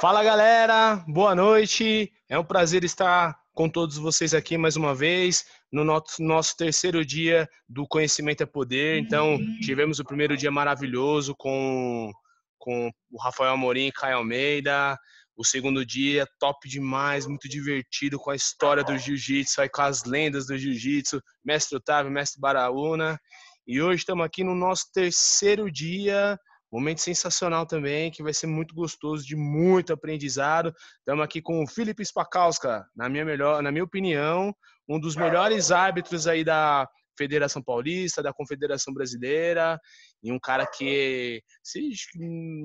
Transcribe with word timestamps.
Fala 0.00 0.24
galera, 0.24 0.96
boa 1.06 1.34
noite. 1.34 2.12
É 2.28 2.38
um 2.38 2.44
prazer 2.44 2.84
estar 2.84 3.38
com 3.54 3.68
todos 3.68 3.96
vocês 3.96 4.34
aqui 4.34 4.58
mais 4.58 4.76
uma 4.76 4.94
vez 4.94 5.46
no 5.72 5.84
nosso, 5.84 6.22
nosso 6.22 6.56
terceiro 6.56 7.04
dia 7.04 7.48
do 7.68 7.86
Conhecimento 7.86 8.42
é 8.42 8.46
Poder. 8.46 8.98
Então, 8.98 9.38
tivemos 9.60 10.00
o 10.00 10.04
primeiro 10.04 10.36
dia 10.36 10.50
maravilhoso 10.50 11.34
com, 11.36 12.12
com 12.58 12.90
o 13.10 13.22
Rafael 13.22 13.52
Amorim 13.52 13.86
e 13.86 13.92
Caio 13.92 14.18
Almeida. 14.18 14.98
O 15.36 15.44
segundo 15.44 15.86
dia, 15.86 16.26
top 16.38 16.68
demais, 16.68 17.26
muito 17.26 17.48
divertido 17.48 18.18
com 18.18 18.30
a 18.30 18.36
história 18.36 18.84
do 18.84 18.98
jiu-jitsu, 18.98 19.62
com 19.72 19.82
as 19.82 20.04
lendas 20.04 20.46
do 20.46 20.58
jiu-jitsu, 20.58 21.22
mestre 21.44 21.76
Otávio, 21.76 22.10
mestre 22.10 22.40
Baraúna. 22.40 23.18
E 23.66 23.80
hoje 23.80 24.00
estamos 24.00 24.26
aqui 24.26 24.44
no 24.44 24.54
nosso 24.54 24.92
terceiro 24.92 25.70
dia 25.70 26.38
Momento 26.74 27.02
sensacional 27.02 27.64
também, 27.64 28.10
que 28.10 28.20
vai 28.20 28.34
ser 28.34 28.48
muito 28.48 28.74
gostoso, 28.74 29.24
de 29.24 29.36
muito 29.36 29.92
aprendizado. 29.92 30.74
Estamos 30.98 31.24
aqui 31.24 31.40
com 31.40 31.62
o 31.62 31.68
Felipe 31.68 32.04
Spakowska, 32.04 32.84
na 32.96 33.08
minha, 33.08 33.24
melhor, 33.24 33.62
na 33.62 33.70
minha 33.70 33.84
opinião, 33.84 34.52
um 34.88 34.98
dos 34.98 35.14
melhores 35.14 35.70
árbitros 35.70 36.26
aí 36.26 36.42
da 36.42 36.88
Federação 37.16 37.62
Paulista, 37.62 38.24
da 38.24 38.32
Confederação 38.32 38.92
Brasileira, 38.92 39.78
e 40.20 40.32
um 40.32 40.40
cara 40.40 40.66
que 40.66 41.40
se, 41.62 41.92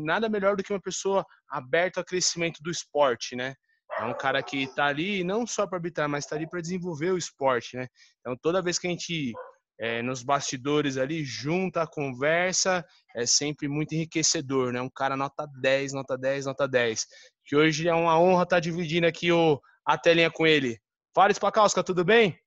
nada 0.03 0.27
melhor 0.27 0.55
do 0.55 0.63
que 0.63 0.73
uma 0.73 0.81
pessoa 0.81 1.23
aberta 1.47 1.99
ao 1.99 2.05
crescimento 2.05 2.63
do 2.63 2.71
esporte, 2.71 3.35
né? 3.35 3.53
É 3.99 4.05
um 4.05 4.17
cara 4.17 4.41
que 4.41 4.63
está 4.63 4.87
ali 4.87 5.23
não 5.23 5.45
só 5.45 5.67
para 5.67 5.77
arbitrar, 5.77 6.09
mas 6.09 6.23
está 6.25 6.35
ali 6.35 6.49
para 6.49 6.61
desenvolver 6.61 7.11
o 7.11 7.17
esporte, 7.17 7.77
né? 7.77 7.87
Então 8.21 8.35
toda 8.41 8.59
vez 8.59 8.79
que 8.79 8.87
a 8.87 8.89
gente 8.89 9.33
é, 9.79 10.01
nos 10.01 10.21
bastidores 10.21 10.97
ali, 10.97 11.23
junta 11.23 11.83
a 11.83 11.87
conversa, 11.87 12.85
é 13.15 13.25
sempre 13.25 13.69
muito 13.69 13.93
enriquecedor, 13.93 14.73
né? 14.73 14.81
Um 14.81 14.89
cara 14.89 15.15
nota 15.15 15.47
10, 15.61 15.93
nota 15.93 16.17
10, 16.17 16.45
nota 16.45 16.67
10. 16.67 17.07
Que 17.45 17.55
hoje 17.55 17.87
é 17.87 17.93
uma 17.93 18.19
honra 18.19 18.43
estar 18.43 18.59
dividindo 18.59 19.07
aqui 19.07 19.31
o, 19.31 19.59
a 19.85 19.97
telinha 19.97 20.29
com 20.29 20.45
ele. 20.45 20.77
Fala, 21.15 21.33
Spakowska, 21.33 21.81
tudo 21.81 22.03
bem? 22.03 22.37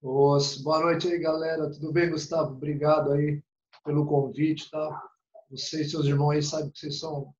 Nossa, 0.00 0.62
boa 0.62 0.80
noite 0.80 1.08
aí, 1.08 1.18
galera. 1.18 1.70
Tudo 1.70 1.92
bem, 1.92 2.10
Gustavo? 2.10 2.52
Obrigado 2.52 3.12
aí 3.12 3.42
pelo 3.84 4.06
convite, 4.06 4.70
tá? 4.70 5.02
Você 5.50 5.82
e 5.82 5.88
seus 5.88 6.06
irmãos 6.06 6.30
aí 6.30 6.42
sabem 6.42 6.70
que 6.70 6.78
vocês 6.78 7.00
são 7.00 7.34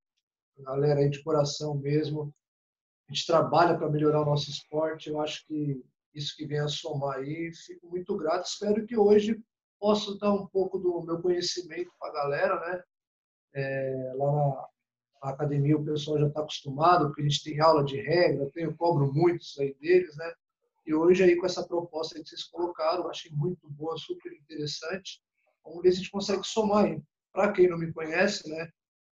galera 0.59 1.01
aí 1.01 1.09
de 1.09 1.23
coração 1.23 1.77
mesmo. 1.77 2.35
A 3.09 3.13
gente 3.13 3.27
trabalha 3.27 3.77
para 3.77 3.91
melhorar 3.91 4.23
o 4.23 4.27
nosso 4.27 4.51
esporte. 4.51 5.09
Eu 5.09 5.21
acho 5.21 5.47
que 5.47 5.83
isso 6.15 6.37
que 6.37 6.47
vem 6.47 6.61
a 6.61 6.69
somar 6.69 7.19
aí. 7.19 7.53
Fico 7.67 7.89
muito 7.89 8.17
grato. 8.17 8.47
Espero 8.47 8.87
que 8.87 8.97
hoje 8.97 9.43
possa 9.79 10.17
dar 10.19 10.33
um 10.33 10.47
pouco 10.47 10.79
do 10.79 11.03
meu 11.03 11.21
conhecimento 11.21 11.91
para 11.99 12.09
a 12.09 12.13
galera, 12.13 12.61
né? 12.61 12.83
É, 13.57 14.13
lá 14.17 14.33
na, 14.33 14.69
na, 15.23 15.31
academia 15.31 15.77
o 15.77 15.85
pessoal 15.85 16.19
já 16.19 16.27
está 16.27 16.41
acostumado, 16.41 17.07
porque 17.07 17.23
a 17.23 17.25
gente 17.25 17.45
tem 17.45 17.61
aula 17.61 17.85
de 17.85 18.01
regra, 18.01 18.51
eu 18.57 18.77
cobro 18.77 19.13
muito 19.13 19.43
isso 19.43 19.61
aí 19.61 19.75
deles, 19.75 20.17
né? 20.17 20.33
E 20.87 20.95
hoje 20.95 21.23
aí 21.23 21.37
com 21.37 21.47
essa 21.47 21.67
proposta 21.67 22.19
que 22.19 22.29
vocês 22.29 22.45
colocaram, 22.45 23.09
achei 23.09 23.31
muito 23.33 23.69
boa, 23.71 23.97
super 23.97 24.33
interessante. 24.33 25.21
Vamos 25.65 25.83
ver 25.83 25.93
se 25.93 25.99
a 25.99 26.01
gente 26.01 26.11
consegue 26.11 26.45
somar 26.45 26.87
aí. 26.87 27.03
Para 27.33 27.53
quem 27.53 27.69
não 27.69 27.79
me 27.79 27.93
conhece, 27.93 28.49
né? 28.49 28.71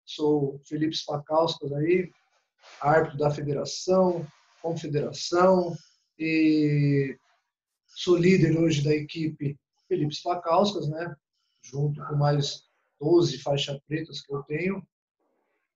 Sou 0.05 0.59
Felipe 0.66 0.95
Spacauskas 0.95 1.72
aí, 1.73 2.11
árbitro 2.81 3.17
da 3.17 3.30
federação, 3.30 4.25
confederação, 4.61 5.75
e 6.20 7.17
sou 7.88 8.17
líder 8.17 8.59
hoje 8.59 8.84
da 8.84 8.94
equipe 8.94 9.58
Felipe 9.88 10.14
Spacauskas, 10.14 10.88
né? 10.89 11.16
junto 11.61 12.03
com 12.06 12.16
mais 12.16 12.64
12 13.00 13.39
faixas 13.39 13.80
pretas 13.88 14.22
que 14.22 14.34
eu 14.34 14.44
tenho. 14.44 14.86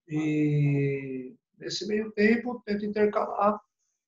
E 0.07 1.35
nesse 1.57 1.87
meio 1.87 2.11
tempo, 2.11 2.61
tento 2.65 2.85
intercalar 2.85 3.59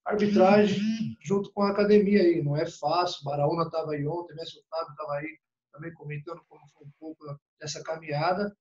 arbitragem 0.03 1.17
junto 1.21 1.51
com 1.51 1.63
a 1.63 1.71
academia 1.71 2.21
aí. 2.21 2.43
Não 2.43 2.55
é 2.55 2.65
fácil. 2.65 3.23
Baraúna 3.23 3.63
estava 3.63 3.93
aí 3.93 4.05
ontem, 4.05 4.35
Mestre 4.35 4.61
Otávio 4.61 4.91
estava 4.91 5.13
aí 5.15 5.39
também 5.71 5.93
comentando 5.93 6.41
como 6.47 6.67
foi 6.69 6.87
um 6.87 6.91
pouco 6.99 7.39
dessa 7.59 7.83
caminhada. 7.83 8.55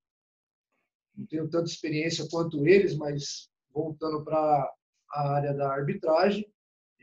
Não 1.16 1.26
tenho 1.26 1.48
tanta 1.48 1.70
experiência 1.70 2.26
quanto 2.30 2.66
eles, 2.66 2.96
mas 2.96 3.48
voltando 3.72 4.24
para 4.24 4.72
a 5.12 5.28
área 5.34 5.54
da 5.54 5.72
arbitragem, 5.72 6.44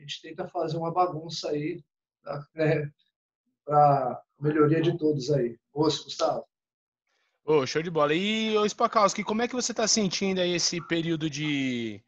a 0.01 0.03
gente 0.03 0.21
tenta 0.21 0.47
fazer 0.47 0.77
uma 0.77 0.91
bagunça 0.91 1.49
aí 1.49 1.83
né, 2.55 2.91
para 3.63 4.21
melhoria 4.39 4.81
de 4.81 4.97
todos 4.97 5.29
aí. 5.31 5.59
Osso, 5.71 6.05
Gustavo. 6.05 6.43
Oh, 7.45 7.65
show 7.67 7.83
de 7.83 7.91
bola. 7.91 8.13
E, 8.13 8.57
ô 8.57 8.67
Spakowski, 8.67 9.23
como 9.23 9.43
é 9.43 9.47
que 9.47 9.53
você 9.53 9.71
está 9.71 9.87
sentindo 9.87 10.41
aí 10.41 10.53
esse 10.53 10.81
período 10.87 11.29
de, 11.29 12.03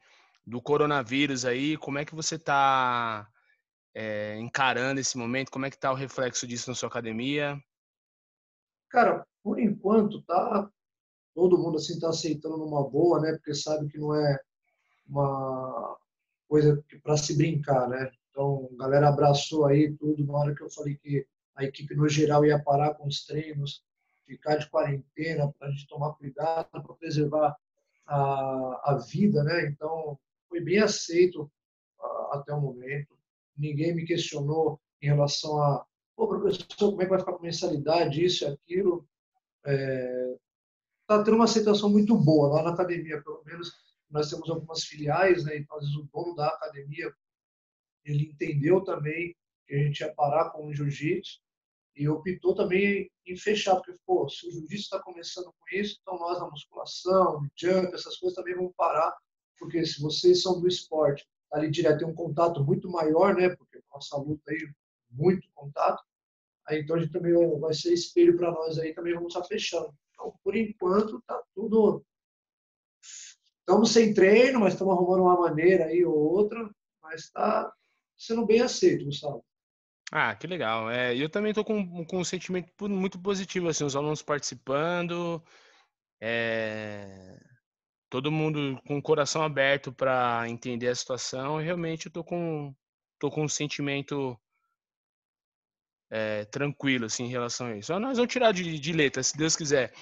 do 0.45 0.59
coronavírus 0.59 1.45
aí? 1.45 1.77
Como 1.77 1.99
é 1.99 2.05
que 2.05 2.15
você 2.15 2.35
está 2.35 3.27
é, 3.93 4.37
encarando 4.39 4.99
esse 4.99 5.15
momento? 5.15 5.51
Como 5.51 5.65
é 5.65 5.69
que 5.69 5.75
está 5.75 5.91
o 5.91 5.95
reflexo 5.95 6.47
disso 6.47 6.69
na 6.69 6.75
sua 6.75 6.89
academia? 6.89 7.59
Cara, 8.89 9.25
por 9.43 9.59
enquanto 9.59 10.21
tá 10.23 10.67
todo 11.35 11.57
mundo 11.57 11.77
assim 11.77 11.99
tá 11.99 12.09
aceitando 12.09 12.57
numa 12.57 12.87
boa, 12.87 13.19
né? 13.19 13.33
Porque 13.33 13.53
sabe 13.53 13.87
que 13.87 13.99
não 13.99 14.15
é 14.15 14.39
uma 15.07 15.97
coisa 16.53 16.85
para 17.01 17.17
se 17.17 17.35
brincar, 17.35 17.89
né? 17.89 18.11
Então, 18.29 18.69
a 18.75 18.83
galera 18.83 19.09
abraçou 19.09 19.65
aí 19.65 19.91
tudo 19.97 20.23
na 20.23 20.37
hora 20.37 20.53
que 20.53 20.61
eu 20.61 20.69
falei 20.69 20.95
que 20.97 21.25
a 21.55 21.63
equipe 21.63 21.95
no 21.95 22.07
geral 22.07 22.45
ia 22.45 22.61
parar 22.61 22.93
com 22.93 23.07
os 23.07 23.25
treinos, 23.25 23.83
ficar 24.27 24.57
de 24.57 24.69
quarentena 24.69 25.51
para 25.57 25.67
a 25.67 25.71
gente 25.71 25.87
tomar 25.87 26.13
cuidado 26.13 26.69
para 26.69 26.93
preservar 26.93 27.57
a, 28.05 28.91
a 28.91 28.97
vida, 28.97 29.43
né? 29.43 29.65
Então, 29.65 30.19
foi 30.47 30.61
bem 30.61 30.77
aceito 30.77 31.51
a, 31.99 32.37
até 32.37 32.53
o 32.53 32.61
momento. 32.61 33.17
Ninguém 33.57 33.95
me 33.95 34.05
questionou 34.05 34.79
em 35.01 35.07
relação 35.07 35.59
a, 35.59 35.83
pô, 36.15 36.27
professor, 36.27 36.91
como 36.91 37.01
é 37.01 37.05
que 37.05 37.09
vai 37.09 37.19
ficar 37.19 37.33
com 37.33 37.41
mensalidade, 37.41 38.23
isso 38.23 38.43
e 38.43 38.47
aquilo. 38.47 39.07
É, 39.65 40.35
tá 41.07 41.23
tendo 41.23 41.33
uma 41.33 41.45
aceitação 41.45 41.89
muito 41.89 42.15
boa 42.15 42.49
lá 42.49 42.61
na 42.61 42.73
academia, 42.73 43.23
pelo 43.23 43.43
menos 43.43 43.71
nós 44.13 44.29
temos 44.29 44.47
algumas 44.47 44.83
filiais, 44.83 45.43
né? 45.43 45.57
Então, 45.57 45.75
às 45.75 45.83
vezes, 45.83 45.97
o 45.97 46.07
dono 46.13 46.35
da 46.35 46.47
academia, 46.47 47.11
ele 48.05 48.25
entendeu 48.25 48.83
também 48.83 49.35
que 49.65 49.73
a 49.73 49.77
gente 49.79 50.01
ia 50.01 50.13
parar 50.13 50.51
com 50.51 50.67
o 50.67 50.73
jiu-jitsu 50.73 51.41
e 51.95 52.07
optou 52.07 52.53
também 52.53 53.09
em 53.25 53.35
fechar, 53.35 53.75
porque, 53.75 53.95
pô, 54.05 54.29
se 54.29 54.47
o 54.47 54.51
jiu-jitsu 54.51 54.75
está 54.75 55.01
começando 55.01 55.45
com 55.45 55.75
isso, 55.75 55.97
então 56.01 56.19
nós 56.19 56.39
na 56.39 56.47
musculação, 56.47 57.47
jump, 57.55 57.93
essas 57.93 58.17
coisas 58.17 58.35
também 58.35 58.55
vão 58.55 58.71
parar, 58.77 59.15
porque 59.57 59.83
se 59.83 59.99
vocês 59.99 60.43
são 60.43 60.61
do 60.61 60.67
esporte, 60.67 61.27
tá 61.49 61.57
ali 61.57 61.71
direto, 61.71 61.99
tem 61.99 62.07
um 62.07 62.13
contato 62.13 62.63
muito 62.63 62.89
maior, 62.89 63.35
né? 63.35 63.49
Porque 63.55 63.81
nossa 63.91 64.15
luta 64.17 64.51
aí, 64.51 64.69
muito 65.09 65.47
contato, 65.55 66.03
aí 66.67 66.81
então 66.81 66.97
a 66.97 66.99
gente 66.99 67.11
também 67.11 67.33
vai 67.59 67.73
ser 67.73 67.93
espelho 67.93 68.37
para 68.37 68.51
nós 68.51 68.77
aí, 68.77 68.93
também 68.93 69.15
vamos 69.15 69.33
estar 69.33 69.47
fechando. 69.47 69.91
Então, 70.11 70.35
por 70.43 70.55
enquanto, 70.55 71.21
tá 71.25 71.41
tudo 71.55 72.03
Estamos 73.63 73.91
sem 73.91 74.13
treino, 74.13 74.59
mas 74.59 74.73
estamos 74.73 74.93
arrumando 74.93 75.21
uma 75.21 75.39
maneira 75.39 75.85
aí 75.85 76.03
ou 76.03 76.13
outra, 76.13 76.69
mas 77.01 77.21
está 77.21 77.71
sendo 78.17 78.45
bem 78.45 78.61
aceito, 78.61 79.05
Gustavo. 79.05 79.43
Ah, 80.11 80.35
que 80.35 80.45
legal. 80.45 80.91
É, 80.91 81.15
eu 81.15 81.29
também 81.29 81.51
estou 81.51 81.63
com, 81.63 82.05
com 82.05 82.19
um 82.19 82.25
sentimento 82.25 82.89
muito 82.89 83.17
positivo, 83.19 83.69
assim, 83.69 83.85
os 83.85 83.95
alunos 83.95 84.21
participando, 84.21 85.41
é, 86.21 87.39
todo 88.09 88.31
mundo 88.31 88.79
com 88.85 88.97
o 88.97 89.01
coração 89.01 89.41
aberto 89.41 89.91
para 89.93 90.47
entender 90.49 90.89
a 90.89 90.95
situação, 90.95 91.57
realmente 91.57 92.05
eu 92.05 92.09
estou 92.09 92.23
com, 92.23 92.75
tô 93.17 93.31
com 93.31 93.45
um 93.45 93.49
sentimento 93.49 94.37
é, 96.11 96.45
tranquilo 96.45 97.05
assim, 97.05 97.23
em 97.23 97.29
relação 97.29 97.67
a 97.67 97.77
isso. 97.77 97.97
Nós 97.97 98.17
vamos 98.17 98.31
tirar 98.31 98.51
de, 98.51 98.77
de 98.77 98.93
letra, 98.93 99.23
se 99.23 99.35
Deus 99.35 99.55
quiser. 99.55 99.93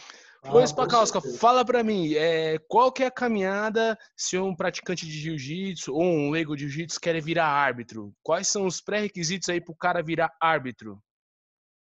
Ah, 0.44 0.56
Ô, 0.56 0.66
Spakowska, 0.66 1.22
fala 1.22 1.64
para 1.64 1.84
mim, 1.84 2.16
é, 2.16 2.58
qual 2.68 2.92
que 2.92 3.04
é 3.04 3.06
a 3.06 3.12
caminhada 3.12 3.96
se 4.18 4.40
um 4.40 4.56
praticante 4.56 5.06
de 5.06 5.12
jiu-jitsu 5.12 5.94
ou 5.94 6.02
um 6.02 6.32
leigo 6.32 6.56
de 6.56 6.68
jiu-jitsu 6.68 7.00
quer 7.00 7.22
virar 7.22 7.46
árbitro? 7.46 8.12
Quais 8.24 8.48
são 8.48 8.66
os 8.66 8.82
pré-requisitos 8.82 9.50
aí 9.50 9.62
para 9.62 9.72
o 9.72 9.78
cara 9.78 10.02
virar 10.02 10.36
árbitro? 10.42 11.00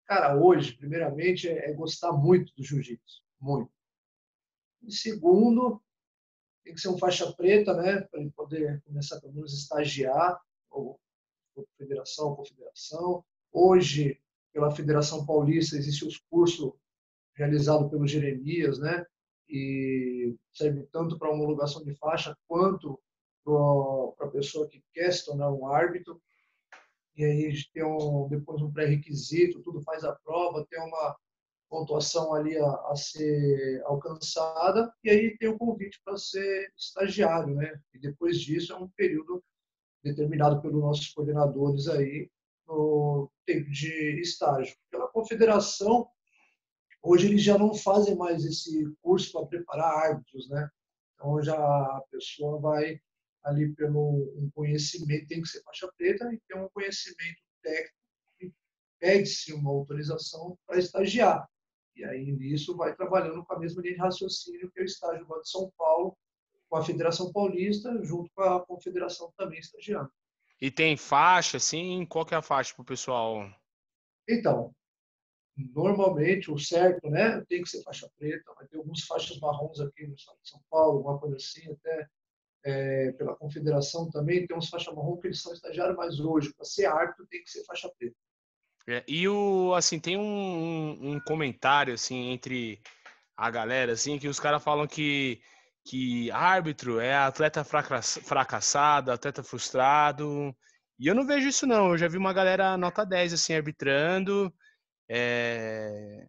Cara, 0.04 0.36
hoje, 0.36 0.76
primeiramente, 0.76 1.48
é, 1.48 1.70
é 1.70 1.72
gostar 1.72 2.12
muito 2.12 2.52
do 2.56 2.64
jiu-jitsu, 2.64 3.22
muito. 3.40 3.70
E 4.82 4.92
segundo, 4.92 5.80
tem 6.64 6.74
que 6.74 6.80
ser 6.80 6.88
um 6.88 6.98
faixa 6.98 7.32
preta, 7.32 7.72
né, 7.74 8.00
para 8.00 8.20
ele 8.20 8.30
poder 8.32 8.82
começar 8.82 9.20
pelo 9.20 9.32
menos 9.32 9.54
estagiar, 9.54 10.40
ou, 10.68 10.98
ou 11.54 11.68
federação, 11.78 12.34
confederação. 12.34 13.24
Hoje, 13.52 14.20
pela 14.52 14.74
Federação 14.74 15.24
Paulista, 15.24 15.76
existem 15.76 16.08
os 16.08 16.18
cursos 16.18 16.72
realizado 17.40 17.88
pelo 17.88 18.06
Jeremias, 18.06 18.78
né? 18.78 19.04
E 19.48 20.36
serve 20.52 20.86
tanto 20.92 21.18
para 21.18 21.30
homologação 21.30 21.82
de 21.82 21.94
faixa 21.96 22.36
quanto 22.46 23.00
para 23.44 24.28
a 24.28 24.30
pessoa 24.30 24.68
que 24.68 24.82
quer 24.92 25.12
se 25.12 25.24
tornar 25.24 25.50
um 25.50 25.66
árbitro. 25.66 26.20
E 27.16 27.24
aí 27.24 27.46
a 27.46 27.50
gente 27.50 27.70
tem 27.72 27.84
um, 27.84 28.28
depois 28.28 28.62
um 28.62 28.72
pré-requisito, 28.72 29.62
tudo 29.62 29.82
faz 29.82 30.04
a 30.04 30.12
prova, 30.24 30.66
tem 30.70 30.80
uma, 30.80 31.16
pontuação 31.70 32.34
ali 32.34 32.58
a, 32.58 32.68
a, 32.88 32.96
ser 32.96 33.80
alcançada 33.84 34.92
e 35.04 35.08
aí 35.08 35.38
tem 35.38 35.48
o 35.48 35.56
convite 35.56 36.00
para 36.04 36.18
ser 36.18 36.70
estagiário, 36.76 37.54
né? 37.54 37.80
E 37.94 37.98
depois 37.98 38.40
disso 38.40 38.72
é 38.72 38.76
um 38.76 38.88
período 38.88 39.42
determinado 40.02 40.60
pelos 40.60 40.80
nossos 40.80 41.08
coordenadores 41.10 41.86
aí 41.86 42.28
no 42.66 43.30
tempo 43.46 43.70
de 43.70 44.20
estágio. 44.20 44.74
Pela 44.90 45.08
confederação, 45.08 46.08
hoje 47.02 47.28
eles 47.28 47.42
já 47.42 47.58
não 47.58 47.74
fazem 47.74 48.16
mais 48.16 48.44
esse 48.44 48.84
curso 49.02 49.32
para 49.32 49.46
preparar 49.46 50.10
árbitros, 50.10 50.48
né? 50.48 50.68
Então 51.14 51.42
já 51.42 51.56
a 51.56 52.02
pessoa 52.10 52.60
vai 52.60 53.00
ali 53.42 53.74
pelo 53.74 54.32
um 54.36 54.50
conhecimento, 54.54 55.26
tem 55.26 55.40
que 55.40 55.48
ser 55.48 55.62
faixa 55.62 55.90
preta 55.96 56.32
e 56.32 56.40
ter 56.46 56.56
um 56.56 56.68
conhecimento 56.70 57.40
técnico 57.62 57.94
e 58.40 58.52
pede-se 58.98 59.52
uma 59.52 59.70
autorização 59.70 60.58
para 60.66 60.78
estagiar. 60.78 61.48
E 61.96 62.04
aí 62.04 62.32
nisso 62.32 62.76
vai 62.76 62.94
trabalhando 62.94 63.44
com 63.44 63.54
a 63.54 63.58
mesma 63.58 63.82
linha 63.82 63.94
de 63.94 64.00
raciocínio 64.00 64.70
que 64.70 64.80
o 64.80 64.84
estágio 64.84 65.26
do 65.26 65.40
de 65.40 65.50
São 65.50 65.70
Paulo, 65.76 66.16
com 66.68 66.76
a 66.76 66.84
Federação 66.84 67.32
Paulista, 67.32 67.98
junto 68.02 68.30
com 68.34 68.42
a 68.42 68.64
Confederação 68.64 69.32
também 69.36 69.58
estagiando. 69.58 70.10
E 70.60 70.70
tem 70.70 70.96
faixa, 70.96 71.56
assim? 71.56 72.04
Qual 72.06 72.24
que 72.24 72.34
é 72.34 72.36
a 72.36 72.42
faixa 72.42 72.74
para 72.74 72.82
o 72.82 72.86
pessoal? 72.86 73.50
Então, 74.28 74.74
normalmente 75.56 76.50
o 76.50 76.58
certo, 76.58 77.08
né, 77.10 77.44
tem 77.48 77.62
que 77.62 77.68
ser 77.68 77.82
faixa 77.82 78.10
preta, 78.18 78.52
vai 78.54 78.66
ter 78.66 78.78
algumas 78.78 79.02
faixas 79.02 79.38
marrons 79.38 79.80
aqui 79.80 80.06
no 80.06 80.14
estado 80.14 80.38
de 80.42 80.48
São 80.48 80.60
Paulo, 80.70 80.98
alguma 80.98 81.18
coisa 81.18 81.36
assim, 81.36 81.70
até 81.70 82.08
é, 82.64 83.12
pela 83.12 83.34
confederação 83.36 84.10
também, 84.10 84.46
tem 84.46 84.56
uns 84.56 84.68
faixa 84.68 84.92
marrom 84.92 85.16
que 85.16 85.28
eles 85.28 85.40
são 85.40 85.52
estagiários, 85.52 85.96
mas 85.96 86.20
hoje, 86.20 86.52
para 86.54 86.64
ser 86.64 86.86
árbitro, 86.86 87.26
tem 87.26 87.42
que 87.42 87.50
ser 87.50 87.64
faixa 87.64 87.90
preta. 87.98 88.16
É, 88.86 89.04
e 89.06 89.28
o, 89.28 89.74
assim, 89.74 89.98
tem 89.98 90.16
um, 90.16 91.12
um, 91.12 91.20
comentário, 91.20 91.94
assim, 91.94 92.30
entre 92.30 92.80
a 93.36 93.50
galera, 93.50 93.92
assim, 93.92 94.18
que 94.18 94.28
os 94.28 94.40
caras 94.40 94.62
falam 94.62 94.86
que, 94.86 95.40
que 95.84 96.30
árbitro 96.30 96.98
é 96.98 97.14
atleta 97.14 97.64
fracassado, 97.64 99.12
atleta 99.12 99.42
frustrado, 99.42 100.54
e 100.98 101.06
eu 101.06 101.14
não 101.14 101.26
vejo 101.26 101.48
isso 101.48 101.66
não, 101.66 101.90
eu 101.90 101.98
já 101.98 102.08
vi 102.08 102.18
uma 102.18 102.32
galera 102.32 102.76
nota 102.76 103.04
10, 103.04 103.34
assim, 103.34 103.54
arbitrando, 103.54 104.52
é, 105.12 106.28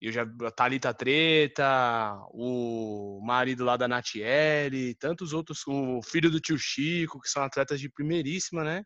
eu 0.00 0.10
já 0.10 0.26
Thalita 0.56 0.92
Treta, 0.92 2.18
o 2.30 3.20
marido 3.22 3.64
lá 3.64 3.76
da 3.76 3.86
Natiele, 3.86 4.96
tantos 4.96 5.32
outros, 5.32 5.64
o 5.68 6.02
filho 6.02 6.28
do 6.28 6.40
tio 6.40 6.58
Chico, 6.58 7.20
que 7.20 7.28
são 7.28 7.44
atletas 7.44 7.78
de 7.78 7.88
primeiríssima, 7.88 8.64
né? 8.64 8.84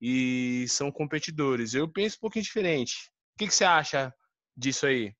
E 0.00 0.66
são 0.68 0.92
competidores. 0.92 1.74
Eu 1.74 1.90
penso 1.90 2.16
um 2.18 2.20
pouquinho 2.20 2.44
diferente. 2.44 3.10
O 3.34 3.38
que, 3.38 3.48
que 3.48 3.54
você 3.54 3.64
acha 3.64 4.14
disso 4.56 4.86
aí? 4.86 5.12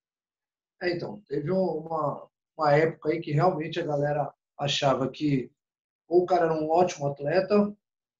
É, 0.80 0.94
então, 0.94 1.20
teve 1.26 1.50
uma, 1.50 2.28
uma 2.56 2.72
época 2.72 3.08
aí 3.08 3.20
que 3.20 3.32
realmente 3.32 3.80
a 3.80 3.86
galera 3.86 4.32
achava 4.56 5.10
que 5.10 5.50
ou 6.06 6.22
o 6.22 6.26
cara 6.26 6.44
era 6.44 6.54
um 6.54 6.70
ótimo 6.70 7.08
atleta, 7.08 7.74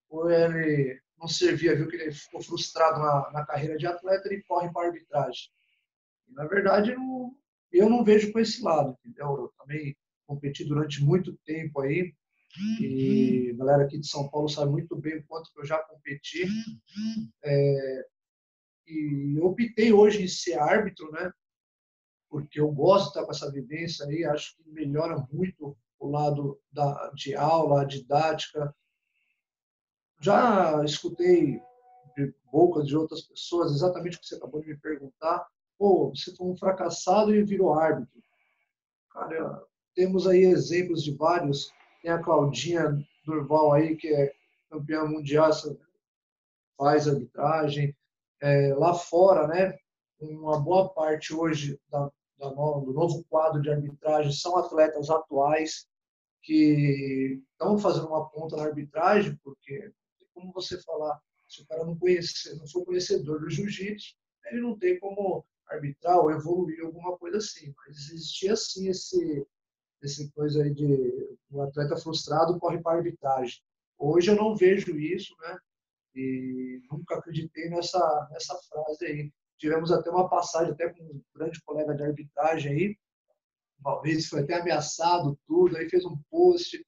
ou 0.08 0.28
ele 0.28 1.00
não 1.25 1.29
servia, 1.29 1.75
viu 1.75 1.88
que 1.88 1.97
ele 1.97 2.12
ficou 2.12 2.43
frustrado 2.43 3.00
na, 3.00 3.31
na 3.32 3.47
carreira 3.47 3.79
de 3.79 3.87
atleta, 3.87 4.29
ele 4.29 4.43
corre 4.43 4.71
para 4.71 4.82
a 4.82 4.87
arbitragem. 4.88 5.50
Na 6.29 6.47
verdade, 6.47 6.94
não, 6.94 7.35
eu 7.73 7.88
não 7.88 8.05
vejo 8.05 8.31
com 8.32 8.38
esse 8.38 8.62
lado, 8.62 8.97
entendeu? 9.05 9.26
Eu 9.26 9.53
também 9.59 9.97
competi 10.26 10.65
durante 10.65 11.03
muito 11.03 11.37
tempo 11.44 11.81
aí, 11.81 12.15
e 12.81 13.50
a 13.53 13.56
galera 13.56 13.85
aqui 13.85 13.99
de 13.99 14.06
São 14.06 14.29
Paulo 14.29 14.49
sabe 14.49 14.71
muito 14.71 14.94
bem 14.94 15.19
o 15.19 15.26
quanto 15.26 15.50
que 15.53 15.61
eu 15.61 15.65
já 15.65 15.79
competi. 15.79 16.47
É, 17.43 18.06
e 18.87 19.35
eu 19.38 19.47
optei 19.47 19.93
hoje 19.93 20.23
em 20.23 20.29
ser 20.29 20.59
árbitro, 20.59 21.11
né? 21.11 21.32
Porque 22.31 22.61
eu 22.61 22.70
gosto 22.70 23.05
de 23.05 23.09
estar 23.11 23.25
com 23.25 23.32
essa 23.32 23.50
vivência 23.50 24.06
aí, 24.06 24.25
acho 24.25 24.56
que 24.56 24.70
melhora 24.70 25.27
muito 25.32 25.77
o 25.99 26.09
lado 26.09 26.61
da, 26.70 27.11
de 27.15 27.35
aula, 27.35 27.87
didática. 27.87 28.75
Já 30.20 30.82
escutei 30.84 31.61
de 32.16 32.34
boca 32.50 32.82
de 32.82 32.96
outras 32.96 33.22
pessoas 33.22 33.72
exatamente 33.72 34.16
o 34.16 34.20
que 34.20 34.26
você 34.26 34.37
acabou 34.37 34.61
de 34.61 34.69
me 34.69 34.76
perguntar 34.76 35.46
pô, 35.78 36.11
você 36.14 36.34
foi 36.34 36.46
um 36.46 36.56
fracassado 36.56 37.34
e 37.34 37.43
virou 37.43 37.75
árbitro. 37.75 38.22
Cara, 39.12 39.62
temos 39.94 40.26
aí 40.26 40.44
exemplos 40.44 41.02
de 41.02 41.14
vários. 41.16 41.72
Tem 42.02 42.11
a 42.11 42.22
Claudinha 42.22 42.99
Durval 43.25 43.72
aí, 43.72 43.96
que 43.96 44.08
é 44.08 44.32
campeã 44.70 45.05
mundial, 45.05 45.50
faz 46.76 47.08
arbitragem. 47.08 47.96
É, 48.40 48.75
lá 48.75 48.94
fora, 48.94 49.46
né, 49.46 49.76
uma 50.20 50.60
boa 50.60 50.93
parte 50.93 51.32
hoje 51.32 51.81
da, 51.90 52.10
da 52.38 52.49
do 52.49 52.93
novo 52.93 53.25
quadro 53.28 53.62
de 53.62 53.70
arbitragem 53.70 54.32
são 54.32 54.56
atletas 54.56 55.08
atuais 55.08 55.87
que 56.43 57.40
estão 57.52 57.78
fazendo 57.78 58.08
uma 58.08 58.28
ponta 58.28 58.56
na 58.56 58.64
arbitragem, 58.64 59.38
porque 59.43 59.93
como 60.34 60.52
você 60.52 60.81
falar, 60.82 61.20
se 61.48 61.62
o 61.62 61.66
cara 61.66 61.84
não 61.84 61.96
conhecer, 61.98 62.56
não 62.56 62.66
for 62.66 62.84
conhecedor 62.84 63.40
do 63.40 63.50
jiu-jitsu, 63.50 64.14
ele 64.46 64.60
não 64.60 64.76
tem 64.76 64.98
como 64.98 65.44
arbitral 65.69 66.31
evoluiu 66.31 66.86
alguma 66.86 67.16
coisa 67.16 67.38
assim. 67.38 67.72
Mas 67.76 67.96
existia 67.96 68.54
sim 68.56 68.88
esse, 68.88 69.46
esse 70.02 70.31
coisa 70.32 70.62
aí 70.62 70.75
de 70.75 71.36
um 71.50 71.62
atleta 71.62 71.96
frustrado 71.96 72.58
corre 72.58 72.81
para 72.82 72.92
a 72.92 72.96
arbitragem. 72.96 73.62
Hoje 73.98 74.31
eu 74.31 74.36
não 74.36 74.56
vejo 74.56 74.98
isso, 74.98 75.34
né? 75.40 75.58
E 76.14 76.82
nunca 76.90 77.16
acreditei 77.16 77.69
nessa, 77.70 78.28
nessa 78.31 78.54
frase 78.69 79.06
aí. 79.06 79.32
Tivemos 79.58 79.90
até 79.90 80.10
uma 80.10 80.28
passagem 80.28 80.72
até 80.72 80.88
com 80.90 81.02
um 81.02 81.22
grande 81.34 81.60
colega 81.62 81.94
de 81.94 82.02
arbitragem 82.02 82.72
aí, 82.72 82.98
uma 83.84 84.00
vez 84.00 84.28
foi 84.28 84.40
até 84.40 84.54
ameaçado 84.54 85.38
tudo, 85.46 85.76
aí 85.76 85.88
fez 85.90 86.04
um 86.06 86.16
post, 86.31 86.82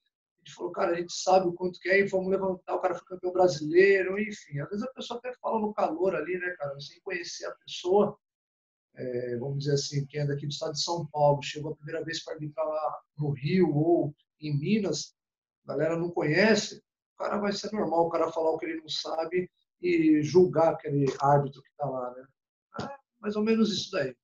gente 0.47 0.55
falou, 0.55 0.71
cara, 0.71 0.91
a 0.91 0.95
gente 0.95 1.13
sabe 1.13 1.47
o 1.47 1.53
quanto 1.53 1.79
que 1.79 1.89
é, 1.89 1.99
e 1.99 2.07
vamos 2.07 2.29
levantar, 2.29 2.75
o 2.75 2.79
cara 2.79 2.95
foi 2.95 3.05
campeão 3.05 3.33
brasileiro, 3.33 4.19
enfim. 4.19 4.59
Às 4.59 4.69
vezes 4.69 4.83
a 4.83 4.93
pessoa 4.93 5.19
até 5.19 5.33
fala 5.41 5.59
no 5.59 5.73
calor 5.73 6.15
ali, 6.15 6.37
né, 6.39 6.55
cara, 6.57 6.79
sem 6.79 6.99
conhecer 7.01 7.45
a 7.45 7.55
pessoa, 7.55 8.17
é, 8.95 9.37
vamos 9.37 9.59
dizer 9.59 9.73
assim, 9.73 10.05
quem 10.07 10.21
é 10.21 10.25
daqui 10.25 10.47
do 10.47 10.51
estado 10.51 10.71
de 10.71 10.81
São 10.81 11.05
Paulo, 11.07 11.43
chegou 11.43 11.73
a 11.73 11.75
primeira 11.75 12.03
vez 12.03 12.23
para 12.23 12.33
arbitrar 12.33 12.65
lá 12.65 12.99
no 13.17 13.31
Rio 13.31 13.75
ou 13.75 14.15
em 14.39 14.57
Minas, 14.57 15.15
a 15.65 15.73
galera 15.73 15.97
não 15.97 16.09
conhece, 16.09 16.81
o 17.15 17.17
cara 17.17 17.37
vai 17.37 17.51
ser 17.51 17.71
normal 17.73 18.07
o 18.07 18.09
cara 18.09 18.31
falar 18.31 18.51
o 18.51 18.57
que 18.57 18.65
ele 18.65 18.79
não 18.79 18.89
sabe 18.89 19.49
e 19.81 20.21
julgar 20.23 20.73
aquele 20.73 21.05
árbitro 21.19 21.61
que 21.61 21.69
está 21.69 21.85
lá, 21.85 22.11
né? 22.15 22.27
É 22.81 22.89
mais 23.19 23.35
ou 23.35 23.43
menos 23.43 23.71
isso 23.71 23.91
daí. 23.91 24.15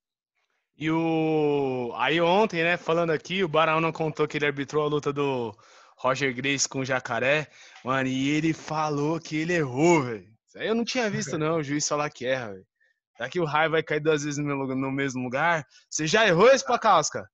E 0.75 0.89
o. 0.89 1.91
Aí 1.95 2.19
ontem, 2.19 2.63
né, 2.63 2.77
falando 2.77 3.11
aqui, 3.11 3.43
o 3.43 3.47
Barão 3.47 3.79
não 3.79 3.91
contou 3.91 4.27
que 4.27 4.37
ele 4.37 4.47
arbitrou 4.47 4.83
a 4.83 4.87
luta 4.87 5.13
do 5.13 5.55
Roger 6.03 6.35
Grace 6.35 6.67
com 6.67 6.83
Jacaré, 6.83 7.47
mano, 7.83 8.09
e 8.09 8.29
ele 8.29 8.51
falou 8.51 9.21
que 9.21 9.37
ele 9.37 9.53
errou, 9.53 10.03
velho. 10.03 10.27
Eu 10.55 10.75
não 10.75 10.83
tinha 10.83 11.09
visto, 11.09 11.37
não, 11.37 11.57
o 11.57 11.63
juiz 11.63 11.87
falar 11.87 12.09
que 12.09 12.25
erra, 12.25 12.51
velho. 12.51 12.65
Que 13.31 13.39
o 13.39 13.45
raio 13.45 13.71
vai 13.71 13.81
cair 13.81 14.01
duas 14.01 14.23
vezes 14.23 14.37
no 14.37 14.91
mesmo 14.91 15.23
lugar? 15.23 15.65
Você 15.89 16.05
já 16.05 16.27
errou 16.27 16.49
esse 16.49 16.65
Pacasca? 16.65 17.25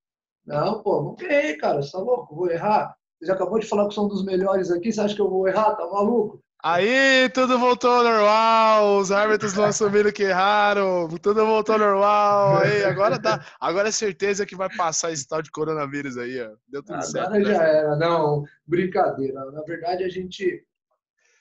Não, 0.46 0.84
pô, 0.84 1.02
não 1.02 1.28
errei, 1.28 1.58
cara. 1.58 1.82
Você 1.82 1.92
tá 1.92 1.98
louco? 1.98 2.36
Vou 2.36 2.52
errar? 2.52 2.96
Você 3.18 3.26
já 3.26 3.34
acabou 3.34 3.58
de 3.58 3.66
falar 3.66 3.88
que 3.88 3.96
são 3.96 4.08
dos 4.08 4.24
melhores 4.24 4.70
aqui, 4.70 4.92
você 4.94 5.02
acha 5.02 5.16
que 5.16 5.22
eu 5.22 5.30
vou 5.30 5.48
errar? 5.48 5.76
Tá 5.76 5.88
maluco? 5.88 6.44
Aí, 6.62 7.30
tudo 7.30 7.58
voltou 7.58 7.89
ao 7.89 8.04
normal, 8.04 8.98
os 8.98 9.12
árbitros 9.12 9.54
não 9.54 9.63
assumiram 9.63 10.12
que 10.12 10.24
erraram, 10.24 11.08
tudo 11.22 11.46
voltou 11.46 11.75
ao 11.75 11.80
normal. 11.80 12.58
Aí, 12.58 12.84
agora 12.84 13.22
tá, 13.22 13.46
agora 13.60 13.88
é 13.88 13.92
certeza 13.92 14.46
que 14.46 14.56
vai 14.56 14.70
passar 14.75 15.12
esse 15.12 15.25
tal 15.28 15.42
de 15.42 15.50
coronavírus 15.51 16.18
aí, 16.18 16.42
ó. 16.42 16.56
Deu 16.68 16.84
tudo 16.84 16.96
agora 16.96 17.01
certo. 17.06 17.28
Agora 17.28 17.46
já 17.46 17.60
né? 17.60 17.78
era, 17.78 17.96
não, 17.96 18.44
brincadeira. 18.68 19.50
Na 19.51 19.62
verdade, 19.63 20.04
a 20.04 20.10
gente, 20.10 20.66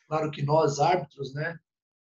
claro 0.06 0.30
que 0.30 0.42
nós 0.42 0.78
árbitros, 0.78 1.34
né, 1.34 1.58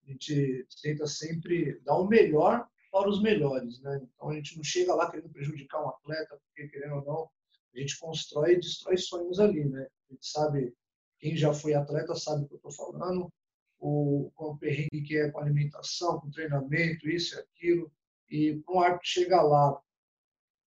a 0.05 0.11
gente 0.11 0.67
tenta 0.83 1.07
sempre 1.07 1.81
dar 1.85 1.95
o 1.97 2.09
melhor 2.09 2.67
para 2.91 3.09
os 3.09 3.23
melhores, 3.23 3.81
né? 3.81 4.01
Então 4.03 4.31
a 4.31 4.35
gente 4.35 4.57
não 4.57 4.65
chega 4.65 4.95
lá 4.95 5.11
querendo 5.11 5.29
prejudicar 5.29 5.85
um 5.85 5.89
atleta, 5.89 6.39
porque 6.47 6.69
querendo 6.69 6.97
ou 6.97 7.05
não, 7.05 7.31
a 7.75 7.79
gente 7.79 7.99
constrói 7.99 8.55
e 8.55 8.61
destrói 8.61 8.97
sonhos 8.97 9.39
ali, 9.39 9.65
né? 9.65 9.87
A 10.09 10.13
gente 10.13 10.27
sabe, 10.27 10.75
quem 11.19 11.37
já 11.37 11.53
foi 11.53 11.75
atleta 11.75 12.15
sabe 12.15 12.45
o 12.45 12.49
que 12.49 12.55
eu 12.55 12.57
estou 12.57 12.73
falando, 12.73 13.33
o, 13.79 14.31
o 14.37 14.57
perrengue 14.57 15.03
que 15.03 15.17
é 15.17 15.31
com 15.31 15.41
alimentação, 15.41 16.21
com 16.21 16.31
treinamento, 16.31 17.09
isso 17.09 17.37
e 17.37 17.41
aquilo, 17.41 17.93
e 18.31 18.57
para 18.65 18.75
um 18.75 18.81
árbitro 18.81 19.07
chegar 19.07 19.43
lá 19.43 19.81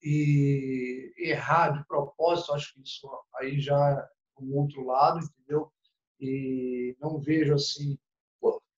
e 0.03 1.13
errar 1.17 1.69
de 1.71 1.85
propósito, 1.87 2.53
acho 2.53 2.73
que 2.73 2.81
isso 2.81 3.07
aí 3.35 3.59
já 3.59 3.77
é 3.77 4.41
um 4.41 4.55
outro 4.57 4.83
lado, 4.83 5.19
entendeu? 5.19 5.71
E 6.19 6.95
não 6.99 7.19
vejo 7.19 7.53
assim 7.53 7.97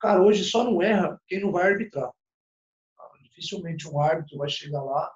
Cara, 0.04 0.22
hoje 0.22 0.44
só 0.44 0.66
não 0.66 0.82
erra 0.82 1.18
quem 1.26 1.40
não 1.40 1.50
vai 1.50 1.72
arbitrar. 1.72 2.12
Dificilmente 3.22 3.88
um 3.88 4.02
árbitro 4.02 4.38
vai 4.38 4.50
chegar 4.50 4.84
lá, 4.84 5.10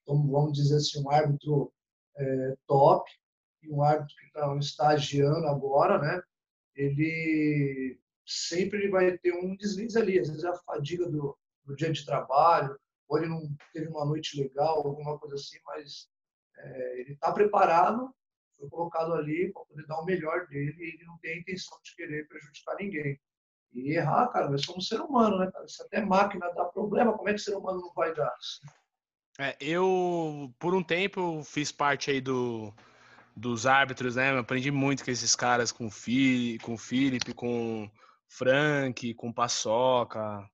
então, 0.00 0.26
vamos 0.26 0.54
dizer 0.54 0.76
assim, 0.76 1.04
um 1.04 1.10
árbitro 1.10 1.70
é, 2.16 2.56
top, 2.66 3.10
e 3.62 3.70
um 3.70 3.82
árbitro 3.82 4.14
que 4.16 4.26
está 4.26 4.56
estagiando 4.56 5.46
agora, 5.46 5.98
né? 5.98 6.22
Ele 6.74 7.98
sempre 8.26 8.88
vai 8.88 9.16
ter 9.18 9.32
um 9.34 9.56
deslize 9.56 9.98
ali, 9.98 10.18
às 10.18 10.28
vezes 10.28 10.44
é 10.44 10.48
a 10.48 10.54
fadiga 10.54 11.08
do, 11.08 11.36
do 11.64 11.76
dia 11.76 11.92
de 11.92 12.04
trabalho, 12.04 12.78
ou 13.08 13.18
ele 13.18 13.28
não 13.28 13.42
teve 13.72 13.88
uma 13.88 14.04
noite 14.04 14.40
legal, 14.40 14.78
alguma 14.78 15.18
coisa 15.18 15.36
assim, 15.36 15.58
mas 15.66 16.08
é, 16.56 17.00
ele 17.00 17.12
está 17.12 17.32
preparado, 17.32 18.14
foi 18.58 18.68
colocado 18.68 19.12
ali 19.14 19.52
para 19.52 19.64
poder 19.64 19.86
dar 19.86 20.00
o 20.00 20.04
melhor 20.04 20.46
dele 20.46 20.74
e 20.78 20.94
ele 20.94 21.04
não 21.04 21.18
tem 21.18 21.34
a 21.34 21.38
intenção 21.38 21.78
de 21.82 21.94
querer 21.96 22.26
prejudicar 22.28 22.76
ninguém. 22.76 23.20
E 23.72 23.94
errar, 23.94 24.28
cara, 24.28 24.50
nós 24.50 24.62
somos 24.62 24.86
ser 24.86 25.00
humano, 25.00 25.38
né, 25.38 25.50
cara? 25.50 25.66
Se 25.66 25.82
até 25.82 26.04
máquina 26.04 26.52
dá 26.52 26.66
problema, 26.66 27.16
como 27.16 27.28
é 27.28 27.32
que 27.32 27.40
o 27.40 27.42
ser 27.42 27.56
humano 27.56 27.80
não 27.80 27.92
vai 27.94 28.14
dar? 28.14 28.34
É, 29.38 29.56
eu, 29.60 30.52
por 30.58 30.74
um 30.74 30.82
tempo, 30.82 31.42
fiz 31.42 31.72
parte 31.72 32.10
aí 32.10 32.20
do, 32.20 32.72
dos 33.36 33.66
árbitros, 33.66 34.16
né? 34.16 34.30
Eu 34.32 34.38
aprendi 34.38 34.70
muito 34.70 35.04
com 35.04 35.10
esses 35.10 35.34
caras, 35.34 35.72
com 35.72 35.86
o, 35.86 35.90
Fi, 35.90 36.58
com 36.62 36.74
o 36.74 36.78
Felipe, 36.78 37.32
com 37.32 37.84
o 37.84 37.90
Frank, 38.28 39.14
com 39.14 39.28
o 39.28 39.34
Paçoca. 39.34 40.44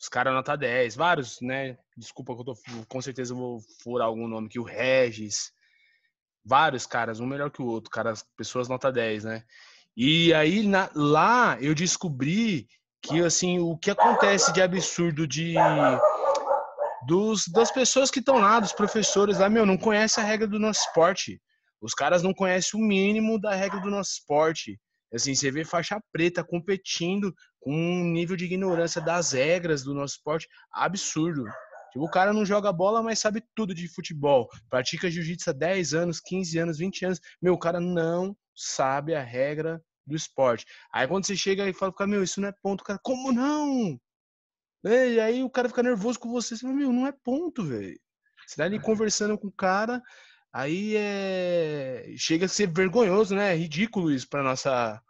Os 0.00 0.08
caras 0.08 0.34
nota 0.34 0.56
10, 0.56 0.96
vários, 0.96 1.40
né? 1.40 1.78
Desculpa 1.96 2.34
que 2.34 2.40
eu 2.40 2.44
tô, 2.44 2.54
com 2.88 3.00
certeza 3.00 3.34
vou 3.34 3.60
furar 3.82 4.08
algum 4.08 4.28
nome 4.28 4.46
aqui, 4.46 4.58
o 4.58 4.64
Regis. 4.64 5.52
Vários 6.44 6.86
caras, 6.86 7.20
um 7.20 7.26
melhor 7.26 7.50
que 7.50 7.62
o 7.62 7.66
outro, 7.66 7.90
caras, 7.90 8.24
pessoas 8.36 8.68
nota 8.68 8.92
10, 8.92 9.24
né? 9.24 9.44
E 9.96 10.34
aí 10.34 10.66
na, 10.66 10.90
lá 10.94 11.56
eu 11.60 11.74
descobri 11.74 12.68
que 13.00 13.22
assim, 13.22 13.58
o 13.58 13.76
que 13.76 13.90
acontece 13.90 14.52
de 14.52 14.60
absurdo 14.60 15.26
de 15.26 15.54
dos, 17.06 17.46
das 17.48 17.70
pessoas 17.70 18.10
que 18.10 18.18
estão 18.18 18.38
lá, 18.38 18.58
dos 18.58 18.72
professores 18.72 19.38
lá, 19.38 19.48
meu, 19.48 19.66
não 19.66 19.76
conhece 19.76 20.20
a 20.20 20.24
regra 20.24 20.46
do 20.46 20.58
nosso 20.58 20.80
esporte. 20.80 21.40
Os 21.84 21.92
caras 21.92 22.22
não 22.22 22.32
conhecem 22.32 22.80
o 22.80 22.82
mínimo 22.82 23.38
da 23.38 23.54
regra 23.54 23.78
do 23.78 23.90
nosso 23.90 24.12
esporte. 24.12 24.80
Assim, 25.12 25.34
você 25.34 25.50
vê 25.50 25.66
faixa 25.66 26.00
preta 26.10 26.42
competindo 26.42 27.30
com 27.60 27.70
um 27.70 28.10
nível 28.10 28.36
de 28.36 28.46
ignorância 28.46 29.02
das 29.02 29.32
regras 29.32 29.84
do 29.84 29.92
nosso 29.92 30.14
esporte 30.14 30.48
absurdo. 30.72 31.44
Tipo, 31.92 32.06
o 32.06 32.10
cara 32.10 32.32
não 32.32 32.46
joga 32.46 32.72
bola, 32.72 33.02
mas 33.02 33.18
sabe 33.18 33.44
tudo 33.54 33.74
de 33.74 33.86
futebol. 33.86 34.48
Pratica 34.70 35.10
jiu-jitsu 35.10 35.50
há 35.50 35.52
10 35.52 35.92
anos, 35.92 36.20
15 36.20 36.58
anos, 36.58 36.78
20 36.78 37.04
anos. 37.04 37.20
Meu, 37.40 37.52
o 37.52 37.58
cara 37.58 37.78
não 37.78 38.34
sabe 38.56 39.14
a 39.14 39.22
regra 39.22 39.78
do 40.06 40.16
esporte. 40.16 40.64
Aí 40.90 41.06
quando 41.06 41.26
você 41.26 41.36
chega 41.36 41.68
e 41.68 41.74
fala, 41.74 41.92
meu, 42.06 42.22
isso 42.22 42.40
não 42.40 42.48
é 42.48 42.54
ponto, 42.62 42.82
cara, 42.82 42.98
como 43.02 43.30
não? 43.30 44.00
E 44.82 45.20
aí 45.20 45.42
o 45.42 45.50
cara 45.50 45.68
fica 45.68 45.82
nervoso 45.82 46.18
com 46.18 46.30
você, 46.30 46.56
você 46.56 46.62
fala, 46.62 46.74
meu, 46.74 46.90
não 46.90 47.06
é 47.06 47.12
ponto, 47.12 47.62
velho. 47.62 47.98
Você 48.46 48.56
tá 48.56 48.64
ali 48.64 48.80
conversando 48.80 49.38
com 49.38 49.48
o 49.48 49.52
cara, 49.52 50.02
aí 50.54 50.96
é... 50.96 52.14
chega 52.16 52.46
a 52.46 52.48
ser 52.48 52.68
vergonhoso, 52.68 53.34
né? 53.34 53.52
É 53.52 53.56
ridículo 53.56 54.12
isso 54.12 54.28
para 54.28 54.42
nossa 54.42 55.02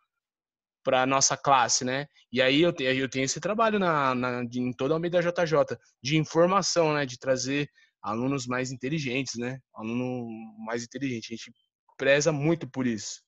para 0.82 1.06
nossa 1.06 1.36
classe, 1.36 1.84
né? 1.84 2.06
E 2.30 2.42
aí 2.42 2.60
eu 2.60 2.72
tenho, 2.72 2.90
eu 2.92 3.08
tenho 3.08 3.24
esse 3.24 3.40
trabalho 3.40 3.78
na, 3.78 4.14
na, 4.14 4.42
em 4.42 4.72
toda 4.72 4.92
a 4.92 4.96
Almeida 4.96 5.22
JJ 5.22 5.78
de 6.02 6.16
informação, 6.16 6.92
né? 6.94 7.06
De 7.06 7.18
trazer 7.18 7.70
alunos 8.02 8.46
mais 8.46 8.70
inteligentes, 8.70 9.34
né? 9.36 9.58
Aluno 9.74 10.26
mais 10.66 10.82
inteligente. 10.82 11.32
A 11.32 11.36
gente 11.36 11.52
preza 11.96 12.32
muito 12.32 12.68
por 12.68 12.86
isso. 12.86 13.22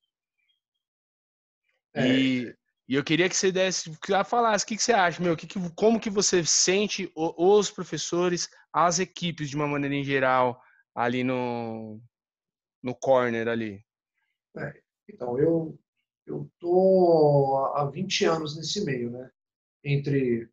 É. 1.94 2.08
E 2.08 2.56
e 2.88 2.94
eu 2.94 3.02
queria 3.02 3.28
que 3.28 3.36
você 3.36 3.50
desse, 3.50 3.90
que 3.98 4.12
falasse 4.24 4.64
o 4.64 4.68
que, 4.68 4.76
que 4.76 4.82
você 4.82 4.92
acha, 4.92 5.20
meu, 5.20 5.36
que, 5.36 5.46
que, 5.46 5.58
como 5.70 5.98
que 5.98 6.08
você 6.08 6.44
sente 6.44 7.10
os 7.16 7.68
professores, 7.68 8.48
as 8.72 9.00
equipes 9.00 9.50
de 9.50 9.56
uma 9.56 9.66
maneira 9.66 9.94
em 9.94 10.04
geral 10.04 10.60
ali 10.96 11.22
no, 11.22 12.00
no 12.82 12.94
corner 12.94 13.46
ali. 13.46 13.84
É, 14.56 14.82
então, 15.08 15.38
eu 15.38 15.78
eu 16.26 16.50
tô 16.58 17.72
há 17.76 17.88
20 17.88 18.24
anos 18.24 18.56
nesse 18.56 18.84
meio, 18.84 19.10
né? 19.10 19.30
Entre 19.84 20.50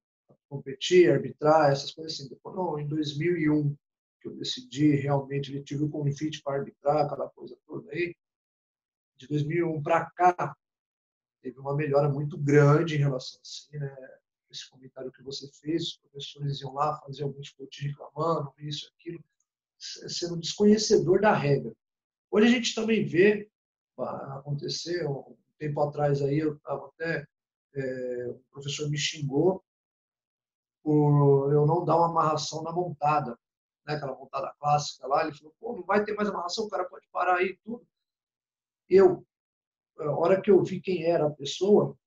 competir, 0.47 1.11
arbitrar, 1.11 1.71
essas 1.71 1.91
coisas 1.91 2.13
assim. 2.13 2.29
Depois, 2.29 2.55
não, 2.55 2.77
em 2.77 2.87
2001, 2.87 3.75
que 4.21 4.27
eu 4.27 4.35
decidi 4.35 4.91
realmente, 4.97 5.51
ele 5.51 5.63
tive 5.63 5.85
o 5.85 5.89
convite 5.89 6.43
para 6.43 6.59
arbitrar, 6.59 7.05
aquela 7.05 7.27
coisa 7.29 7.57
toda 7.65 7.91
aí. 7.91 8.15
De 9.15 9.27
2001 9.27 9.81
para 9.81 10.05
cá, 10.11 10.55
teve 11.41 11.57
uma 11.59 11.75
melhora 11.75 12.07
muito 12.07 12.37
grande 12.37 12.95
em 12.95 12.99
relação 12.99 13.39
assim, 13.41 13.77
né? 13.79 14.19
Esse 14.51 14.69
comentário 14.69 15.11
que 15.11 15.23
você 15.23 15.49
fez, 15.59 15.83
os 15.87 15.97
professores 15.97 16.61
iam 16.61 16.73
lá 16.73 16.99
fazer 16.99 17.23
alguns 17.23 17.49
pontos 17.49 17.79
reclamando, 17.79 18.53
isso, 18.59 18.91
aquilo, 18.93 19.23
sendo 20.07 20.39
desconhecedor 20.39 21.21
da 21.21 21.33
regra. 21.33 21.73
Hoje 22.31 22.47
a 22.47 22.49
gente 22.49 22.75
também 22.75 23.05
vê 23.05 23.49
acontecer, 23.97 25.07
um 25.07 25.35
tempo 25.57 25.81
atrás 25.81 26.21
aí 26.21 26.39
eu 26.39 26.55
estava 26.55 26.87
até, 26.87 27.27
é, 27.75 28.27
o 28.29 28.41
professor 28.51 28.89
me 28.89 28.97
xingou 28.97 29.63
por 30.81 31.53
eu 31.53 31.65
não 31.65 31.85
dar 31.85 31.97
uma 31.97 32.09
amarração 32.09 32.63
na 32.63 32.71
montada, 32.71 33.37
né, 33.85 33.95
aquela 33.95 34.15
montada 34.15 34.53
clássica 34.59 35.07
lá, 35.07 35.23
ele 35.23 35.33
falou, 35.33 35.55
pô, 35.59 35.73
não 35.75 35.83
vai 35.83 36.03
ter 36.03 36.13
mais 36.13 36.29
amarração, 36.29 36.65
o 36.65 36.69
cara 36.69 36.85
pode 36.85 37.07
parar 37.11 37.37
aí 37.37 37.57
tudo. 37.63 37.85
Eu, 38.89 39.25
a 39.97 40.11
hora 40.11 40.41
que 40.41 40.51
eu 40.51 40.61
vi 40.63 40.81
quem 40.81 41.05
era 41.05 41.27
a 41.27 41.31
pessoa, 41.31 41.97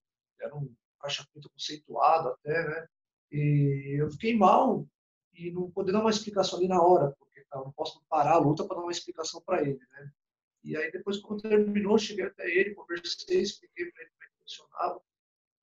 era 0.41 0.55
um 0.55 0.75
caixa 1.01 1.27
preta 1.33 1.49
conceituado 1.49 2.29
até, 2.29 2.69
né? 2.69 2.89
E 3.33 3.97
eu 4.01 4.11
fiquei 4.11 4.37
mal 4.37 4.87
e 5.33 5.51
não 5.51 5.71
poder 5.71 5.93
dar 5.93 6.01
uma 6.01 6.11
explicação 6.11 6.59
ali 6.59 6.69
na 6.69 6.83
hora, 6.83 7.17
eu 7.59 7.65
não 7.65 7.73
posso 7.73 8.03
parar 8.09 8.33
a 8.33 8.39
luta 8.39 8.65
para 8.65 8.77
dar 8.77 8.83
uma 8.83 8.93
explicação 8.93 9.41
para 9.43 9.63
ele, 9.63 9.79
né? 9.79 10.13
E 10.65 10.77
aí 10.77 10.91
depois 10.91 11.19
quando 11.19 11.43
terminou, 11.43 11.99
cheguei 11.99 12.25
até 12.27 12.49
ele, 12.51 12.75
conversei, 12.75 13.41
expliquei 13.41 13.91
para 13.91 14.03
ele 14.03 14.11
como 14.11 14.23
é 14.23 14.27
que 14.27 14.41
funcionava. 14.41 15.01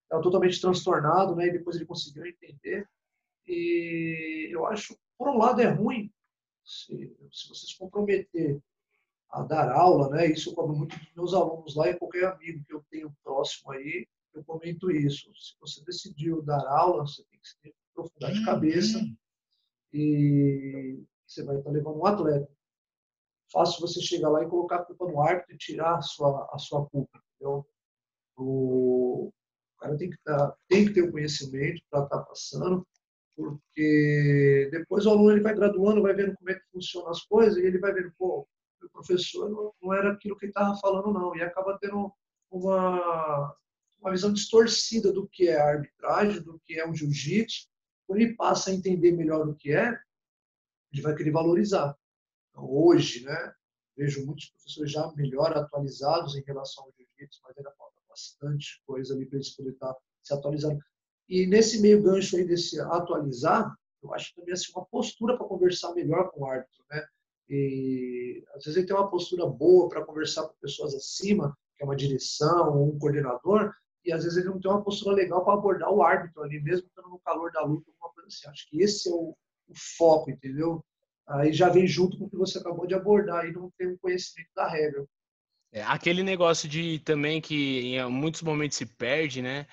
Estava 0.03 0.21
totalmente 0.21 0.62
transtornado, 0.62 1.35
né? 1.35 1.47
E 1.47 1.51
depois 1.51 1.75
ele 1.75 1.85
conseguiu 1.85 2.25
entender. 2.25 2.88
E 3.45 4.50
eu 4.51 4.65
acho, 4.65 4.97
por 5.17 5.29
um 5.29 5.38
lado, 5.38 5.62
é 5.62 5.67
ruim 5.67 6.12
se, 6.63 7.15
se 7.31 7.50
você 7.50 7.67
se 7.67 7.77
comprometer 7.77 8.62
a 9.29 9.41
dar 9.41 9.71
aula, 9.71 10.09
né? 10.09 10.27
Isso 10.27 10.51
eu 10.51 10.53
cobro 10.53 10.75
muito 10.75 10.97
dos 10.97 11.13
meus 11.15 11.33
alunos 11.33 11.75
lá 11.75 11.89
e 11.89 11.97
qualquer 11.97 12.25
amigo 12.25 12.63
que 12.65 12.73
eu 12.73 12.85
tenho 12.89 13.15
próximo 13.23 13.71
aí, 13.71 14.07
eu 14.33 14.43
comento 14.43 14.91
isso. 14.91 15.29
Se 15.35 15.55
você 15.59 15.83
decidiu 15.83 16.41
dar 16.41 16.65
aula, 16.67 17.05
você 17.05 17.23
tem 17.23 17.39
que 17.39 17.50
se 17.50 17.75
aprofundar 17.91 18.31
de 18.31 18.45
cabeça 18.45 19.00
uhum. 19.00 19.15
e 19.91 21.03
você 21.33 21.43
vai 21.43 21.57
estar 21.57 21.71
levando 21.71 21.99
um 21.99 22.05
atleta. 22.05 22.49
Fácil 23.51 23.81
você 23.81 24.01
chegar 24.01 24.29
lá 24.29 24.43
e 24.43 24.49
colocar 24.49 24.77
a 24.77 24.85
culpa 24.85 25.05
no 25.05 25.21
árbitro 25.21 25.53
e 25.53 25.57
tirar 25.57 25.97
a 25.97 26.01
sua, 26.01 26.49
a 26.51 26.57
sua 26.57 26.85
culpa, 26.87 27.21
entendeu? 27.35 27.67
O, 28.35 29.31
cara 29.83 29.97
tem 29.97 30.09
que, 30.09 30.17
tá, 30.23 30.55
tem 30.67 30.85
que 30.85 30.93
ter 30.93 31.01
o 31.03 31.11
conhecimento 31.11 31.81
para 31.89 32.03
estar 32.03 32.17
tá 32.17 32.23
passando, 32.23 32.87
porque 33.35 34.69
depois 34.71 35.05
o 35.05 35.09
aluno 35.09 35.31
ele 35.31 35.41
vai 35.41 35.53
graduando, 35.53 36.01
vai 36.01 36.13
vendo 36.13 36.35
como 36.35 36.49
é 36.49 36.55
que 36.55 36.71
funcionam 36.71 37.09
as 37.09 37.21
coisas 37.25 37.57
e 37.57 37.65
ele 37.65 37.79
vai 37.79 37.93
vendo, 37.93 38.11
pô, 38.17 38.47
o 38.81 38.89
professor 38.89 39.49
não, 39.49 39.73
não 39.81 39.93
era 39.93 40.13
aquilo 40.13 40.37
que 40.37 40.45
ele 40.45 40.51
estava 40.51 40.75
falando, 40.77 41.11
não. 41.11 41.35
E 41.35 41.41
acaba 41.41 41.77
tendo 41.79 42.11
uma, 42.49 43.55
uma 43.99 44.11
visão 44.11 44.33
distorcida 44.33 45.11
do 45.11 45.27
que 45.27 45.47
é 45.47 45.59
a 45.59 45.69
arbitragem, 45.69 46.41
do 46.41 46.59
que 46.65 46.79
é 46.79 46.87
um 46.87 46.95
jiu-jitsu. 46.95 47.67
Quando 48.05 48.21
ele 48.21 48.35
passa 48.35 48.69
a 48.69 48.73
entender 48.73 49.11
melhor 49.13 49.47
o 49.47 49.55
que 49.55 49.71
é, 49.71 49.97
ele 50.93 51.01
vai 51.01 51.15
querer 51.15 51.31
valorizar. 51.31 51.97
Então, 52.51 52.69
hoje, 52.69 53.23
né, 53.23 53.53
vejo 53.97 54.25
muitos 54.25 54.50
professores 54.50 54.91
já 54.91 55.12
melhor 55.15 55.55
atualizados 55.57 56.35
em 56.35 56.43
relação 56.43 56.83
ao 56.83 56.91
jiu-jitsu, 56.91 57.41
mas 57.43 57.57
ainda 57.57 57.71
falta 57.71 58.00
bastante 58.07 58.81
coisa 58.85 59.13
ali 59.13 59.25
para 59.25 59.38
eles 59.38 59.55
poderem 59.55 59.73
estar 59.73 59.95
se 60.21 60.33
atualizando. 60.33 60.79
E 61.27 61.47
nesse 61.47 61.81
meio 61.81 62.01
gancho 62.01 62.35
aí 62.35 62.45
desse 62.45 62.79
atualizar, 62.79 63.75
eu 64.03 64.13
acho 64.13 64.35
também 64.35 64.53
assim, 64.53 64.71
uma 64.75 64.85
postura 64.85 65.38
para 65.38 65.47
conversar 65.47 65.93
melhor 65.93 66.29
com 66.31 66.41
o 66.41 66.45
árbitro, 66.45 66.83
né? 66.91 67.05
E 67.50 68.43
às 68.50 68.63
vezes 68.63 68.77
ele 68.77 68.88
tem 68.88 68.95
uma 68.95 69.09
postura 69.09 69.45
boa 69.45 69.89
para 69.89 70.05
conversar 70.05 70.43
com 70.47 70.55
pessoas 70.62 70.93
acima, 70.93 71.57
que 71.75 71.83
é 71.83 71.85
uma 71.85 71.95
direção 71.95 72.77
ou 72.77 72.93
um 72.93 73.00
coordenador, 73.00 73.73
e 74.05 74.12
às 74.12 74.23
vezes 74.23 74.38
ele 74.38 74.50
não 74.50 74.59
tem 74.59 74.69
uma 74.69 74.83
postura 74.83 75.15
legal 75.15 75.43
para 75.43 75.53
abordar 75.53 75.91
o 75.91 76.03
árbitro 76.03 76.43
ali, 76.43 76.62
mesmo 76.62 76.88
estando 76.88 77.09
no 77.09 77.19
calor 77.19 77.51
da 77.51 77.63
luta, 77.63 77.89
alguma 77.89 78.13
coisa 78.13 78.27
assim. 78.27 78.50
Acho 78.50 78.69
que 78.69 78.81
esse 78.81 79.09
é 79.09 79.13
o, 79.13 79.35
o 79.74 79.98
foco, 79.98 80.32
entendeu? 80.32 80.84
Aí 81.27 81.53
já 81.53 81.70
vem 81.70 81.88
junto 81.88 82.18
com 82.18 82.25
o 82.25 82.30
que 82.30 82.38
você 82.38 82.60
acabou 82.60 82.86
de 82.86 82.94
abordar, 82.94 83.46
e 83.46 83.51
não 83.51 83.72
tem 83.77 83.88
um 83.88 83.98
conhecimento 83.98 84.50
da 84.56 84.68
regra. 84.68 85.06
É, 85.72 85.82
aquele 85.84 86.22
negócio 86.22 86.70
de 86.70 87.00
também 87.00 87.42
que 87.42 87.96
em 87.96 88.10
muitos 88.10 88.42
momentos 88.42 88.77
se 88.77 88.86
perde, 88.86 89.42
né? 89.42 89.65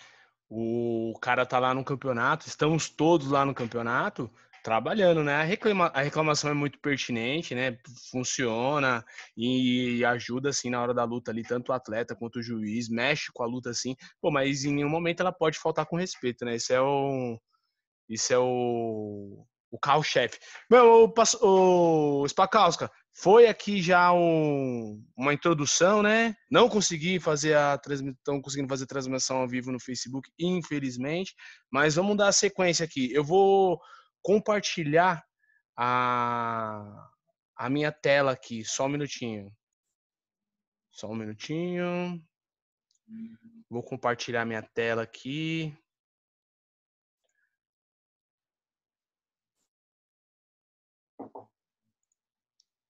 O 0.49 1.13
cara 1.21 1.45
tá 1.47 1.59
lá 1.59 1.75
no 1.75 1.85
campeonato, 1.85 2.49
estamos 2.49 2.89
todos 2.89 3.29
lá 3.31 3.45
no 3.45 3.55
campeonato, 3.55 4.31
trabalhando, 4.63 5.23
né? 5.23 5.35
A, 5.35 5.43
reclama, 5.43 5.87
a 5.95 6.03
reclamação 6.03 6.51
é 6.51 6.55
muito 6.55 6.79
pertinente, 6.81 7.55
né? 7.55 7.79
Funciona 8.11 9.05
e 9.37 10.05
ajuda, 10.05 10.51
assim, 10.51 10.71
na 10.71 10.81
hora 10.81 10.95
da 10.95 11.05
luta 11.05 11.31
ali, 11.31 11.43
tanto 11.43 11.71
o 11.71 11.73
atleta 11.75 12.17
quanto 12.17 12.39
o 12.39 12.43
juiz, 12.43 12.89
mexe 12.89 13.31
com 13.33 13.43
a 13.43 13.47
luta, 13.47 13.71
assim. 13.71 13.95
Pô, 14.21 14.31
mas 14.31 14.65
em 14.65 14.73
nenhum 14.75 14.89
momento 14.89 15.21
ela 15.21 15.33
pode 15.33 15.59
faltar 15.59 15.87
com 15.87 15.97
respeito, 15.97 16.45
né? 16.45 16.57
Isso 16.57 16.73
é 16.73 16.81
o... 16.81 17.39
Isso 18.09 18.33
é 18.33 18.39
o... 18.39 19.47
O 19.71 19.79
carro-chefe. 19.79 20.39
Meu, 20.69 21.05
o, 21.05 22.23
o 22.23 22.29
Spakowska, 22.29 22.91
foi 23.13 23.47
aqui 23.47 23.83
já 23.83 24.13
um, 24.13 25.05
uma 25.17 25.35
introdução, 25.35 26.03
né? 26.03 26.35
Não 26.51 26.69
consegui 26.69 27.21
fazer 27.21 27.55
a 27.55 27.77
transmissão, 27.77 28.41
conseguindo 28.41 28.69
fazer 28.69 28.85
a 28.85 28.89
transmissão 28.89 29.39
ao 29.39 29.49
vivo 29.49 29.71
no 29.71 29.81
Facebook, 29.81 30.31
infelizmente. 30.39 31.35
Mas 31.71 31.97
vamos 31.97 32.17
dar 32.17 32.29
a 32.29 32.33
sequência 32.33 32.85
aqui. 32.85 33.13
Eu 33.13 33.23
vou 33.23 33.81
compartilhar 34.23 35.23
a, 35.77 37.11
a 37.57 37.69
minha 37.69 37.93
tela 37.93 38.33
aqui, 38.33 38.65
só 38.65 38.87
um 38.87 38.91
minutinho. 38.91 39.53
Só 40.93 41.09
um 41.09 41.15
minutinho. 41.15 42.23
Vou 43.69 43.83
compartilhar 43.83 44.45
minha 44.45 44.63
tela 44.63 45.03
aqui. 45.03 45.77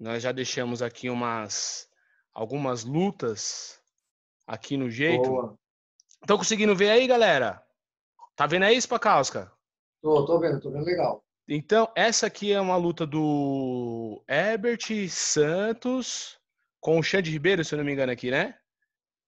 Nós 0.00 0.22
já 0.22 0.32
deixamos 0.32 0.80
aqui 0.80 1.10
umas 1.10 1.86
algumas 2.32 2.84
lutas 2.84 3.78
aqui 4.46 4.78
no 4.78 4.88
jeito. 4.88 5.58
Estão 6.22 6.38
conseguindo 6.38 6.74
ver 6.74 6.88
aí, 6.88 7.06
galera? 7.06 7.62
Tá 8.34 8.46
vendo 8.46 8.64
aí, 8.64 8.80
Spakowska? 8.80 9.52
Tô, 10.00 10.24
tô 10.24 10.40
vendo, 10.40 10.58
tô 10.58 10.70
vendo 10.70 10.86
legal. 10.86 11.22
Então, 11.46 11.92
essa 11.94 12.28
aqui 12.28 12.50
é 12.50 12.60
uma 12.60 12.76
luta 12.76 13.06
do 13.06 14.24
Herbert 14.26 15.08
Santos 15.10 16.38
com 16.80 16.98
o 16.98 17.02
Xande 17.02 17.30
Ribeiro, 17.30 17.62
se 17.62 17.74
eu 17.74 17.76
não 17.76 17.84
me 17.84 17.92
engano 17.92 18.12
aqui, 18.12 18.30
né? 18.30 18.56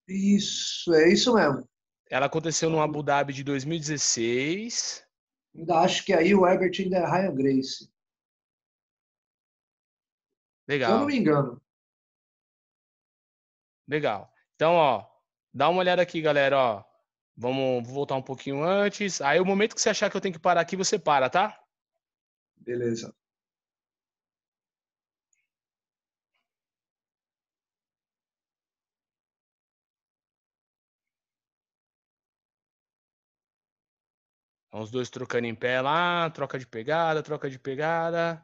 Isso, 0.08 0.94
é 0.94 1.12
isso 1.12 1.34
mesmo. 1.34 1.68
Ela 2.08 2.26
aconteceu 2.26 2.70
no 2.70 2.80
Abu 2.80 3.02
Dhabi 3.02 3.34
de 3.34 3.44
2016. 3.44 5.04
Ainda 5.54 5.80
acho 5.80 6.02
que 6.04 6.14
aí 6.14 6.34
o 6.34 6.46
Herbert 6.46 6.72
ainda 6.78 6.96
é 6.96 7.04
Ryan 7.06 7.34
Grace. 7.34 7.91
Legal. 10.72 10.88
Se 10.90 10.94
eu 10.94 11.00
não 11.00 11.06
me 11.06 11.16
engano. 11.16 11.62
Legal. 13.86 14.32
Então, 14.54 14.74
ó, 14.74 15.06
dá 15.52 15.68
uma 15.68 15.80
olhada 15.80 16.00
aqui, 16.00 16.20
galera, 16.22 16.56
ó. 16.58 16.84
Vamos 17.36 17.86
voltar 17.88 18.16
um 18.16 18.22
pouquinho 18.22 18.62
antes. 18.64 19.20
Aí, 19.20 19.38
o 19.40 19.44
momento 19.44 19.74
que 19.74 19.80
você 19.80 19.90
achar 19.90 20.10
que 20.10 20.16
eu 20.16 20.20
tenho 20.20 20.34
que 20.34 20.40
parar 20.40 20.60
aqui, 20.62 20.76
você 20.76 20.98
para, 20.98 21.28
tá? 21.28 21.58
Beleza. 22.56 23.14
Os 34.72 34.90
dois 34.90 35.10
trocando 35.10 35.46
em 35.46 35.54
pé 35.54 35.80
lá, 35.82 36.30
troca 36.30 36.58
de 36.58 36.66
pegada, 36.66 37.22
troca 37.22 37.50
de 37.50 37.58
pegada. 37.58 38.42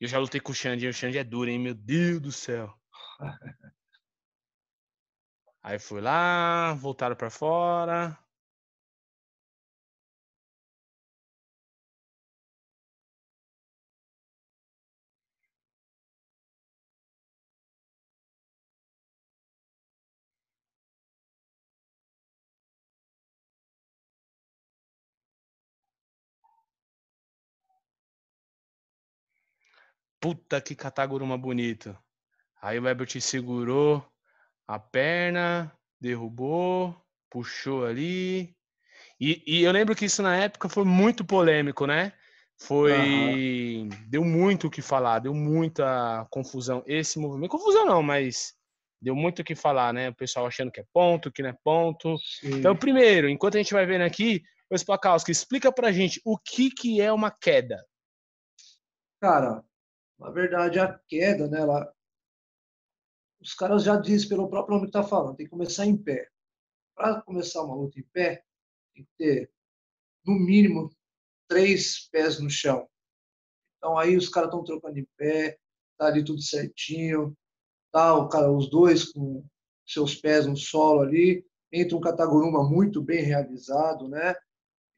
Eu 0.00 0.08
já 0.08 0.18
lutei 0.18 0.40
com 0.40 0.52
o 0.52 0.54
Xande, 0.54 0.88
o 0.88 0.92
Xande 0.92 1.18
é 1.18 1.24
duro, 1.24 1.50
hein? 1.50 1.58
Meu 1.58 1.74
Deus 1.74 2.20
do 2.20 2.32
céu. 2.32 2.74
Aí 5.62 5.78
fui 5.78 6.00
lá, 6.00 6.74
voltaram 6.74 7.16
para 7.16 7.30
fora. 7.30 8.18
Puta 30.20 30.60
que 30.60 30.74
cataguruma 30.74 31.38
bonito. 31.38 31.96
Aí 32.60 32.78
o 32.78 32.86
Ebert 32.86 33.20
segurou 33.20 34.04
a 34.68 34.78
perna, 34.78 35.72
derrubou, 36.00 36.94
puxou 37.30 37.84
ali. 37.84 38.54
E, 39.18 39.42
e, 39.46 39.62
eu 39.62 39.72
lembro 39.72 39.94
que 39.96 40.04
isso 40.04 40.22
na 40.22 40.36
época 40.36 40.68
foi 40.68 40.84
muito 40.84 41.24
polêmico, 41.24 41.86
né? 41.86 42.12
Foi. 42.58 42.92
Uhum. 42.92 43.88
Deu 44.08 44.24
muito 44.24 44.66
o 44.66 44.70
que 44.70 44.82
falar, 44.82 45.20
deu 45.20 45.34
muita 45.34 46.26
confusão. 46.30 46.82
Esse 46.86 47.18
movimento. 47.18 47.50
Confusão 47.50 47.86
não, 47.86 48.02
mas 48.02 48.54
deu 49.00 49.14
muito 49.14 49.40
o 49.40 49.44
que 49.44 49.54
falar, 49.54 49.92
né? 49.92 50.10
O 50.10 50.14
pessoal 50.14 50.46
achando 50.46 50.70
que 50.70 50.80
é 50.80 50.84
ponto, 50.92 51.32
que 51.32 51.42
não 51.42 51.50
é 51.50 51.56
ponto. 51.64 52.16
Sim. 52.18 52.58
Então, 52.58 52.76
primeiro, 52.76 53.28
enquanto 53.28 53.54
a 53.54 53.58
gente 53.58 53.72
vai 53.72 53.86
vendo 53.86 54.02
aqui, 54.02 54.42
o 54.70 54.76
Spakowski, 54.76 55.32
explica 55.32 55.72
pra 55.72 55.90
gente 55.90 56.20
o 56.24 56.38
que, 56.38 56.70
que 56.70 57.00
é 57.00 57.10
uma 57.12 57.30
queda. 57.30 57.82
Cara, 59.20 59.62
na 60.20 60.30
verdade, 60.30 60.78
a 60.78 60.98
queda, 61.08 61.48
né, 61.48 61.60
ela, 61.60 61.92
os 63.40 63.54
caras 63.54 63.82
já 63.82 63.96
dizem 63.96 64.28
pelo 64.28 64.48
próprio 64.50 64.74
nome 64.74 64.90
que 64.90 64.96
está 64.96 65.02
falando, 65.02 65.36
tem 65.36 65.46
que 65.46 65.50
começar 65.50 65.86
em 65.86 65.96
pé. 65.96 66.28
Para 66.94 67.22
começar 67.22 67.64
uma 67.64 67.74
luta 67.74 67.98
em 67.98 68.04
pé, 68.12 68.44
tem 68.94 69.04
que 69.04 69.10
ter, 69.16 69.50
no 70.26 70.34
mínimo, 70.34 70.94
três 71.48 72.06
pés 72.10 72.38
no 72.38 72.50
chão. 72.50 72.86
Então 73.78 73.96
aí 73.96 74.14
os 74.14 74.28
caras 74.28 74.50
estão 74.50 74.62
trocando 74.62 74.98
em 74.98 75.08
pé, 75.16 75.58
tá 75.96 76.06
ali 76.06 76.22
tudo 76.22 76.42
certinho, 76.42 77.34
tá 77.90 78.14
o 78.14 78.28
cara, 78.28 78.52
os 78.52 78.68
dois 78.68 79.10
com 79.10 79.42
seus 79.86 80.14
pés 80.14 80.46
no 80.46 80.56
solo 80.56 81.00
ali, 81.00 81.44
entra 81.72 81.96
um 81.96 82.00
kataguruma 82.00 82.68
muito 82.68 83.02
bem 83.02 83.22
realizado, 83.22 84.06
né? 84.06 84.34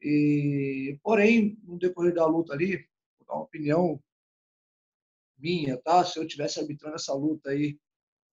E 0.01 0.99
porém, 1.01 1.57
no 1.63 1.79
decorrer 1.79 2.13
da 2.13 2.25
luta 2.25 2.53
ali, 2.53 2.85
vou 3.17 3.25
dar 3.25 3.33
uma 3.35 3.43
opinião 3.43 4.03
minha, 5.43 5.77
tá? 5.77 6.05
Se 6.05 6.17
eu 6.17 6.25
tivesse 6.25 6.59
arbitrando 6.59 6.95
essa 6.95 7.13
luta 7.13 7.49
aí, 7.49 7.77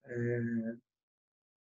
é, 0.04 0.40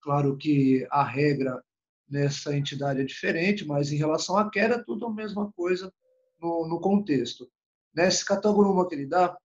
claro 0.01 0.35
que 0.35 0.87
a 0.89 1.03
regra 1.03 1.63
nessa 2.09 2.57
entidade 2.57 3.01
é 3.01 3.05
diferente, 3.05 3.65
mas 3.65 3.91
em 3.91 3.97
relação 3.97 4.37
à 4.37 4.49
queda, 4.49 4.75
é 4.75 4.83
tudo 4.83 5.05
a 5.05 5.13
mesma 5.13 5.51
coisa 5.51 5.93
no, 6.39 6.67
no 6.67 6.81
contexto. 6.81 7.49
Nesse 7.93 8.25
catagoruma 8.25 8.87
que 8.87 8.95
ele 8.95 9.05
dá, 9.05 9.37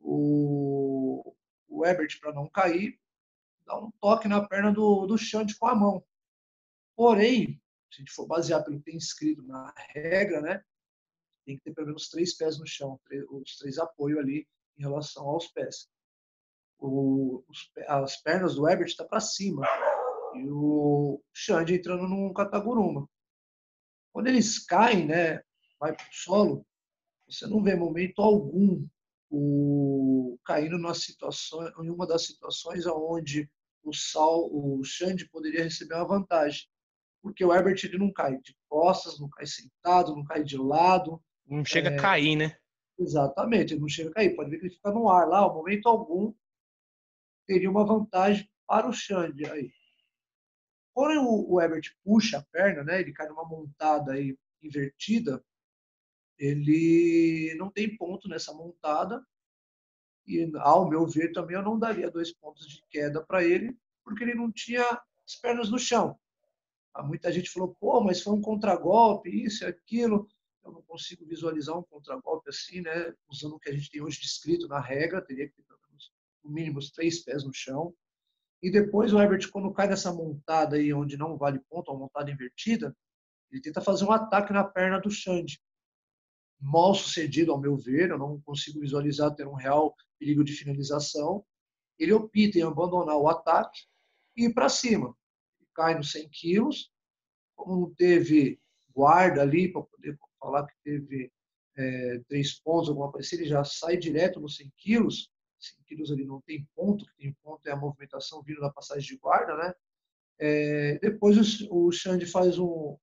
o, 0.00 1.34
o 1.68 1.84
Ebert, 1.84 2.20
para 2.20 2.32
não 2.32 2.48
cair, 2.48 2.98
dá 3.66 3.78
um 3.78 3.90
toque 4.00 4.28
na 4.28 4.46
perna 4.46 4.72
do, 4.72 5.06
do 5.06 5.18
Xande 5.18 5.56
com 5.56 5.66
a 5.66 5.74
mão. 5.74 6.04
Porém, 6.94 7.60
se 7.90 7.96
a 7.96 7.98
gente 8.00 8.12
for 8.12 8.26
basear 8.26 8.62
pelo 8.62 8.78
que 8.78 8.84
tem 8.84 8.96
escrito 8.96 9.42
na 9.42 9.72
regra, 9.94 10.40
né, 10.40 10.62
tem 11.44 11.56
que 11.56 11.64
ter 11.64 11.74
pelo 11.74 11.88
menos 11.88 12.08
três 12.08 12.36
pés 12.36 12.58
no 12.58 12.66
chão, 12.66 13.00
os 13.30 13.56
três 13.58 13.78
apoios 13.78 14.18
ali 14.18 14.46
em 14.78 14.82
relação 14.82 15.26
aos 15.26 15.48
pés. 15.48 15.88
O, 16.78 17.44
os, 17.48 17.70
as 17.88 18.20
pernas 18.20 18.54
do 18.54 18.68
Ebert 18.68 18.88
estão 18.88 19.06
tá 19.06 19.10
para 19.10 19.20
cima 19.20 19.66
e 20.34 20.48
o 20.50 21.22
Xande 21.32 21.74
entrando 21.74 22.08
num 22.08 22.32
cataguruma. 22.32 23.08
Quando 24.12 24.26
eles 24.28 24.58
caem, 24.64 25.06
né, 25.06 25.42
vai 25.78 25.94
para 25.94 26.04
o 26.04 26.12
solo, 26.12 26.66
você 27.28 27.46
não 27.46 27.62
vê 27.62 27.74
momento 27.74 28.20
algum 28.20 28.86
o 29.30 30.38
caindo 30.44 30.78
numa 30.78 30.94
situação, 30.94 31.66
em 31.82 31.90
uma 31.90 32.06
das 32.06 32.26
situações 32.26 32.86
onde 32.86 33.50
o 33.82 33.92
Sal, 33.92 34.48
o 34.52 34.82
Xande 34.84 35.28
poderia 35.28 35.64
receber 35.64 35.94
uma 35.94 36.06
vantagem, 36.06 36.66
porque 37.22 37.44
o 37.44 37.52
Herbert 37.52 37.80
ele 37.82 37.98
não 37.98 38.12
cai 38.12 38.38
de 38.38 38.56
costas, 38.68 39.18
não 39.18 39.28
cai 39.28 39.46
sentado, 39.46 40.14
não 40.14 40.24
cai 40.24 40.44
de 40.44 40.56
lado, 40.56 41.20
não 41.46 41.64
chega 41.64 41.90
é, 41.90 41.98
a 41.98 42.00
cair, 42.00 42.36
né? 42.36 42.56
Exatamente, 42.98 43.74
ele 43.74 43.80
não 43.80 43.88
chega 43.88 44.10
a 44.10 44.14
cair. 44.14 44.36
Pode 44.36 44.50
ver 44.50 44.58
que 44.58 44.66
ele 44.66 44.74
fica 44.74 44.90
no 44.90 45.08
ar 45.08 45.26
lá, 45.26 45.38
ao 45.38 45.54
momento 45.54 45.88
algum, 45.88 46.32
teria 47.46 47.70
uma 47.70 47.84
vantagem 47.84 48.48
para 48.66 48.88
o 48.88 48.92
Xande 48.92 49.44
aí. 49.46 49.72
Quando 50.92 51.22
o, 51.22 51.54
o 51.54 51.60
Ebert 51.60 51.92
puxa 52.04 52.38
a 52.38 52.42
perna, 52.42 52.84
né, 52.84 53.00
ele 53.00 53.12
cai 53.12 53.28
numa 53.28 53.44
montada 53.44 54.12
aí 54.12 54.38
invertida, 54.62 55.44
ele 56.38 57.54
não 57.58 57.70
tem 57.70 57.96
ponto 57.96 58.28
nessa 58.28 58.52
montada. 58.52 59.24
E, 60.26 60.50
ao 60.56 60.88
meu 60.88 61.06
ver, 61.06 61.32
também 61.32 61.56
eu 61.56 61.62
não 61.62 61.78
daria 61.78 62.10
dois 62.10 62.32
pontos 62.32 62.66
de 62.66 62.82
queda 62.88 63.22
para 63.22 63.44
ele, 63.44 63.76
porque 64.02 64.22
ele 64.24 64.34
não 64.34 64.50
tinha 64.50 64.82
as 65.26 65.36
pernas 65.36 65.70
no 65.70 65.78
chão. 65.78 66.18
Muita 67.04 67.32
gente 67.32 67.50
falou, 67.50 67.74
pô, 67.74 68.00
mas 68.00 68.22
foi 68.22 68.32
um 68.32 68.40
contragolpe, 68.40 69.28
isso 69.28 69.64
e 69.64 69.66
aquilo 69.66 70.28
eu 70.64 70.72
não 70.72 70.82
consigo 70.82 71.26
visualizar 71.26 71.78
um 71.78 71.82
contragolpe 71.82 72.48
assim, 72.48 72.80
né? 72.80 73.14
Usando 73.28 73.56
o 73.56 73.58
que 73.58 73.68
a 73.68 73.72
gente 73.72 73.90
tem 73.90 74.00
hoje 74.00 74.20
descrito 74.20 74.66
na 74.66 74.80
regra, 74.80 75.24
teria 75.24 75.46
que 75.46 75.54
ter 75.54 75.62
pelo 75.62 75.80
menos, 75.88 76.12
no 76.42 76.50
mínimo 76.50 76.80
três 76.94 77.22
pés 77.22 77.44
no 77.44 77.52
chão. 77.52 77.94
E 78.62 78.70
depois 78.70 79.12
o 79.12 79.20
Herbert, 79.20 79.50
quando 79.50 79.72
cai 79.72 79.86
nessa 79.86 80.12
montada 80.12 80.76
aí, 80.76 80.92
onde 80.94 81.16
não 81.16 81.36
vale 81.36 81.60
ponto, 81.68 81.90
uma 81.90 82.00
montada 82.00 82.30
invertida, 82.30 82.96
ele 83.50 83.60
tenta 83.60 83.80
fazer 83.80 84.04
um 84.04 84.12
ataque 84.12 84.52
na 84.52 84.64
perna 84.64 84.98
do 84.98 85.10
Xande. 85.10 85.60
Mal 86.58 86.94
sucedido, 86.94 87.52
ao 87.52 87.60
meu 87.60 87.76
ver, 87.76 88.10
eu 88.10 88.18
não 88.18 88.40
consigo 88.40 88.80
visualizar 88.80 89.34
ter 89.34 89.46
um 89.46 89.54
real 89.54 89.94
perigo 90.18 90.42
de 90.42 90.54
finalização. 90.54 91.44
Ele 91.98 92.12
opta 92.12 92.58
em 92.58 92.62
abandonar 92.62 93.16
o 93.16 93.28
ataque 93.28 93.82
e 94.34 94.46
ir 94.46 94.54
para 94.54 94.70
cima. 94.70 95.14
Ele 95.60 95.68
cai 95.74 95.94
nos 95.94 96.10
100 96.10 96.28
quilos, 96.30 96.90
como 97.54 97.78
não 97.78 97.94
teve 97.94 98.58
guarda 98.94 99.42
ali 99.42 99.70
para 99.70 99.82
poder 99.82 100.16
falar 100.44 100.66
que 100.66 100.74
teve 100.84 101.32
é, 101.76 102.20
três 102.28 102.60
pontos, 102.60 102.90
alguma 102.90 103.10
coisa 103.10 103.26
assim, 103.26 103.36
ele 103.36 103.46
já 103.46 103.64
sai 103.64 103.96
direto 103.96 104.38
nos 104.38 104.56
100 104.56 104.72
quilos. 104.76 105.30
100 105.58 105.84
quilos 105.86 106.12
ali 106.12 106.24
não 106.24 106.40
tem 106.42 106.68
ponto, 106.76 107.06
que 107.06 107.16
tem 107.16 107.32
ponto 107.42 107.66
é 107.66 107.72
a 107.72 107.76
movimentação 107.76 108.42
vindo 108.42 108.60
da 108.60 108.70
passagem 108.70 109.08
de 109.08 109.16
guarda, 109.16 109.56
né? 109.56 109.74
É, 110.38 110.98
depois 110.98 111.62
o, 111.62 111.86
o 111.86 111.92
Xande 111.92 112.26
faz 112.26 112.58
um, 112.58 112.96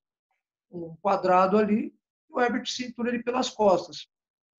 um 0.69 0.95
quadrado 0.97 1.57
ali, 1.57 1.87
e 2.29 2.33
o 2.33 2.39
Herbert 2.39 2.67
cintura 2.67 3.09
ele 3.09 3.23
pelas 3.23 3.49
costas. 3.49 4.07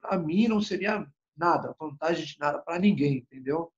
para 0.01 0.18
mim 0.18 0.49
não 0.49 0.61
seria 0.61 1.07
nada, 1.37 1.75
vantagem 1.79 2.25
de 2.25 2.37
nada 2.38 2.59
para 2.59 2.79
ninguém, 2.79 3.18
entendeu? 3.18 3.73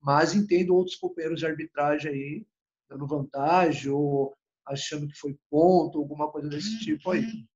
Mas 0.00 0.34
entendo 0.34 0.74
outros 0.74 0.96
companheiros 0.96 1.40
de 1.40 1.46
arbitragem 1.46 2.10
aí 2.10 2.46
dando 2.88 3.06
vantagem 3.06 3.90
ou 3.90 4.36
achando 4.64 5.08
que 5.08 5.18
foi 5.18 5.36
ponto, 5.50 5.98
alguma 5.98 6.30
coisa 6.30 6.48
desse 6.48 6.78
tipo 6.80 7.10
aí. 7.10 7.46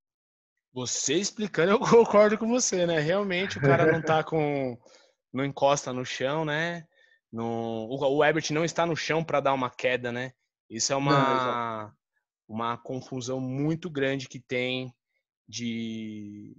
Você 0.72 1.14
explicando, 1.14 1.72
eu 1.72 1.80
concordo 1.80 2.38
com 2.38 2.48
você, 2.48 2.86
né? 2.86 3.00
Realmente 3.00 3.58
o 3.58 3.60
cara 3.60 3.86
não 3.86 4.00
tá 4.00 4.22
com. 4.24 4.78
não 5.32 5.44
encosta 5.44 5.92
no 5.92 6.04
chão, 6.04 6.44
né? 6.44 6.86
No, 7.32 7.86
o 7.88 8.24
Ebert 8.24 8.50
não 8.52 8.64
está 8.64 8.84
no 8.84 8.96
chão 8.96 9.22
para 9.22 9.40
dar 9.40 9.54
uma 9.54 9.70
queda, 9.70 10.10
né? 10.10 10.32
Isso 10.68 10.92
é 10.92 10.96
uma, 10.96 11.34
não, 11.34 11.92
uma 12.48 12.76
confusão 12.76 13.40
muito 13.40 13.88
grande 13.88 14.28
que 14.28 14.40
tem 14.40 14.92
de, 15.48 16.56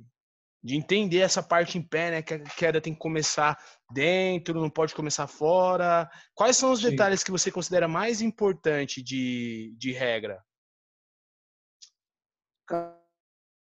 de 0.64 0.76
entender 0.76 1.20
essa 1.20 1.44
parte 1.44 1.78
em 1.78 1.82
pé, 1.82 2.12
né? 2.12 2.22
Que 2.22 2.36
a 2.36 2.40
queda 2.40 2.82
tem 2.82 2.94
que 2.94 3.00
começar 3.00 3.58
dentro, 3.92 4.60
não 4.60 4.70
pode 4.70 4.94
começar 4.94 5.28
fora. 5.28 6.10
Quais 6.34 6.58
são 6.58 6.72
os 6.72 6.80
Sim. 6.80 6.90
detalhes 6.90 7.24
que 7.24 7.32
você 7.32 7.52
considera 7.52 7.88
mais 7.88 8.22
importante 8.22 9.02
de, 9.02 9.74
de 9.78 9.92
regra? 9.92 10.42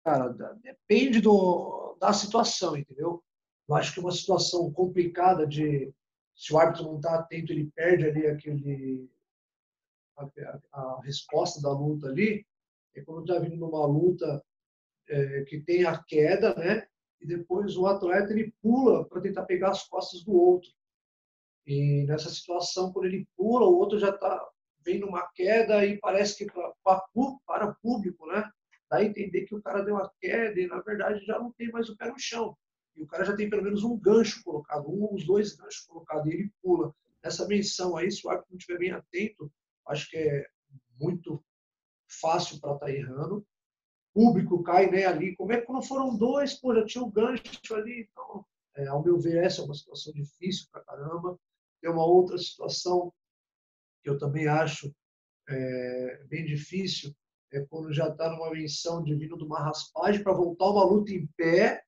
Cara, 0.04 0.30
depende 0.62 1.22
do, 1.22 1.96
da 2.00 2.14
situação, 2.14 2.78
entendeu? 2.78 3.24
Eu 3.68 3.76
acho 3.76 3.94
que 3.94 4.00
uma 4.00 4.12
situação 4.12 4.72
complicada 4.72 5.46
de 5.46 5.94
se 6.36 6.54
o 6.54 6.58
árbitro 6.58 6.86
não 6.86 6.96
está 6.96 7.16
atento, 7.16 7.52
ele 7.52 7.70
perde 7.76 8.08
ali 8.08 8.26
aquele 8.26 9.12
a, 10.18 10.60
a, 10.72 11.02
resposta 11.04 11.62
da 11.62 11.72
luta 11.72 12.08
ali. 12.08 12.46
É 12.96 13.02
quando 13.02 13.22
está 13.22 13.38
vindo 13.40 13.58
numa 13.58 13.86
luta 13.86 14.44
é, 15.08 15.44
que 15.44 15.60
tem 15.60 15.86
a 15.86 16.02
queda, 16.02 16.56
né? 16.56 16.88
E 17.22 17.28
depois 17.28 17.76
o 17.76 17.86
atleta 17.86 18.32
ele 18.32 18.54
pula 18.62 19.06
para 19.06 19.22
tentar 19.22 19.44
pegar 19.44 19.72
as 19.72 19.88
costas 19.88 20.24
do 20.24 20.34
outro. 20.34 20.72
E 21.68 22.06
nessa 22.06 22.30
situação, 22.30 22.92
quando 22.92 23.06
ele 23.06 23.28
pula, 23.36 23.68
o 23.68 23.78
outro 23.78 24.00
já 24.00 24.10
está 24.10 24.50
vendo 24.84 25.06
uma 25.06 25.28
queda 25.34 25.86
e 25.86 26.00
parece 26.00 26.38
que 26.38 26.52
para, 26.84 27.04
para 27.46 27.70
o 27.70 27.76
público, 27.82 28.26
né? 28.28 28.50
Dá 28.90 28.98
a 28.98 29.04
entender 29.04 29.46
que 29.46 29.56
o 29.56 29.62
cara 29.62 29.84
deu 29.84 29.96
uma 29.96 30.12
queda 30.20 30.60
e, 30.60 30.68
na 30.68 30.82
verdade, 30.82 31.24
já 31.26 31.38
não 31.38 31.52
tem 31.52 31.72
mais 31.72 31.90
o 31.90 31.96
pé 31.96 32.10
no 32.10 32.18
chão. 32.18 32.58
E 32.96 33.04
o 33.04 33.08
cara 33.08 33.24
já 33.24 33.36
tem 33.36 33.50
pelo 33.50 33.64
menos 33.64 33.84
um 33.84 33.98
gancho 33.98 34.44
colocado, 34.44 34.90
um 34.90 35.04
ou 35.04 35.16
os 35.16 35.26
dois 35.26 35.56
ganchos 35.56 35.86
colocados, 35.86 36.26
e 36.26 36.36
ele 36.36 36.52
pula. 36.62 36.94
Nessa 37.24 37.48
menção 37.48 37.96
aí, 37.96 38.12
se 38.12 38.26
o 38.26 38.30
árbitro 38.30 38.52
não 38.52 38.58
estiver 38.58 38.80
bem 38.80 38.92
atento, 38.92 39.52
acho 39.88 40.10
que 40.10 40.18
é 40.18 40.48
muito 41.00 41.44
fácil 42.08 42.60
para 42.60 42.74
estar 42.74 42.86
tá 42.88 42.92
errando. 42.92 43.46
Público 44.14 44.64
cai 44.64 44.90
né, 44.90 45.06
ali. 45.06 45.36
Como 45.36 45.54
é 45.54 45.60
que 45.60 45.66
quando 45.66 45.86
foram 45.86 46.18
dois, 46.18 46.56
pô, 46.56 46.74
já 46.74 46.86
tinha 46.86 47.04
o 47.04 47.08
um 47.08 47.12
gancho 47.12 47.76
ali. 47.76 48.08
Então, 48.12 48.46
é, 48.76 48.88
ao 48.88 49.04
meu 49.04 49.20
ver, 49.20 49.44
essa 49.44 49.62
é 49.62 49.66
uma 49.66 49.76
situação 49.76 50.12
difícil 50.14 50.68
para 50.72 50.84
caramba. 50.84 51.40
Tem 51.82 51.92
uma 51.92 52.06
outra 52.06 52.38
situação 52.38 53.14
que 54.04 54.10
eu 54.10 54.18
também 54.18 54.48
acho 54.48 54.94
é, 55.48 56.24
bem 56.28 56.46
difícil, 56.46 57.14
é 57.54 57.66
quando 57.70 57.94
já 57.94 58.08
está 58.10 58.30
numa 58.30 58.52
menção 58.52 59.04
vindo 59.04 59.38
de 59.38 59.44
uma 59.44 59.60
raspagem 59.60 60.24
para 60.24 60.34
voltar 60.34 60.70
uma 60.70 60.84
luta 60.84 61.12
em 61.12 61.28
pé 61.36 61.84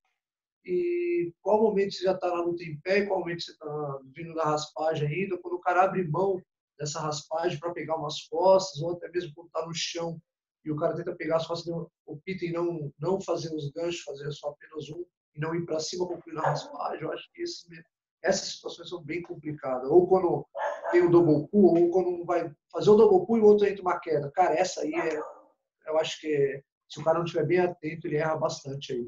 e 0.65 1.34
qual 1.41 1.62
momento 1.62 1.93
você 1.93 2.04
já 2.04 2.13
está 2.13 2.30
na 2.30 2.41
luta 2.41 2.63
em 2.63 2.80
pé 2.82 3.00
e 3.00 3.08
qual 3.08 3.19
momento 3.19 3.41
você 3.41 3.52
está 3.52 4.00
vindo 4.15 4.34
da 4.34 4.43
raspagem 4.43 5.08
ainda, 5.08 5.38
quando 5.38 5.56
o 5.56 5.62
cara 5.62 5.84
abre 5.84 6.08
mão 6.08 6.41
dessa 6.78 7.00
raspagem 7.00 7.60
para 7.60 7.74
pegar 7.74 7.95
umas 7.95 8.24
costas 8.28 8.82
ou 8.82 8.93
até 8.93 9.10
mesmo 9.10 9.34
quando 9.36 9.47
está 9.47 9.65
no 9.65 9.74
chão 9.74 10.19
e 10.63 10.71
o 10.71 10.76
cara 10.76 10.95
tenta 10.95 11.15
pegar 11.15 11.38
as 11.38 11.47
costas, 11.47 11.74
opta 12.06 12.45
em 12.45 12.52
não, 12.52 12.91
não 13.00 13.19
fazer 13.21 13.54
os 13.54 13.71
ganchos, 13.71 14.02
fazer 14.02 14.32
só 14.32 14.50
apenas 14.50 14.89
um 14.89 15.04
e 15.36 15.39
não 15.39 15.56
ir 15.56 15.65
para 15.65 15.80
cima 15.80 16.08
concluir 16.08 16.34
na 16.34 16.41
raspagem. 16.41 17.02
Eu 17.02 17.12
acho 17.12 17.32
que 17.34 17.41
esse, 17.41 17.67
essas 18.21 18.56
situações 18.56 18.89
são 18.89 19.02
bem 19.02 19.21
complicadas. 19.21 19.89
Ou 19.89 20.08
quando 20.08 20.45
tem 20.91 21.02
o 21.02 21.10
double 21.10 21.47
pull, 21.47 21.80
ou 21.80 21.89
quando 21.89 22.26
vai 22.26 22.54
fazer 22.71 22.89
o 22.89 22.95
double 22.95 23.26
pull 23.26 23.38
e 23.38 23.41
o 23.41 23.45
outro 23.45 23.65
entra 23.65 23.82
uma 23.82 24.00
queda. 24.00 24.30
Cara, 24.32 24.54
essa 24.54 24.82
aí 24.82 24.93
é 24.93 25.21
eu 25.91 25.99
acho 25.99 26.19
que 26.19 26.62
se 26.89 26.99
o 26.99 27.04
cara 27.04 27.17
não 27.17 27.25
estiver 27.25 27.45
bem 27.45 27.60
atento, 27.60 28.08
ele 28.08 28.17
erra 28.17 28.36
bastante 28.36 28.93
aí. 28.93 29.08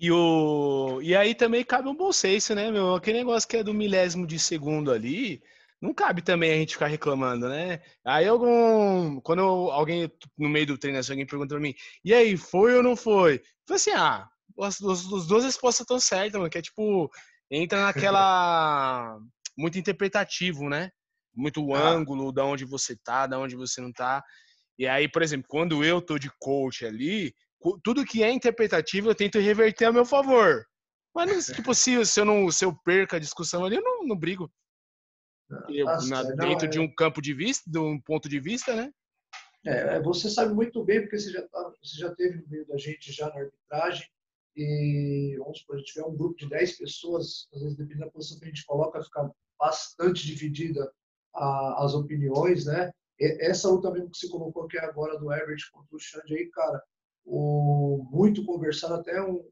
E, 0.00 0.12
o... 0.12 1.00
e 1.02 1.16
aí 1.16 1.34
também 1.34 1.64
cabe 1.64 1.88
um 1.88 1.96
bom 1.96 2.12
senso, 2.12 2.54
né, 2.54 2.70
meu? 2.70 2.94
Aquele 2.94 3.18
negócio 3.18 3.48
que 3.48 3.56
é 3.56 3.64
do 3.64 3.74
milésimo 3.74 4.26
de 4.26 4.38
segundo 4.38 4.92
ali, 4.92 5.42
não 5.80 5.94
cabe 5.94 6.22
também 6.22 6.52
a 6.52 6.56
gente 6.56 6.74
ficar 6.74 6.86
reclamando, 6.86 7.48
né? 7.48 7.80
Aí 8.04 8.26
algum. 8.26 9.20
Quando 9.20 9.42
alguém 9.42 10.10
no 10.36 10.48
meio 10.48 10.66
do 10.66 10.78
treino, 10.78 10.98
assim, 10.98 11.12
alguém 11.12 11.26
pergunta 11.26 11.54
pra 11.54 11.60
mim, 11.60 11.74
e 12.04 12.12
aí, 12.12 12.36
foi 12.36 12.74
ou 12.76 12.82
não 12.82 12.96
foi? 12.96 13.36
Eu 13.36 13.40
falei 13.66 13.76
assim, 13.76 13.90
ah, 13.92 14.28
as, 14.60 14.82
as, 14.82 15.12
as 15.12 15.26
duas 15.26 15.44
respostas 15.44 15.84
estão 15.84 16.00
certas, 16.00 16.38
mano, 16.38 16.50
que 16.50 16.58
é 16.58 16.62
tipo, 16.62 17.10
entra 17.50 17.82
naquela. 17.82 19.18
muito 19.56 19.78
interpretativo, 19.78 20.68
né? 20.68 20.90
Muito 21.34 21.64
o 21.64 21.74
ah. 21.74 21.80
ângulo, 21.80 22.32
da 22.32 22.44
onde 22.44 22.64
você 22.64 22.96
tá, 22.96 23.26
da 23.26 23.38
onde 23.38 23.56
você 23.56 23.80
não 23.80 23.92
tá. 23.92 24.22
E 24.78 24.86
aí, 24.86 25.08
por 25.08 25.22
exemplo, 25.22 25.46
quando 25.48 25.84
eu 25.84 26.00
tô 26.00 26.18
de 26.18 26.30
coach 26.38 26.86
ali, 26.86 27.34
tudo 27.82 28.04
que 28.04 28.22
é 28.22 28.30
interpretativo 28.30 29.10
eu 29.10 29.14
tento 29.14 29.38
reverter 29.38 29.86
a 29.86 29.92
meu 29.92 30.04
favor. 30.04 30.64
Mas, 31.14 31.46
tipo, 31.46 31.74
se, 31.74 32.04
se, 32.06 32.20
eu 32.20 32.24
não, 32.24 32.50
se 32.50 32.64
eu 32.64 32.76
perco 32.84 33.16
a 33.16 33.18
discussão 33.18 33.64
ali, 33.64 33.76
eu 33.76 33.82
não, 33.82 34.06
não 34.06 34.16
brigo. 34.16 34.50
Eu, 35.68 35.86
na, 36.08 36.22
dentro 36.22 36.66
não, 36.66 36.70
de 36.70 36.78
é 36.78 36.80
um 36.80 36.94
campo 36.94 37.20
de 37.20 37.34
vista, 37.34 37.68
de 37.68 37.78
um 37.78 38.00
ponto 38.00 38.28
de 38.28 38.38
vista, 38.38 38.76
né? 38.76 38.92
É, 39.66 39.96
é, 39.96 40.00
você 40.00 40.30
sabe 40.30 40.54
muito 40.54 40.84
bem, 40.84 41.00
porque 41.00 41.18
você 41.18 41.32
já, 41.32 41.42
tá, 41.48 41.72
você 41.82 41.98
já 41.98 42.14
teve 42.14 42.40
no 42.40 42.48
meio 42.48 42.66
da 42.66 42.76
gente 42.76 43.10
já 43.10 43.28
na 43.28 43.40
arbitragem, 43.40 44.06
e 44.56 45.36
vamos 45.38 45.60
supor, 45.60 45.76
a 45.76 45.78
gente 45.78 45.92
tiver 45.92 46.06
um 46.06 46.16
grupo 46.16 46.36
de 46.36 46.48
10 46.48 46.78
pessoas, 46.78 47.48
às 47.52 47.62
vezes 47.62 47.76
dependendo 47.76 48.06
da 48.06 48.10
posição 48.10 48.38
que 48.38 48.44
a 48.44 48.48
gente 48.48 48.64
coloca, 48.66 49.02
fica 49.02 49.30
bastante 49.58 50.26
dividida 50.26 50.92
a, 51.34 51.84
as 51.84 51.94
opiniões, 51.94 52.66
né? 52.66 52.92
Essa 53.20 53.68
luta 53.68 53.90
mesmo 53.90 54.10
que 54.10 54.18
se 54.18 54.30
colocou 54.30 54.64
aqui 54.64 54.78
agora 54.78 55.18
do 55.18 55.32
Everett 55.32 55.70
contra 55.72 55.96
o 55.96 55.98
Xande 55.98 56.36
aí, 56.36 56.46
cara, 56.50 56.82
o, 57.24 58.06
muito 58.10 58.44
conversado 58.44 58.94
até 58.94 59.20
um, 59.22 59.44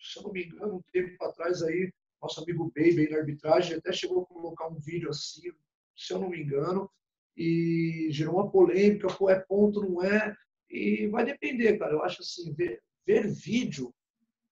se 0.00 0.18
eu 0.18 0.24
não 0.24 0.32
me 0.32 0.44
engano, 0.44 0.76
um 0.76 0.82
tempo 0.92 1.22
atrás 1.24 1.62
aí, 1.62 1.92
nosso 2.20 2.42
amigo 2.42 2.72
Baby 2.76 3.00
aí 3.00 3.10
na 3.10 3.18
arbitragem 3.18 3.76
até 3.76 3.92
chegou 3.92 4.22
a 4.22 4.26
colocar 4.26 4.68
um 4.68 4.78
vídeo 4.78 5.08
assim, 5.08 5.50
se 5.96 6.12
eu 6.12 6.18
não 6.18 6.28
me 6.28 6.42
engano, 6.42 6.90
e 7.36 8.08
gerou 8.10 8.34
uma 8.34 8.50
polêmica, 8.50 9.08
pô, 9.08 9.30
é 9.30 9.38
ponto, 9.38 9.80
não 9.80 10.02
é, 10.02 10.36
e 10.68 11.06
vai 11.08 11.24
depender, 11.24 11.78
cara, 11.78 11.92
eu 11.92 12.02
acho 12.02 12.22
assim, 12.22 12.52
ver, 12.52 12.82
ver 13.06 13.26
vídeo 13.28 13.94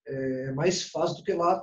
é 0.06 0.52
mais 0.52 0.88
fácil 0.88 1.18
do 1.18 1.24
que 1.24 1.34
lá 1.34 1.62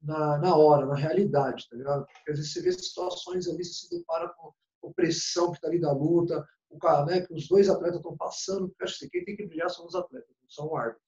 na, 0.00 0.38
na 0.38 0.56
hora, 0.56 0.86
na 0.86 0.94
realidade, 0.94 1.68
tá 1.68 1.76
ligado? 1.76 2.06
Porque 2.06 2.30
às 2.30 2.38
vezes 2.38 2.52
você 2.52 2.62
vê 2.62 2.72
situações 2.72 3.48
ali, 3.48 3.64
você 3.64 3.86
se 3.86 3.90
depara 3.90 4.28
com 4.28 4.52
opressão 4.82 5.50
que 5.50 5.58
está 5.58 5.68
ali 5.68 5.80
da 5.80 5.92
luta, 5.92 6.46
o 6.68 6.78
cara, 6.78 7.04
né, 7.04 7.20
que 7.20 7.32
os 7.32 7.48
dois 7.48 7.68
atletas 7.68 7.96
estão 7.96 8.16
passando, 8.16 8.74
acho 8.80 8.98
que 8.98 9.10
quem 9.10 9.24
tem 9.24 9.36
que 9.36 9.46
brilhar 9.46 9.70
são 9.70 9.86
os 9.86 9.94
atletas, 9.94 10.34
não 10.42 10.50
são 10.50 10.66
o 10.68 10.76
árbitro. 10.76 11.02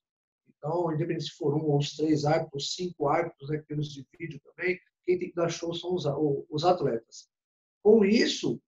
Então, 0.48 0.92
independente 0.92 1.24
se 1.24 1.36
for 1.36 1.54
um 1.54 1.66
ou 1.66 1.78
os 1.78 1.96
três 1.96 2.24
árbitros, 2.24 2.74
cinco 2.74 3.08
árbitros, 3.08 3.50
né, 3.50 3.62
que 3.66 3.74
de 3.74 4.06
vídeo 4.18 4.40
também, 4.44 4.78
quem 5.04 5.18
tem 5.18 5.28
que 5.28 5.34
dar 5.34 5.48
show 5.48 5.74
são 5.74 5.94
os, 5.94 6.04
os 6.48 6.64
atletas. 6.64 7.28
Com 7.82 8.04
isso, 8.04 8.60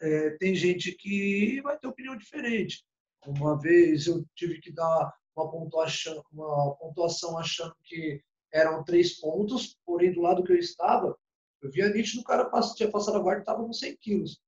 é, 0.00 0.30
tem 0.38 0.54
gente 0.54 0.92
que 0.92 1.60
vai 1.62 1.78
ter 1.78 1.86
opinião 1.86 2.16
diferente. 2.16 2.84
Uma 3.26 3.58
vez 3.58 4.06
eu 4.06 4.24
tive 4.34 4.60
que 4.60 4.72
dar 4.72 5.12
uma 5.34 5.50
pontuação, 5.50 6.22
uma 6.32 6.74
pontuação 6.76 7.38
achando 7.38 7.74
que 7.84 8.22
eram 8.52 8.84
três 8.84 9.18
pontos, 9.20 9.78
porém 9.84 10.12
do 10.12 10.20
lado 10.20 10.42
que 10.42 10.52
eu 10.52 10.58
estava, 10.58 11.16
eu 11.60 11.70
via 11.70 11.88
nítido 11.88 12.20
o 12.20 12.24
cara 12.24 12.48
tinha 12.74 12.90
passado 12.90 13.16
a 13.16 13.20
guarda 13.20 13.40
e 13.40 13.42
estava 13.42 13.62
nos 13.62 13.78
100 13.78 13.96
quilos. 13.96 14.40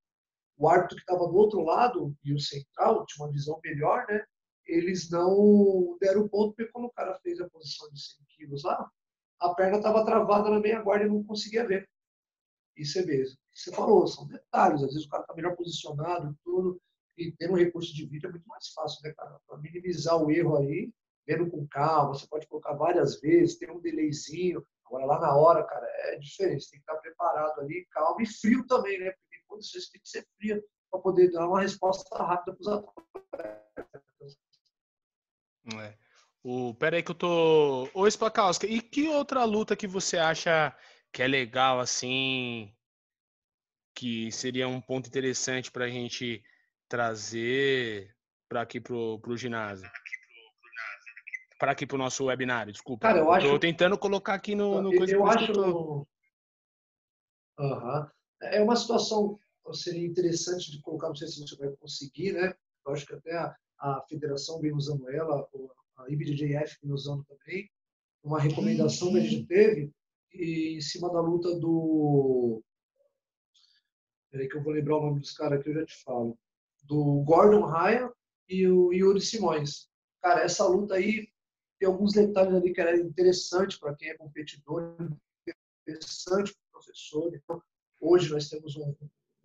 O 0.57 0.69
árbitro 0.69 0.97
que 0.97 1.03
estava 1.03 1.27
do 1.27 1.35
outro 1.35 1.63
lado, 1.63 2.15
e 2.25 2.35
o 2.35 2.39
central, 2.39 3.05
tinha 3.07 3.25
uma 3.25 3.33
visão 3.33 3.59
melhor, 3.65 4.07
né? 4.09 4.25
Eles 4.67 5.11
não 5.11 5.97
deram 6.01 6.29
ponto, 6.29 6.55
porque 6.55 6.71
quando 6.71 6.85
o 6.85 6.93
cara 6.93 7.19
fez 7.21 7.41
a 7.41 7.49
posição 7.49 7.91
de 7.91 8.01
100 8.01 8.27
quilos 8.37 8.63
lá, 8.63 8.89
a 9.41 9.55
perna 9.55 9.79
estava 9.79 10.05
travada 10.05 10.51
na 10.51 10.61
meia 10.61 10.83
guarda 10.83 11.07
e 11.07 11.09
não 11.09 11.25
conseguia 11.25 11.67
ver. 11.67 11.89
Isso 12.77 12.99
é 12.99 13.05
mesmo. 13.05 13.39
Você 13.53 13.73
falou, 13.73 14.07
são 14.07 14.27
detalhes. 14.27 14.83
Às 14.83 14.93
vezes 14.93 15.07
o 15.07 15.09
cara 15.09 15.23
está 15.23 15.35
melhor 15.35 15.57
posicionado 15.57 16.31
e 16.31 16.35
tudo. 16.45 16.81
E 17.17 17.33
ter 17.33 17.51
um 17.51 17.57
recurso 17.57 17.95
de 17.95 18.07
vídeo 18.07 18.29
é 18.29 18.31
muito 18.31 18.47
mais 18.47 18.69
fácil, 18.69 19.01
né, 19.03 19.13
cara? 19.15 19.39
Para 19.47 19.59
minimizar 19.59 20.17
o 20.17 20.31
erro 20.31 20.57
aí, 20.57 20.91
vendo 21.27 21.51
com 21.51 21.67
calma, 21.67 22.15
você 22.15 22.27
pode 22.27 22.47
colocar 22.47 22.75
várias 22.75 23.21
vezes, 23.21 23.59
tem 23.59 23.71
um 23.71 23.81
delayzinho, 23.81 24.65
Agora, 24.91 25.07
lá 25.07 25.21
na 25.21 25.37
hora, 25.37 25.63
cara, 25.63 25.87
é 25.87 26.19
diferente. 26.19 26.69
Tem 26.69 26.81
que 26.81 26.83
estar 26.83 26.97
preparado 26.97 27.61
ali, 27.61 27.87
calmo 27.93 28.21
e 28.21 28.27
frio 28.27 28.67
também, 28.67 28.99
né? 28.99 29.13
Porque 29.13 29.45
condições 29.47 29.89
tem 29.89 30.01
que 30.01 30.09
ser 30.09 30.27
fria 30.37 30.61
para 30.91 31.01
poder 31.01 31.31
dar 31.31 31.47
uma 31.47 31.61
resposta 31.61 32.05
rápida 32.19 32.57
para 32.57 32.61
os 32.61 32.69
atletas. 32.69 34.39
É. 35.77 35.97
O, 36.43 36.75
pera 36.75 36.97
aí 36.97 37.05
que 37.05 37.13
eu 37.13 37.15
tô... 37.15 37.89
Ô, 37.95 38.09
Splakowska, 38.09 38.67
e 38.67 38.81
que 38.81 39.09
outra 39.09 39.45
luta 39.45 39.77
que 39.77 39.87
você 39.87 40.19
acha 40.19 40.77
que 41.13 41.23
é 41.23 41.29
legal, 41.29 41.79
assim, 41.79 42.75
que 43.95 44.33
seria 44.33 44.67
um 44.67 44.81
ponto 44.81 45.07
interessante 45.07 45.71
para 45.71 45.85
a 45.85 45.91
gente 45.91 46.43
trazer 46.89 48.13
para 48.49 48.63
aqui 48.63 48.81
pro, 48.81 49.21
pro 49.21 49.37
ginásio? 49.37 49.89
Para 51.61 51.73
aqui 51.73 51.87
para 51.87 51.95
o 51.95 51.99
nosso 51.99 52.25
webinário? 52.25 52.73
Desculpa. 52.73 53.07
Cara, 53.07 53.21
eu 53.21 53.31
acho. 53.31 53.47
Estou 53.47 53.61
tentando 53.61 53.99
colocar 53.99 54.35
aqui 54.35 54.55
no, 54.55 54.81
no 54.81 54.97
coisa 54.97 55.13
eu 55.13 55.27
acho. 55.27 55.53
Uhum. 57.59 58.07
É 58.43 58.63
uma 58.63 58.75
situação 58.75 59.39
seria 59.75 60.07
interessante 60.07 60.71
de 60.71 60.81
colocar, 60.81 61.09
não 61.09 61.15
sei 61.15 61.29
se 61.29 61.41
você 61.41 61.57
vai 61.57 61.71
conseguir, 61.77 62.33
né? 62.33 62.55
Eu 62.85 62.93
acho 62.93 63.07
que 63.07 63.15
até 63.15 63.37
a, 63.37 63.55
a 63.79 64.05
federação 64.09 64.61
vem 64.61 64.73
usando 64.73 65.09
ela, 65.11 65.47
a 65.99 66.11
IBJJF 66.11 66.79
vem 66.83 66.93
usando 66.93 67.25
também, 67.25 67.71
uma 68.23 68.41
recomendação 68.41 69.13
que 69.13 69.19
a 69.19 69.23
gente 69.23 69.47
teve 69.47 69.93
e 70.33 70.77
em 70.77 70.81
cima 70.81 71.13
da 71.13 71.21
luta 71.21 71.59
do. 71.59 72.63
Peraí 74.31 74.49
que 74.49 74.57
eu 74.57 74.63
vou 74.63 74.73
lembrar 74.73 74.99
o 74.99 75.03
nome 75.03 75.21
dos 75.21 75.33
caras 75.33 75.63
que 75.63 75.69
eu 75.69 75.75
já 75.75 75.85
te 75.85 76.03
falo. 76.03 76.39
Do 76.85 77.23
Gordon 77.25 77.65
Raya 77.65 78.11
e 78.49 78.67
o 78.67 78.93
Yuri 78.93 79.21
Simões. 79.21 79.89
Cara, 80.23 80.43
essa 80.43 80.67
luta 80.67 80.95
aí 80.95 81.29
tem 81.81 81.89
alguns 81.89 82.13
detalhes 82.13 82.55
ali 82.55 82.75
que 82.75 82.81
era 82.81 82.95
interessante 82.95 83.79
para 83.81 83.95
quem 83.95 84.11
é 84.11 84.17
competidor, 84.17 84.95
interessante 85.89 86.53
para 86.53 86.61
o 86.69 86.73
professor. 86.73 87.35
Então, 87.35 87.63
hoje 87.99 88.31
nós 88.31 88.51
temos 88.51 88.77
um, 88.77 88.95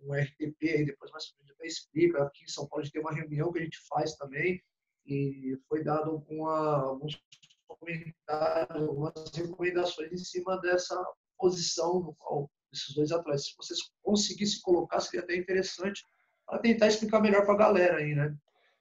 um 0.02 0.12
RTP, 0.12 0.68
aí 0.68 0.84
depois 0.84 1.10
mais 1.10 1.34
até 1.50 1.66
explica. 1.66 2.22
Aqui 2.22 2.44
em 2.44 2.48
São 2.48 2.68
Paulo 2.68 2.82
a 2.82 2.84
gente 2.84 2.92
tem 2.92 3.00
uma 3.00 3.14
reunião 3.14 3.50
que 3.50 3.58
a 3.58 3.62
gente 3.62 3.78
faz 3.88 4.14
também 4.16 4.62
e 5.06 5.58
foi 5.66 5.82
dado 5.82 6.10
alguma, 6.10 6.82
alguns 6.82 7.18
comentários, 7.66 8.86
algumas 8.86 9.14
recomendações 9.34 10.12
em 10.12 10.18
cima 10.18 10.60
dessa 10.60 11.02
posição 11.38 12.00
no 12.00 12.14
qual 12.16 12.50
esses 12.70 12.94
dois 12.94 13.12
atletas, 13.12 13.46
se 13.46 13.56
vocês 13.56 13.78
conseguissem 14.02 14.60
colocar, 14.60 15.00
seria 15.00 15.24
até 15.24 15.36
interessante 15.36 16.04
para 16.44 16.58
tentar 16.58 16.88
explicar 16.88 17.20
melhor 17.20 17.46
para 17.46 17.54
a 17.54 17.58
galera 17.58 17.96
aí, 17.96 18.14
né? 18.14 18.36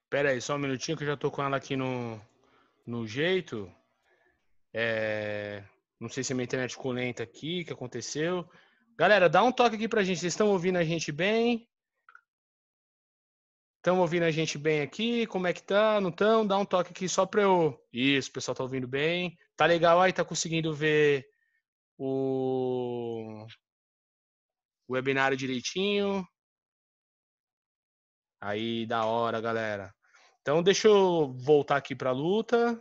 Pera 0.10 0.32
aí, 0.32 0.42
só 0.42 0.56
um 0.56 0.60
minutinho 0.60 0.98
que 0.98 1.04
eu 1.04 1.08
já 1.08 1.16
tô 1.16 1.32
com 1.32 1.42
ela 1.42 1.56
aqui 1.56 1.78
no, 1.78 2.20
no 2.86 3.08
jeito. 3.08 3.72
É... 4.74 5.64
Não 6.00 6.10
sei 6.10 6.24
se 6.24 6.34
a 6.34 6.36
minha 6.36 6.46
internet 6.46 6.72
ficou 6.72 6.92
lenta 6.92 7.24
aqui, 7.24 7.62
o 7.62 7.66
que 7.66 7.74
aconteceu. 7.74 8.50
Galera, 8.98 9.30
dá 9.30 9.44
um 9.44 9.52
toque 9.52 9.76
aqui 9.76 9.88
pra 9.88 10.04
gente. 10.04 10.20
Vocês 10.20 10.34
estão 10.34 10.50
ouvindo 10.50 10.78
a 10.78 10.84
gente 10.84 11.12
bem? 11.12 11.68
Estão 13.78 14.00
ouvindo 14.00 14.24
a 14.24 14.32
gente 14.32 14.58
bem 14.58 14.82
aqui? 14.82 15.28
Como 15.28 15.48
é 15.48 15.54
que 15.54 15.62
tá? 15.64 16.02
Não 16.02 16.10
estão? 16.10 16.46
Dá 16.46 16.58
um 16.58 16.66
toque 16.66 16.92
aqui 16.92 17.08
só 17.08 17.26
para 17.26 17.44
eu. 17.44 17.80
Isso, 17.94 18.30
o 18.30 18.34
pessoal 18.34 18.56
tá 18.56 18.64
ouvindo 18.64 18.88
bem. 18.88 19.38
Tá 19.56 19.66
legal 19.66 20.02
aí? 20.02 20.12
Tá 20.12 20.26
conseguindo 20.26 20.74
ver 20.74 21.26
o, 21.98 23.46
o 24.88 24.94
webinário 24.94 25.38
direitinho? 25.38 26.28
Aí, 28.42 28.86
da 28.86 29.06
hora, 29.06 29.40
galera. 29.42 29.95
Então, 30.46 30.62
deixa 30.62 30.88
eu 30.88 31.34
voltar 31.34 31.76
aqui 31.76 31.96
para 31.96 32.12
a 32.12 32.14
luta. 32.14 32.80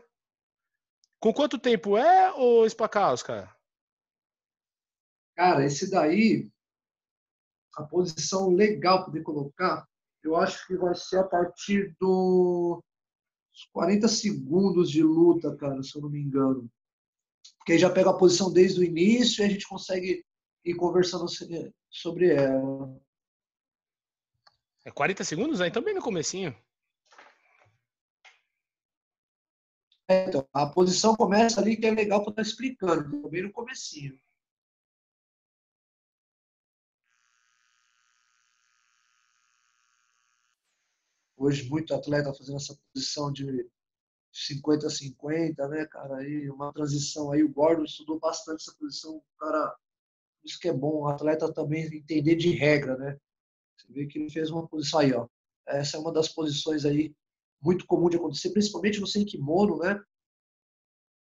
Com 1.18 1.32
quanto 1.32 1.58
tempo 1.58 1.96
é, 1.96 2.30
o 2.34 2.68
Spacaus, 2.68 3.22
cara? 3.22 3.56
Cara, 5.34 5.64
esse 5.64 5.90
daí, 5.90 6.52
a 7.74 7.82
posição 7.82 8.50
legal 8.50 9.06
poder 9.06 9.22
colocar 9.22 9.88
eu 10.22 10.36
acho 10.36 10.66
que 10.66 10.76
vai 10.76 10.94
ser 10.94 11.20
a 11.20 11.24
partir 11.24 11.96
dos 11.98 12.82
40 13.72 14.08
segundos 14.08 14.90
de 14.90 15.02
luta, 15.02 15.56
cara, 15.56 15.82
se 15.82 15.96
eu 15.96 16.02
não 16.02 16.10
me 16.10 16.20
engano. 16.20 16.70
Porque 17.56 17.72
aí 17.72 17.78
já 17.78 17.88
pega 17.88 18.10
a 18.10 18.18
posição 18.18 18.52
desde 18.52 18.78
o 18.78 18.84
início 18.84 19.42
e 19.42 19.46
a 19.46 19.48
gente 19.48 19.66
consegue 19.66 20.22
ir 20.66 20.74
conversando 20.74 21.24
sobre 21.90 22.34
ela. 22.34 22.94
É 24.84 24.90
40 24.90 25.24
segundos? 25.24 25.62
Aí 25.62 25.70
também 25.70 25.94
no 25.94 26.02
comecinho. 26.02 26.54
É, 26.54 26.64
então, 30.08 30.46
a 30.52 30.66
posição 30.66 31.14
começa 31.16 31.60
ali 31.60 31.76
que 31.76 31.86
é 31.86 31.90
legal 31.90 32.22
para 32.22 32.30
estar 32.30 32.42
explicando, 32.42 33.22
também 33.22 33.42
no 33.42 33.52
comecinho. 33.52 34.18
Hoje, 41.36 41.68
muito 41.68 41.94
atleta 41.94 42.32
fazendo 42.32 42.56
essa 42.56 42.78
posição 42.92 43.32
de 43.32 43.68
50 44.32 44.86
a 44.86 44.90
50, 44.90 45.68
né, 45.68 45.86
cara? 45.86 46.16
Aí, 46.16 46.50
uma 46.50 46.72
transição 46.72 47.32
aí. 47.32 47.42
O 47.42 47.52
Gordon 47.52 47.84
estudou 47.84 48.18
bastante 48.18 48.62
essa 48.62 48.76
posição. 48.78 49.22
Cara, 49.38 49.76
isso 50.44 50.58
que 50.58 50.68
é 50.68 50.72
bom. 50.72 51.02
O 51.02 51.08
atleta 51.08 51.52
também 51.52 51.84
entender 51.84 52.36
de 52.36 52.50
regra, 52.50 52.96
né? 52.96 53.18
Você 53.76 53.92
vê 53.92 54.06
que 54.06 54.18
ele 54.18 54.30
fez 54.30 54.50
uma 54.50 54.66
posição 54.66 55.00
aí, 55.00 55.12
ó. 55.12 55.26
Essa 55.66 55.96
é 55.96 56.00
uma 56.00 56.12
das 56.12 56.28
posições 56.28 56.84
aí 56.84 57.14
muito 57.64 57.86
comum 57.86 58.08
de 58.10 58.16
acontecer, 58.16 58.50
principalmente 58.50 59.00
no 59.00 59.06
sem 59.06 59.24
kimono, 59.24 59.78
né? 59.78 59.98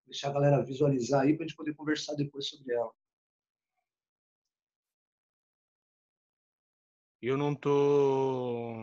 Deixar 0.05 0.29
a 0.29 0.33
galera 0.33 0.63
visualizar 0.63 1.21
aí 1.21 1.35
para 1.35 1.45
a 1.45 1.47
gente 1.47 1.55
poder 1.55 1.73
conversar 1.73 2.15
depois 2.15 2.49
sobre 2.49 2.73
ela. 2.73 2.91
Eu 7.21 7.37
não 7.37 7.55
tô 7.55 8.75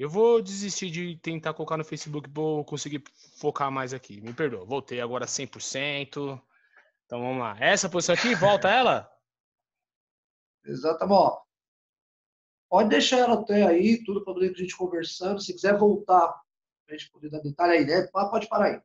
eu 0.00 0.08
vou 0.08 0.40
desistir 0.40 0.90
de 0.90 1.16
tentar 1.18 1.52
colocar 1.52 1.76
no 1.76 1.84
Facebook, 1.84 2.28
vou 2.30 2.64
conseguir 2.64 3.04
focar 3.38 3.70
mais 3.70 3.92
aqui. 3.92 4.18
Me 4.22 4.32
perdoa, 4.32 4.64
voltei 4.64 4.98
agora 4.98 5.26
100%. 5.26 6.40
Então 7.04 7.20
vamos 7.20 7.38
lá. 7.38 7.54
Essa 7.60 7.86
posição 7.86 8.14
aqui, 8.14 8.34
volta 8.34 8.70
ela? 8.70 9.12
Exatamente. 10.64 11.49
Pode 12.70 12.88
deixar 12.88 13.18
ela 13.18 13.34
até 13.34 13.66
aí, 13.66 14.02
tudo 14.04 14.24
para 14.24 14.32
poder 14.32 14.52
a 14.54 14.56
gente 14.56 14.76
conversando. 14.76 15.40
Se 15.40 15.52
quiser 15.52 15.76
voltar, 15.76 16.28
para 16.86 16.94
a 16.94 16.96
gente 16.96 17.10
poder 17.10 17.28
dar 17.28 17.40
detalhe 17.40 17.78
aí, 17.78 17.84
né? 17.84 18.06
Pode 18.12 18.48
parar 18.48 18.66
aí. 18.66 18.80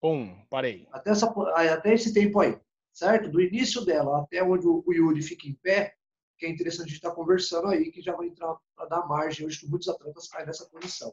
Um, 0.00 0.40
parei. 0.48 0.86
Até, 0.92 1.10
essa, 1.10 1.26
até 1.72 1.92
esse 1.92 2.14
tempo 2.14 2.38
aí, 2.38 2.56
certo? 2.92 3.28
Do 3.28 3.40
início 3.40 3.84
dela 3.84 4.22
até 4.22 4.44
onde 4.44 4.64
o 4.64 4.84
Yuri 4.92 5.20
fica 5.22 5.48
em 5.48 5.54
pé, 5.54 5.96
que 6.38 6.46
é 6.46 6.48
interessante 6.48 6.84
a 6.84 6.88
gente 6.90 6.98
estar 6.98 7.10
tá 7.10 7.16
conversando 7.16 7.66
aí, 7.66 7.90
que 7.90 8.00
já 8.00 8.14
vai 8.14 8.28
entrar 8.28 8.56
para 8.76 8.86
dar 8.86 9.08
margem 9.08 9.44
hoje 9.44 9.58
que 9.58 9.68
muitos 9.68 9.88
atletas 9.88 10.28
caem 10.28 10.46
nessa 10.46 10.64
posição. 10.66 11.12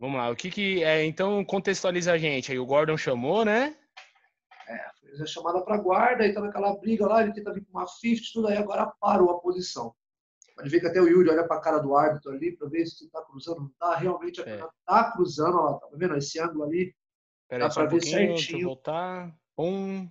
Vamos 0.00 0.16
lá, 0.16 0.30
o 0.30 0.36
que 0.36 0.50
que 0.50 0.82
é, 0.82 1.04
então 1.04 1.44
contextualiza 1.44 2.12
a 2.12 2.18
gente 2.18 2.50
aí, 2.50 2.58
o 2.58 2.66
Gordon 2.66 2.96
chamou, 2.96 3.44
né? 3.44 3.76
É, 4.68 4.90
fez 5.00 5.20
a 5.20 5.26
chamada 5.26 5.60
para 5.60 5.76
guarda, 5.76 6.24
aí 6.24 6.32
tá 6.32 6.40
naquela 6.40 6.76
briga 6.76 7.06
lá, 7.06 7.22
ele 7.22 7.32
tenta 7.32 7.52
vir 7.52 7.64
com 7.64 7.78
uma 7.78 7.86
50, 7.86 8.22
tudo 8.32 8.48
aí 8.48 8.56
agora 8.56 8.92
parou 9.00 9.30
a 9.30 9.38
posição. 9.38 9.94
Pode 10.58 10.70
ver 10.70 10.80
que 10.80 10.88
até 10.88 11.00
o 11.00 11.06
Yuri 11.06 11.30
olha 11.30 11.46
para 11.46 11.56
a 11.56 11.60
cara 11.60 11.78
do 11.78 11.94
árbitro 11.94 12.32
ali 12.32 12.56
para 12.56 12.68
ver 12.68 12.84
se 12.84 13.04
está 13.04 13.22
cruzando, 13.22 13.60
não 13.60 13.68
está, 13.68 13.94
realmente 13.94 14.40
a 14.40 14.44
é. 14.44 14.68
tá 14.84 15.12
cruzando, 15.12 15.56
ó, 15.56 15.74
tá 15.74 15.86
vendo 15.92 16.16
esse 16.16 16.40
ângulo 16.40 16.64
ali? 16.64 16.92
Pera 17.48 17.68
dá 17.68 17.72
para 17.72 17.84
um 17.84 17.88
ver 17.88 18.02
certinho. 18.02 18.66
Voltar. 18.66 19.32
Um, 19.56 20.10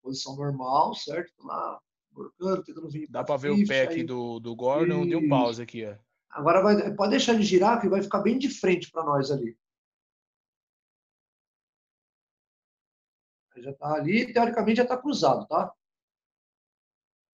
posição 0.00 0.36
normal, 0.36 0.94
certo? 0.94 1.32
lá, 1.44 1.80
borcando, 2.12 2.62
tentando 2.62 2.88
vir. 2.88 3.08
Dá 3.10 3.24
para 3.24 3.38
ver 3.38 3.50
o 3.50 3.66
pé 3.66 3.82
aqui 3.82 4.04
do, 4.04 4.38
do 4.38 4.54
Gordon, 4.54 5.02
e... 5.02 5.08
deu 5.08 5.18
um 5.18 5.28
pause 5.28 5.60
aqui, 5.60 5.84
ó. 5.84 5.96
Agora 6.30 6.62
vai, 6.62 6.94
pode 6.94 7.10
deixar 7.10 7.34
ele 7.34 7.42
girar, 7.42 7.80
que 7.80 7.88
vai 7.88 8.00
ficar 8.00 8.20
bem 8.20 8.38
de 8.38 8.48
frente 8.48 8.88
para 8.88 9.02
nós 9.02 9.32
ali. 9.32 9.58
Já 13.56 13.70
está 13.70 13.94
ali, 13.94 14.32
teoricamente 14.32 14.76
já 14.78 14.82
está 14.82 14.96
cruzado, 14.96 15.46
tá? 15.46 15.72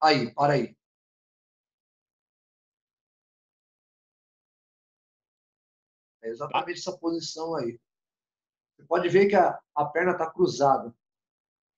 Aí, 0.00 0.32
para 0.34 0.54
aí. 0.54 0.76
É 6.22 6.28
exatamente 6.28 6.78
essa 6.78 6.96
posição 6.96 7.54
aí. 7.56 7.78
Você 8.76 8.84
pode 8.84 9.08
ver 9.08 9.26
que 9.26 9.34
a, 9.34 9.58
a 9.74 9.84
perna 9.84 10.12
está 10.12 10.30
cruzada. 10.30 10.94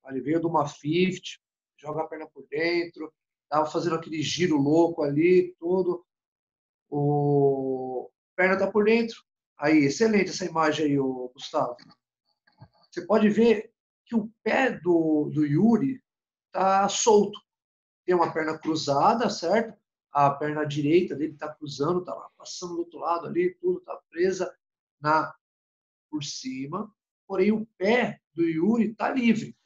Ele 0.06 0.20
veio 0.20 0.40
de 0.40 0.46
uma 0.46 0.66
50, 0.66 1.20
joga 1.76 2.02
a 2.02 2.06
perna 2.06 2.26
por 2.28 2.46
dentro, 2.46 3.12
tava 3.48 3.66
fazendo 3.66 3.96
aquele 3.96 4.22
giro 4.22 4.56
louco 4.56 5.02
ali, 5.02 5.54
tudo. 5.58 6.06
O 6.90 8.10
perna 8.36 8.58
tá 8.58 8.70
por 8.70 8.84
dentro. 8.84 9.24
Aí, 9.56 9.84
excelente 9.84 10.30
essa 10.30 10.44
imagem 10.44 10.86
aí, 10.86 10.96
Gustavo. 10.96 11.76
Você 12.90 13.06
pode 13.06 13.28
ver 13.28 13.73
que 14.04 14.14
o 14.14 14.30
pé 14.42 14.70
do, 14.70 15.30
do 15.32 15.44
Yuri 15.44 16.02
tá 16.52 16.88
solto. 16.88 17.40
Tem 18.04 18.14
uma 18.14 18.32
perna 18.32 18.58
cruzada, 18.58 19.30
certo? 19.30 19.78
A 20.12 20.30
perna 20.30 20.64
direita 20.64 21.16
dele 21.16 21.34
tá 21.36 21.52
cruzando, 21.52 22.04
tá 22.04 22.14
lá, 22.14 22.30
passando 22.36 22.74
do 22.74 22.80
outro 22.80 22.98
lado 22.98 23.26
ali, 23.26 23.54
tudo 23.54 23.80
tá 23.80 23.98
presa 24.10 24.54
na 25.00 25.34
por 26.10 26.22
cima. 26.22 26.94
Porém, 27.26 27.50
o 27.50 27.66
pé 27.78 28.20
do 28.32 28.44
Yuri 28.44 28.94
tá 28.94 29.10
livre. 29.10 29.56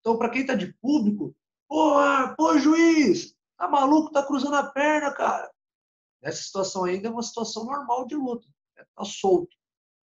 Então, 0.00 0.18
para 0.18 0.30
quem 0.30 0.40
está 0.40 0.54
de 0.54 0.72
público, 0.74 1.36
pô, 1.68 1.94
pô, 2.36 2.58
juiz, 2.58 3.36
tá 3.56 3.68
maluco, 3.68 4.10
tá 4.10 4.26
cruzando 4.26 4.56
a 4.56 4.70
perna, 4.70 5.12
cara. 5.12 5.52
Nessa 6.22 6.42
situação 6.42 6.84
ainda 6.84 7.08
é 7.08 7.10
uma 7.10 7.22
situação 7.22 7.64
normal 7.64 8.06
de 8.06 8.16
luta. 8.16 8.46
Tá 8.94 9.04
solto. 9.04 9.56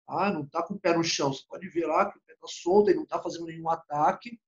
Tá? 0.06 0.32
Não 0.32 0.46
tá 0.46 0.62
com 0.62 0.76
o 0.76 0.80
pé 0.80 0.96
no 0.96 1.04
chão. 1.04 1.34
Você 1.34 1.44
pode 1.48 1.68
ver 1.70 1.88
lá 1.88 2.12
que 2.12 2.20
tá 2.46 2.54
solto, 2.54 2.90
ele 2.90 3.00
não 3.00 3.06
tá 3.06 3.22
fazendo 3.22 3.46
nenhum 3.46 3.70
ataque. 3.70 4.40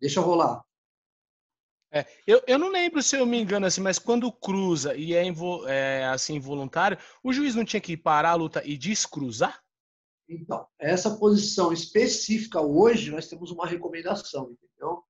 Deixa 0.00 0.20
rolar. 0.20 0.62
É, 1.92 2.06
eu, 2.26 2.40
eu 2.46 2.58
não 2.58 2.68
lembro 2.68 3.02
se 3.02 3.16
eu 3.16 3.26
me 3.26 3.40
engano 3.40 3.66
assim, 3.66 3.80
mas 3.80 3.98
quando 3.98 4.30
cruza 4.30 4.94
e 4.94 5.12
é, 5.12 5.24
é 5.66 6.04
assim 6.06 6.38
voluntário, 6.38 6.96
o 7.22 7.32
juiz 7.32 7.54
não 7.54 7.64
tinha 7.64 7.80
que 7.80 7.96
parar 7.96 8.30
a 8.30 8.34
luta 8.34 8.62
e 8.64 8.78
descruzar? 8.78 9.60
Então, 10.28 10.68
essa 10.78 11.16
posição 11.16 11.72
específica 11.72 12.60
hoje, 12.60 13.10
nós 13.10 13.26
temos 13.26 13.50
uma 13.50 13.66
recomendação, 13.66 14.52
entendeu? 14.52 15.02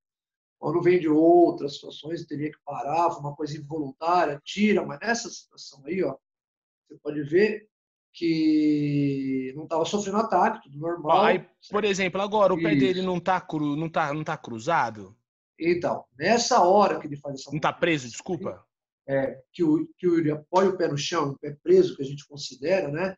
Quando 0.59 0.81
vem 0.81 0.99
de 0.99 1.09
outras 1.09 1.75
situações, 1.75 2.25
teria 2.25 2.51
que 2.51 2.59
parar, 2.65 3.09
uma 3.19 3.37
coisa 3.37 3.59
involuntária, 3.59 4.41
tira, 4.43 4.85
mas 4.85 4.99
nessa 5.01 5.29
situação 5.29 5.83
aí, 5.85 6.03
ó, 6.03 6.17
você 6.89 6.99
pode 7.03 7.23
ver 7.23 7.69
que 8.13 9.53
não 9.55 9.65
estava 9.65 9.85
sofrendo 9.85 10.19
ataque, 10.19 10.63
tudo 10.65 10.79
normal. 10.79 11.25
Aí, 11.25 11.47
por 11.71 11.85
exemplo, 11.85 12.21
agora 12.21 12.53
o 12.53 12.61
pé 12.61 12.75
dele 12.75 13.03
não 13.03 13.19
está 13.19 13.41
cru, 13.41 13.77
não 13.77 13.89
tá, 13.89 14.13
não 14.13 14.25
tá 14.25 14.37
cruzado? 14.37 15.17
Então, 15.59 16.05
nessa 16.19 16.63
hora 16.63 16.99
que 16.99 17.07
ele 17.07 17.17
faz 17.17 17.41
essa. 17.41 17.51
Não 17.51 17.59
está 17.59 17.73
preso, 17.73 18.09
desculpa? 18.09 18.65
É, 19.07 19.43
que 19.53 19.63
o, 19.63 19.87
que 19.99 20.07
o 20.07 20.17
Yuri 20.17 20.31
apoia 20.31 20.71
o 20.71 20.77
pé 20.77 20.89
no 20.89 20.97
chão, 20.97 21.31
o 21.31 21.39
pé 21.39 21.57
preso, 21.63 21.97
que 21.97 22.03
a 22.03 22.07
gente 22.07 22.27
considera, 22.27 22.89
né? 22.89 23.17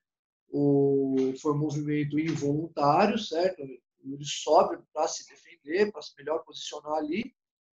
O, 0.48 1.32
foi 1.40 1.52
um 1.52 1.58
movimento 1.58 2.18
involuntário, 2.18 3.18
certo? 3.18 3.62
O 3.62 4.10
Yuri 4.10 4.24
sobe 4.24 4.78
para 4.92 5.06
se 5.08 5.26
defender, 5.26 5.92
para 5.92 6.02
se 6.02 6.12
melhor 6.18 6.42
posicionar 6.44 6.94
ali, 6.94 7.34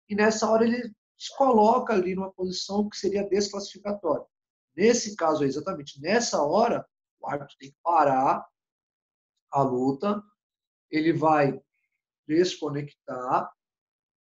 e 0.10 0.16
nessa 0.16 0.50
hora 0.50 0.66
ele 0.66 0.92
se 1.18 1.36
coloca 1.38 1.94
ali 1.94 2.16
numa 2.16 2.32
posição 2.32 2.90
que 2.90 2.98
seria 2.98 3.28
desclassificatória. 3.28 4.26
Nesse 4.76 5.16
caso, 5.16 5.44
exatamente 5.44 6.02
nessa 6.02 6.42
hora, 6.42 6.86
o 7.24 7.30
árbitro 7.30 7.56
tem 7.58 7.72
que 7.72 7.78
parar 7.82 8.46
a 9.52 9.62
luta, 9.62 10.22
ele 10.92 11.14
vai 11.14 11.60
desconectar 12.28 13.52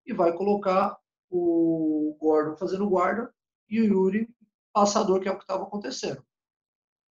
e 0.05 0.13
vai 0.13 0.33
colocar 0.33 0.97
o 1.29 2.17
Gordon 2.19 2.55
fazendo 2.57 2.89
guarda 2.89 3.33
e 3.69 3.81
o 3.81 3.85
Yuri 3.85 4.29
passador, 4.73 5.19
que 5.19 5.27
é 5.27 5.31
o 5.31 5.37
que 5.37 5.43
estava 5.43 5.63
acontecendo. 5.63 6.23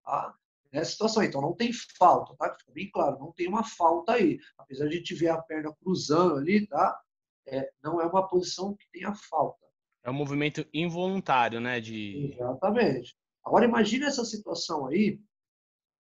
Tá? 0.04 0.34
Nessa 0.72 0.92
situação. 0.92 1.22
Então 1.22 1.40
não 1.40 1.54
tem 1.54 1.72
falta, 1.72 2.36
tá? 2.36 2.54
Fica 2.54 2.72
bem 2.72 2.90
claro, 2.90 3.18
não 3.18 3.32
tem 3.32 3.48
uma 3.48 3.64
falta 3.64 4.12
aí. 4.12 4.38
Apesar 4.58 4.86
de 4.88 4.94
a 4.94 4.98
gente 4.98 5.14
ver 5.14 5.28
a 5.28 5.40
perna 5.40 5.74
cruzando 5.82 6.36
ali, 6.36 6.66
tá? 6.66 7.00
É, 7.46 7.70
não 7.82 8.00
é 8.00 8.06
uma 8.06 8.28
posição 8.28 8.74
que 8.74 8.86
tenha 8.92 9.14
falta. 9.14 9.66
É 10.04 10.10
um 10.10 10.14
movimento 10.14 10.66
involuntário, 10.72 11.60
né? 11.60 11.80
De... 11.80 12.32
Exatamente. 12.34 13.16
Agora 13.44 13.64
imagine 13.64 14.04
essa 14.04 14.24
situação 14.24 14.86
aí, 14.86 15.18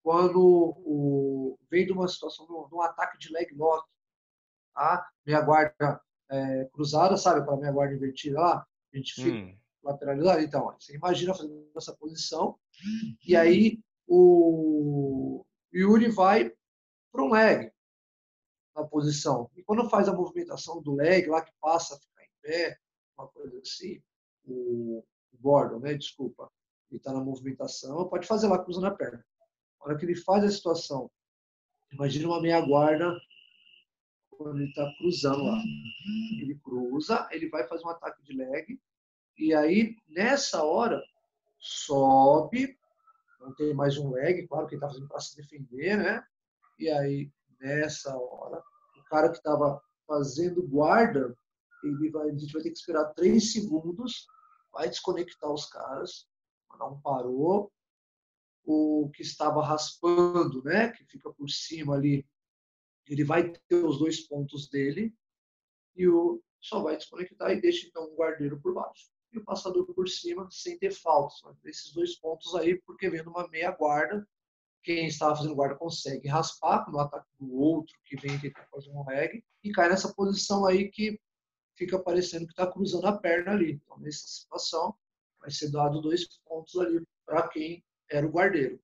quando 0.04 0.40
o, 0.40 1.58
vem 1.70 1.86
de 1.86 1.92
uma 1.92 2.08
situação, 2.08 2.46
de 2.46 2.76
um 2.76 2.82
ataque 2.82 3.18
de 3.18 3.32
leg 3.32 3.54
lock, 3.56 3.88
tá? 4.74 5.08
Meia 5.26 5.42
guarda 5.42 6.02
é, 6.30 6.66
cruzada, 6.74 7.18
sabe 7.18 7.42
aquela 7.42 7.58
minha 7.58 7.72
guarda 7.72 7.94
invertida 7.94 8.40
lá? 8.40 8.68
A 8.94 8.98
gente 8.98 9.14
fica 9.14 9.38
hum. 9.38 9.58
lateralizado. 9.84 10.42
Então, 10.42 10.76
você 10.80 10.96
imagina 10.96 11.34
fazendo 11.34 11.70
essa 11.76 11.96
posição, 11.96 12.58
e 13.26 13.36
aí 13.36 13.80
o 14.08 15.46
Yuri 15.74 16.10
vai 16.10 16.52
para 17.12 17.24
um 17.24 17.32
leg 17.32 17.72
na 18.76 18.84
posição. 18.86 19.50
E 19.56 19.64
quando 19.64 19.90
faz 19.90 20.08
a 20.08 20.14
movimentação 20.14 20.82
do 20.82 20.96
leg, 20.96 21.28
lá 21.28 21.42
que 21.42 21.52
passa 21.62 21.96
a 21.96 22.00
ficar 22.00 22.24
em 22.24 22.30
pé, 22.42 22.78
uma 23.18 23.28
coisa 23.28 23.60
assim, 23.60 24.02
o, 24.46 25.04
o 25.32 25.38
Gordon, 25.40 25.80
né? 25.80 25.94
Desculpa, 25.94 26.52
ele 26.90 26.98
está 26.98 27.14
na 27.14 27.24
movimentação, 27.24 28.08
pode 28.10 28.28
fazer 28.28 28.48
lá 28.48 28.62
cruzando 28.64 28.88
a 28.88 28.92
perna. 28.92 29.24
Hora 29.82 29.98
que 29.98 30.06
ele 30.06 30.16
faz 30.16 30.44
a 30.44 30.50
situação, 30.50 31.10
imagina 31.92 32.28
uma 32.28 32.42
meia 32.42 32.62
guarda 32.62 33.20
quando 34.30 34.58
ele 34.58 34.70
está 34.70 34.92
cruzando 34.98 35.44
lá. 35.44 35.62
Ele 36.40 36.56
cruza, 36.64 37.28
ele 37.32 37.50
vai 37.50 37.68
fazer 37.68 37.86
um 37.86 37.90
ataque 37.90 38.22
de 38.24 38.34
leg, 38.34 38.80
e 39.38 39.54
aí, 39.54 39.96
nessa 40.08 40.64
hora, 40.64 41.02
sobe, 41.58 42.78
não 43.40 43.54
tem 43.56 43.74
mais 43.74 43.98
um 43.98 44.12
leg, 44.12 44.48
claro 44.48 44.68
que 44.68 44.76
ele 44.76 44.84
está 44.84 44.88
fazendo 44.88 45.08
para 45.08 45.20
se 45.20 45.36
defender, 45.36 45.98
né? 45.98 46.24
E 46.78 46.90
aí, 46.90 47.32
nessa 47.60 48.16
hora, 48.16 48.62
o 49.00 49.04
cara 49.06 49.30
que 49.30 49.38
estava 49.38 49.82
fazendo 50.08 50.62
guarda, 50.68 51.36
ele 51.84 52.10
vai, 52.12 52.30
a 52.30 52.34
gente 52.34 52.54
vai 52.54 52.62
ter 52.62 52.70
que 52.70 52.78
esperar 52.78 53.14
três 53.14 53.52
segundos, 53.52 54.28
vai 54.72 54.90
desconectar 54.90 55.52
os 55.52 55.66
caras, 55.66 56.28
mandar 56.70 56.88
um 56.88 57.02
parou, 57.02 57.72
o 58.64 59.10
que 59.14 59.22
estava 59.22 59.64
raspando, 59.64 60.64
né, 60.64 60.90
que 60.92 61.04
fica 61.06 61.32
por 61.34 61.50
cima 61.50 61.96
ali, 61.96 62.26
ele 63.08 63.24
vai 63.24 63.52
ter 63.52 63.84
os 63.84 64.00
dois 64.00 64.22
pontos 64.22 64.70
dele 64.70 65.14
e 65.96 66.08
o 66.08 66.42
só 66.60 66.82
vai 66.82 66.96
desconectar 66.96 67.50
e 67.52 67.60
deixa 67.60 67.88
então 67.88 68.04
um 68.04 68.16
guardeiro 68.16 68.60
por 68.62 68.74
baixo 68.74 69.10
e 69.34 69.40
o 69.40 69.44
passador 69.44 69.86
por 69.94 70.08
cima 70.08 70.48
sem 70.52 70.78
ter 70.78 70.92
faltas. 70.92 71.42
Esses 71.66 71.92
dois 71.92 72.16
pontos 72.16 72.54
aí, 72.56 72.80
porque 72.82 73.10
vendo 73.10 73.30
uma 73.30 73.48
meia 73.48 73.72
guarda, 73.72 74.28
quem 74.84 75.08
estava 75.08 75.36
fazendo 75.36 75.56
guarda 75.56 75.76
consegue 75.76 76.28
raspar 76.28 76.90
no 76.92 77.00
ataque 77.00 77.30
do 77.40 77.54
outro 77.56 77.96
que 78.06 78.16
vem 78.18 78.40
tentar 78.40 78.68
fazer 78.72 78.92
um 78.92 79.06
leg 79.08 79.44
e 79.64 79.72
cai 79.72 79.90
nessa 79.90 80.14
posição 80.14 80.66
aí 80.66 80.90
que 80.90 81.20
fica 81.76 82.00
parecendo 82.00 82.46
que 82.46 82.54
está 82.54 82.72
cruzando 82.72 83.08
a 83.08 83.18
perna 83.18 83.52
ali. 83.52 83.74
Então, 83.74 84.00
nessa 84.00 84.28
situação, 84.28 84.96
vai 85.40 85.52
ser 85.52 85.72
dado 85.72 86.02
dois 86.02 86.28
pontos 86.46 86.76
ali 86.78 87.04
para 87.26 87.48
quem 87.48 87.84
era 88.12 88.26
o 88.26 88.30
guardeiro. 88.30 88.80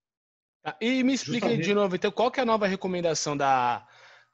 Tá, 0.63 0.75
e 0.81 1.03
me 1.03 1.13
explica 1.13 1.47
Justamente. 1.47 1.65
de 1.65 1.73
novo, 1.73 1.95
então, 1.95 2.11
qual 2.11 2.31
que 2.31 2.39
é 2.39 2.43
a 2.43 2.45
nova 2.45 2.65
recomendação 2.65 3.35
da, 3.35 3.87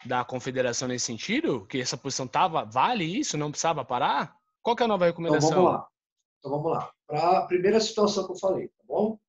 da 0.05 0.23
confederação 0.23 0.87
nesse 0.87 1.05
sentido? 1.05 1.65
Que 1.65 1.81
essa 1.81 1.97
posição 1.97 2.27
tava, 2.27 2.63
vale 2.63 3.03
isso? 3.03 3.37
Não 3.37 3.51
precisava 3.51 3.83
parar? 3.83 4.35
Qual 4.61 4.75
que 4.75 4.83
é 4.83 4.85
a 4.85 4.89
nova 4.89 5.05
recomendação? 5.05 5.49
Então 5.49 5.63
vamos 5.63 5.73
lá. 5.73 5.87
Então 6.39 6.51
vamos 6.51 6.71
lá. 6.71 6.93
Para 7.07 7.39
a 7.39 7.45
primeira 7.45 7.79
situação 7.79 8.25
que 8.25 8.31
eu 8.31 8.39
falei, 8.39 8.67
tá 8.67 8.83
bom? 8.87 9.19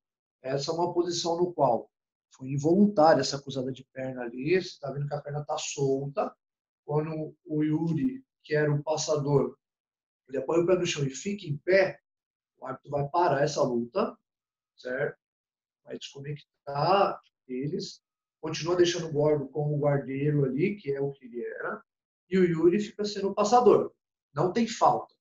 Essa 0.42 0.70
é 0.70 0.74
uma 0.74 0.92
posição 0.92 1.36
no 1.36 1.52
qual 1.52 1.90
foi 2.36 2.48
involuntária 2.48 3.20
essa 3.20 3.40
cruzada 3.40 3.72
de 3.72 3.84
perna 3.92 4.22
ali. 4.22 4.60
Você 4.60 4.68
está 4.68 4.90
vendo 4.90 5.06
que 5.06 5.14
a 5.14 5.20
perna 5.20 5.40
está 5.40 5.56
solta. 5.56 6.34
Quando 6.84 7.34
o 7.46 7.62
Yuri, 7.62 8.22
que 8.42 8.54
era 8.54 8.72
o 8.72 8.82
passador, 8.82 9.56
ele 10.28 10.38
apoia 10.38 10.62
o 10.62 10.66
pé 10.66 10.76
no 10.76 10.86
chão 10.86 11.04
e 11.04 11.10
fica 11.10 11.46
em 11.46 11.56
pé, 11.58 11.98
o 12.58 12.66
árbitro 12.66 12.90
vai 12.90 13.08
parar 13.08 13.42
essa 13.42 13.62
luta, 13.62 14.16
certo? 14.76 15.18
Vai 15.84 15.98
desconectar 15.98 17.20
eles 17.46 18.02
continua 18.44 18.76
deixando 18.76 19.06
o 19.06 19.10
Gordo 19.12 19.48
como 19.48 19.78
guardeiro 19.78 20.44
ali, 20.44 20.76
que 20.76 20.92
é 20.92 21.00
o 21.00 21.10
que 21.12 21.24
ele 21.24 21.42
era, 21.42 21.82
e 22.28 22.38
o 22.38 22.44
Yuri 22.44 22.78
fica 22.78 23.02
sendo 23.02 23.30
o 23.30 23.34
passador. 23.34 23.90
Não 24.34 24.52
tem 24.52 24.68
falta. 24.68 25.14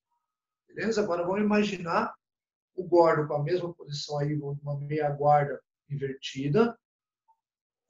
Beleza? 0.68 1.02
Agora 1.02 1.24
vamos 1.24 1.42
imaginar 1.42 2.14
o 2.76 2.84
Gordo 2.84 3.26
com 3.26 3.36
a 3.36 3.42
mesma 3.42 3.74
posição 3.74 4.20
aí, 4.20 4.36
uma 4.36 4.78
meia 4.78 5.10
guarda 5.10 5.58
invertida. 5.90 6.78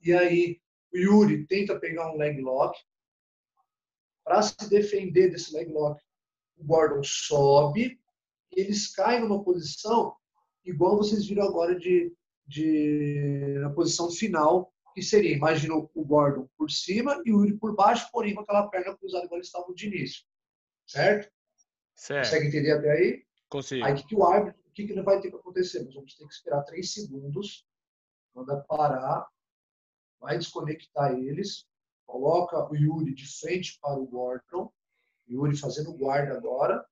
E 0.00 0.12
aí 0.12 0.60
o 0.92 0.98
Yuri 0.98 1.44
tenta 1.48 1.80
pegar 1.80 2.12
um 2.12 2.16
leg 2.16 2.40
lock. 2.40 2.78
Para 4.22 4.40
se 4.40 4.70
defender 4.70 5.30
desse 5.30 5.52
leg 5.52 5.68
lock, 5.68 6.00
o 6.56 6.64
Gordon 6.64 7.02
sobe 7.02 8.00
e 8.52 8.60
eles 8.60 8.94
caem 8.94 9.20
numa 9.20 9.42
posição 9.42 10.14
igual 10.64 10.96
vocês 10.96 11.26
viram 11.26 11.42
agora 11.42 11.76
de, 11.76 12.14
de 12.46 13.58
na 13.60 13.70
posição 13.70 14.10
final 14.10 14.72
que 14.94 15.02
seria, 15.02 15.34
imagina 15.34 15.74
o 15.74 16.04
Gordon 16.04 16.48
por 16.56 16.70
cima 16.70 17.20
e 17.24 17.32
o 17.32 17.40
Yuri 17.40 17.58
por 17.58 17.74
baixo, 17.74 18.08
porém 18.12 18.34
com 18.34 18.42
aquela 18.42 18.68
perna 18.68 18.96
cruzada 18.96 19.24
igual 19.24 19.38
eles 19.38 19.48
estavam 19.48 19.74
de 19.74 19.88
início. 19.88 20.24
Certo? 20.86 21.32
certo. 21.96 22.26
Consegue 22.26 22.46
entender 22.46 22.72
até 22.72 22.92
aí? 22.92 23.24
Consigo. 23.48 23.84
Aí 23.84 23.94
o 23.94 24.06
que, 24.06 24.14
o 24.14 24.24
árbitro, 24.24 24.60
o 24.64 24.72
que, 24.72 24.86
que 24.86 25.02
vai 25.02 25.20
ter 25.20 25.30
que 25.30 25.36
acontecer? 25.36 25.82
Nós 25.82 25.94
vamos 25.94 26.14
ter 26.14 26.24
que 26.24 26.32
esperar 26.32 26.62
três 26.62 26.92
segundos, 26.92 27.66
manda 28.32 28.62
parar, 28.68 29.26
vai 30.20 30.38
desconectar 30.38 31.12
eles, 31.12 31.66
coloca 32.06 32.70
o 32.70 32.76
Yuri 32.76 33.14
de 33.14 33.26
frente 33.26 33.78
para 33.80 33.98
o 33.98 34.06
Gordon, 34.06 34.72
Yuri 35.28 35.56
fazendo 35.56 35.92
guarda 35.92 36.36
agora, 36.36 36.84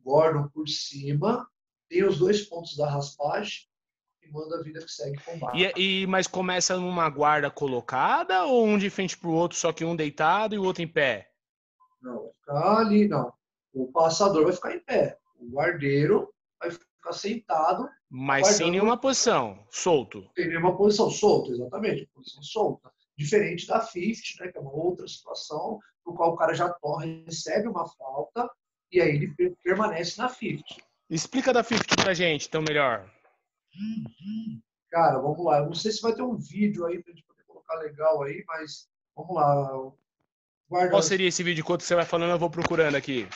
Gordon 0.00 0.48
por 0.48 0.68
cima, 0.68 1.48
tem 1.88 2.04
os 2.04 2.18
dois 2.18 2.44
pontos 2.44 2.76
da 2.76 2.90
raspagem, 2.90 3.66
e 4.26 4.32
manda 4.32 4.56
a 4.56 4.62
vida 4.62 4.80
que 4.80 4.90
segue 4.90 5.22
combate. 5.22 5.72
E, 5.76 6.02
e, 6.02 6.06
mas 6.06 6.26
começa 6.26 6.76
numa 6.76 7.08
guarda 7.08 7.50
colocada 7.50 8.44
ou 8.44 8.66
um 8.66 8.78
de 8.78 8.90
frente 8.90 9.16
para 9.16 9.28
o 9.28 9.34
outro, 9.34 9.56
só 9.56 9.72
que 9.72 9.84
um 9.84 9.96
deitado 9.96 10.54
e 10.54 10.58
o 10.58 10.64
outro 10.64 10.82
em 10.82 10.88
pé? 10.88 11.30
Não, 12.02 12.22
vai 12.22 12.32
ficar 12.32 12.78
ali, 12.78 13.08
não. 13.08 13.32
O 13.72 13.90
passador 13.92 14.44
vai 14.44 14.52
ficar 14.52 14.74
em 14.74 14.80
pé. 14.80 15.18
O 15.38 15.50
guardeiro 15.50 16.32
vai 16.58 16.70
ficar 16.70 17.12
sentado. 17.12 17.88
Mas 18.08 18.48
sem 18.48 18.70
nenhuma 18.70 18.96
posição, 18.96 19.64
solto. 19.70 20.28
Sem 20.34 20.48
nenhuma 20.48 20.76
posição, 20.76 21.10
solto, 21.10 21.52
exatamente. 21.52 22.08
Posição 22.14 22.42
solta. 22.42 22.90
Diferente 23.16 23.66
da 23.66 23.80
50, 23.80 24.44
né, 24.44 24.52
que 24.52 24.58
é 24.58 24.60
uma 24.60 24.72
outra 24.72 25.06
situação, 25.08 25.78
no 26.04 26.14
qual 26.14 26.32
o 26.32 26.36
cara 26.36 26.54
já 26.54 26.68
torre, 26.68 27.24
recebe 27.24 27.66
uma 27.68 27.86
falta 27.88 28.48
e 28.92 29.00
aí 29.00 29.16
ele 29.16 29.56
permanece 29.62 30.18
na 30.18 30.28
50. 30.28 30.62
Explica 31.08 31.52
da 31.52 31.62
50 31.62 32.02
pra 32.02 32.14
gente, 32.14 32.48
então, 32.48 32.62
melhor. 32.62 33.08
Cara, 34.90 35.18
vamos 35.18 35.44
lá. 35.44 35.58
Eu 35.58 35.66
não 35.66 35.74
sei 35.74 35.92
se 35.92 36.00
vai 36.00 36.14
ter 36.14 36.22
um 36.22 36.36
vídeo 36.36 36.86
aí 36.86 37.02
pra 37.02 37.12
gente 37.12 37.24
poder 37.24 37.44
colocar 37.44 37.74
legal 37.78 38.22
aí, 38.22 38.44
mas 38.46 38.88
vamos 39.14 39.34
lá. 39.34 39.92
Guarda... 40.68 40.90
Qual 40.90 41.02
seria 41.02 41.28
esse 41.28 41.42
vídeo? 41.42 41.62
Enquanto 41.62 41.82
você 41.82 41.94
vai 41.94 42.04
falando, 42.04 42.30
eu 42.30 42.38
vou 42.38 42.50
procurando 42.50 42.96
aqui. 42.96 43.28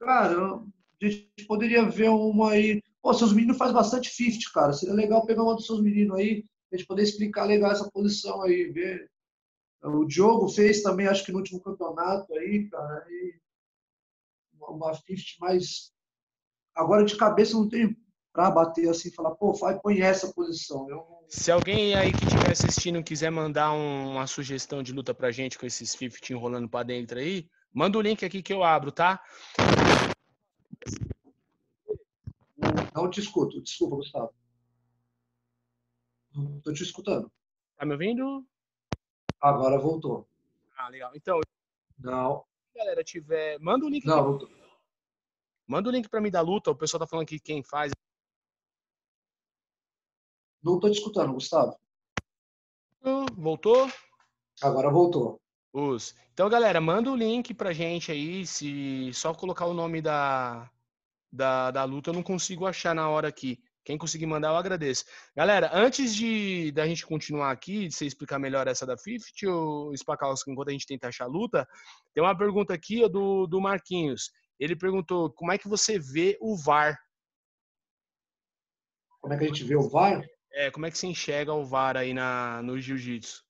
Cara, 0.00 0.56
a 0.56 1.04
gente 1.04 1.46
poderia 1.46 1.88
ver 1.88 2.08
uma 2.08 2.52
aí. 2.52 2.82
Pô, 3.00 3.14
seus 3.14 3.32
meninos 3.32 3.56
fazem 3.56 3.74
bastante 3.74 4.10
50, 4.10 4.50
cara. 4.52 4.72
Seria 4.72 4.94
legal 4.94 5.24
pegar 5.24 5.42
uma 5.42 5.54
dos 5.54 5.66
seus 5.66 5.80
meninos 5.82 6.16
aí, 6.18 6.44
a 6.72 6.76
gente 6.76 6.86
poder 6.86 7.02
explicar 7.02 7.44
legal 7.44 7.72
essa 7.72 7.90
posição 7.90 8.42
aí, 8.42 8.70
ver. 8.70 9.10
O 9.82 10.04
Diogo 10.04 10.48
fez 10.48 10.82
também, 10.82 11.06
acho 11.06 11.24
que 11.24 11.30
no 11.30 11.38
último 11.38 11.60
campeonato 11.60 12.32
aí, 12.34 12.68
cara. 12.68 13.06
Uma 14.60 14.92
50 14.92 15.22
mais. 15.40 15.92
Agora 16.74 17.04
de 17.04 17.16
cabeça 17.16 17.54
não 17.54 17.68
tem 17.68 17.96
para 18.38 18.52
bater 18.52 18.88
assim, 18.88 19.10
falar, 19.10 19.34
pô, 19.34 19.52
vai, 19.52 19.76
põe 19.80 20.00
essa 20.00 20.32
posição. 20.32 20.88
Eu... 20.88 21.04
Se 21.26 21.50
alguém 21.50 21.96
aí 21.96 22.12
que 22.12 22.24
estiver 22.24 22.52
assistindo 22.52 23.02
quiser 23.02 23.30
mandar 23.30 23.72
um, 23.72 24.12
uma 24.12 24.28
sugestão 24.28 24.80
de 24.80 24.92
luta 24.92 25.12
pra 25.12 25.32
gente 25.32 25.58
com 25.58 25.66
esses 25.66 25.90
50 25.90 26.32
enrolando 26.32 26.68
para 26.68 26.84
dentro 26.84 27.18
aí, 27.18 27.50
manda 27.74 27.98
o 27.98 28.00
link 28.00 28.24
aqui 28.24 28.40
que 28.40 28.52
eu 28.52 28.62
abro, 28.62 28.92
tá? 28.92 29.20
Não 32.94 33.10
te 33.10 33.18
escuto, 33.18 33.60
desculpa, 33.60 33.96
Gustavo. 33.96 34.32
Não 36.32 36.60
tô 36.60 36.72
te 36.72 36.84
escutando. 36.84 37.28
Tá 37.76 37.84
me 37.84 37.94
ouvindo? 37.94 38.46
Agora 39.40 39.80
voltou. 39.80 40.28
Ah, 40.76 40.88
legal. 40.88 41.10
Então, 41.16 41.40
não. 41.98 42.44
Se 42.72 42.78
a 42.78 42.84
galera 42.84 43.02
tiver, 43.02 43.58
manda 43.58 43.84
o 43.84 43.88
link. 43.88 44.06
Não, 44.06 44.22
voltou. 44.22 44.48
Manda 45.66 45.88
o 45.88 45.92
link 45.92 46.08
para 46.08 46.20
mim 46.20 46.30
da 46.30 46.40
luta. 46.40 46.70
O 46.70 46.76
pessoal 46.76 47.00
tá 47.00 47.06
falando 47.08 47.26
que 47.26 47.40
quem 47.40 47.64
faz 47.64 47.90
não 50.62 50.78
tô 50.78 50.90
te 50.90 50.98
escutando, 50.98 51.32
Gustavo. 51.32 51.76
Voltou? 53.36 53.90
Agora 54.62 54.90
voltou. 54.90 55.40
Us. 55.72 56.14
Então, 56.32 56.48
galera, 56.48 56.80
manda 56.80 57.10
o 57.10 57.16
link 57.16 57.54
pra 57.54 57.72
gente 57.72 58.10
aí. 58.10 58.46
Se 58.46 59.12
só 59.12 59.32
colocar 59.32 59.66
o 59.66 59.74
nome 59.74 60.00
da, 60.00 60.70
da, 61.32 61.70
da 61.70 61.84
luta, 61.84 62.10
eu 62.10 62.14
não 62.14 62.22
consigo 62.22 62.66
achar 62.66 62.94
na 62.94 63.08
hora 63.08 63.28
aqui. 63.28 63.62
Quem 63.84 63.96
conseguir 63.96 64.26
mandar, 64.26 64.48
eu 64.48 64.56
agradeço. 64.56 65.04
Galera, 65.34 65.70
antes 65.72 66.14
de 66.14 66.70
da 66.72 66.86
gente 66.86 67.06
continuar 67.06 67.50
aqui, 67.50 67.88
de 67.88 67.94
você 67.94 68.04
explicar 68.04 68.38
melhor 68.38 68.66
essa 68.66 68.84
da 68.84 68.96
50, 68.98 69.50
ou 69.50 69.96
Spakowski, 69.96 70.50
enquanto 70.50 70.68
a 70.68 70.72
gente 70.72 70.86
tenta 70.86 71.08
achar 71.08 71.24
a 71.24 71.28
luta, 71.28 71.66
tem 72.12 72.22
uma 72.22 72.36
pergunta 72.36 72.74
aqui 72.74 73.08
do, 73.08 73.46
do 73.46 73.60
Marquinhos. 73.60 74.30
Ele 74.60 74.76
perguntou 74.76 75.32
como 75.32 75.52
é 75.52 75.58
que 75.58 75.68
você 75.68 75.98
vê 75.98 76.36
o 76.40 76.54
VAR? 76.54 76.98
Como 79.20 79.32
é 79.32 79.38
que 79.38 79.44
a 79.44 79.46
gente 79.46 79.64
vê 79.64 79.76
o 79.76 79.88
VAR? 79.88 80.22
É, 80.52 80.70
como 80.70 80.86
é 80.86 80.90
que 80.90 80.98
você 80.98 81.06
enxerga 81.06 81.52
o 81.52 81.64
VAR 81.64 81.96
aí 81.96 82.12
na, 82.14 82.62
no 82.62 82.80
jiu-jitsu? 82.80 83.44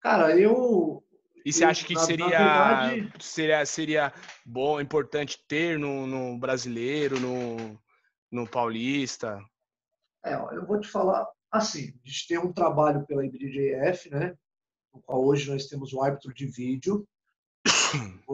Cara, 0.00 0.38
eu. 0.38 1.02
E 1.44 1.52
você 1.52 1.64
acha 1.64 1.86
que 1.86 1.94
na, 1.94 2.00
seria, 2.00 2.38
na 2.38 2.86
verdade... 2.88 3.24
seria, 3.24 3.66
seria 3.66 4.12
bom, 4.44 4.80
importante 4.80 5.42
ter 5.46 5.78
no, 5.78 6.06
no 6.06 6.38
brasileiro, 6.38 7.20
no, 7.20 7.78
no 8.30 8.48
paulista? 8.48 9.38
É, 10.24 10.34
eu 10.34 10.66
vou 10.66 10.80
te 10.80 10.88
falar 10.88 11.26
assim: 11.50 11.92
a 12.04 12.08
gente 12.08 12.28
tem 12.28 12.38
um 12.38 12.52
trabalho 12.52 13.04
pela 13.06 13.24
IBJJF, 13.24 14.10
né? 14.10 14.36
No 14.92 15.02
qual 15.02 15.24
hoje 15.24 15.50
nós 15.50 15.66
temos 15.66 15.92
o 15.92 16.02
árbitro 16.02 16.32
de 16.32 16.46
vídeo. 16.46 17.06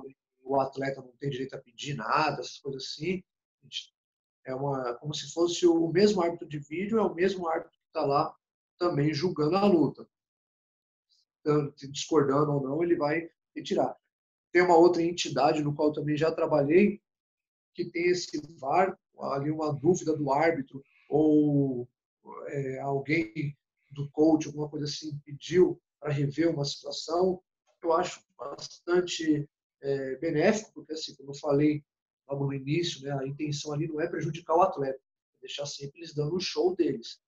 o 0.43 0.61
atleta 0.61 1.01
não 1.01 1.13
tem 1.19 1.31
direito 1.31 1.55
a 1.55 1.61
pedir 1.61 1.95
nada, 1.95 2.41
essas 2.41 2.59
coisas 2.59 2.85
assim. 2.85 3.23
A 3.63 3.67
gente 3.67 3.93
é 4.45 4.55
uma, 4.55 4.95
como 4.95 5.15
se 5.15 5.33
fosse 5.33 5.67
o 5.67 5.89
mesmo 5.89 6.23
árbitro 6.23 6.49
de 6.49 6.59
vídeo, 6.59 6.99
é 6.99 7.03
o 7.03 7.15
mesmo 7.15 7.49
árbitro 7.49 7.79
que 7.79 7.87
está 7.87 8.05
lá 8.05 8.35
também 8.79 9.13
julgando 9.13 9.57
a 9.57 9.65
luta. 9.65 10.07
Discordando 11.91 12.53
ou 12.53 12.63
não, 12.63 12.83
ele 12.83 12.97
vai 12.97 13.31
retirar. 13.55 13.97
Tem 14.53 14.63
uma 14.63 14.77
outra 14.77 15.03
entidade 15.03 15.63
no 15.63 15.75
qual 15.75 15.93
também 15.93 16.17
já 16.17 16.33
trabalhei, 16.33 17.01
que 17.75 17.85
tem 17.85 18.09
esse 18.09 18.41
VAR, 18.59 18.99
ali 19.19 19.51
uma 19.51 19.73
dúvida 19.73 20.17
do 20.17 20.33
árbitro, 20.33 20.83
ou 21.09 21.89
é, 22.47 22.81
alguém 22.81 23.57
do 23.91 24.09
coach, 24.11 24.47
alguma 24.47 24.69
coisa 24.69 24.87
assim, 24.87 25.19
pediu 25.25 25.81
para 25.99 26.13
rever 26.13 26.51
uma 26.51 26.65
situação. 26.65 27.43
Eu 27.83 27.93
acho 27.93 28.23
bastante 28.37 29.49
é, 29.83 30.17
benéfico, 30.17 30.73
porque, 30.75 30.93
assim, 30.93 31.15
como 31.15 31.31
eu 31.31 31.35
falei, 31.35 31.85
logo 32.31 32.47
no 32.47 32.55
início, 32.55 33.03
né, 33.03 33.13
a 33.13 33.27
intenção 33.27 33.73
ali 33.73 33.89
não 33.89 34.01
é 34.01 34.07
prejudicar 34.07 34.57
o 34.57 34.63
atleta, 34.63 34.99
é 34.99 35.41
deixar 35.41 35.67
sempre 35.67 36.01
eles 36.01 36.15
dando 36.15 36.37
o 36.37 36.41
show 36.41 36.75
deles. 36.77 37.21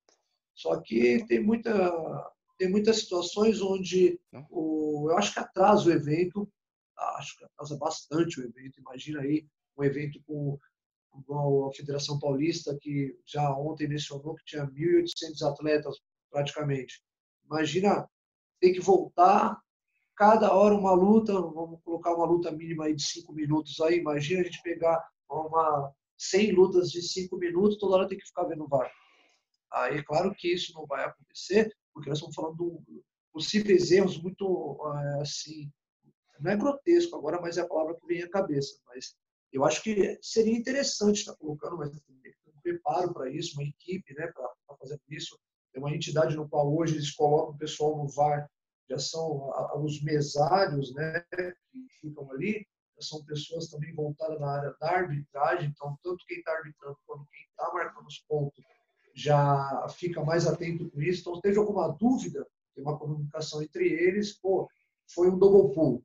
Só 0.55 0.81
que 0.81 1.25
tem 1.27 1.43
muita 1.43 2.33
tem 2.59 2.71
muitas 2.71 3.01
situações 3.01 3.61
onde 3.61 4.21
o, 4.49 5.09
eu 5.11 5.19
acho 5.19 5.33
que 5.33 5.41
atrasa 5.41 5.89
o 5.89 5.93
evento, 5.93 6.49
acho 6.97 7.37
que 7.37 7.45
atrasa 7.45 7.77
bastante 7.77 8.41
o 8.41 8.45
evento. 8.45 8.79
Imagina 8.79 9.21
aí 9.21 9.45
um 9.77 9.83
evento 9.83 10.23
com 10.25 10.57
igual 11.19 11.69
a 11.69 11.73
Federação 11.73 12.19
Paulista, 12.21 12.79
que 12.81 13.19
já 13.27 13.53
ontem 13.57 13.89
mencionou 13.89 14.37
que 14.37 14.45
tinha 14.45 14.67
1.800 14.67 15.43
atletas 15.43 15.97
praticamente. 16.31 17.03
Imagina 17.45 18.09
ter 18.61 18.73
que 18.73 18.81
voltar 18.81 19.61
cada 20.23 20.55
hora 20.55 20.73
uma 20.73 20.93
luta, 20.93 21.33
vamos 21.33 21.81
colocar 21.83 22.15
uma 22.15 22.25
luta 22.25 22.53
mínima 22.53 22.85
aí 22.85 22.95
de 22.95 23.03
cinco 23.03 23.33
minutos 23.33 23.81
aí, 23.81 23.99
imagina 23.99 24.41
a 24.41 24.45
gente 24.45 24.63
pegar 24.63 25.05
uma 25.29 25.93
100 26.17 26.53
lutas 26.53 26.93
de 26.93 27.03
cinco 27.03 27.37
minutos, 27.37 27.77
toda 27.77 27.97
hora 27.97 28.09
tem 28.09 28.17
que 28.17 28.27
ficar 28.29 28.45
vendo 28.45 28.69
VAR. 28.69 28.89
Aí, 29.73 29.99
é 29.99 30.03
claro 30.05 30.33
que 30.33 30.55
isso 30.55 30.73
não 30.75 30.87
vai 30.87 31.05
acontecer, 31.05 31.75
porque 31.93 32.09
nós 32.09 32.19
estamos 32.19 32.37
falando 32.37 32.81
de 32.87 33.03
possíveis 33.33 33.91
erros 33.91 34.23
muito, 34.23 34.79
eh, 34.95 35.23
assim, 35.23 35.69
não 36.39 36.53
é 36.53 36.57
grotesco 36.57 37.17
agora, 37.17 37.41
mas 37.41 37.59
é 37.59 37.63
a 37.63 37.67
palavra 37.67 37.97
que 37.97 38.07
vem 38.07 38.23
à 38.23 38.31
cabeça. 38.31 38.79
Mas 38.87 39.17
eu 39.53 39.65
acho 39.65 39.83
que 39.83 40.17
seria 40.23 40.57
interessante 40.57 41.17
estar 41.17 41.35
colocando, 41.35 41.79
mas 41.79 41.91
tem 41.91 42.01
um 42.47 42.61
preparo 42.63 43.13
para 43.13 43.29
isso, 43.29 43.59
uma 43.59 43.65
equipe, 43.65 44.15
né, 44.15 44.29
para 44.29 44.77
fazer 44.77 45.01
isso. 45.09 45.37
Tem 45.73 45.83
uma 45.83 45.93
entidade 45.93 46.37
no 46.37 46.49
qual 46.49 46.73
hoje 46.73 46.95
eles 46.95 47.11
colocam 47.11 47.57
o 47.57 47.59
pessoal 47.59 47.97
no 47.97 48.07
VAR 48.07 48.49
já 48.93 48.99
são 48.99 49.51
os 49.83 50.03
mesários 50.03 50.95
né, 50.95 51.25
que 51.71 51.87
ficam 52.01 52.31
ali, 52.31 52.67
são 53.01 53.25
pessoas 53.25 53.69
também 53.69 53.95
voltadas 53.95 54.39
na 54.39 54.49
área 54.49 54.77
da 54.79 54.91
arbitragem, 54.91 55.71
então 55.71 55.99
tanto 56.03 56.25
quem 56.27 56.39
está 56.39 56.53
arbitrando 56.53 56.97
quanto 57.07 57.27
quem 57.27 57.41
está 57.51 57.73
marcando 57.73 58.07
os 58.07 58.19
pontos 58.19 58.63
já 59.15 59.87
fica 59.91 60.25
mais 60.25 60.47
atento 60.47 60.91
com 60.91 61.03
isso. 61.03 61.21
Então, 61.21 61.41
teve 61.41 61.59
alguma 61.59 61.89
dúvida, 61.89 62.47
tem 62.75 62.85
uma 62.85 62.99
comunicação 62.99 63.63
entre 63.63 63.87
eles, 63.89 64.33
pô, 64.33 64.69
foi 65.13 65.29
um 65.29 65.39
double 65.39 65.75
pull. 65.75 66.05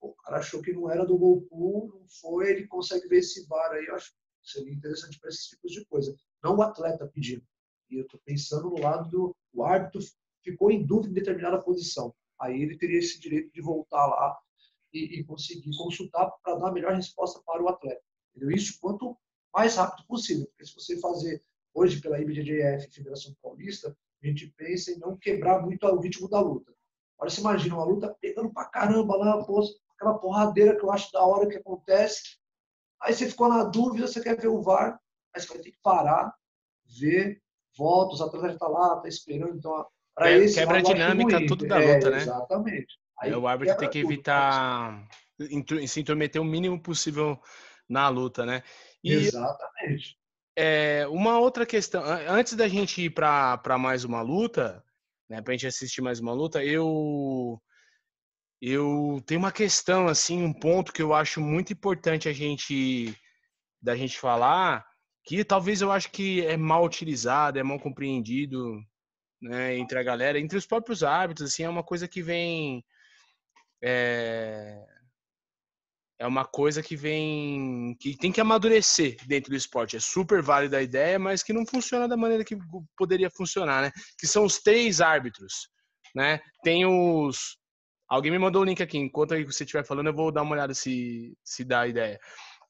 o 0.00 0.12
cara 0.14 0.38
achou 0.38 0.60
que 0.60 0.72
não 0.72 0.90
era 0.90 1.06
double 1.06 1.48
pull, 1.48 1.88
não 1.88 2.06
foi, 2.20 2.50
ele 2.50 2.66
consegue 2.66 3.08
ver 3.08 3.18
esse 3.18 3.46
VAR 3.46 3.72
aí, 3.72 3.86
eu 3.86 3.94
acho 3.94 4.10
que 4.10 4.50
seria 4.50 4.72
interessante 4.72 5.18
para 5.18 5.30
esses 5.30 5.46
tipos 5.46 5.72
de 5.72 5.84
coisa. 5.86 6.14
Não 6.42 6.56
o 6.56 6.62
atleta 6.62 7.06
pedindo. 7.06 7.42
E 7.90 7.96
eu 7.96 8.02
estou 8.02 8.20
pensando 8.24 8.70
no 8.70 8.80
lado 8.80 9.08
do 9.08 9.36
o 9.52 9.64
árbitro 9.64 10.00
ficou 10.42 10.70
em 10.70 10.84
dúvida 10.84 11.10
em 11.10 11.14
determinada 11.14 11.62
posição. 11.62 12.14
Aí 12.40 12.62
ele 12.62 12.76
teria 12.76 12.98
esse 12.98 13.20
direito 13.20 13.52
de 13.52 13.60
voltar 13.60 14.06
lá 14.06 14.38
e, 14.92 15.20
e 15.20 15.24
conseguir 15.24 15.76
consultar 15.76 16.30
para 16.42 16.56
dar 16.56 16.68
a 16.68 16.72
melhor 16.72 16.94
resposta 16.94 17.40
para 17.44 17.62
o 17.62 17.68
atleta. 17.68 18.02
Entendeu? 18.30 18.56
Isso 18.56 18.78
quanto 18.80 19.16
mais 19.52 19.76
rápido 19.76 20.06
possível, 20.06 20.46
porque 20.46 20.66
se 20.66 20.74
você 20.74 21.00
fazer 21.00 21.42
hoje 21.72 22.00
pela 22.00 22.20
IBJJF, 22.20 22.90
Federação 22.92 23.34
Paulista, 23.42 23.96
a 24.22 24.26
gente 24.26 24.52
pensa 24.56 24.90
em 24.90 24.98
não 24.98 25.16
quebrar 25.16 25.60
muito 25.62 25.86
o 25.86 26.00
ritmo 26.00 26.28
da 26.28 26.40
luta. 26.40 26.74
Agora 27.16 27.30
você 27.30 27.40
imagina 27.40 27.74
uma 27.74 27.84
luta 27.84 28.16
pegando 28.20 28.52
pra 28.52 28.64
caramba 28.64 29.16
lá, 29.16 29.40
aquela 29.40 30.18
porradeira 30.18 30.76
que 30.76 30.84
eu 30.84 30.90
acho 30.90 31.12
da 31.12 31.24
hora 31.24 31.48
que 31.48 31.56
acontece. 31.56 32.38
Aí 33.00 33.14
você 33.14 33.28
ficou 33.28 33.48
na 33.48 33.64
dúvida, 33.64 34.06
você 34.06 34.20
quer 34.20 34.40
ver 34.40 34.48
o 34.48 34.62
VAR, 34.62 35.00
aí 35.34 35.40
você 35.40 35.48
vai 35.48 35.58
ter 35.58 35.70
que 35.70 35.78
parar, 35.82 36.34
ver, 36.86 37.40
volta, 37.76 38.14
os 38.14 38.20
atletas 38.20 38.48
já 38.48 38.54
estão 38.54 38.72
tá 38.72 38.78
lá, 38.78 39.00
tá 39.00 39.08
esperando, 39.08 39.56
então 39.56 39.86
É, 40.20 40.36
esse 40.38 40.54
quebra 40.54 40.78
a 40.78 40.82
dinâmica 40.82 41.46
tudo 41.46 41.66
da 41.66 41.76
luta, 41.76 42.08
é, 42.08 42.10
né? 42.10 42.18
Exatamente. 42.18 42.98
Aí 43.20 43.32
é, 43.32 43.36
o 43.36 43.46
árbitro 43.46 43.76
tem 43.76 43.90
que 43.90 43.98
evitar 43.98 45.06
tudo. 45.38 45.88
se 45.88 46.00
intrometer 46.00 46.40
o 46.40 46.44
mínimo 46.44 46.80
possível 46.80 47.40
na 47.88 48.08
luta, 48.08 48.46
né? 48.46 48.62
E, 49.02 49.12
exatamente. 49.12 50.16
É, 50.56 51.06
uma 51.08 51.38
outra 51.38 51.66
questão, 51.66 52.02
antes 52.28 52.54
da 52.54 52.68
gente 52.68 53.02
ir 53.02 53.10
para 53.10 53.76
mais 53.78 54.04
uma 54.04 54.22
luta, 54.22 54.84
né, 55.28 55.42
para 55.42 55.52
a 55.52 55.56
gente 55.56 55.66
assistir 55.66 56.00
mais 56.00 56.20
uma 56.20 56.32
luta, 56.32 56.64
eu 56.64 57.60
eu 58.62 59.20
tenho 59.26 59.40
uma 59.40 59.52
questão 59.52 60.06
assim, 60.06 60.42
um 60.42 60.52
ponto 60.52 60.92
que 60.92 61.02
eu 61.02 61.12
acho 61.12 61.40
muito 61.40 61.72
importante 61.72 62.28
a 62.28 62.32
gente 62.32 63.14
da 63.82 63.94
gente 63.96 64.18
falar, 64.18 64.86
que 65.24 65.44
talvez 65.44 65.82
eu 65.82 65.92
acho 65.92 66.10
que 66.10 66.46
é 66.46 66.56
mal 66.56 66.84
utilizado, 66.84 67.58
é 67.58 67.62
mal 67.62 67.78
compreendido 67.78 68.80
né, 69.44 69.76
entre 69.76 69.98
a 69.98 70.02
galera, 70.02 70.38
entre 70.38 70.56
os 70.56 70.66
próprios 70.66 71.02
árbitros, 71.02 71.50
assim, 71.50 71.62
é 71.62 71.68
uma 71.68 71.82
coisa 71.82 72.08
que 72.08 72.22
vem 72.22 72.84
é, 73.82 74.82
é 76.18 76.26
uma 76.26 76.44
coisa 76.44 76.82
que 76.82 76.96
vem 76.96 77.96
que 78.00 78.16
tem 78.16 78.32
que 78.32 78.40
amadurecer 78.40 79.16
dentro 79.26 79.50
do 79.50 79.56
esporte. 79.56 79.96
É 79.96 80.00
super 80.00 80.40
válida 80.40 80.78
a 80.78 80.82
ideia, 80.82 81.18
mas 81.18 81.42
que 81.42 81.52
não 81.52 81.66
funciona 81.66 82.08
da 82.08 82.16
maneira 82.16 82.44
que 82.44 82.56
poderia 82.96 83.30
funcionar, 83.30 83.82
né? 83.82 83.92
Que 84.18 84.26
são 84.26 84.44
os 84.44 84.58
três 84.58 85.00
árbitros, 85.00 85.68
né? 86.14 86.40
Tem 86.62 86.86
os 86.86 87.58
Alguém 88.08 88.30
me 88.30 88.38
mandou 88.38 88.62
o 88.62 88.64
link 88.64 88.82
aqui. 88.82 88.98
Enquanto 88.98 89.34
aí 89.34 89.44
você 89.44 89.64
estiver 89.64 89.84
falando, 89.84 90.08
eu 90.08 90.14
vou 90.14 90.30
dar 90.30 90.42
uma 90.42 90.52
olhada 90.52 90.74
se 90.74 91.36
se 91.44 91.64
dá 91.64 91.80
a 91.80 91.88
ideia. 91.88 92.18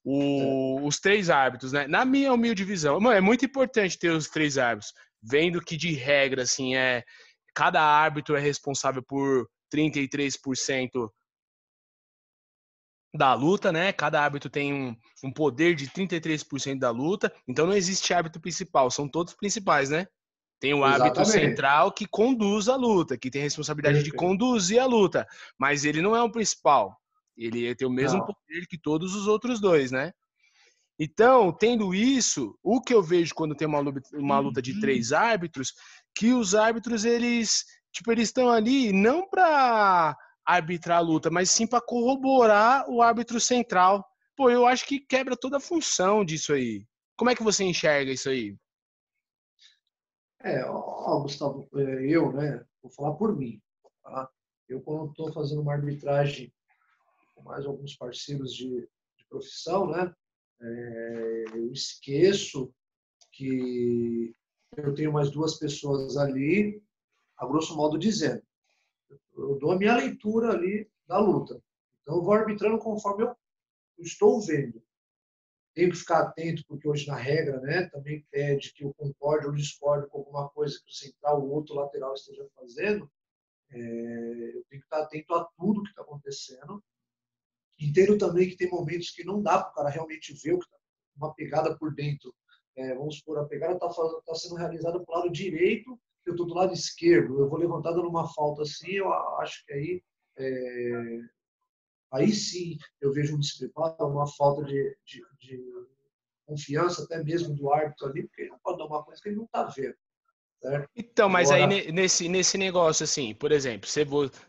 o, 0.05 0.87
os 0.87 1.01
três 1.01 1.31
árbitros, 1.31 1.73
né? 1.73 1.87
Na 1.87 2.05
minha 2.05 2.33
humilde 2.33 2.65
visão, 2.65 3.01
mano, 3.01 3.17
é 3.17 3.21
muito 3.21 3.45
importante 3.45 3.99
ter 3.99 4.11
os 4.11 4.29
três 4.29 4.59
árbitros, 4.59 4.93
vendo 5.25 5.61
que 5.61 5.77
de 5.77 5.93
regra, 5.93 6.43
assim, 6.43 6.77
é 6.77 7.03
cada 7.55 7.81
árbitro 7.81 8.37
é 8.37 8.41
responsável 8.41 9.03
por 9.03 9.49
33% 9.73 11.11
da 13.15 13.33
luta, 13.33 13.71
né? 13.71 13.93
Cada 13.93 14.21
árbitro 14.21 14.51
tem 14.51 14.75
um, 14.75 14.97
um 15.23 15.33
poder 15.33 15.75
de 15.75 15.89
33% 15.89 16.79
da 16.79 16.91
luta, 16.91 17.33
então 17.47 17.67
não 17.67 17.75
existe 17.75 18.13
árbitro 18.13 18.41
principal, 18.41 18.91
são 18.91 19.09
todos 19.09 19.35
principais, 19.35 19.91
né? 19.91 20.07
Tem 20.61 20.75
o 20.75 20.83
árbitro 20.83 21.23
Exatamente. 21.23 21.51
central 21.51 21.93
que 21.93 22.07
conduz 22.07 22.69
a 22.69 22.77
luta, 22.77 23.17
que 23.17 23.31
tem 23.31 23.43
a 23.43 23.45
responsabilidade 23.45 23.97
Perfeito. 23.97 24.13
de 24.13 24.19
conduzir 24.19 24.81
a 24.81 24.87
luta, 24.87 25.27
mas 25.59 25.85
ele 25.85 26.03
não 26.03 26.17
é 26.17 26.23
o 26.23 26.31
principal. 26.31 26.99
Ele 27.37 27.75
tem 27.75 27.87
o 27.87 27.91
mesmo 27.91 28.19
não. 28.19 28.27
poder 28.27 28.67
que 28.69 28.79
todos 28.79 29.15
os 29.15 29.27
outros 29.27 29.61
dois, 29.61 29.91
né? 29.91 30.13
Então, 30.99 31.53
tendo 31.53 31.95
isso, 31.95 32.57
o 32.63 32.81
que 32.81 32.95
eu 32.95 33.03
vejo 33.03 33.35
quando 33.35 33.55
tem 33.55 33.67
uma 33.67 33.81
luta, 33.81 34.01
uma 34.15 34.39
luta 34.39 34.63
de 34.63 34.79
três 34.81 35.11
uhum. 35.11 35.19
árbitros, 35.19 35.73
que 36.15 36.33
os 36.33 36.55
árbitros 36.55 37.05
eles, 37.05 37.65
tipo, 37.93 38.13
eles 38.13 38.29
estão 38.29 38.49
ali 38.49 38.93
não 38.93 39.29
para 39.29 40.17
arbitrar 40.47 40.99
a 40.99 41.01
luta, 41.01 41.31
mas 41.31 41.51
sim 41.51 41.67
para 41.67 41.81
corroborar 41.81 42.89
o 42.89 43.03
árbitro 43.03 43.41
central. 43.41 44.05
Pô, 44.37 44.51
eu 44.51 44.67
acho 44.67 44.87
que 44.87 45.01
quebra 45.01 45.37
toda 45.37 45.57
a 45.57 45.61
função 45.61 46.25
disso 46.25 46.53
aí. 46.53 46.87
Como 47.17 47.31
é 47.31 47.35
que 47.35 47.43
você 47.43 47.65
enxerga 47.65 48.13
isso 48.13 48.29
aí? 48.29 48.57
É, 50.43 50.65
ó, 50.67 51.21
Gustavo, 51.21 51.69
é, 51.75 52.07
eu, 52.07 52.33
né, 52.33 52.65
vou 52.83 52.93
falar 52.93 53.15
por 53.15 53.35
mim, 53.35 53.61
tá? 54.03 54.29
Eu, 54.69 54.81
quando 54.83 55.11
estou 55.11 55.33
fazendo 55.33 55.63
uma 55.63 55.73
arbitragem 55.73 56.53
com 57.35 57.43
mais 57.43 57.65
alguns 57.65 57.97
parceiros 57.97 58.53
de, 58.53 58.81
de 58.81 59.27
profissão, 59.29 59.87
né, 59.87 60.15
é, 60.61 61.45
eu 61.55 61.73
esqueço 61.73 62.73
que 63.33 64.35
eu 64.77 64.95
tenho 64.95 65.13
mais 65.13 65.31
duas 65.31 65.59
pessoas 65.59 66.17
ali, 66.17 66.83
a 67.37 67.47
grosso 67.47 67.77
modo 67.77 67.99
dizendo. 67.99 68.43
Eu 69.37 69.59
dou 69.59 69.73
a 69.73 69.79
minha 69.79 69.97
leitura 69.97 70.51
ali 70.51 70.89
da 71.07 71.19
luta. 71.19 71.61
Então, 72.03 72.17
eu 72.17 72.23
vou 72.23 72.35
arbitrando 72.35 72.79
conforme 72.79 73.25
eu 73.25 73.37
estou 73.99 74.41
vendo. 74.41 74.83
Tenho 75.75 75.91
que 75.91 75.97
ficar 75.97 76.21
atento, 76.21 76.65
porque 76.69 76.89
hoje, 76.89 77.07
na 77.07 77.17
regra, 77.17 77.61
né, 77.61 77.89
também 77.89 78.25
pede 78.31 78.73
que 78.73 78.85
eu 78.85 78.95
concorde 78.95 79.47
ou 79.47 79.53
discorde 79.53 80.09
com 80.09 80.19
alguma 80.19 80.49
coisa 80.51 80.79
que 80.79 80.91
o 80.91 80.95
central 80.95 81.43
ou 81.43 81.51
outro 81.51 81.75
lateral 81.75 82.15
esteja 82.15 82.47
fazendo. 82.55 83.11
É, 83.71 83.77
eu 84.55 84.65
tenho 84.69 84.81
que 84.81 84.87
estar 84.87 85.03
atento 85.03 85.35
a 85.35 85.45
tudo 85.57 85.83
que 85.83 85.91
está 85.91 86.03
acontecendo. 86.03 86.83
Entendo 87.79 88.17
também 88.19 88.49
que 88.49 88.57
tem 88.57 88.71
momentos 88.71 89.11
que 89.11 89.25
não 89.25 89.43
dá 89.43 89.59
para 89.59 89.71
o 89.71 89.75
cara 89.75 89.91
realmente 89.91 90.33
ver 90.43 90.55
o 90.55 90.59
que 90.59 90.71
tá, 90.71 90.77
uma 91.17 91.35
pegada 91.35 91.77
por 91.77 91.95
dentro. 91.95 92.35
É, 92.77 92.95
vamos 92.95 93.19
supor, 93.19 93.39
a 93.39 93.45
pegada 93.45 93.75
está 93.75 93.89
tá 93.89 94.35
sendo 94.35 94.57
realizada 94.57 94.99
para 95.01 95.15
o 95.15 95.19
lado 95.19 95.33
direito, 95.33 95.99
eu 96.27 96.33
estou 96.33 96.47
do 96.47 96.55
lado 96.55 96.73
esquerdo, 96.73 97.39
eu 97.39 97.49
vou 97.49 97.59
levantar 97.59 97.93
dando 97.93 98.09
uma 98.09 98.27
falta 98.33 98.63
assim, 98.63 98.93
eu 98.93 99.13
acho 99.13 99.65
que 99.65 99.73
aí 99.73 100.03
é, 100.37 101.21
aí 102.13 102.33
sim 102.33 102.77
eu 103.01 103.13
vejo 103.13 103.37
um 103.37 103.39
despreparo, 103.39 104.07
uma 104.07 104.27
falta 104.27 104.65
de, 104.65 104.97
de, 105.05 105.23
de, 105.39 105.85
confiança 106.47 107.05
até 107.05 107.23
mesmo 107.23 107.55
do 107.55 107.73
árbitro 107.73 108.07
ali, 108.07 108.25
porque 108.25 108.43
ele 108.43 108.51
não 108.51 108.59
pode 108.59 108.79
dar 108.79 108.87
uma 108.87 109.03
coisa 109.03 109.21
que 109.23 109.29
ele 109.29 109.37
não 109.37 109.45
está 109.45 109.65
vendo. 109.65 109.95
Certo? 110.61 110.89
Então, 110.97 111.29
mas 111.29 111.51
Agora... 111.51 111.75
aí 111.75 111.93
nesse, 111.93 112.29
nesse 112.29 112.59
negócio 112.59 113.05
assim, 113.05 113.35
por 113.35 113.53
exemplo, 113.53 113.89
você 113.89 114.05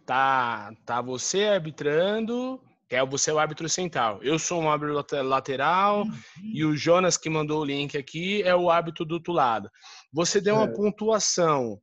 tá, 0.06 0.74
tá 0.86 1.02
você 1.02 1.44
arbitrando, 1.44 2.62
que 2.88 2.96
é 2.96 3.06
você 3.06 3.32
é 3.32 3.34
o 3.34 3.40
árbitro 3.40 3.68
central. 3.68 4.22
Eu 4.22 4.38
sou 4.38 4.62
um 4.62 4.70
árbitro 4.70 5.24
lateral 5.24 6.04
uhum. 6.04 6.12
e 6.54 6.64
o 6.64 6.78
Jonas 6.78 7.18
que 7.18 7.30
mandou 7.30 7.62
o 7.62 7.66
link 7.66 7.98
aqui 7.98 8.44
é 8.44 8.56
o 8.56 8.70
árbitro 8.70 9.06
do 9.06 9.16
outro 9.16 9.34
lado. 9.34 9.70
Você 10.14 10.40
deu 10.40 10.56
uma 10.56 10.72
pontuação. 10.72 11.82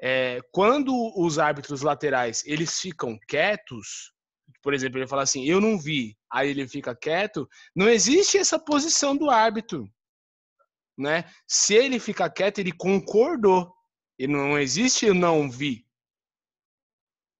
É, 0.00 0.40
quando 0.50 0.92
os 1.16 1.38
árbitros 1.38 1.82
laterais 1.82 2.42
eles 2.44 2.80
ficam 2.80 3.18
quietos, 3.28 4.12
por 4.62 4.74
exemplo, 4.74 4.98
ele 4.98 5.06
fala 5.06 5.22
assim, 5.22 5.44
eu 5.44 5.60
não 5.60 5.78
vi, 5.78 6.16
aí 6.30 6.50
ele 6.50 6.66
fica 6.66 6.94
quieto, 6.94 7.48
não 7.74 7.88
existe 7.88 8.38
essa 8.38 8.58
posição 8.58 9.16
do 9.16 9.30
árbitro, 9.30 9.88
né? 10.98 11.24
Se 11.46 11.74
ele 11.74 12.00
fica 12.00 12.28
quieto, 12.30 12.58
ele 12.58 12.72
concordou. 12.72 13.72
E 14.18 14.26
não 14.26 14.58
existe 14.58 15.06
eu 15.06 15.14
não 15.14 15.50
vi. 15.50 15.84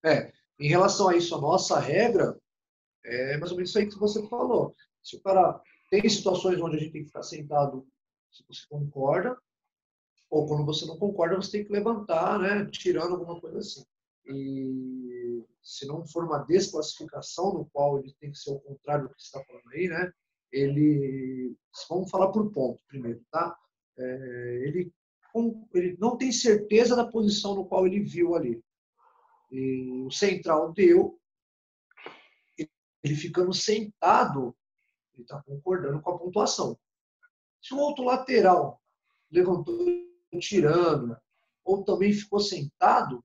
É, 0.05 0.33
em 0.59 0.69
relação 0.69 1.09
a 1.09 1.17
isso, 1.17 1.35
a 1.35 1.41
nossa 1.41 1.79
regra 1.79 2.37
é 3.05 3.37
mais 3.39 3.51
ou 3.51 3.57
menos 3.57 3.71
isso 3.71 3.79
aí 3.79 3.87
que 3.87 3.99
você 3.99 4.27
falou. 4.29 4.75
Se 5.03 5.17
o 5.17 5.23
cara 5.23 5.61
tem 5.91 6.09
situações 6.09 6.61
onde 6.61 6.77
a 6.77 6.81
gente 6.81 6.93
tem 6.93 7.03
que 7.03 7.09
ficar 7.09 7.23
sentado, 7.23 7.87
se 8.31 8.45
você 8.49 8.67
concorda, 8.69 9.37
ou 10.31 10.47
quando 10.47 10.65
você 10.65 10.87
não 10.87 10.97
concorda, 10.97 11.37
você 11.37 11.53
tem 11.53 11.65
que 11.65 11.73
levantar, 11.73 12.39
né, 12.39 12.67
tirando 12.71 13.13
alguma 13.15 13.39
coisa 13.41 13.59
assim. 13.59 13.85
E 14.27 15.45
se 15.63 15.87
não 15.87 16.07
for 16.07 16.25
uma 16.25 16.39
desclassificação, 16.39 17.53
no 17.53 17.67
qual 17.67 17.99
ele 17.99 18.15
tem 18.19 18.31
que 18.31 18.39
ser 18.39 18.51
o 18.51 18.61
contrário 18.61 19.09
do 19.09 19.15
que 19.15 19.21
está 19.21 19.43
falando 19.45 19.69
aí, 19.73 19.89
né? 19.89 20.13
Ele, 20.51 21.55
vamos 21.89 22.11
falar 22.11 22.31
por 22.31 22.51
ponto 22.51 22.83
primeiro, 22.87 23.21
tá? 23.31 23.57
É, 23.99 24.63
ele, 24.67 24.93
ele 25.75 25.97
não 25.99 26.17
tem 26.17 26.33
certeza 26.33 26.97
da 26.97 27.07
posição 27.07 27.55
no 27.55 27.67
qual 27.67 27.87
ele 27.87 28.01
viu 28.01 28.35
ali. 28.35 28.63
E 29.51 30.05
o 30.07 30.11
central 30.11 30.73
deu, 30.73 31.19
ele 33.03 33.15
ficando 33.15 33.53
sentado, 33.53 34.55
ele 35.15 35.23
está 35.23 35.43
concordando 35.43 36.01
com 36.01 36.11
a 36.11 36.19
pontuação. 36.19 36.79
Se 37.61 37.75
o 37.75 37.79
outro 37.79 38.05
lateral 38.05 38.81
levantou 39.31 39.77
tirando, 40.41 41.17
ou 41.65 41.85
também 41.85 42.13
ficou 42.13 42.41
sentado, 42.41 43.25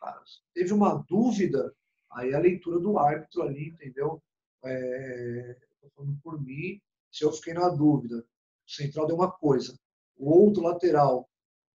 cara, 0.00 0.22
teve 0.52 0.72
uma 0.72 1.04
dúvida, 1.08 1.74
aí 2.10 2.34
a 2.34 2.38
leitura 2.38 2.78
do 2.78 2.98
árbitro 2.98 3.42
ali, 3.42 3.68
entendeu? 3.68 4.22
É, 4.64 5.56
falando 5.94 6.18
por 6.22 6.40
mim, 6.40 6.80
se 7.10 7.24
eu 7.24 7.32
fiquei 7.32 7.54
na 7.54 7.68
dúvida, 7.68 8.24
o 8.66 8.70
central 8.70 9.06
deu 9.06 9.16
uma 9.16 9.30
coisa, 9.30 9.78
o 10.16 10.30
outro 10.30 10.62
lateral 10.62 11.28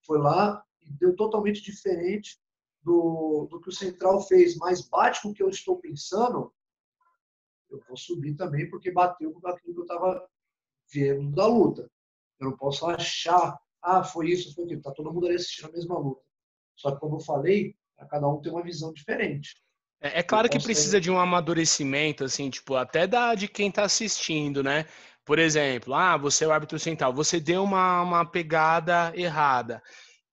foi 0.06 0.18
lá 0.18 0.64
e 0.82 0.92
deu 0.94 1.16
totalmente 1.16 1.62
diferente 1.62 2.40
do, 2.82 3.48
do 3.50 3.62
que 3.62 3.70
o 3.70 3.74
central 3.74 4.22
fez, 4.22 4.56
mas 4.56 4.88
bate 4.88 5.22
com 5.22 5.30
o 5.30 5.34
que 5.34 5.44
eu 5.44 5.50
estou 5.50 5.78
pensando, 5.78 6.54
eu 7.70 7.82
vou 7.88 7.98
subir 7.98 8.36
também 8.36 8.70
porque 8.70 8.92
bateu 8.92 9.32
com 9.32 9.48
aquilo 9.48 9.74
que 9.74 9.80
eu 9.80 9.84
estava 9.84 10.28
vendo 10.92 11.32
da 11.32 11.46
luta. 11.46 11.90
Eu 12.40 12.50
não 12.50 12.58
posso 12.58 12.86
achar, 12.88 13.58
ah, 13.82 14.04
foi 14.04 14.30
isso, 14.30 14.54
foi 14.54 14.66
aquilo. 14.66 14.80
Está 14.80 14.92
todo 14.92 15.14
mundo 15.14 15.28
ali 15.28 15.36
assistindo 15.36 15.70
a 15.70 15.72
mesma 15.72 15.98
luta. 15.98 16.22
Só 16.76 16.92
que, 16.92 17.00
como 17.00 17.18
eu 17.18 17.20
falei, 17.20 17.76
cada 18.10 18.28
um 18.28 18.42
tem 18.42 18.52
uma 18.52 18.64
visão 18.64 18.94
diferente. 18.94 19.56
É, 20.02 20.20
é 20.20 20.24
claro 20.24 20.50
que 20.50 20.62
precisa 20.62 20.98
ter... 20.98 21.02
de 21.02 21.12
um 21.12 21.20
amadurecimento, 21.20 22.24
assim, 22.24 22.50
tipo, 22.50 22.76
até 22.76 23.06
da, 23.06 23.36
de 23.36 23.48
quem 23.48 23.70
está 23.70 23.84
assistindo, 23.84 24.64
né? 24.64 24.86
Por 25.26 25.38
exemplo, 25.38 25.94
ah, 25.94 26.18
você 26.18 26.46
é 26.46 26.48
o 26.48 26.52
árbitro 26.52 26.80
central, 26.80 27.14
você 27.14 27.40
deu 27.40 27.64
uma, 27.64 28.02
uma 28.02 28.26
pegada 28.26 29.12
errada. 29.16 29.84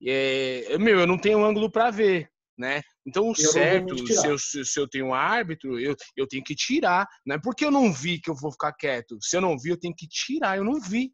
É, 0.03 0.77
meu, 0.79 1.01
eu 1.01 1.07
não 1.07 1.19
tenho 1.19 1.45
ângulo 1.45 1.71
para 1.71 1.91
ver 1.91 2.31
né? 2.59 2.83
Então, 3.07 3.27
o 3.27 3.31
eu 3.31 3.35
certo, 3.35 4.07
se 4.07 4.27
eu, 4.27 4.39
se 4.39 4.81
eu 4.81 4.89
tenho 4.89 5.07
um 5.07 5.15
árbitro, 5.15 5.79
eu, 5.79 5.95
eu 6.17 6.27
tenho 6.27 6.43
que 6.43 6.55
tirar. 6.55 7.07
Não 7.25 7.37
é 7.37 7.39
porque 7.39 7.65
eu 7.65 7.71
não 7.71 7.93
vi 7.93 8.21
que 8.21 8.31
eu 8.31 8.35
vou 8.35 8.51
ficar 8.53 8.73
quieto. 8.73 9.19
Se 9.21 9.37
eu 9.37 9.41
não 9.41 9.59
vi, 9.59 9.71
eu 9.71 9.79
tenho 9.79 9.95
que 9.95 10.09
tirar. 10.09 10.57
Eu 10.57 10.65
não 10.65 10.81
vi. 10.81 11.13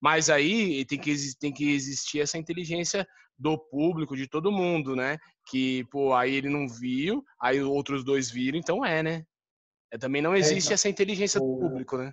Mas 0.00 0.28
aí 0.28 0.84
tem 0.84 0.98
que, 0.98 1.14
tem 1.40 1.52
que 1.52 1.72
existir 1.72 2.20
essa 2.20 2.38
inteligência 2.38 3.06
do 3.38 3.58
público, 3.58 4.16
de 4.16 4.28
todo 4.28 4.52
mundo, 4.52 4.94
né? 4.94 5.18
Que, 5.48 5.84
pô, 5.90 6.14
aí 6.14 6.34
ele 6.34 6.48
não 6.48 6.68
viu, 6.68 7.24
aí 7.40 7.60
outros 7.60 8.04
dois 8.04 8.30
viram, 8.30 8.58
então 8.58 8.84
é, 8.84 9.02
né? 9.02 9.24
É, 9.92 9.98
também 9.98 10.22
não 10.22 10.34
é, 10.34 10.38
existe 10.38 10.56
é, 10.56 10.60
então, 10.66 10.74
essa 10.74 10.88
inteligência 10.88 11.42
o, 11.42 11.46
do 11.46 11.60
público, 11.60 11.96
né? 11.96 12.12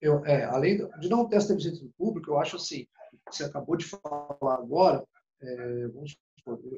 Eu, 0.00 0.24
é, 0.24 0.44
além 0.44 0.78
de 0.98 1.08
não 1.08 1.28
ter 1.28 1.36
essa 1.36 1.52
inteligência 1.52 1.84
do 1.84 1.92
público, 1.96 2.30
eu 2.30 2.38
acho 2.38 2.56
assim, 2.56 2.86
você 3.30 3.44
acabou 3.44 3.76
de 3.76 3.84
falar 3.84 4.54
agora, 4.54 5.04
é, 5.40 5.88
vamos 5.88 6.16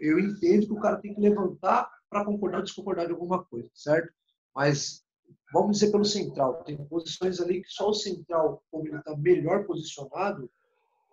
eu 0.00 0.18
entendo 0.18 0.66
que 0.66 0.72
o 0.72 0.80
cara 0.80 0.98
tem 0.98 1.14
que 1.14 1.20
levantar 1.20 1.90
para 2.08 2.24
concordar 2.24 2.58
ou 2.58 2.64
discordar 2.64 3.06
de 3.06 3.12
alguma 3.12 3.44
coisa, 3.44 3.68
certo? 3.74 4.12
Mas 4.54 5.04
vamos 5.52 5.78
dizer 5.78 5.90
pelo 5.90 6.04
central, 6.04 6.62
tem 6.64 6.76
posições 6.86 7.40
ali 7.40 7.62
que 7.62 7.68
só 7.68 7.90
o 7.90 7.94
central, 7.94 8.62
como 8.70 8.86
ele 8.86 8.96
está 8.96 9.16
melhor 9.16 9.66
posicionado, 9.66 10.50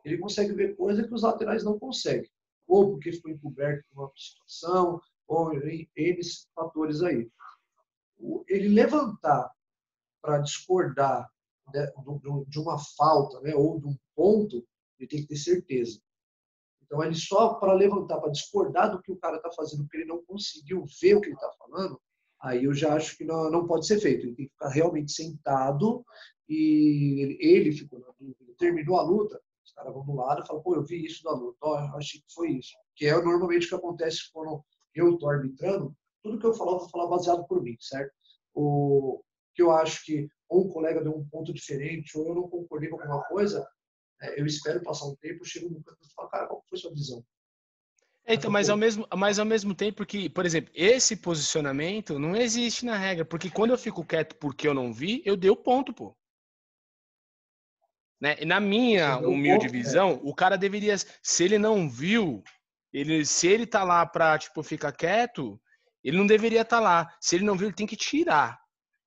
ele 0.06 0.18
consegue 0.18 0.54
ver 0.54 0.76
coisa 0.76 1.06
que 1.06 1.14
os 1.14 1.24
laterais 1.24 1.64
não 1.64 1.80
conseguem. 1.80 2.30
Ou 2.68 2.92
porque 2.92 3.14
foi 3.14 3.32
encoberto 3.32 3.84
por 3.90 4.04
uma 4.04 4.12
situação, 4.16 5.02
ou 5.28 5.54
N 5.54 5.88
fatores 6.54 7.02
aí. 7.02 7.30
Ele 8.48 8.70
levantar 8.70 9.52
para 10.22 10.40
discordar 10.40 11.30
de 12.48 12.60
uma 12.60 12.78
falta, 12.78 13.40
né, 13.42 13.56
ou 13.56 13.80
de 13.80 13.88
um 13.88 13.98
ponto, 14.16 14.66
ele 15.00 15.08
tem 15.08 15.22
que 15.22 15.28
ter 15.28 15.38
certeza. 15.38 16.00
Então, 16.94 17.04
ele 17.04 17.16
só 17.16 17.56
para 17.56 17.74
levantar, 17.74 18.20
para 18.20 18.30
discordar 18.30 18.92
do 18.92 19.02
que 19.02 19.12
o 19.12 19.18
cara 19.18 19.38
está 19.38 19.50
fazendo, 19.50 19.84
porque 19.84 19.98
ele 19.98 20.06
não 20.06 20.24
conseguiu 20.26 20.86
ver 21.02 21.16
o 21.16 21.22
que 21.22 21.30
ele 21.30 21.36
está 21.36 21.52
falando, 21.58 22.00
aí 22.40 22.66
eu 22.66 22.74
já 22.74 22.94
acho 22.94 23.18
que 23.18 23.26
não, 23.26 23.50
não 23.50 23.66
pode 23.66 23.88
ser 23.88 24.00
feito. 24.00 24.28
Ele 24.28 24.36
tem 24.36 24.46
que 24.46 24.52
ficar 24.52 24.70
realmente 24.70 25.12
sentado 25.12 26.06
e, 26.48 27.20
ele, 27.20 27.38
ele 27.42 27.72
ficou 27.72 28.00
na 28.00 28.06
dúvida. 28.20 28.54
Terminou 28.60 28.98
a 28.98 29.02
luta, 29.02 29.42
os 29.66 29.74
caras 29.74 29.92
vão 29.92 30.06
do 30.06 30.14
lado 30.14 30.44
e 30.44 30.46
falam, 30.46 30.62
pô, 30.62 30.76
eu 30.76 30.84
vi 30.84 31.04
isso 31.04 31.24
da 31.24 31.32
luta, 31.32 31.58
ó, 31.64 31.80
eu 31.80 31.98
achei 31.98 32.20
que 32.20 32.32
foi 32.32 32.52
isso. 32.52 32.74
Que 32.96 33.08
é 33.08 33.20
normalmente 33.20 33.66
o 33.66 33.70
que 33.70 33.76
acontece 33.76 34.32
quando 34.32 34.64
eu 34.94 35.16
estou 35.16 35.32
arbitrando, 35.32 35.96
tudo 36.22 36.38
que 36.38 36.46
eu 36.46 36.54
falar, 36.54 36.74
eu 36.74 36.80
vou 36.80 36.90
falar 36.90 37.08
baseado 37.08 37.44
por 37.48 37.64
mim, 37.64 37.76
certo? 37.80 38.14
O 38.54 39.20
que 39.56 39.64
eu 39.64 39.72
acho 39.72 40.06
que 40.06 40.30
ou 40.48 40.68
um 40.68 40.70
colega 40.70 41.02
deu 41.02 41.18
um 41.18 41.28
ponto 41.28 41.52
diferente, 41.52 42.16
ou 42.16 42.28
eu 42.28 42.36
não 42.36 42.48
concordei 42.48 42.88
com 42.88 43.02
alguma 43.02 43.24
coisa, 43.24 43.68
eu 44.36 44.46
espero 44.46 44.82
passar 44.82 45.06
um 45.06 45.16
tempo, 45.16 45.46
chego 45.46 45.70
no 45.70 45.84
canto 45.84 46.00
e 46.04 46.14
falo, 46.14 46.30
cara, 46.30 46.48
qual 46.48 46.64
foi 46.70 46.78
a 46.78 46.82
sua 46.82 46.94
visão? 46.94 47.24
Então, 48.26 48.50
mas 48.50 48.70
ao, 48.70 48.78
mesmo, 48.78 49.06
mas 49.16 49.38
ao 49.38 49.46
mesmo 49.46 49.76
tempo 49.76 50.06
que, 50.06 50.30
por 50.30 50.46
exemplo, 50.46 50.72
esse 50.74 51.18
posicionamento 51.18 52.18
não 52.18 52.36
existe 52.36 52.86
na 52.86 52.98
regra, 52.98 53.26
porque 53.26 53.50
quando 53.50 53.72
eu 53.72 53.78
fico 53.78 54.06
quieto 54.06 54.36
porque 54.38 54.66
eu 54.66 54.74
não 54.74 54.94
vi, 54.94 55.22
eu 55.26 55.36
dei 55.36 55.50
o 55.50 55.58
ponto, 55.58 55.94
pô. 55.94 56.16
Né? 58.22 58.38
E 58.40 58.46
na 58.46 58.62
minha 58.62 59.18
humilde 59.18 59.66
ponto, 59.66 59.76
é. 59.76 59.78
visão, 59.78 60.12
é. 60.12 60.20
o 60.24 60.34
cara 60.34 60.58
deveria, 60.58 60.96
se 60.98 61.44
ele 61.44 61.58
não 61.58 61.90
viu, 61.90 62.42
ele, 62.94 63.26
se 63.26 63.48
ele 63.48 63.66
tá 63.66 63.84
lá 63.84 64.06
pra, 64.06 64.38
tipo, 64.40 64.64
ficar 64.64 64.94
quieto, 64.94 65.60
ele 66.02 66.18
não 66.18 66.26
deveria 66.26 66.62
estar 66.62 66.78
tá 66.78 66.82
lá. 66.82 67.14
Se 67.20 67.36
ele 67.36 67.44
não 67.44 67.58
viu, 67.58 67.68
ele 67.68 67.76
tem 67.76 67.88
que 67.88 67.98
tirar. 67.98 68.58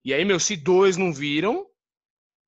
E 0.04 0.12
aí, 0.12 0.24
meu, 0.24 0.38
se 0.38 0.57
dois 0.57 0.98
não 0.98 1.12
viram, 1.12 1.66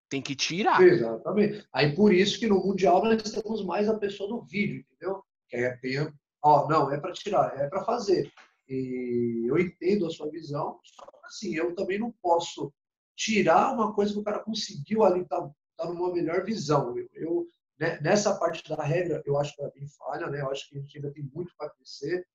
tem 0.08 0.22
que 0.22 0.34
tirar. 0.34 0.80
Exatamente. 0.82 1.66
Aí 1.72 1.94
por 1.94 2.12
isso 2.12 2.38
que 2.38 2.46
no 2.46 2.64
Mundial 2.64 3.04
nós 3.04 3.22
temos 3.22 3.64
mais 3.64 3.88
a 3.88 3.98
pessoa 3.98 4.28
do 4.28 4.42
vídeo, 4.46 4.84
entendeu? 4.90 5.22
Que 5.48 5.56
é 5.56 6.12
ó, 6.42 6.68
não, 6.68 6.92
é 6.92 6.98
para 6.98 7.12
tirar, 7.12 7.58
é 7.58 7.68
para 7.68 7.84
fazer. 7.84 8.30
E 8.68 9.46
eu 9.48 9.58
entendo 9.58 10.06
a 10.06 10.10
sua 10.10 10.30
visão, 10.30 10.78
só 10.84 11.06
que 11.06 11.18
assim, 11.24 11.54
eu 11.54 11.74
também 11.74 11.98
não 11.98 12.12
posso 12.22 12.72
tirar 13.16 13.72
uma 13.72 13.94
coisa 13.94 14.12
que 14.12 14.18
o 14.18 14.24
cara 14.24 14.40
conseguiu 14.40 15.04
ali, 15.04 15.24
tá, 15.26 15.50
tá 15.76 15.86
numa 15.86 16.12
melhor 16.12 16.44
visão. 16.44 16.96
Eu, 16.96 17.08
eu 17.14 17.46
né, 17.78 17.98
nessa 18.00 18.36
parte 18.38 18.68
da 18.68 18.82
regra, 18.82 19.22
eu 19.24 19.38
acho 19.38 19.54
que 19.54 19.60
ela 19.60 19.70
é 19.70 19.78
bem 19.78 19.88
falha, 19.88 20.26
né? 20.28 20.40
Eu 20.40 20.50
acho 20.50 20.68
que 20.68 20.76
a 20.76 20.80
gente 20.80 20.98
ainda 20.98 21.12
tem 21.12 21.22
muito 21.32 21.52
para 21.56 21.70
crescer, 21.70 22.26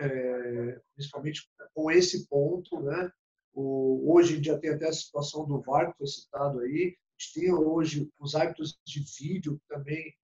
é, 0.00 0.80
principalmente 0.94 1.48
com 1.74 1.90
esse 1.90 2.26
ponto, 2.28 2.80
né? 2.80 3.10
O, 3.52 4.14
hoje 4.14 4.32
a 4.32 4.36
gente 4.36 4.46
já 4.46 4.58
tem 4.58 4.70
até 4.70 4.88
a 4.88 4.92
situação 4.92 5.46
do 5.46 5.60
VAR, 5.60 5.90
que 5.90 5.98
foi 5.98 6.06
citado 6.06 6.60
aí. 6.60 6.96
Tem 7.34 7.52
hoje 7.52 8.10
os 8.18 8.34
hábitos 8.34 8.78
de 8.84 9.04
vídeo 9.18 9.60
também 9.68 10.14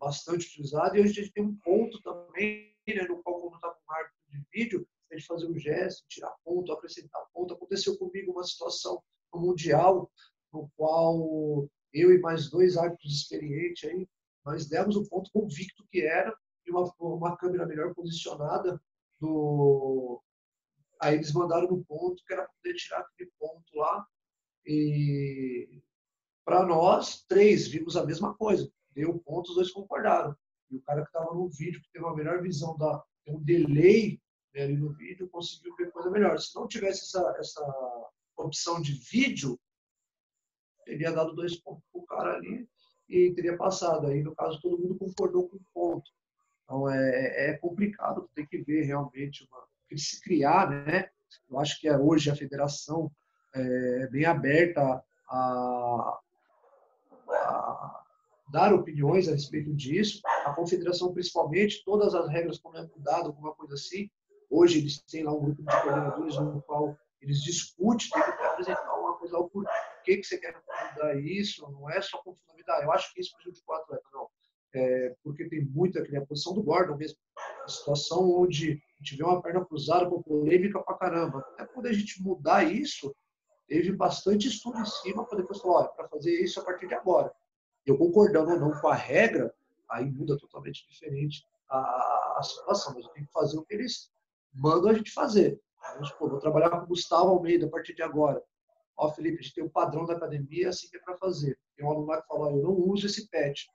bastante 0.00 0.46
utilizado. 0.46 0.96
E 0.96 1.00
hoje 1.00 1.10
a 1.10 1.22
gente 1.22 1.32
tem 1.32 1.44
um 1.44 1.56
ponto 1.56 2.00
também, 2.02 2.74
né, 2.86 3.02
no 3.08 3.22
qual, 3.22 3.40
como 3.40 3.56
está 3.56 3.70
com 3.70 3.92
hábito 3.92 4.16
de 4.28 4.44
vídeo, 4.52 4.88
a 5.10 5.16
gente 5.16 5.26
fazer 5.26 5.46
um 5.46 5.58
gesto, 5.58 6.06
tirar 6.08 6.34
ponto, 6.44 6.72
acrescentar 6.72 7.24
ponto. 7.32 7.54
Aconteceu 7.54 7.96
comigo 7.98 8.32
uma 8.32 8.44
situação 8.44 9.02
no 9.32 9.40
Mundial, 9.40 10.10
no 10.52 10.70
qual 10.76 11.68
eu 11.92 12.12
e 12.12 12.18
mais 12.20 12.50
dois 12.50 12.76
árbitros 12.76 13.14
experientes 13.14 13.88
aí, 13.88 14.06
nós 14.44 14.66
demos 14.66 14.96
o 14.96 15.08
ponto 15.08 15.30
convicto 15.32 15.86
que 15.90 16.00
era, 16.00 16.34
e 16.66 16.70
uma, 16.70 16.92
uma 17.00 17.36
câmera 17.36 17.66
melhor 17.66 17.94
posicionada 17.94 18.80
do, 19.18 20.22
Aí 21.00 21.14
eles 21.14 21.32
mandaram 21.32 21.68
no 21.68 21.84
ponto 21.84 22.22
que 22.24 22.32
era 22.32 22.48
poder 22.48 22.74
tirar 22.74 23.00
aquele 23.00 23.30
ponto 23.38 23.76
lá. 23.76 24.06
E 24.66 25.80
para 26.48 26.64
nós, 26.64 27.26
três 27.28 27.68
vimos 27.68 27.94
a 27.94 28.06
mesma 28.06 28.32
coisa. 28.32 28.72
Deu 28.94 29.18
ponto, 29.18 29.50
os 29.50 29.56
dois 29.56 29.70
concordaram. 29.70 30.34
E 30.70 30.76
o 30.76 30.80
cara 30.80 31.02
que 31.02 31.08
estava 31.08 31.34
no 31.34 31.46
vídeo, 31.46 31.82
que 31.82 31.92
teve 31.92 32.02
uma 32.02 32.16
melhor 32.16 32.40
visão, 32.40 32.74
da, 32.78 33.04
um 33.26 33.38
delay 33.38 34.18
né, 34.54 34.62
ali 34.62 34.74
no 34.74 34.90
vídeo, 34.94 35.28
conseguiu 35.28 35.76
ver 35.76 35.92
coisa 35.92 36.10
melhor. 36.10 36.40
Se 36.40 36.56
não 36.56 36.66
tivesse 36.66 37.02
essa, 37.02 37.36
essa 37.38 38.10
opção 38.34 38.80
de 38.80 38.92
vídeo, 38.94 39.60
teria 40.86 41.12
dado 41.12 41.34
dois 41.34 41.54
pontos 41.56 41.84
para 41.92 42.00
o 42.00 42.06
cara 42.06 42.36
ali 42.36 42.66
e 43.10 43.30
teria 43.34 43.54
passado. 43.54 44.06
Aí, 44.06 44.22
no 44.22 44.34
caso, 44.34 44.58
todo 44.62 44.78
mundo 44.78 44.96
concordou 44.96 45.50
com 45.50 45.56
o 45.56 45.60
ponto. 45.74 46.10
Então, 46.64 46.88
é, 46.88 47.50
é 47.50 47.58
complicado, 47.58 48.26
tem 48.34 48.46
que 48.46 48.62
ver 48.62 48.84
realmente 48.84 49.46
uma, 49.52 49.98
se 49.98 50.18
criar, 50.22 50.70
né? 50.70 51.10
Eu 51.46 51.58
acho 51.58 51.78
que 51.78 51.88
é 51.88 51.98
hoje 51.98 52.30
a 52.30 52.34
federação 52.34 53.12
é 53.54 54.06
bem 54.06 54.24
aberta 54.24 55.04
a, 55.28 56.18
dar 58.50 58.72
opiniões 58.72 59.28
a 59.28 59.32
respeito 59.32 59.74
disso. 59.74 60.20
A 60.44 60.52
confederação, 60.52 61.12
principalmente, 61.12 61.82
todas 61.84 62.14
as 62.14 62.28
regras 62.28 62.58
como 62.58 62.76
é 62.76 62.82
mudado, 62.82 63.26
alguma 63.26 63.54
coisa 63.54 63.74
assim. 63.74 64.10
Hoje 64.50 64.78
eles 64.78 65.02
têm 65.02 65.24
lá 65.24 65.32
um 65.32 65.40
grupo 65.40 65.62
de 65.62 65.82
coordenadores 65.82 66.36
no 66.36 66.62
qual 66.62 66.96
eles 67.20 67.42
discutem, 67.42 68.08
tem 68.10 68.22
que 68.22 68.42
apresentar 68.44 68.94
uma 68.94 69.16
coisa, 69.18 69.38
o 69.38 69.48
porquê 69.48 70.16
que 70.16 70.24
você 70.24 70.38
quer 70.38 70.54
mudar 70.54 71.20
isso, 71.20 71.62
não 71.70 71.90
é 71.90 72.00
só 72.00 72.18
conformidade. 72.18 72.84
Eu 72.84 72.92
acho 72.92 73.12
que 73.12 73.20
isso 73.20 73.34
prejudicou 73.36 73.74
o 73.74 73.78
atleta, 73.78 74.04
não. 74.12 74.28
É, 74.74 75.14
porque 75.22 75.48
tem 75.48 75.64
muita, 75.64 76.00
a 76.00 76.26
posição 76.26 76.54
do 76.54 76.62
Gordon 76.62 76.96
mesmo, 76.96 77.18
a 77.64 77.68
situação 77.68 78.30
onde 78.30 78.80
vê 79.16 79.22
uma 79.22 79.42
perna 79.42 79.64
cruzada 79.64 80.08
com 80.08 80.22
polêmica 80.22 80.80
pra 80.80 80.94
caramba. 80.94 81.40
Até 81.54 81.66
quando 81.66 81.86
a 81.86 81.92
gente 81.92 82.22
mudar 82.22 82.64
isso, 82.64 83.14
teve 83.68 83.92
bastante 83.92 84.48
estudo 84.48 84.78
em 84.78 84.86
cima 84.86 85.24
para 85.26 85.38
depois 85.38 85.60
falar, 85.60 85.80
olha, 85.80 85.88
para 85.90 86.08
fazer 86.08 86.32
isso 86.32 86.58
a 86.58 86.64
partir 86.64 86.88
de 86.88 86.94
agora. 86.94 87.32
Eu 87.86 87.96
concordando 87.96 88.52
ou 88.52 88.58
não 88.58 88.80
com 88.80 88.88
a 88.88 88.94
regra, 88.94 89.54
aí 89.88 90.10
muda 90.10 90.36
totalmente 90.38 90.88
diferente 90.88 91.46
a, 91.68 92.38
a 92.38 92.42
situação, 92.42 92.94
mas 92.94 93.04
eu 93.04 93.12
tenho 93.12 93.26
que 93.26 93.32
fazer 93.32 93.58
o 93.58 93.64
que 93.64 93.74
eles 93.74 94.10
mandam 94.52 94.90
a 94.90 94.94
gente 94.94 95.12
fazer. 95.12 95.60
Vamos 95.94 96.08
supor, 96.08 96.30
vou 96.30 96.40
trabalhar 96.40 96.70
com 96.70 96.78
o 96.78 96.86
Gustavo 96.86 97.28
Almeida 97.28 97.66
a 97.66 97.70
partir 97.70 97.94
de 97.94 98.02
agora. 98.02 98.42
Ó, 98.96 99.10
Felipe, 99.12 99.38
a 99.38 99.42
gente 99.42 99.54
tem 99.54 99.64
o 99.64 99.70
padrão 99.70 100.04
da 100.04 100.14
academia, 100.14 100.66
é 100.66 100.68
assim 100.68 100.88
que 100.88 100.96
é 100.96 101.00
para 101.00 101.16
fazer. 101.16 101.56
Tem 101.76 101.86
um 101.86 101.90
aluno 101.90 102.08
lá 102.08 102.20
que 102.20 102.26
fala, 102.26 102.50
eu 102.50 102.62
não 102.62 102.72
uso 102.72 103.06
esse 103.06 103.28
pet, 103.28 103.70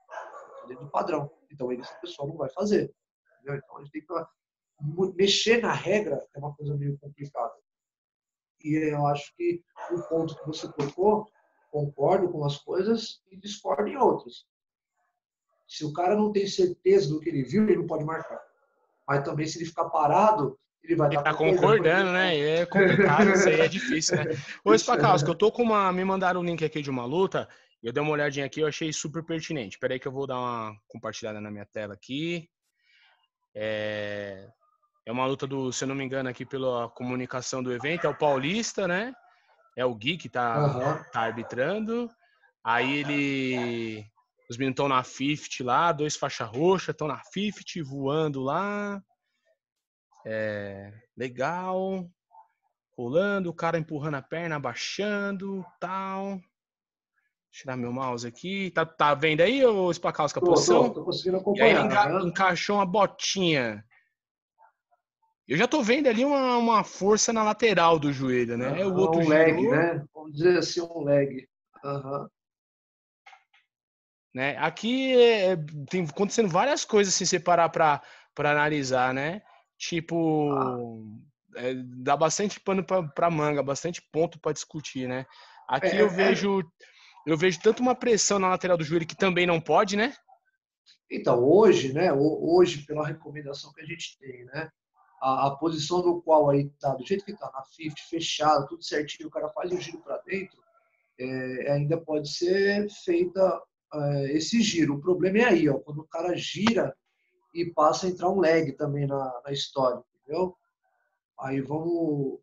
dentro 0.67 0.83
do 0.85 0.91
padrão. 0.91 1.31
Então, 1.49 1.71
ele, 1.71 1.81
essa 1.81 1.95
pessoa 1.95 2.27
não 2.27 2.35
vai 2.35 2.49
fazer. 2.49 2.93
Entendeu? 3.37 3.55
Então, 3.55 3.77
a 3.77 3.83
gente 3.83 3.91
tem 3.91 4.01
que 4.01 5.15
mexer 5.15 5.61
na 5.61 5.71
regra 5.71 6.25
é 6.33 6.39
uma 6.39 6.53
coisa 6.53 6.75
meio 6.75 6.97
complicada. 6.97 7.53
E 8.63 8.75
eu 8.75 9.05
acho 9.07 9.35
que 9.35 9.61
o 9.91 10.01
ponto 10.03 10.35
que 10.35 10.47
você 10.47 10.71
tocou, 10.73 11.27
concordo 11.71 12.29
com 12.29 12.45
as 12.45 12.57
coisas 12.57 13.21
e 13.31 13.37
discordo 13.37 13.87
em 13.87 13.97
outras. 13.97 14.45
Se 15.67 15.83
o 15.83 15.91
cara 15.91 16.15
não 16.15 16.31
tem 16.31 16.47
certeza 16.47 17.09
do 17.09 17.19
que 17.19 17.29
ele 17.29 17.43
viu, 17.43 17.63
ele 17.63 17.77
não 17.77 17.87
pode 17.87 18.05
marcar. 18.05 18.39
Mas 19.07 19.23
também, 19.23 19.45
se 19.45 19.57
ele 19.57 19.65
ficar 19.65 19.89
parado, 19.89 20.57
ele 20.83 20.95
vai 20.95 21.09
estar 21.09 21.23
tá 21.23 21.33
concordando, 21.33 22.11
né? 22.11 22.37
É 22.37 22.65
complicado, 22.65 23.31
isso 23.31 23.47
aí 23.47 23.61
é 23.61 23.67
difícil, 23.67 24.17
né? 24.17 24.23
Ô, 24.63 24.71
que 24.71 25.29
eu 25.29 25.35
tô 25.35 25.51
com 25.51 25.63
uma. 25.63 25.91
Me 25.91 26.03
mandaram 26.03 26.41
um 26.41 26.43
link 26.43 26.63
aqui 26.63 26.81
de 26.81 26.89
uma 26.89 27.05
luta. 27.05 27.47
Eu 27.81 27.91
dei 27.91 28.01
uma 28.01 28.11
olhadinha 28.11 28.45
aqui, 28.45 28.61
eu 28.61 28.67
achei 28.67 28.93
super 28.93 29.23
pertinente. 29.23 29.75
Espera 29.75 29.93
aí 29.93 29.99
que 29.99 30.07
eu 30.07 30.11
vou 30.11 30.27
dar 30.27 30.39
uma 30.39 30.75
compartilhada 30.87 31.41
na 31.41 31.51
minha 31.51 31.65
tela 31.65 31.93
aqui. 31.93 32.49
É, 33.53 34.47
é 35.05 35.11
uma 35.11 35.25
luta 35.25 35.45
do, 35.45 35.71
se 35.71 35.83
eu 35.83 35.87
não 35.87 35.95
me 35.95 36.03
engano, 36.03 36.29
aqui 36.29 36.45
pela 36.45 36.89
comunicação 36.89 37.61
do 37.61 37.73
evento, 37.73 38.07
é 38.07 38.09
o 38.09 38.17
Paulista, 38.17 38.87
né? 38.87 39.13
É 39.75 39.85
o 39.85 39.93
Gui 39.93 40.17
que 40.17 40.29
tá, 40.29 40.65
uhum. 40.65 41.03
tá 41.11 41.21
arbitrando. 41.21 42.09
Aí 42.63 42.99
ele. 42.99 44.05
Os 44.49 44.57
meninos 44.57 44.73
estão 44.73 44.87
na 44.87 45.03
50 45.03 45.63
lá, 45.63 45.91
dois 45.91 46.15
faixa 46.15 46.45
roxa, 46.45 46.91
estão 46.91 47.07
na 47.07 47.21
50, 47.23 47.83
voando 47.83 48.41
lá. 48.41 49.01
É, 50.25 50.93
legal. 51.17 52.07
Rolando, 52.95 53.49
o 53.49 53.53
cara 53.53 53.79
empurrando 53.79 54.15
a 54.15 54.21
perna, 54.21 54.55
abaixando, 54.55 55.65
tal. 55.79 56.39
Tirar 57.51 57.75
meu 57.75 57.91
mouse 57.91 58.27
aqui. 58.27 58.71
Tá, 58.71 58.85
tá 58.85 59.13
vendo 59.15 59.41
aí, 59.41 59.65
ô 59.65 59.91
Spacausca, 59.91 60.39
a 60.39 60.43
posição? 60.43 60.89
Tô, 60.89 61.01
tô 61.01 61.05
conseguindo 61.05 61.37
acompanhar. 61.37 61.67
E 61.67 61.77
aí 61.77 61.85
enca, 61.85 62.09
né? 62.09 62.21
encaixou 62.21 62.75
uma 62.77 62.85
botinha 62.85 63.83
eu 65.47 65.57
já 65.57 65.67
tô 65.67 65.83
vendo 65.83 66.07
ali 66.07 66.23
uma, 66.23 66.57
uma 66.57 66.83
força 66.83 67.33
na 67.33 67.43
lateral 67.43 67.99
do 67.99 68.13
joelho, 68.13 68.57
né? 68.57 68.81
É 68.81 68.85
o 68.85 68.93
outro 68.95 69.21
um 69.21 69.27
leg, 69.27 69.59
girou, 69.59 69.75
né? 69.75 70.05
Vamos 70.13 70.33
dizer 70.33 70.57
assim, 70.57 70.81
um 70.81 71.03
leg. 71.03 71.47
Uhum. 71.83 72.27
Né? 74.33 74.57
Aqui 74.57 75.15
é, 75.21 75.57
tem 75.89 76.05
acontecendo 76.05 76.49
várias 76.49 76.85
coisas 76.85 77.13
se 77.13 77.23
assim, 77.23 77.37
separar 77.37 77.69
para 77.69 78.01
analisar, 78.37 79.13
né? 79.13 79.41
Tipo, 79.77 80.51
ah. 80.51 80.77
é, 81.57 81.73
dá 81.75 82.15
bastante 82.15 82.59
pano 82.59 82.83
para 82.85 83.29
manga, 83.29 83.61
bastante 83.61 84.01
ponto 84.11 84.39
para 84.39 84.53
discutir, 84.53 85.07
né? 85.07 85.25
Aqui 85.67 85.87
é, 85.87 86.01
eu 86.01 86.07
é. 86.07 86.09
vejo 86.09 86.63
eu 87.25 87.37
vejo 87.37 87.59
tanto 87.61 87.81
uma 87.81 87.95
pressão 87.95 88.37
na 88.37 88.49
lateral 88.49 88.77
do 88.77 88.83
joelho 88.83 89.07
que 89.07 89.15
também 89.15 89.45
não 89.45 89.59
pode, 89.59 89.95
né? 89.95 90.13
Então, 91.09 91.39
hoje, 91.39 91.93
né, 91.93 92.11
hoje, 92.11 92.85
pela 92.85 93.07
recomendação 93.07 93.71
que 93.71 93.81
a 93.81 93.85
gente 93.85 94.17
tem, 94.19 94.45
né, 94.45 94.69
a, 95.23 95.47
a, 95.47 95.51
posição 95.51 96.03
no 96.03 96.21
qual 96.21 96.49
aí 96.49 96.69
tá, 96.81 96.93
do 96.93 97.05
jeito 97.05 97.23
que 97.23 97.31
tá, 97.33 97.49
na 97.53 97.63
50, 97.63 97.95
fechado, 98.09 98.67
tudo 98.67 98.83
certinho, 98.83 99.29
o 99.29 99.31
cara 99.31 99.47
faz 99.47 99.71
o 99.71 99.79
giro 99.79 99.99
para 99.99 100.17
dentro, 100.17 100.61
é, 101.17 101.71
ainda 101.71 101.97
pode 101.97 102.29
ser 102.29 102.89
feita 103.05 103.61
é, 103.93 104.33
esse 104.33 104.61
giro. 104.61 104.95
O 104.95 105.01
problema 105.01 105.37
é 105.37 105.45
aí, 105.45 105.69
ó, 105.69 105.79
quando 105.79 105.99
o 105.99 106.07
cara 106.07 106.35
gira 106.35 106.93
e 107.53 107.65
passa 107.65 108.05
a 108.05 108.09
entrar 108.09 108.29
um 108.29 108.41
lag 108.41 108.69
também 108.73 109.07
na, 109.07 109.41
na 109.45 109.53
história, 109.53 110.03
entendeu? 110.21 110.57
Aí 111.39 111.61
vamos 111.61 112.39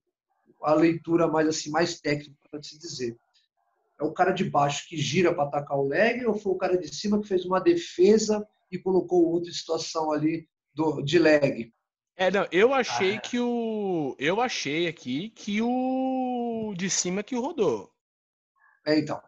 a 0.63 0.73
leitura 0.73 1.29
mais 1.29 1.49
assim 1.49 1.71
mais 1.71 2.01
técnica 2.01 2.41
para 2.51 2.63
se 2.63 2.79
dizer. 2.79 3.15
É 4.01 4.05
o 4.05 4.13
cara 4.13 4.33
de 4.33 4.49
baixo 4.49 4.89
que 4.89 4.97
gira 4.97 5.35
para 5.35 5.45
atacar 5.45 5.77
o 5.77 5.87
leg 5.87 6.25
ou 6.25 6.35
foi 6.35 6.53
o 6.53 6.59
cara 6.59 6.79
de 6.79 6.89
cima 6.95 7.21
que 7.21 7.29
fez 7.29 7.45
uma 7.45 7.61
defesa 7.61 8.47
e 8.73 8.79
colocou 8.79 9.23
o 9.23 9.33
outro 9.33 9.51
em 9.51 9.53
situação 9.53 10.11
ali 10.13 10.49
do, 10.75 11.03
de 11.03 11.19
leg? 11.19 11.73
É, 12.21 12.31
não, 12.31 12.47
eu 12.53 12.75
achei 12.75 13.17
ah. 13.17 13.21
que 13.23 13.41
o. 13.41 14.15
Eu 14.19 14.43
achei 14.43 14.87
aqui 14.87 15.31
que 15.31 15.63
o 15.63 16.75
de 16.77 16.91
cima 16.91 17.23
que 17.23 17.35
rodou. 17.35 17.91
É, 18.87 18.99
então. 18.99 19.19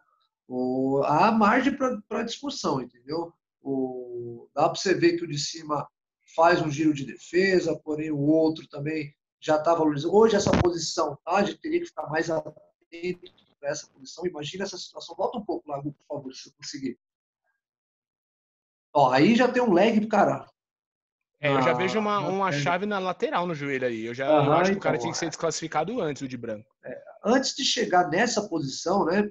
O, 0.47 1.01
há 1.03 1.31
margem 1.31 1.75
para 1.75 2.21
discussão, 2.21 2.83
entendeu? 2.83 3.33
O, 3.63 4.47
dá 4.53 4.69
para 4.69 4.75
você 4.75 4.93
ver 4.93 5.17
que 5.17 5.23
o 5.23 5.27
de 5.27 5.39
cima 5.39 5.89
faz 6.35 6.61
um 6.61 6.69
giro 6.69 6.93
de 6.93 7.03
defesa, 7.03 7.75
porém 7.83 8.11
o 8.11 8.19
outro 8.19 8.67
também 8.67 9.11
já 9.39 9.55
está 9.57 9.73
valorizando. 9.73 10.13
Hoje 10.13 10.35
essa 10.35 10.51
posição, 10.61 11.17
tá? 11.25 11.37
A 11.37 11.43
gente 11.43 11.61
teria 11.61 11.79
que 11.79 11.87
ficar 11.87 12.05
mais 12.11 12.29
atento 12.29 13.33
para 13.59 13.69
essa 13.69 13.87
posição. 13.87 14.23
Imagina 14.27 14.65
essa 14.65 14.77
situação. 14.77 15.15
Volta 15.15 15.39
um 15.39 15.45
pouco 15.45 15.67
lá, 15.67 15.81
por 15.81 15.95
favor, 16.07 16.31
se 16.31 16.47
eu 16.47 16.53
conseguir. 16.53 16.99
Ó, 18.93 19.09
aí 19.11 19.35
já 19.35 19.51
tem 19.51 19.63
um 19.63 19.73
lag 19.73 19.99
do 19.99 20.07
caralho. 20.07 20.52
É, 21.43 21.51
eu 21.51 21.61
já 21.61 21.71
ah, 21.71 21.73
vejo 21.73 21.99
uma, 21.99 22.19
uma 22.19 22.51
chave 22.53 22.85
na 22.85 22.99
lateral 22.99 23.45
no 23.45 23.53
joelho 23.53 23.85
aí. 23.85 24.05
Eu 24.05 24.13
já 24.13 24.25
eu 24.27 24.53
acho 24.53 24.71
que 24.71 24.77
o 24.77 24.79
cara 24.79 24.95
então, 24.95 25.03
tinha 25.03 25.11
que 25.11 25.17
ser 25.17 25.27
desclassificado 25.27 25.99
antes, 25.99 26.21
o 26.21 26.27
de 26.27 26.37
branco. 26.37 26.73
É, 26.85 27.03
antes 27.25 27.53
de 27.53 27.65
chegar 27.65 28.09
nessa 28.09 28.47
posição, 28.47 29.03
né? 29.03 29.29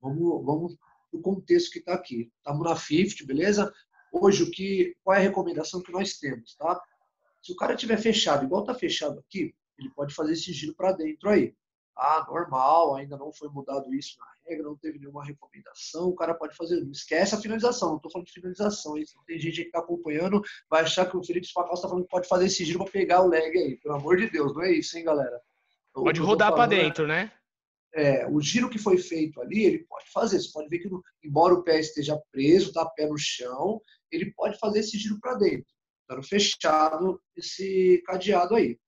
Vamos, 0.00 0.44
vamos 0.44 0.76
no 1.12 1.22
contexto 1.22 1.70
que 1.70 1.78
está 1.78 1.94
aqui. 1.94 2.28
Estamos 2.38 2.68
na 2.68 2.74
50, 2.74 3.24
beleza? 3.24 3.72
Hoje, 4.12 4.42
o 4.42 4.50
que, 4.50 4.96
qual 5.04 5.16
é 5.16 5.20
a 5.20 5.22
recomendação 5.22 5.80
que 5.80 5.92
nós 5.92 6.14
temos, 6.18 6.56
tá? 6.56 6.82
Se 7.40 7.52
o 7.52 7.56
cara 7.56 7.76
tiver 7.76 7.98
fechado, 7.98 8.44
igual 8.44 8.62
está 8.62 8.74
fechado 8.74 9.20
aqui, 9.20 9.54
ele 9.78 9.90
pode 9.90 10.12
fazer 10.12 10.32
esse 10.32 10.52
giro 10.52 10.74
para 10.74 10.90
dentro 10.90 11.30
aí. 11.30 11.54
Ah, 11.96 12.24
normal, 12.28 12.96
ainda 12.96 13.16
não 13.16 13.32
foi 13.32 13.48
mudado 13.48 13.92
isso 13.94 14.16
na 14.18 14.26
regra, 14.46 14.64
não 14.64 14.76
teve 14.76 14.98
nenhuma 14.98 15.24
recomendação, 15.24 16.08
o 16.08 16.14
cara 16.14 16.34
pode 16.34 16.56
fazer. 16.56 16.80
Não 16.80 16.90
esquece 16.90 17.34
a 17.34 17.38
finalização, 17.38 17.90
não 17.90 17.96
estou 17.96 18.10
falando 18.10 18.26
de 18.26 18.32
finalização. 18.32 18.94
Tem 19.26 19.38
gente 19.38 19.62
que 19.62 19.66
está 19.66 19.80
acompanhando, 19.80 20.42
vai 20.70 20.82
achar 20.82 21.08
que 21.08 21.16
o 21.16 21.24
Felipe 21.24 21.46
Spacal 21.46 21.74
está 21.74 21.88
falando 21.88 22.04
que 22.04 22.10
pode 22.10 22.28
fazer 22.28 22.46
esse 22.46 22.64
giro 22.64 22.78
para 22.78 22.92
pegar 22.92 23.22
o 23.22 23.28
leg 23.28 23.56
aí. 23.56 23.76
Pelo 23.76 23.96
amor 23.96 24.16
de 24.16 24.30
Deus, 24.30 24.54
não 24.54 24.62
é 24.62 24.72
isso, 24.72 24.96
hein, 24.96 25.04
galera? 25.04 25.40
Pode 25.92 26.20
rodar 26.20 26.54
para 26.54 26.74
é 26.74 26.80
dentro, 26.82 27.06
né? 27.06 27.30
É, 27.94 28.26
o 28.26 28.40
giro 28.40 28.70
que 28.70 28.78
foi 28.78 28.96
feito 28.96 29.40
ali, 29.40 29.64
ele 29.64 29.78
pode 29.80 30.10
fazer. 30.10 30.40
Você 30.40 30.50
pode 30.50 30.68
ver 30.68 30.78
que, 30.78 30.88
embora 31.22 31.52
o 31.52 31.62
pé 31.62 31.78
esteja 31.78 32.18
preso, 32.30 32.72
tá 32.72 32.86
pé 32.86 33.06
no 33.06 33.18
chão, 33.18 33.80
ele 34.10 34.32
pode 34.32 34.58
fazer 34.58 34.80
esse 34.80 34.96
giro 34.98 35.20
para 35.20 35.34
dentro. 35.34 35.66
Estando 36.00 36.26
fechado 36.26 37.22
esse 37.36 38.02
cadeado 38.06 38.54
aí. 38.54 38.78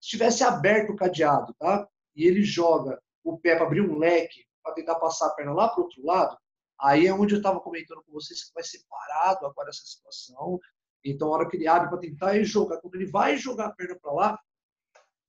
Se 0.00 0.10
tivesse 0.10 0.44
aberto 0.44 0.92
o 0.92 0.96
cadeado, 0.96 1.52
tá? 1.58 1.88
E 2.14 2.26
ele 2.26 2.42
joga 2.42 3.00
o 3.24 3.38
pé 3.38 3.56
para 3.56 3.66
abrir 3.66 3.80
um 3.80 3.98
leque, 3.98 4.44
para 4.62 4.74
tentar 4.74 4.96
passar 4.96 5.28
a 5.28 5.30
perna 5.30 5.52
lá 5.52 5.68
para 5.68 5.80
o 5.80 5.84
outro 5.84 6.04
lado, 6.04 6.36
aí 6.80 7.06
é 7.06 7.14
onde 7.14 7.34
eu 7.34 7.38
estava 7.38 7.60
comentando 7.60 8.02
com 8.02 8.12
vocês 8.12 8.44
que 8.44 8.54
vai 8.54 8.64
ser 8.64 8.80
parado 8.88 9.46
agora 9.46 9.70
essa 9.70 9.84
situação. 9.84 10.60
Então, 11.04 11.28
a 11.28 11.30
hora 11.32 11.48
que 11.48 11.56
ele 11.56 11.66
abre 11.66 11.88
para 11.88 11.98
tentar 11.98 12.40
jogar, 12.42 12.78
quando 12.78 12.94
ele 12.94 13.06
vai 13.06 13.36
jogar 13.36 13.66
a 13.66 13.72
perna 13.72 13.98
para 14.00 14.12
lá, 14.12 14.40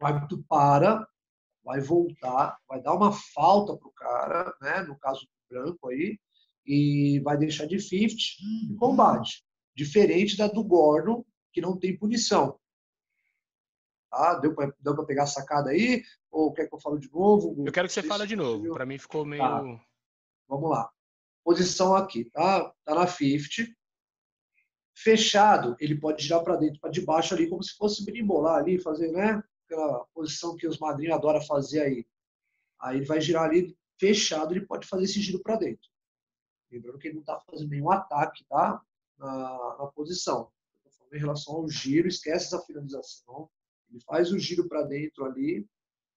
o 0.02 0.06
árbitro 0.06 0.44
para, 0.48 1.08
vai 1.64 1.80
voltar, 1.80 2.58
vai 2.68 2.82
dar 2.82 2.94
uma 2.94 3.12
falta 3.34 3.76
para 3.78 3.88
o 3.88 3.94
cara, 3.94 4.54
né, 4.62 4.82
no 4.82 4.98
caso 4.98 5.22
do 5.22 5.28
branco 5.50 5.90
aí, 5.90 6.20
e 6.66 7.20
vai 7.22 7.38
deixar 7.38 7.66
de 7.66 7.80
50 7.80 8.16
em 8.72 8.76
combate. 8.76 9.44
Diferente 9.76 10.38
da 10.38 10.48
do 10.48 10.64
Gordon, 10.64 11.26
que 11.52 11.62
não 11.62 11.78
tem 11.78 11.98
punição. 11.98 12.60
Tá? 14.14 14.36
Deu 14.36 14.54
para 14.54 15.06
pegar 15.06 15.24
a 15.24 15.28
sacada 15.28 15.72
aí? 15.72 16.04
Ou 16.30 16.54
quer 16.54 16.68
que 16.68 16.76
eu 16.76 16.80
fale 16.80 17.00
de 17.00 17.12
novo? 17.12 17.56
Eu 17.66 17.72
quero 17.72 17.88
que 17.88 17.94
você 17.96 18.04
fale 18.04 18.28
de 18.28 18.36
novo. 18.36 18.72
Para 18.72 18.86
mim 18.86 19.00
ficou 19.00 19.26
meio. 19.26 19.42
Tá. 19.42 19.64
Vamos 20.48 20.70
lá. 20.70 20.92
Posição 21.44 21.96
aqui, 21.96 22.26
tá? 22.26 22.72
Tá 22.86 22.94
na 22.94 23.08
50. 23.08 23.74
Fechado, 24.96 25.76
ele 25.80 26.00
pode 26.00 26.22
girar 26.22 26.44
para 26.44 26.56
dentro, 26.56 26.80
para 26.80 26.92
de 26.92 27.02
baixo 27.02 27.34
ali, 27.34 27.50
como 27.50 27.64
se 27.64 27.76
fosse 27.76 28.06
birimbolar 28.06 28.58
ali, 28.58 28.80
fazer, 28.80 29.12
né? 29.12 29.44
Aquela 29.66 30.06
posição 30.14 30.56
que 30.56 30.68
os 30.68 30.78
madrinhos 30.78 31.16
adoram 31.16 31.42
fazer 31.42 31.82
aí. 31.82 32.06
Aí 32.80 32.98
ele 32.98 33.06
vai 33.06 33.20
girar 33.20 33.46
ali 33.46 33.76
fechado, 34.00 34.54
ele 34.54 34.68
pode 34.68 34.86
fazer 34.86 35.06
esse 35.06 35.20
giro 35.20 35.40
para 35.40 35.56
dentro. 35.56 35.90
Lembrando 36.72 37.00
que 37.00 37.08
ele 37.08 37.16
não 37.16 37.22
está 37.22 37.40
fazendo 37.50 37.72
nenhum 37.72 37.90
ataque, 37.90 38.46
tá? 38.46 38.80
Na, 39.18 39.78
na 39.80 39.88
posição. 39.88 40.52
Em 41.12 41.18
relação 41.18 41.56
ao 41.56 41.68
giro, 41.68 42.08
esquece 42.08 42.46
essa 42.46 42.62
finalização. 42.62 43.50
Ele 43.94 44.02
faz 44.02 44.32
o 44.32 44.40
giro 44.40 44.68
para 44.68 44.82
dentro 44.82 45.24
ali, 45.24 45.70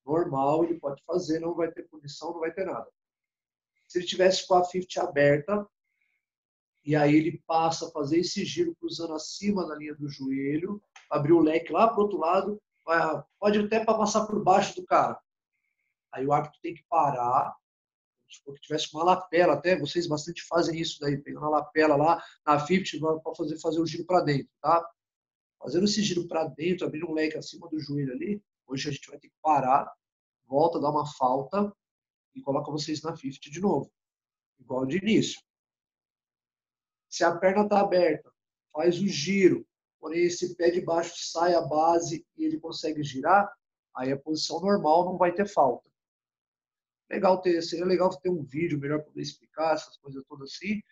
normal, 0.04 0.64
ele 0.64 0.80
pode 0.80 1.02
fazer, 1.04 1.38
não 1.38 1.54
vai 1.54 1.70
ter 1.70 1.82
punição, 1.82 2.32
não 2.32 2.40
vai 2.40 2.50
ter 2.50 2.64
nada. 2.64 2.88
Se 3.86 3.98
ele 3.98 4.06
tivesse 4.06 4.46
com 4.46 4.54
a 4.54 4.64
50 4.64 5.02
aberta, 5.02 5.68
e 6.82 6.96
aí 6.96 7.14
ele 7.14 7.42
passa 7.46 7.86
a 7.86 7.90
fazer 7.90 8.20
esse 8.20 8.44
giro 8.44 8.74
cruzando 8.76 9.12
acima 9.12 9.66
da 9.68 9.74
linha 9.74 9.94
do 9.94 10.08
joelho, 10.08 10.82
abrir 11.10 11.34
o 11.34 11.40
leque 11.40 11.70
lá 11.70 11.86
para 11.86 11.98
o 11.98 12.02
outro 12.04 12.18
lado, 12.18 12.62
pode 13.38 13.58
até 13.58 13.84
passar 13.84 14.26
por 14.26 14.42
baixo 14.42 14.74
do 14.76 14.86
cara. 14.86 15.20
Aí 16.12 16.24
o 16.26 16.32
árbitro 16.32 16.58
tem 16.62 16.74
que 16.74 16.84
parar, 16.88 17.54
se 18.30 18.42
que 18.42 18.60
tivesse 18.60 18.88
uma 18.94 19.04
lapela, 19.04 19.52
até 19.54 19.78
vocês 19.78 20.06
bastante 20.06 20.42
fazem 20.44 20.80
isso 20.80 20.98
daí, 20.98 21.18
pegando 21.18 21.46
a 21.46 21.50
lapela 21.50 21.94
lá 21.94 22.24
na 22.46 22.58
50 22.58 23.20
para 23.20 23.34
fazer, 23.34 23.60
fazer 23.60 23.80
o 23.80 23.86
giro 23.86 24.06
para 24.06 24.22
dentro, 24.22 24.48
tá? 24.62 24.88
Fazendo 25.58 25.84
esse 25.84 26.02
giro 26.02 26.26
para 26.28 26.44
dentro, 26.48 26.86
abrindo 26.86 27.08
um 27.08 27.14
leque 27.14 27.36
acima 27.36 27.68
do 27.68 27.78
joelho 27.78 28.12
ali, 28.12 28.42
hoje 28.66 28.88
a 28.88 28.92
gente 28.92 29.08
vai 29.08 29.18
ter 29.18 29.28
que 29.28 29.34
parar, 29.42 29.90
volta, 30.46 30.80
dá 30.80 30.90
uma 30.90 31.06
falta 31.06 31.74
e 32.34 32.40
coloca 32.40 32.70
vocês 32.70 33.02
na 33.02 33.16
50 33.16 33.50
de 33.50 33.60
novo, 33.60 33.90
igual 34.58 34.86
de 34.86 34.98
início. 34.98 35.40
Se 37.08 37.24
a 37.24 37.36
perna 37.36 37.62
está 37.62 37.80
aberta, 37.80 38.30
faz 38.72 39.00
o 39.00 39.08
giro, 39.08 39.66
porém 39.98 40.24
esse 40.24 40.54
pé 40.54 40.70
de 40.70 40.80
baixo 40.82 41.14
sai 41.16 41.54
a 41.54 41.62
base 41.62 42.26
e 42.36 42.44
ele 42.44 42.60
consegue 42.60 43.02
girar, 43.02 43.50
aí 43.94 44.12
a 44.12 44.18
posição 44.18 44.60
normal 44.60 45.06
não 45.06 45.16
vai 45.16 45.32
ter 45.32 45.48
falta. 45.48 45.90
Legal 47.08 47.40
ter, 47.40 47.62
seria 47.62 47.86
legal 47.86 48.10
ter 48.20 48.28
um 48.28 48.42
vídeo 48.42 48.78
melhor 48.78 48.98
para 48.98 49.06
poder 49.06 49.22
explicar 49.22 49.74
essas 49.74 49.96
coisas 49.96 50.22
todas 50.28 50.52
assim, 50.52 50.82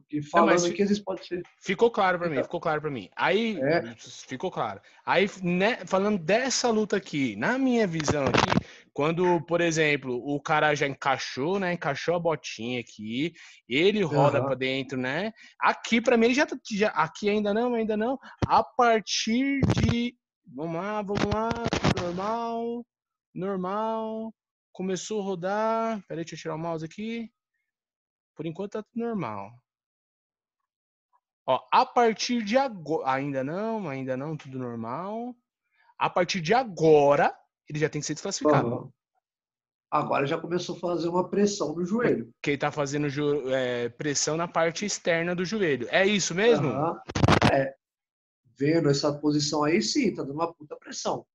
porque 0.00 0.22
falando 0.22 0.66
aqui, 0.66 0.82
às 0.82 0.88
vezes 0.88 1.02
pode 1.02 1.26
ser. 1.26 1.42
Ficou 1.60 1.90
claro 1.90 2.18
para 2.18 2.28
mim, 2.28 2.42
ficou 2.42 2.60
claro 2.60 2.80
para 2.80 2.90
mim. 2.90 3.08
Aí, 3.16 3.58
é. 3.60 3.94
ficou 3.96 4.50
claro. 4.50 4.80
Aí, 5.04 5.26
né, 5.42 5.78
falando 5.86 6.18
dessa 6.18 6.70
luta 6.70 6.96
aqui, 6.96 7.36
na 7.36 7.58
minha 7.58 7.86
visão 7.86 8.24
aqui, 8.24 8.66
quando, 8.92 9.40
por 9.42 9.60
exemplo, 9.60 10.20
o 10.22 10.40
cara 10.40 10.74
já 10.74 10.86
encaixou, 10.86 11.58
né? 11.58 11.72
Encaixou 11.72 12.14
a 12.14 12.18
botinha 12.18 12.80
aqui, 12.80 13.32
ele 13.68 14.02
roda 14.02 14.40
uhum. 14.40 14.46
para 14.46 14.54
dentro, 14.56 14.98
né? 14.98 15.32
Aqui, 15.60 16.00
para 16.00 16.16
mim, 16.16 16.26
ele 16.26 16.34
já, 16.34 16.46
tá, 16.46 16.58
já. 16.72 16.88
Aqui 16.88 17.30
ainda 17.30 17.54
não, 17.54 17.74
ainda 17.74 17.96
não. 17.96 18.18
A 18.46 18.62
partir 18.62 19.60
de. 19.74 20.16
Vamos 20.54 20.74
lá, 20.74 21.02
vamos 21.02 21.24
lá. 21.24 21.50
Normal. 22.02 22.86
Normal. 23.34 24.34
Começou 24.72 25.20
a 25.20 25.24
rodar. 25.24 26.04
Peraí, 26.08 26.24
deixa 26.24 26.34
eu 26.34 26.38
tirar 26.38 26.54
o 26.56 26.58
mouse 26.58 26.84
aqui. 26.84 27.30
Por 28.34 28.46
enquanto 28.46 28.72
tá 28.72 28.82
tudo 28.82 29.04
normal. 29.04 29.52
Ó, 31.50 31.66
a 31.72 31.84
partir 31.84 32.44
de 32.44 32.56
agora, 32.56 33.10
ainda 33.10 33.42
não, 33.42 33.88
ainda 33.88 34.16
não, 34.16 34.36
tudo 34.36 34.56
normal. 34.56 35.34
A 35.98 36.08
partir 36.08 36.40
de 36.40 36.54
agora, 36.54 37.34
ele 37.68 37.80
já 37.80 37.88
tem 37.88 38.00
que 38.00 38.06
ser 38.06 38.14
desclassificado. 38.14 38.68
Uhum. 38.68 38.92
Agora 39.90 40.28
já 40.28 40.38
começou 40.38 40.76
a 40.76 40.78
fazer 40.78 41.08
uma 41.08 41.28
pressão 41.28 41.74
no 41.74 41.84
joelho. 41.84 42.32
Que 42.40 42.50
ele 42.50 42.58
tá 42.58 42.70
fazendo 42.70 43.08
é, 43.52 43.88
pressão 43.88 44.36
na 44.36 44.46
parte 44.46 44.86
externa 44.86 45.34
do 45.34 45.44
joelho. 45.44 45.88
É 45.90 46.06
isso 46.06 46.36
mesmo? 46.36 46.68
Uhum. 46.68 46.96
É. 47.52 47.74
Vendo 48.56 48.88
essa 48.88 49.12
posição 49.12 49.64
aí, 49.64 49.82
sim, 49.82 50.14
tá 50.14 50.22
dando 50.22 50.34
uma 50.34 50.54
puta 50.54 50.76
pressão. 50.76 51.26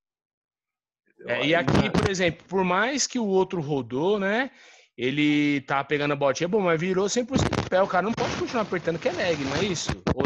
É, 1.26 1.44
e 1.44 1.54
aqui, 1.54 1.90
por 1.90 2.08
exemplo, 2.08 2.42
por 2.48 2.64
mais 2.64 3.06
que 3.06 3.18
o 3.18 3.26
outro 3.26 3.60
rodou, 3.60 4.18
né? 4.18 4.50
ele 4.96 5.60
tá 5.62 5.84
pegando 5.84 6.12
a 6.12 6.16
botinha, 6.16 6.48
bom, 6.48 6.60
mas 6.60 6.80
virou 6.80 7.06
100% 7.06 7.26
do 7.26 7.55
pé. 7.68 7.82
O 7.82 7.88
cara 7.88 8.06
não 8.06 8.12
pode 8.12 8.36
continuar 8.36 8.62
apertando, 8.62 8.98
que 8.98 9.08
é 9.08 9.12
leg, 9.12 9.42
não 9.44 9.56
é 9.56 9.64
isso? 9.64 9.90
Ou? 10.14 10.24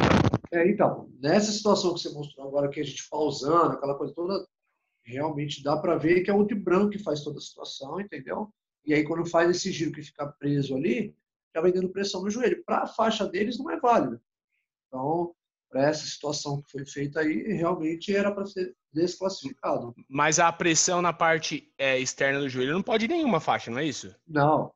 É, 0.52 0.68
então, 0.68 1.08
nessa 1.20 1.52
situação 1.52 1.94
que 1.94 2.00
você 2.00 2.10
mostrou 2.10 2.46
agora, 2.46 2.68
que 2.68 2.80
a 2.80 2.84
gente 2.84 3.08
pausando, 3.08 3.74
aquela 3.74 3.96
coisa 3.96 4.14
toda, 4.14 4.46
realmente 5.04 5.62
dá 5.62 5.76
para 5.76 5.96
ver 5.96 6.22
que 6.22 6.30
é 6.30 6.34
o 6.34 6.44
de 6.44 6.54
branco 6.54 6.90
que 6.90 6.98
faz 6.98 7.22
toda 7.22 7.38
a 7.38 7.42
situação, 7.42 8.00
entendeu? 8.00 8.52
E 8.84 8.94
aí, 8.94 9.04
quando 9.04 9.28
faz 9.28 9.50
esse 9.50 9.70
giro 9.70 9.92
que 9.92 10.02
fica 10.02 10.26
preso 10.26 10.74
ali, 10.74 11.14
já 11.54 11.60
vai 11.60 11.72
dando 11.72 11.90
pressão 11.90 12.22
no 12.22 12.30
joelho. 12.30 12.62
Para 12.64 12.82
a 12.82 12.86
faixa 12.86 13.26
deles, 13.26 13.58
não 13.58 13.70
é 13.70 13.78
válido. 13.78 14.20
Então, 14.88 15.34
para 15.70 15.84
essa 15.84 16.04
situação 16.04 16.60
que 16.62 16.70
foi 16.70 16.84
feita 16.84 17.20
aí, 17.20 17.42
realmente 17.52 18.14
era 18.14 18.32
para 18.32 18.46
ser 18.46 18.74
desclassificado. 18.92 19.94
Mas 20.08 20.38
a 20.40 20.50
pressão 20.50 21.00
na 21.00 21.12
parte 21.12 21.72
é, 21.78 21.98
externa 21.98 22.40
do 22.40 22.48
joelho 22.48 22.72
não 22.72 22.82
pode 22.82 23.04
ir 23.04 23.08
nenhuma 23.08 23.38
faixa, 23.38 23.70
não 23.70 23.78
é 23.78 23.84
isso? 23.84 24.14
Não. 24.26 24.72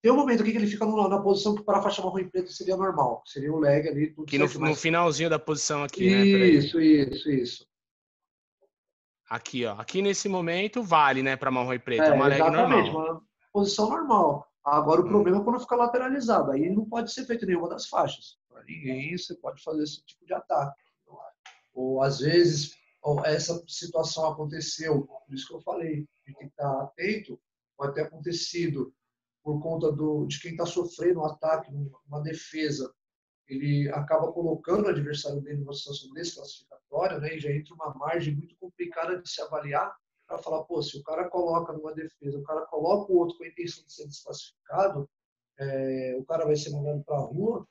Tem 0.00 0.12
um 0.12 0.16
momento 0.16 0.42
aqui 0.42 0.52
que 0.52 0.58
ele 0.58 0.66
fica 0.66 0.86
na 0.86 1.20
posição 1.20 1.54
que 1.56 1.62
para 1.62 1.78
a 1.78 1.82
faixa 1.82 2.02
marrom 2.02 2.20
e 2.20 2.30
preto 2.30 2.52
seria 2.52 2.76
normal. 2.76 3.22
Seria 3.26 3.52
o 3.52 3.58
leg 3.58 3.88
ali. 3.88 4.14
Tudo 4.14 4.26
que 4.26 4.38
no, 4.38 4.46
no, 4.46 4.74
finalzinho 4.76 5.28
da 5.28 5.38
posição 5.38 5.82
aqui, 5.82 6.08
né? 6.08 6.24
Isso, 6.24 6.80
isso, 6.80 7.28
isso. 7.28 7.66
Aqui, 9.28 9.64
ó. 9.66 9.74
Aqui 9.74 10.00
nesse 10.00 10.28
momento 10.28 10.82
vale, 10.82 11.22
né, 11.22 11.36
para 11.36 11.50
marrom 11.50 11.74
e 11.74 11.78
preto. 11.78 12.02
É, 12.02 12.08
é 12.08 12.12
uma 12.12 12.28
leg 12.28 12.38
normal. 12.38 12.90
Uma 12.90 13.22
posição 13.52 13.88
normal. 13.88 14.46
Agora, 14.64 15.00
o 15.00 15.04
hum. 15.04 15.08
problema 15.08 15.40
é 15.40 15.44
quando 15.44 15.60
fica 15.60 15.74
lateralizado. 15.74 16.52
Aí 16.52 16.70
não 16.70 16.84
pode 16.84 17.12
ser 17.12 17.24
feito 17.24 17.44
nenhuma 17.44 17.68
das 17.68 17.86
faixas. 17.88 18.38
Para 18.48 18.62
ninguém 18.64 19.16
você 19.16 19.34
pode 19.34 19.62
fazer 19.62 19.82
esse 19.82 20.04
tipo 20.04 20.24
de 20.24 20.32
ataque. 20.32 20.80
Ou, 21.74 22.02
às 22.02 22.20
vezes, 22.20 22.76
ou 23.02 23.24
essa 23.24 23.62
situação 23.66 24.30
aconteceu, 24.30 25.02
por 25.02 25.34
isso 25.34 25.46
que 25.46 25.54
eu 25.54 25.60
falei, 25.60 26.06
tem 26.24 26.34
que 26.34 26.44
estar 26.44 26.82
atento, 26.82 27.40
pode 27.76 27.94
ter 27.94 28.02
acontecido 28.02 28.92
por 29.48 29.62
conta 29.62 29.90
do, 29.90 30.26
de 30.26 30.38
quem 30.42 30.50
está 30.50 30.66
sofrendo 30.66 31.20
um 31.20 31.24
ataque, 31.24 31.72
uma 32.06 32.20
defesa, 32.20 32.92
ele 33.48 33.88
acaba 33.94 34.30
colocando 34.30 34.84
o 34.84 34.88
adversário 34.90 35.40
dele 35.40 35.60
numa 35.60 35.72
situação 35.72 36.12
desclassificatória, 36.12 37.18
né, 37.18 37.34
e 37.34 37.40
já 37.40 37.50
entra 37.50 37.72
uma 37.72 37.94
margem 37.94 38.36
muito 38.36 38.54
complicada 38.56 39.18
de 39.22 39.26
se 39.26 39.40
avaliar 39.40 39.90
para 40.26 40.36
falar, 40.36 40.64
pô, 40.64 40.82
se 40.82 40.98
o 40.98 41.02
cara 41.02 41.30
coloca 41.30 41.72
numa 41.72 41.94
defesa, 41.94 42.38
o 42.38 42.42
cara 42.42 42.66
coloca 42.66 43.10
o 43.10 43.16
outro 43.16 43.38
com 43.38 43.44
a 43.44 43.48
intenção 43.48 43.86
de 43.86 43.94
ser 43.94 44.06
desclassificado, 44.06 45.08
é, 45.58 46.16
o 46.18 46.24
cara 46.26 46.44
vai 46.44 46.54
ser 46.54 46.68
mandado 46.68 47.02
para 47.04 47.16
a 47.16 47.20
rua, 47.20 47.66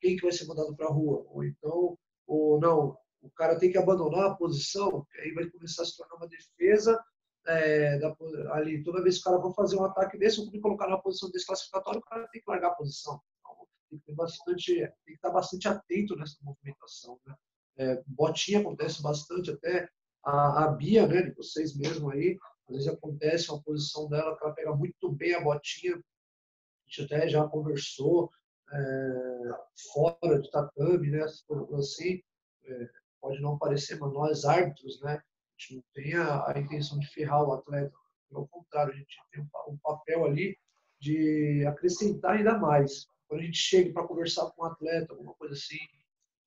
quem 0.00 0.16
que 0.16 0.22
vai 0.22 0.32
ser 0.32 0.46
mandado 0.46 0.74
para 0.74 0.86
a 0.86 0.90
rua? 0.90 1.26
Ou 1.28 1.44
então, 1.44 1.98
ou 2.26 2.58
não, 2.58 2.96
o 3.20 3.30
cara 3.32 3.58
tem 3.58 3.70
que 3.70 3.76
abandonar 3.76 4.30
a 4.30 4.34
posição, 4.34 5.06
aí 5.20 5.30
vai 5.34 5.44
começar 5.50 5.82
a 5.82 5.84
se 5.84 5.94
tornar 5.94 6.14
uma 6.14 6.28
defesa 6.28 6.98
é, 7.46 7.98
da, 7.98 8.14
ali, 8.52 8.82
toda 8.82 9.02
vez 9.02 9.16
que 9.16 9.20
o 9.22 9.24
cara 9.24 9.40
for 9.40 9.54
fazer 9.54 9.76
um 9.76 9.84
ataque 9.84 10.18
desse, 10.18 10.38
eu 10.38 10.50
vou 10.50 10.60
colocar 10.60 10.88
na 10.88 10.98
posição 10.98 11.30
desclassificatória, 11.30 12.00
o 12.00 12.04
cara 12.04 12.28
tem 12.28 12.42
que 12.42 12.50
largar 12.50 12.68
a 12.68 12.74
posição. 12.74 13.20
Então, 13.40 13.66
tem 13.90 13.98
que, 14.00 14.12
bastante, 14.12 14.74
tem 14.74 14.92
que 15.06 15.12
estar 15.12 15.30
bastante 15.30 15.68
atento 15.68 16.16
nessa 16.16 16.36
movimentação. 16.42 17.18
Né? 17.26 17.34
É, 17.78 18.02
botinha 18.06 18.60
acontece 18.60 19.02
bastante, 19.02 19.50
até 19.50 19.88
a, 20.24 20.64
a 20.64 20.68
Bia, 20.68 21.06
né, 21.06 21.22
de 21.22 21.34
vocês 21.34 21.76
mesmo 21.76 22.10
aí, 22.10 22.36
às 22.68 22.76
vezes 22.76 22.88
acontece 22.88 23.50
uma 23.50 23.62
posição 23.62 24.08
dela 24.08 24.36
que 24.36 24.44
ela 24.44 24.54
pega 24.54 24.74
muito 24.74 25.10
bem 25.12 25.34
a 25.34 25.40
botinha, 25.40 25.94
a 25.96 26.90
gente 26.90 27.14
até 27.14 27.28
já 27.28 27.46
conversou 27.46 28.30
é, 28.70 29.50
fora 29.92 30.40
de 30.40 30.50
tatame, 30.50 31.10
né, 31.10 31.22
assim, 31.22 32.20
é, 32.64 32.88
pode 33.20 33.40
não 33.40 33.58
parecer, 33.58 33.98
mas 33.98 34.12
nós 34.12 34.44
árbitros, 34.44 35.00
né, 35.00 35.22
gente 35.58 35.74
não 35.74 35.82
tem 35.92 36.14
a, 36.14 36.50
a 36.50 36.58
intenção 36.58 36.98
de 36.98 37.06
ferrar 37.08 37.42
o 37.42 37.52
atleta, 37.52 37.92
pelo 38.30 38.46
contrário, 38.48 38.92
a 38.92 38.96
gente 38.96 39.16
tem 39.32 39.42
um, 39.42 39.72
um 39.72 39.76
papel 39.78 40.24
ali 40.24 40.56
de 41.00 41.64
acrescentar 41.66 42.36
ainda 42.36 42.56
mais. 42.56 43.06
Quando 43.26 43.40
a 43.40 43.44
gente 43.44 43.58
chega 43.58 43.92
para 43.92 44.06
conversar 44.06 44.50
com 44.50 44.62
um 44.62 44.66
atleta, 44.66 45.12
alguma 45.12 45.34
coisa 45.34 45.54
assim, 45.54 45.78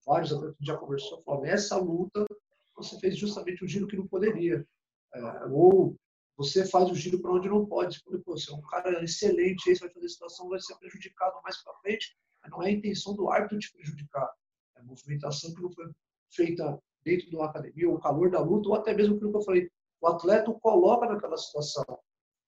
vários 0.05 0.33
atletas 0.33 0.57
já 0.61 0.77
conversou, 0.77 1.21
falam, 1.23 1.41
nessa 1.41 1.77
luta 1.77 2.25
você 2.75 2.99
fez 2.99 3.17
justamente 3.17 3.63
o 3.63 3.67
giro 3.67 3.87
que 3.87 3.97
não 3.97 4.07
poderia. 4.07 4.65
É, 5.13 5.45
ou 5.51 5.95
você 6.37 6.65
faz 6.65 6.89
o 6.89 6.95
giro 6.95 7.21
para 7.21 7.33
onde 7.33 7.49
não 7.49 7.65
pode. 7.65 8.01
Porque, 8.03 8.23
pô, 8.23 8.37
você 8.37 8.51
é 8.51 8.55
um 8.55 8.61
cara 8.61 9.03
excelente, 9.03 9.69
aí 9.69 9.75
você 9.75 9.85
vai 9.85 9.93
fazer 9.93 10.05
a 10.05 10.09
situação, 10.09 10.49
vai 10.49 10.59
ser 10.59 10.75
prejudicado 10.77 11.39
mais 11.43 11.61
para 11.63 11.75
frente, 11.75 12.17
mas 12.41 12.51
não 12.51 12.63
é 12.63 12.67
a 12.67 12.71
intenção 12.71 13.13
do 13.13 13.29
árbitro 13.29 13.59
te 13.59 13.71
prejudicar. 13.71 14.31
É 14.75 14.79
a 14.79 14.83
movimentação 14.83 15.53
que 15.53 15.61
não 15.61 15.71
foi 15.71 15.91
feita 16.31 16.81
dentro 17.03 17.29
da 17.31 17.45
academia, 17.45 17.89
o 17.89 17.99
calor 17.99 18.29
da 18.29 18.39
luta, 18.39 18.69
ou 18.69 18.75
até 18.75 18.93
mesmo 18.93 19.15
aquilo 19.15 19.31
que 19.31 19.37
eu 19.37 19.43
falei, 19.43 19.69
o 19.99 20.07
atleta 20.07 20.49
o 20.49 20.59
coloca 20.59 21.07
naquela 21.07 21.37
situação. 21.37 21.85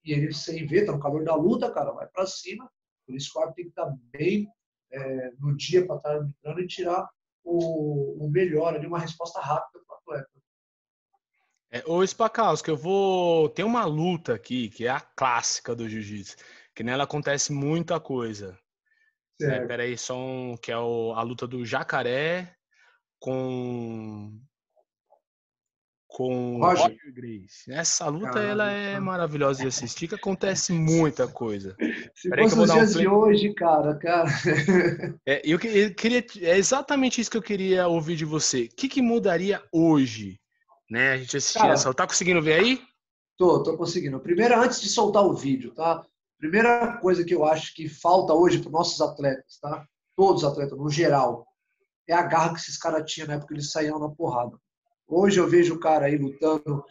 E 0.04 0.12
ele, 0.12 0.34
sem 0.34 0.66
ver, 0.66 0.86
tá 0.86 0.92
no 0.92 1.00
calor 1.00 1.24
da 1.24 1.36
luta, 1.36 1.72
cara, 1.72 1.92
vai 1.92 2.08
para 2.08 2.26
cima. 2.26 2.70
Por 3.06 3.16
isso 3.16 3.32
que 3.32 3.38
o 3.38 3.42
árbitro 3.42 3.56
tem 3.56 3.66
que 3.66 3.72
estar 3.72 3.86
tá 3.86 3.98
bem 4.12 4.48
é, 4.92 5.32
no 5.40 5.56
dia 5.56 5.86
para 5.86 5.98
estar 5.98 6.10
tá 6.10 6.16
arbitrando 6.16 6.60
e 6.60 6.68
tirar 6.68 7.10
o, 7.44 8.26
o 8.26 8.30
melhor 8.30 8.76
ali, 8.76 8.88
uma 8.88 9.00
resposta 9.00 9.40
rápida 9.40 9.84
para 9.86 9.96
o 9.96 10.00
atleta. 10.00 10.30
É, 11.72 11.84
ô 11.88 12.06
Spacaus, 12.06 12.62
que 12.62 12.70
eu 12.70 12.78
vou. 12.78 13.50
Tem 13.50 13.66
uma 13.66 13.86
luta 13.86 14.36
aqui, 14.36 14.70
que 14.70 14.86
é 14.86 14.90
a 14.90 15.00
clássica 15.00 15.76
do 15.76 15.90
jiu-jitsu, 15.90 16.38
que 16.76 16.84
nela 16.84 17.04
acontece 17.04 17.52
muita 17.52 18.00
coisa. 18.00 18.58
É, 19.42 19.66
peraí, 19.66 19.98
só 19.98 20.16
um. 20.16 20.56
Que 20.56 20.72
é 20.72 20.78
o, 20.78 21.14
a 21.14 21.24
luta 21.24 21.48
do 21.48 21.66
jacaré 21.66 22.56
com. 23.24 24.38
Com 26.08 26.60
Roger, 26.60 26.84
Roger 26.84 27.14
Grace. 27.14 27.72
Essa 27.72 28.08
luta 28.08 28.34
Caramba. 28.34 28.52
ela 28.52 28.72
é 28.72 29.00
maravilhosa 29.00 29.62
de 29.62 29.68
assistir, 29.68 30.08
que 30.08 30.14
acontece 30.14 30.72
muita 30.72 31.28
coisa. 31.28 31.76
Se 32.14 32.30
Peraí 32.30 32.48
fosse 32.48 32.60
os 32.60 32.72
dias 32.72 32.96
um 32.96 33.00
de 33.00 33.08
hoje, 33.08 33.54
cara, 33.56 33.96
cara. 33.96 34.30
É, 35.26 35.42
eu, 35.44 35.58
eu, 35.58 35.96
queria, 35.96 36.24
é 36.42 36.56
exatamente 36.56 37.20
isso 37.20 37.32
que 37.32 37.38
eu 37.38 37.42
queria 37.42 37.88
ouvir 37.88 38.16
de 38.16 38.26
você. 38.26 38.66
O 38.66 38.76
que, 38.76 38.88
que 38.88 39.02
mudaria 39.02 39.64
hoje, 39.72 40.40
né? 40.88 41.14
A 41.14 41.18
gente 41.18 41.38
assistir 41.38 41.66
essa. 41.66 41.92
Tá 41.94 42.06
conseguindo 42.06 42.44
ver 42.44 42.60
aí? 42.60 42.82
Tô, 43.36 43.64
tô 43.64 43.76
conseguindo. 43.76 44.20
Primeiro, 44.20 44.60
antes 44.60 44.82
de 44.82 44.90
soltar 44.90 45.26
o 45.26 45.34
vídeo, 45.34 45.74
tá? 45.74 46.06
Primeira 46.38 46.98
coisa 46.98 47.24
que 47.24 47.34
eu 47.34 47.44
acho 47.44 47.74
que 47.74 47.90
falta 47.90 48.34
hoje 48.34 48.60
para 48.60 48.70
nossos 48.70 49.02
atletas, 49.02 49.58
tá? 49.60 49.84
Todos 50.16 50.44
os 50.44 50.50
atletas, 50.52 50.78
no 50.78 50.92
geral, 50.92 51.48
é 52.08 52.14
a 52.14 52.22
garra 52.22 52.54
que 52.54 52.60
esses 52.60 52.78
caras 52.78 53.10
tinham 53.12 53.28
na 53.28 53.36
época 53.36 53.50
que 53.50 53.54
eles 53.56 53.72
saíam 53.72 54.00
na 54.00 54.10
porrada. 54.10 54.58
Hoje 55.08 55.40
eu 55.40 55.48
vejo 55.48 55.76
o 55.76 55.80
cara 55.80 56.06
aí 56.06 56.18
lutando. 56.18 56.84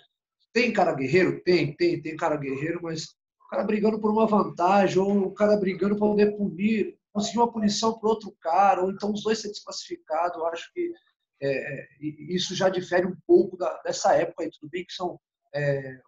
Tem 0.52 0.72
cara 0.72 0.94
guerreiro? 0.94 1.42
Tem, 1.42 1.74
tem, 1.74 2.00
tem 2.00 2.16
cara 2.16 2.36
guerreiro, 2.36 2.80
mas 2.82 3.04
o 3.46 3.48
cara 3.50 3.64
brigando 3.64 4.00
por 4.00 4.10
uma 4.10 4.26
vantagem, 4.26 4.98
ou 4.98 5.26
o 5.26 5.34
cara 5.34 5.56
brigando 5.56 5.96
para 5.96 6.06
poder 6.06 6.36
punir, 6.36 6.98
conseguir 7.12 7.38
uma 7.38 7.52
punição 7.52 7.98
para 7.98 8.08
outro 8.08 8.34
cara, 8.40 8.82
ou 8.82 8.90
então 8.90 9.12
os 9.12 9.22
dois 9.22 9.40
ser 9.40 9.48
desclassificados. 9.48 10.38
Eu 10.38 10.46
acho 10.46 10.72
que 10.72 10.92
é, 11.40 11.48
é 11.48 11.88
isso 12.00 12.54
já 12.54 12.68
difere 12.68 13.06
um 13.06 13.16
pouco 13.26 13.56
da, 13.56 13.80
dessa 13.82 14.14
época 14.14 14.44
aí. 14.44 14.50
Tudo 14.50 14.70
bem 14.70 14.84
que 14.84 14.92
são 14.92 15.18
é, 15.54 16.00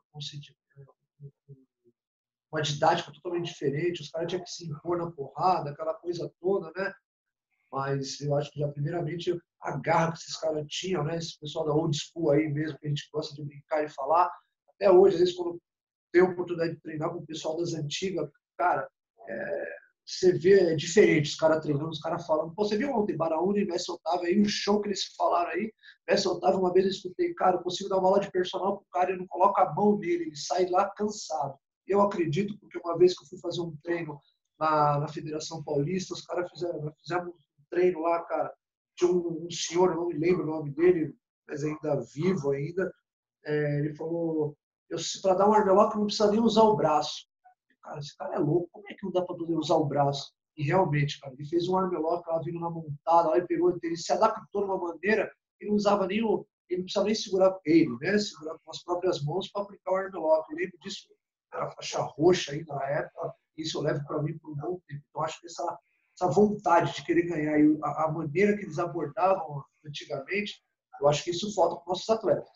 uma 2.54 2.62
didática 2.62 3.12
totalmente 3.12 3.46
diferente, 3.46 4.00
os 4.00 4.10
caras 4.10 4.28
tinham 4.28 4.42
que 4.42 4.50
se 4.50 4.64
impor 4.66 4.96
na 4.96 5.10
porrada, 5.10 5.70
aquela 5.70 5.94
coisa 5.94 6.32
toda, 6.40 6.70
né? 6.76 6.94
Mas 7.74 8.20
eu 8.20 8.36
acho 8.36 8.52
que 8.52 8.60
já 8.60 8.68
primeiramente 8.68 9.36
a 9.60 9.76
garra 9.78 10.12
que 10.12 10.18
esses 10.18 10.36
caras 10.36 10.64
tinham, 10.68 11.02
né? 11.02 11.16
Esse 11.16 11.38
pessoal 11.40 11.64
da 11.64 11.74
old 11.74 11.96
school 11.96 12.30
aí 12.30 12.48
mesmo, 12.48 12.78
que 12.78 12.86
a 12.86 12.88
gente 12.88 13.08
gosta 13.12 13.34
de 13.34 13.44
brincar 13.44 13.84
e 13.84 13.88
falar. 13.88 14.30
Até 14.68 14.88
hoje, 14.88 15.14
às 15.14 15.20
vezes, 15.20 15.34
quando 15.34 15.60
tem 16.12 16.22
a 16.22 16.26
oportunidade 16.26 16.74
de 16.76 16.80
treinar 16.80 17.10
com 17.10 17.18
o 17.18 17.26
pessoal 17.26 17.56
das 17.56 17.74
antigas, 17.74 18.30
cara, 18.56 18.88
é, 19.28 19.76
você 20.06 20.32
vê 20.38 20.72
é 20.72 20.76
diferente 20.76 21.30
os 21.30 21.36
caras 21.36 21.62
treinando, 21.62 21.88
os 21.88 22.00
caras 22.00 22.24
falando. 22.24 22.54
Pô, 22.54 22.64
você 22.64 22.76
viu 22.76 22.92
ontem 22.92 23.16
Baraúna 23.16 23.58
e 23.58 23.64
Messi 23.64 23.90
Otávio 23.90 24.28
aí, 24.28 24.40
o 24.40 24.48
show 24.48 24.80
que 24.80 24.88
eles 24.88 25.04
falaram 25.16 25.50
aí. 25.50 25.72
Messi 26.08 26.28
Otávio, 26.28 26.60
uma 26.60 26.72
vez 26.72 26.84
eu 26.84 26.92
escutei, 26.92 27.34
cara, 27.34 27.56
eu 27.56 27.62
consigo 27.62 27.88
dar 27.88 27.98
uma 27.98 28.08
aula 28.08 28.20
de 28.20 28.30
personal 28.30 28.76
pro 28.76 28.86
cara 28.92 29.12
e 29.12 29.16
não 29.16 29.26
coloco 29.26 29.60
a 29.60 29.74
mão 29.74 29.98
nele, 29.98 30.26
ele 30.26 30.36
sai 30.36 30.66
lá 30.66 30.88
cansado. 30.90 31.58
Eu 31.88 32.00
acredito, 32.02 32.56
porque 32.60 32.78
uma 32.78 32.96
vez 32.96 33.16
que 33.16 33.24
eu 33.24 33.28
fui 33.28 33.40
fazer 33.40 33.62
um 33.62 33.76
treino 33.82 34.20
na, 34.60 35.00
na 35.00 35.08
Federação 35.08 35.62
Paulista, 35.64 36.14
os 36.14 36.22
caras 36.22 36.50
fizeram, 36.50 36.94
fizemos 37.00 37.34
um 37.34 37.38
treino 37.74 38.00
lá, 38.00 38.22
cara, 38.24 38.52
tinha 38.96 39.10
um, 39.10 39.44
um, 39.44 39.50
senhor, 39.50 39.90
eu 39.90 39.96
não 39.96 40.08
me 40.08 40.14
lembro 40.14 40.44
o 40.44 40.46
nome 40.46 40.70
dele, 40.70 41.14
mas 41.48 41.64
ainda 41.64 42.00
vivo 42.14 42.52
ainda, 42.52 42.92
é, 43.44 43.78
ele 43.80 43.94
falou, 43.94 44.56
para 45.20 45.34
dar 45.34 45.48
um 45.48 45.52
armlock 45.52 45.96
não 45.96 46.06
precisa 46.06 46.30
nem 46.30 46.40
usar 46.40 46.62
o 46.62 46.76
braço. 46.76 47.26
Cara, 47.82 47.98
esse 47.98 48.16
cara 48.16 48.36
é 48.36 48.38
louco, 48.38 48.68
como 48.72 48.86
é 48.88 48.94
que 48.94 49.04
não 49.04 49.12
dá 49.12 49.22
para 49.22 49.36
poder 49.36 49.54
usar 49.54 49.74
o 49.74 49.84
braço? 49.84 50.32
E 50.56 50.62
realmente, 50.62 51.20
cara, 51.20 51.34
ele 51.34 51.48
fez 51.48 51.68
um 51.68 51.76
armlock 51.76 52.26
lá 52.28 52.40
vindo 52.40 52.60
na 52.60 52.70
montada, 52.70 53.28
lá 53.30 53.36
ele 53.36 53.46
pegou, 53.46 53.76
ele 53.82 53.96
se 53.96 54.12
adaptou 54.12 54.62
de 54.62 54.70
uma 54.70 54.78
maneira 54.78 55.30
que 55.58 55.66
não 55.66 55.74
usava 55.74 56.06
nem 56.06 56.22
o, 56.22 56.46
ele 56.70 56.78
não 56.78 56.84
precisava 56.84 57.06
nem 57.06 57.14
segurar 57.14 57.58
ele, 57.64 57.96
né? 58.00 58.16
Segurar 58.18 58.56
com 58.58 58.70
as 58.70 58.82
próprias 58.82 59.22
mãos 59.22 59.48
para 59.50 59.62
aplicar 59.62 59.92
o 59.92 59.96
armlock. 59.96 60.50
Eu 60.50 60.56
lembro 60.56 60.78
disso, 60.78 61.08
era 61.52 61.70
faixa 61.72 62.00
roxa 62.00 62.52
aí 62.52 62.64
na 62.64 62.82
época, 62.84 63.34
isso 63.56 63.78
eu 63.78 63.82
levo 63.82 64.04
para 64.06 64.22
mim 64.22 64.38
por 64.38 64.52
um 64.52 64.54
bom 64.54 64.80
tempo. 64.86 65.02
Então, 65.10 65.22
acho 65.22 65.40
que 65.40 65.46
essa 65.46 65.78
essa 66.14 66.30
vontade 66.30 66.94
de 66.94 67.04
querer 67.04 67.22
ganhar 67.22 67.58
e 67.58 67.78
a, 67.82 68.04
a, 68.04 68.12
maneira 68.12 68.56
que 68.56 68.64
eles 68.64 68.78
abordavam 68.78 69.64
antigamente, 69.86 70.62
eu 71.00 71.08
acho 71.08 71.24
que 71.24 71.30
isso 71.30 71.52
falta 71.54 71.76
para 71.76 71.84
nossos 71.88 72.08
atletas. 72.08 72.48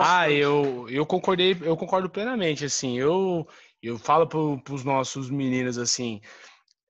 Ah, 0.00 0.28
eu, 0.28 0.88
eu 0.88 1.06
concordei, 1.06 1.56
eu 1.62 1.76
concordo 1.76 2.10
plenamente. 2.10 2.64
Assim, 2.64 2.98
eu, 2.98 3.46
eu 3.80 3.98
falo 3.98 4.26
para 4.26 4.74
os 4.74 4.84
nossos 4.84 5.30
meninos 5.30 5.78
assim. 5.78 6.20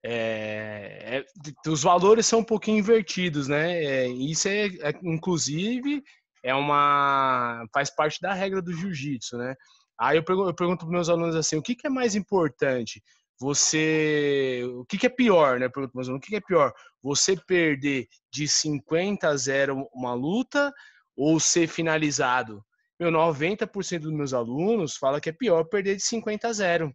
É, 0.03 1.25
é, 1.67 1.71
os 1.71 1.83
valores 1.83 2.25
são 2.25 2.39
um 2.39 2.45
pouquinho 2.45 2.79
invertidos, 2.79 3.49
né? 3.49 3.85
É, 3.85 4.09
isso 4.09 4.49
é, 4.49 4.67
é, 4.67 4.99
inclusive, 5.03 6.03
é 6.43 6.55
uma 6.55 7.67
faz 7.73 7.95
parte 7.95 8.19
da 8.19 8.33
regra 8.33 8.63
do 8.63 8.73
jiu-jitsu, 8.73 9.37
né? 9.37 9.55
Aí 9.99 10.17
eu 10.17 10.25
pergunto, 10.25 10.49
eu 10.49 10.55
pergunto 10.55 10.87
para 10.87 10.93
meus 10.93 11.11
alunos 11.11 11.37
assim, 11.37 11.57
o 11.57 11.63
que, 11.63 11.77
que 11.77 11.87
é 11.87 11.91
mais 11.91 12.15
importante? 12.15 13.03
Você. 13.41 14.63
O 14.75 14.85
que, 14.85 14.99
que 14.99 15.07
é 15.07 15.11
pior, 15.11 15.59
né? 15.59 15.69
Pergunta 15.69 15.93
mais 15.95 16.09
o 16.09 16.21
que, 16.21 16.29
que 16.29 16.37
é 16.37 16.41
pior? 16.41 16.73
Você 17.03 17.37
perder 17.37 18.07
de 18.31 18.47
50 18.47 19.29
a 19.29 19.37
0 19.37 19.89
uma 19.95 20.13
luta 20.13 20.73
ou 21.17 21.41
ser 21.41 21.67
finalizado? 21.67 22.63
Meu, 22.99 23.11
90% 23.11 24.01
dos 24.01 24.13
meus 24.13 24.35
alunos 24.35 24.97
fala 24.97 25.21
que 25.21 25.31
é 25.31 25.33
pior 25.33 25.65
perder 25.65 25.97
de 25.97 26.03
50 26.03 26.49
a 26.49 26.53
0. 26.53 26.95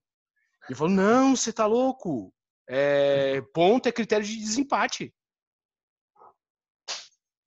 E 0.69 0.75
falo, 0.75 0.91
não, 0.91 1.35
você 1.35 1.51
tá 1.51 1.65
louco. 1.65 2.31
É, 2.67 3.41
ponto 3.53 3.87
é 3.87 3.91
critério 3.91 4.25
de 4.25 4.37
desempate. 4.37 5.13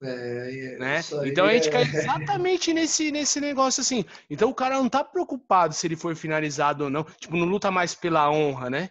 É, 0.01 0.77
né? 0.79 1.01
Então 1.25 1.45
a 1.45 1.53
gente 1.53 1.67
é... 1.67 1.71
cai 1.71 1.81
exatamente 1.93 2.73
nesse, 2.73 3.11
nesse 3.11 3.41
negócio 3.41 3.81
assim. 3.81 4.05
Então 4.29 4.49
o 4.49 4.55
cara 4.55 4.77
não 4.77 4.89
tá 4.89 5.03
preocupado 5.03 5.73
se 5.73 5.85
ele 5.85 5.95
foi 5.95 6.15
finalizado 6.15 6.85
ou 6.85 6.89
não. 6.89 7.03
Tipo, 7.03 7.35
não 7.35 7.45
luta 7.45 7.69
mais 7.69 7.93
pela 7.93 8.31
honra, 8.31 8.69
né? 8.69 8.89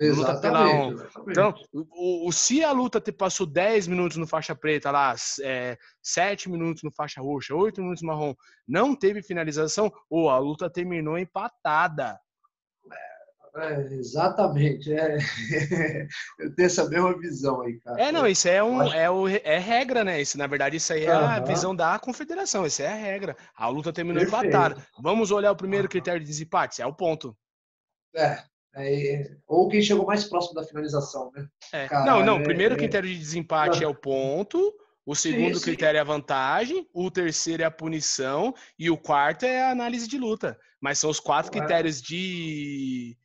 Luta 0.00 0.40
pela 0.40 0.66
honra. 0.66 1.10
Então, 1.28 1.54
o, 1.72 2.26
o, 2.26 2.32
se 2.32 2.64
a 2.64 2.72
luta 2.72 2.98
te 3.00 3.12
passou 3.12 3.46
10 3.46 3.86
minutos 3.86 4.16
no 4.16 4.26
faixa 4.26 4.56
preta 4.56 4.90
lá, 4.90 5.14
é, 5.42 5.76
7 6.02 6.48
minutos 6.48 6.82
no 6.82 6.90
faixa 6.90 7.20
roxa, 7.20 7.54
8 7.54 7.82
minutos 7.82 8.02
marrom, 8.02 8.34
não 8.66 8.96
teve 8.96 9.22
finalização, 9.22 9.92
ou 10.08 10.30
a 10.30 10.38
luta 10.38 10.70
terminou 10.70 11.18
empatada. 11.18 12.18
É, 13.56 13.94
exatamente. 13.94 14.92
É. 14.92 15.18
Eu 16.38 16.54
tenho 16.54 16.66
essa 16.66 16.88
mesma 16.88 17.18
visão 17.18 17.60
aí, 17.62 17.78
cara. 17.80 18.00
É, 18.00 18.12
não, 18.12 18.26
isso 18.26 18.48
é, 18.48 18.62
um, 18.62 18.82
é, 18.82 19.10
o, 19.10 19.28
é 19.28 19.58
regra, 19.58 20.04
né? 20.04 20.20
Isso, 20.20 20.38
na 20.38 20.46
verdade, 20.46 20.76
isso 20.76 20.92
aí 20.92 21.04
é 21.04 21.16
uhum. 21.16 21.24
a 21.24 21.40
visão 21.40 21.74
da 21.74 21.98
confederação, 21.98 22.66
isso 22.66 22.82
é 22.82 22.88
a 22.88 22.94
regra. 22.94 23.36
A 23.56 23.68
luta 23.68 23.92
terminou 23.92 24.22
Perfeito. 24.22 24.46
empatada. 24.46 24.86
Vamos 24.98 25.30
olhar 25.30 25.52
o 25.52 25.56
primeiro 25.56 25.88
critério 25.88 26.20
de 26.20 26.26
desempate, 26.26 26.80
é 26.80 26.86
o 26.86 26.94
ponto. 26.94 27.36
É, 28.14 28.42
é, 28.76 29.36
ou 29.46 29.68
quem 29.68 29.82
chegou 29.82 30.06
mais 30.06 30.24
próximo 30.24 30.54
da 30.54 30.64
finalização, 30.64 31.30
né? 31.34 31.46
É. 31.72 31.88
Cara, 31.88 32.04
não, 32.04 32.24
não, 32.24 32.38
o 32.38 32.42
primeiro 32.42 32.74
é, 32.74 32.78
critério 32.78 33.08
de 33.08 33.18
desempate 33.18 33.82
é 33.82 33.88
o 33.88 33.94
ponto, 33.94 34.72
o 35.04 35.14
segundo 35.14 35.58
sim, 35.58 35.64
critério 35.64 35.98
é 35.98 36.00
a 36.00 36.04
vantagem, 36.04 36.88
o 36.94 37.10
terceiro 37.10 37.62
é 37.62 37.66
a 37.66 37.70
punição 37.70 38.54
e 38.78 38.90
o 38.90 38.96
quarto 38.96 39.44
é 39.44 39.62
a 39.62 39.70
análise 39.70 40.06
de 40.06 40.18
luta. 40.18 40.58
Mas 40.80 40.98
são 40.98 41.10
os 41.10 41.18
quatro 41.18 41.50
critérios 41.50 42.00
de 42.00 43.16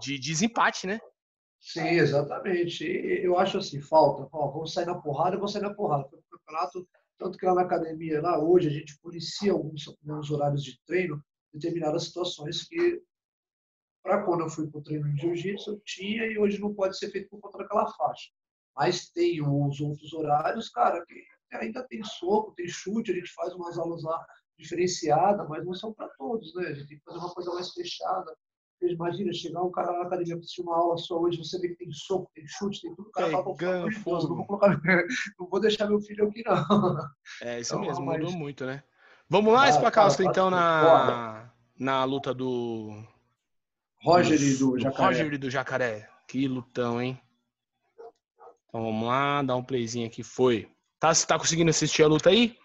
de 0.00 0.18
desempate, 0.18 0.86
né? 0.86 1.00
Sim, 1.60 1.88
exatamente. 1.88 2.84
Eu 2.84 3.38
acho 3.38 3.58
assim, 3.58 3.80
falta. 3.80 4.28
Ó, 4.30 4.50
vamos 4.50 4.74
sair 4.74 4.84
na 4.84 5.00
porrada, 5.00 5.36
vamos 5.36 5.52
sair 5.52 5.62
na 5.62 5.72
porrada. 5.72 6.06
Foi 6.08 6.18
um 6.18 6.38
campeonato, 6.38 6.88
tanto 7.18 7.38
que 7.38 7.46
lá 7.46 7.54
na 7.54 7.62
academia, 7.62 8.20
lá 8.20 8.38
hoje, 8.38 8.68
a 8.68 8.70
gente 8.70 8.98
policia 8.98 9.52
alguns, 9.52 9.88
alguns 9.88 10.30
horários 10.30 10.62
de 10.62 10.78
treino, 10.84 11.24
determinadas 11.52 12.04
situações 12.04 12.64
que, 12.68 13.02
para 14.02 14.22
quando 14.24 14.42
eu 14.42 14.50
fui 14.50 14.66
para 14.68 14.78
o 14.78 14.82
treino 14.82 15.10
de 15.14 15.22
jiu-jitsu, 15.22 15.70
eu 15.70 15.80
tinha 15.80 16.26
e 16.26 16.38
hoje 16.38 16.60
não 16.60 16.74
pode 16.74 16.98
ser 16.98 17.10
feito 17.10 17.30
por 17.30 17.40
conta 17.40 17.58
daquela 17.58 17.90
faixa. 17.94 18.30
Mas 18.76 19.08
tem 19.08 19.40
os 19.40 19.80
outros 19.80 20.12
horários, 20.12 20.68
cara, 20.68 21.02
que 21.06 21.24
ainda 21.56 21.82
tem 21.84 22.02
soco, 22.04 22.52
tem 22.54 22.68
chute, 22.68 23.12
a 23.12 23.14
gente 23.14 23.32
faz 23.32 23.54
umas 23.54 23.78
aulas 23.78 24.02
lá 24.02 24.22
diferenciadas, 24.58 25.48
mas 25.48 25.64
não 25.64 25.72
são 25.72 25.94
para 25.94 26.08
todos, 26.18 26.54
né? 26.54 26.66
A 26.66 26.74
gente 26.74 26.88
tem 26.88 26.98
que 26.98 27.04
fazer 27.04 27.18
uma 27.18 27.32
coisa 27.32 27.54
mais 27.54 27.72
fechada 27.72 28.36
Imagina 28.92 29.32
chegar 29.32 29.62
um 29.62 29.70
cara 29.70 29.92
na 29.92 30.02
academia 30.02 30.34
para 30.34 30.40
assistir 30.40 30.62
uma 30.62 30.76
aula 30.76 30.96
só 30.96 31.18
hoje, 31.20 31.38
você 31.38 31.58
vê 31.58 31.68
que 31.68 31.76
tem 31.76 31.92
soco, 31.92 32.30
tem 32.34 32.46
chute, 32.46 32.82
tem 32.82 32.94
tudo. 32.94 33.08
O 33.08 33.12
cara 33.12 33.30
fala, 33.30 33.54
Deus, 33.54 34.04
não, 34.04 34.36
vou 34.36 34.46
colocar, 34.46 34.68
não 35.38 35.48
vou 35.48 35.60
deixar 35.60 35.88
meu 35.88 36.00
filho 36.00 36.28
aqui, 36.28 36.42
não. 36.44 36.98
É, 37.42 37.60
isso 37.60 37.74
então, 37.74 37.86
mesmo, 37.86 38.04
mas... 38.04 38.20
mudou 38.20 38.36
muito, 38.36 38.64
né? 38.66 38.82
Vamos 39.28 39.52
lá, 39.52 39.64
ah, 39.64 40.16
então, 40.20 40.50
na, 40.50 41.50
na 41.78 42.04
luta 42.04 42.34
do. 42.34 43.02
Roger 44.02 44.40
e 44.40 44.56
do 44.56 44.78
Jacaré. 44.78 45.06
Roger 45.06 45.32
e 45.32 45.38
do 45.38 45.50
Jacaré. 45.50 46.08
Que 46.28 46.46
lutão, 46.46 47.00
hein? 47.00 47.18
Então 48.68 48.82
vamos 48.82 49.06
lá, 49.06 49.42
dar 49.42 49.56
um 49.56 49.64
playzinho 49.64 50.06
aqui. 50.06 50.22
Foi. 50.22 50.68
Tá, 51.00 51.14
você 51.14 51.26
tá 51.26 51.38
conseguindo 51.38 51.70
assistir 51.70 52.02
a 52.02 52.06
luta 52.06 52.28
aí? 52.28 52.56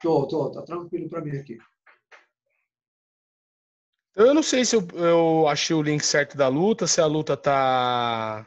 Tô, 0.00 0.26
tô, 0.26 0.50
tá 0.50 0.62
tranquilo 0.62 1.08
pra 1.08 1.20
mim 1.20 1.36
aqui. 1.36 1.58
Eu 4.16 4.34
não 4.34 4.42
sei 4.42 4.64
se 4.64 4.76
eu, 4.76 4.86
eu 4.94 5.48
achei 5.48 5.74
o 5.74 5.82
link 5.82 6.04
certo 6.04 6.36
da 6.36 6.48
luta, 6.48 6.86
se 6.86 7.00
a 7.00 7.06
luta 7.06 7.36
tá. 7.36 8.46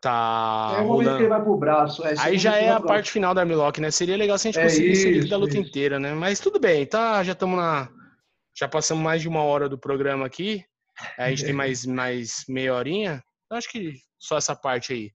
Tá. 0.00 0.74
É 0.78 0.80
o 0.80 0.86
momento 0.88 1.16
que 1.16 1.22
ele 1.22 1.28
vai 1.28 1.42
pro 1.42 1.56
braço. 1.56 2.04
É, 2.04 2.14
Aí 2.18 2.36
já 2.36 2.56
é 2.56 2.70
a 2.70 2.80
parte 2.80 3.12
final 3.12 3.32
da 3.32 3.42
Armlock, 3.42 3.80
né? 3.80 3.90
Seria 3.90 4.16
legal 4.16 4.36
se 4.36 4.48
a 4.48 4.50
gente 4.50 4.60
é 4.60 4.64
conseguisse 4.64 5.08
isso, 5.08 5.20
link 5.20 5.30
da 5.30 5.36
luta 5.36 5.56
isso. 5.56 5.68
inteira, 5.68 6.00
né? 6.00 6.12
Mas 6.12 6.40
tudo 6.40 6.58
bem, 6.58 6.84
tá? 6.84 7.22
Já 7.22 7.32
estamos 7.32 7.56
na. 7.56 7.88
Já 8.58 8.66
passamos 8.66 9.02
mais 9.02 9.22
de 9.22 9.28
uma 9.28 9.44
hora 9.44 9.68
do 9.68 9.78
programa 9.78 10.26
aqui. 10.26 10.64
A 11.16 11.30
gente 11.30 11.44
tem 11.44 11.54
mais, 11.54 11.86
mais 11.86 12.44
meia 12.48 12.74
horinha. 12.74 13.22
Eu 13.50 13.56
acho 13.56 13.70
que 13.70 13.94
só 14.18 14.36
essa 14.36 14.56
parte 14.56 14.92
aí. 14.92 15.12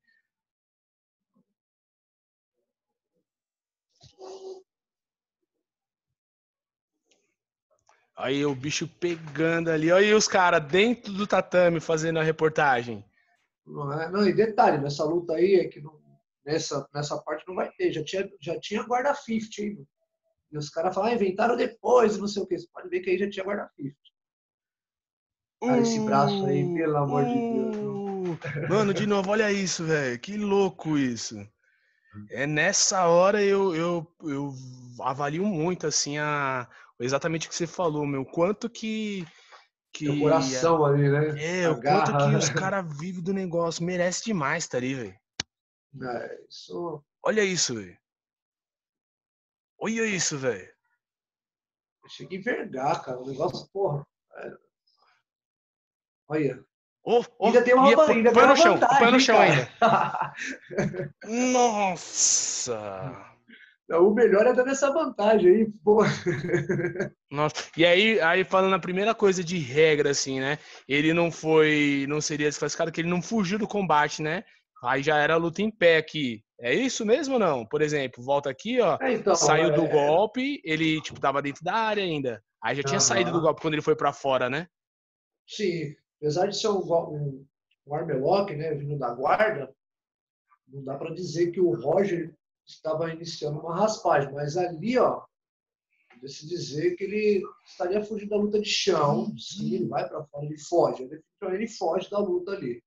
Aí 8.18 8.43
o 8.43 8.55
bicho 8.55 8.88
pegando 8.88 9.70
ali. 9.70 9.91
Olha 9.91 10.18
os 10.18 10.28
caras 10.28 10.65
dentro 10.65 11.13
do 11.13 11.28
tatame 11.28 11.80
fazendo 11.80 12.18
a 12.18 12.24
reportagem. 12.24 13.05
Não, 13.63 13.93
é, 13.93 14.09
não, 14.09 14.28
e 14.28 14.34
detalhe, 14.34 14.80
nessa 14.80 15.03
luta 15.03 15.34
aí 15.34 15.55
é 15.55 15.68
que 15.68 15.80
não, 15.80 15.99
nessa, 16.43 16.88
nessa 16.93 17.22
parte 17.22 17.45
não 17.47 17.53
vai 17.53 17.70
ter. 17.78 17.93
Já 17.93 18.03
tinha, 18.03 18.28
já 18.41 18.59
tinha 18.59 18.84
guarda 18.84 19.13
50, 19.13 19.61
hein? 19.61 19.88
E 20.51 20.57
os 20.57 20.70
caras 20.70 20.95
falam, 20.95 21.11
ah, 21.11 21.13
inventaram 21.13 21.55
depois, 21.55 22.18
não 22.18 22.28
sei 22.28 22.41
o 22.41 22.47
que. 22.47 22.57
Você 22.57 22.68
pode 22.74 22.89
ver 22.89 23.01
que 23.01 23.11
aí 23.11 23.20
já 23.20 23.30
tinha 23.30 23.45
guarda 23.45 23.70
50. 23.76 23.95
Cara, 25.61 25.82
esse 25.82 25.99
braço 25.99 26.45
aí, 26.45 26.74
pelo 26.74 26.97
amor 26.97 27.24
uh, 27.24 27.28
de 27.28 27.34
Deus. 27.34 27.78
Uh. 27.78 28.70
Mano, 28.70 28.93
de 28.93 29.05
novo, 29.05 29.30
olha 29.32 29.51
isso, 29.51 29.84
velho. 29.84 30.18
Que 30.20 30.38
louco 30.38 30.97
isso. 30.97 31.36
É 32.30 32.47
nessa 32.47 33.07
hora 33.07 33.43
eu, 33.43 33.76
eu, 33.76 34.15
eu 34.24 34.53
avalio 34.99 35.45
muito 35.45 35.88
assim 35.88 36.18
a, 36.18 36.68
exatamente 36.99 37.47
o 37.47 37.49
que 37.49 37.55
você 37.55 37.68
falou, 37.68 38.05
meu. 38.05 38.26
Quanto 38.26 38.70
que. 38.70 39.26
que 39.93 40.09
o 40.09 40.20
coração 40.20 40.88
é, 40.88 40.89
ali, 40.89 41.09
né? 41.09 41.43
É, 41.43 41.65
a 41.65 41.72
o 41.72 41.80
garra. 41.80 42.11
quanto 42.11 42.30
que 42.30 42.36
os 42.36 42.49
caras 42.49 42.97
vivem 42.97 43.24
do 43.24 43.34
negócio. 43.34 43.84
Merece 43.84 44.26
demais, 44.26 44.68
tá 44.68 44.78
ali, 44.78 44.93
velho. 44.93 45.20
É, 46.01 46.45
isso... 46.49 47.03
Olha 47.24 47.43
isso, 47.43 47.76
velho. 47.76 47.97
Olha 49.80 50.05
isso, 50.05 50.38
velho. 50.38 50.74
Chega 52.07 52.36
a 52.36 52.39
envergar, 52.39 53.03
cara. 53.03 53.20
O 53.20 53.28
negócio, 53.28 53.68
porra. 53.72 54.05
É... 54.36 54.57
Olha. 56.30 56.65
Oh, 57.10 57.24
oh, 57.39 57.45
ainda 57.45 57.62
tem 57.62 57.74
uma, 57.74 57.89
ia, 57.89 58.01
ainda 58.01 58.34
põe 58.34 58.47
no 58.47 58.58
chão, 58.58 58.74
vantagem, 58.74 58.99
põe 58.99 59.12
no 59.12 59.20
chão 59.22 59.39
ainda. 59.39 59.70
Nossa! 61.53 63.24
O 63.89 64.14
melhor 64.14 64.45
é 64.45 64.51
dando 64.51 64.70
essa 64.70 64.91
vantagem 64.91 65.49
aí, 65.49 65.72
pô. 65.82 65.99
Nossa, 67.32 67.55
e 67.78 67.86
aí, 67.86 68.20
aí 68.20 68.43
falando 68.43 68.76
a 68.76 68.80
primeira 68.80 69.16
coisa 69.16 69.41
de 69.41 69.58
regra, 69.58 70.10
assim, 70.10 70.41
né? 70.41 70.60
Ele 70.89 71.14
não 71.14 71.32
foi, 71.32 72.05
não 72.10 72.20
seria 72.20 72.49
desclassificado, 72.49 72.91
que 72.91 72.99
ele 72.99 73.08
não 73.08 73.22
fugiu 73.22 73.58
do 73.58 73.66
combate, 73.66 74.22
né? 74.22 74.43
Aí 74.84 75.01
já 75.01 75.16
era 75.18 75.38
luta 75.38 75.62
em 75.62 75.72
pé 75.72 75.95
aqui. 75.95 76.43
É 76.60 76.76
isso 76.76 77.05
mesmo 77.05 77.36
ou 77.36 77.39
não? 77.39 77.66
Por 77.66 77.82
exemplo, 77.82 78.22
volta 78.22 78.49
aqui, 78.49 78.82
ó, 78.82 78.97
é, 78.99 79.14
então, 79.14 79.34
saiu 79.36 79.70
é... 79.70 79.72
do 79.72 79.88
golpe, 79.88 80.60
ele, 80.66 80.99
tipo, 80.99 81.22
tava 81.22 81.41
dentro 81.41 81.64
da 81.64 81.74
área 81.74 82.03
ainda. 82.03 82.43
Aí 82.62 82.76
já 82.76 82.84
tinha 82.84 82.95
uhum. 82.95 82.99
saído 82.99 83.32
do 83.32 83.39
golpe 83.39 83.62
quando 83.62 83.76
ele 83.76 83.82
foi 83.82 83.95
para 83.95 84.12
fora, 84.12 84.49
né? 84.49 84.68
Sim, 85.47 85.95
apesar 86.18 86.47
de 86.47 86.57
ser 86.57 86.70
um, 86.70 86.80
um, 86.80 87.45
um 87.86 88.45
né, 88.57 88.74
vindo 88.74 88.97
da 88.97 89.13
guarda, 89.13 89.74
não 90.68 90.84
dá 90.84 90.97
para 90.97 91.13
dizer 91.13 91.51
que 91.51 91.61
o 91.61 91.74
Roger 91.74 92.36
estava 92.65 93.11
iniciando 93.11 93.59
uma 93.59 93.76
raspagem, 93.76 94.34
mas 94.34 94.57
ali, 94.57 94.97
ó, 94.97 95.24
se 96.26 96.47
dizer 96.47 96.95
que 96.95 97.03
ele 97.03 97.43
estaria 97.65 98.03
fugindo 98.03 98.30
da 98.30 98.38
luta 98.38 98.59
de 98.59 98.70
chão, 98.70 99.34
sim, 99.38 99.76
ele 99.76 99.88
vai 99.88 100.07
para 100.07 100.24
fora, 100.26 100.45
ele 100.45 100.57
foge, 100.57 101.03
ele, 101.03 101.22
ele 101.53 101.68
foge 101.68 102.09
da 102.09 102.20
luta 102.20 102.51
ali. 102.51 102.84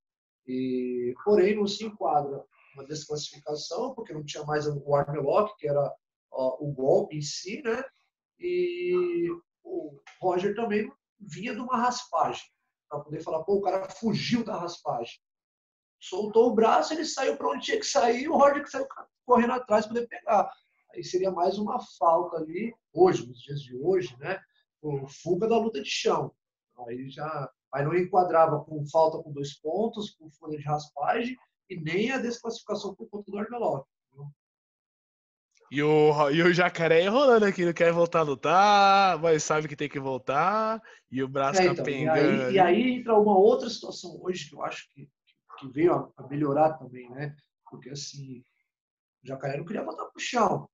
E, 0.46 1.14
porém, 1.24 1.56
não 1.56 1.66
se 1.66 1.84
enquadra 1.84 2.44
uma 2.74 2.84
desclassificação, 2.84 3.94
porque 3.94 4.12
não 4.12 4.24
tinha 4.24 4.44
mais 4.44 4.66
o 4.66 4.94
armlock, 4.94 5.56
que 5.58 5.68
era 5.68 5.92
ó, 6.30 6.56
o 6.60 6.72
golpe 6.72 7.16
em 7.16 7.22
si, 7.22 7.62
né? 7.62 7.82
E 8.38 9.28
o 9.62 10.00
Roger 10.20 10.54
também 10.54 10.90
vinha 11.18 11.54
de 11.54 11.60
uma 11.60 11.76
raspagem, 11.76 12.42
para 12.90 13.00
poder 13.00 13.22
falar, 13.22 13.44
pô, 13.44 13.54
o 13.54 13.62
cara 13.62 13.88
fugiu 13.88 14.44
da 14.44 14.58
raspagem. 14.58 15.20
Soltou 16.00 16.50
o 16.50 16.54
braço, 16.54 16.92
ele 16.92 17.04
saiu 17.04 17.36
para 17.36 17.48
onde 17.48 17.66
tinha 17.66 17.78
que 17.78 17.86
sair, 17.86 18.28
o 18.28 18.52
que 18.52 18.66
saiu 18.66 18.86
correndo 19.24 19.52
atrás 19.52 19.86
para 19.86 19.94
poder 19.94 20.08
pegar. 20.08 20.50
Aí 20.92 21.04
seria 21.04 21.30
mais 21.30 21.56
uma 21.56 21.78
falta 21.98 22.38
ali, 22.38 22.74
hoje, 22.92 23.26
nos 23.26 23.40
dias 23.40 23.62
de 23.62 23.76
hoje, 23.76 24.16
né? 24.18 24.40
Fuga 25.22 25.46
da 25.46 25.56
luta 25.56 25.80
de 25.80 25.88
chão. 25.88 26.34
Aí 26.86 27.08
já 27.10 27.50
aí 27.72 27.84
não 27.84 27.94
enquadrava 27.94 28.64
com 28.64 28.84
falta 28.88 29.22
com 29.22 29.32
dois 29.32 29.54
pontos, 29.60 30.10
com 30.10 30.30
folha 30.32 30.58
de 30.58 30.64
raspagem 30.64 31.36
e 31.68 31.78
nem 31.78 32.10
a 32.10 32.18
desclassificação 32.18 32.94
por 32.94 33.08
conta 33.08 33.30
do 33.30 33.38
Armelock. 33.38 33.86
E 35.70 35.82
o, 35.82 36.30
e 36.30 36.42
o 36.42 36.52
jacaré 36.52 37.04
enrolando 37.04 37.44
aqui, 37.44 37.64
não 37.64 37.72
quer 37.72 37.92
voltar 37.92 38.20
a 38.20 38.24
lutar, 38.24 39.18
mas 39.20 39.44
sabe 39.44 39.68
que 39.68 39.76
tem 39.76 39.88
que 39.88 40.00
voltar, 40.00 40.82
e 41.08 41.22
o 41.22 41.28
braço 41.28 41.60
é, 41.60 41.66
então, 41.66 41.76
capengando. 41.76 42.18
E 42.18 42.42
aí, 42.42 42.54
e 42.54 42.58
aí, 42.58 42.92
entra 42.98 43.14
uma 43.14 43.38
outra 43.38 43.70
situação 43.70 44.18
hoje 44.20 44.48
que 44.48 44.54
eu 44.56 44.64
acho 44.64 44.92
que, 44.92 45.08
que 45.58 45.68
veio 45.68 45.94
a, 45.94 46.10
a 46.16 46.26
melhorar 46.26 46.72
também, 46.72 47.08
né? 47.10 47.36
Porque 47.70 47.88
assim, 47.90 48.42
o 49.22 49.28
Jacaré 49.28 49.58
não 49.58 49.64
queria 49.64 49.84
voltar 49.84 50.06
para 50.06 50.16
o 50.16 50.20
chão. 50.20 50.68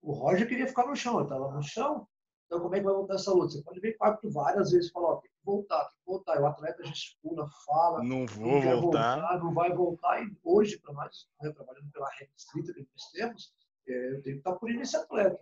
O 0.00 0.12
Roger 0.12 0.48
queria 0.48 0.66
ficar 0.66 0.86
no 0.86 0.96
chão, 0.96 1.16
ele 1.16 1.24
estava 1.24 1.52
no 1.52 1.62
chão. 1.62 2.08
Então, 2.46 2.60
como 2.60 2.74
é 2.74 2.78
que 2.78 2.84
vai 2.84 2.94
voltar 2.94 3.14
essa 3.14 3.32
luta? 3.32 3.52
Você 3.52 3.62
pode 3.62 3.78
ver 3.80 3.92
quatro 3.96 4.30
várias 4.30 4.70
vezes 4.72 4.88
e 4.88 4.92
falar: 4.92 5.10
ó, 5.10 5.16
tem 5.16 5.30
que 5.30 5.44
voltar, 5.44 5.84
tem 5.84 5.98
que 5.98 6.06
voltar. 6.06 6.36
E 6.36 6.40
o 6.40 6.46
atleta 6.46 6.84
gesticula, 6.84 7.48
fala. 7.66 8.02
Não 8.02 8.26
vou 8.26 8.46
não 8.46 8.60
voltar. 8.60 9.16
voltar. 9.16 9.38
Não 9.38 9.54
vai 9.54 9.72
voltar. 9.72 10.22
E 10.22 10.36
hoje, 10.42 10.78
para 10.78 10.94
nós, 10.94 11.28
né, 11.40 11.52
trabalhando 11.52 11.90
pela 11.92 12.08
regra 12.10 12.34
estrita 12.36 12.72
que 12.72 12.80
nós 12.80 13.10
temos, 13.12 13.52
eu 13.92 14.22
tenho 14.22 14.36
que 14.36 14.40
estar 14.40 14.54
por 14.54 14.70
esse 14.70 14.96
atleta. 14.96 15.38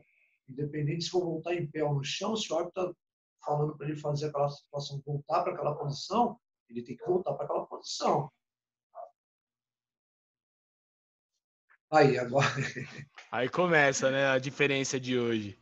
Independente 0.49 1.05
se 1.05 1.11
for 1.11 1.25
voltar 1.25 1.55
em 1.55 1.67
pé 1.67 1.85
ou 1.85 1.95
no 1.95 2.05
chão, 2.05 2.37
se 2.37 2.53
o 2.53 2.57
árbitro 2.57 2.91
está 2.91 2.95
falando 3.45 3.77
para 3.77 3.89
ele 3.89 3.97
fazer 3.97 4.27
aquela 4.27 4.49
situação, 4.49 5.03
voltar 5.05 5.43
para 5.43 5.53
aquela 5.53 5.75
posição, 5.75 6.39
Ele 6.69 6.83
tem 6.83 6.97
que 6.97 7.05
voltar 7.05 7.35
para 7.35 7.45
aquela 7.45 7.67
posição. 7.67 8.31
Aí, 11.91 12.19
agora. 12.19 12.47
Aí 13.33 13.49
começa, 13.49 14.11
né, 14.11 14.27
a 14.27 14.39
diferença 14.39 15.01
de 15.01 15.19
hoje. 15.19 15.59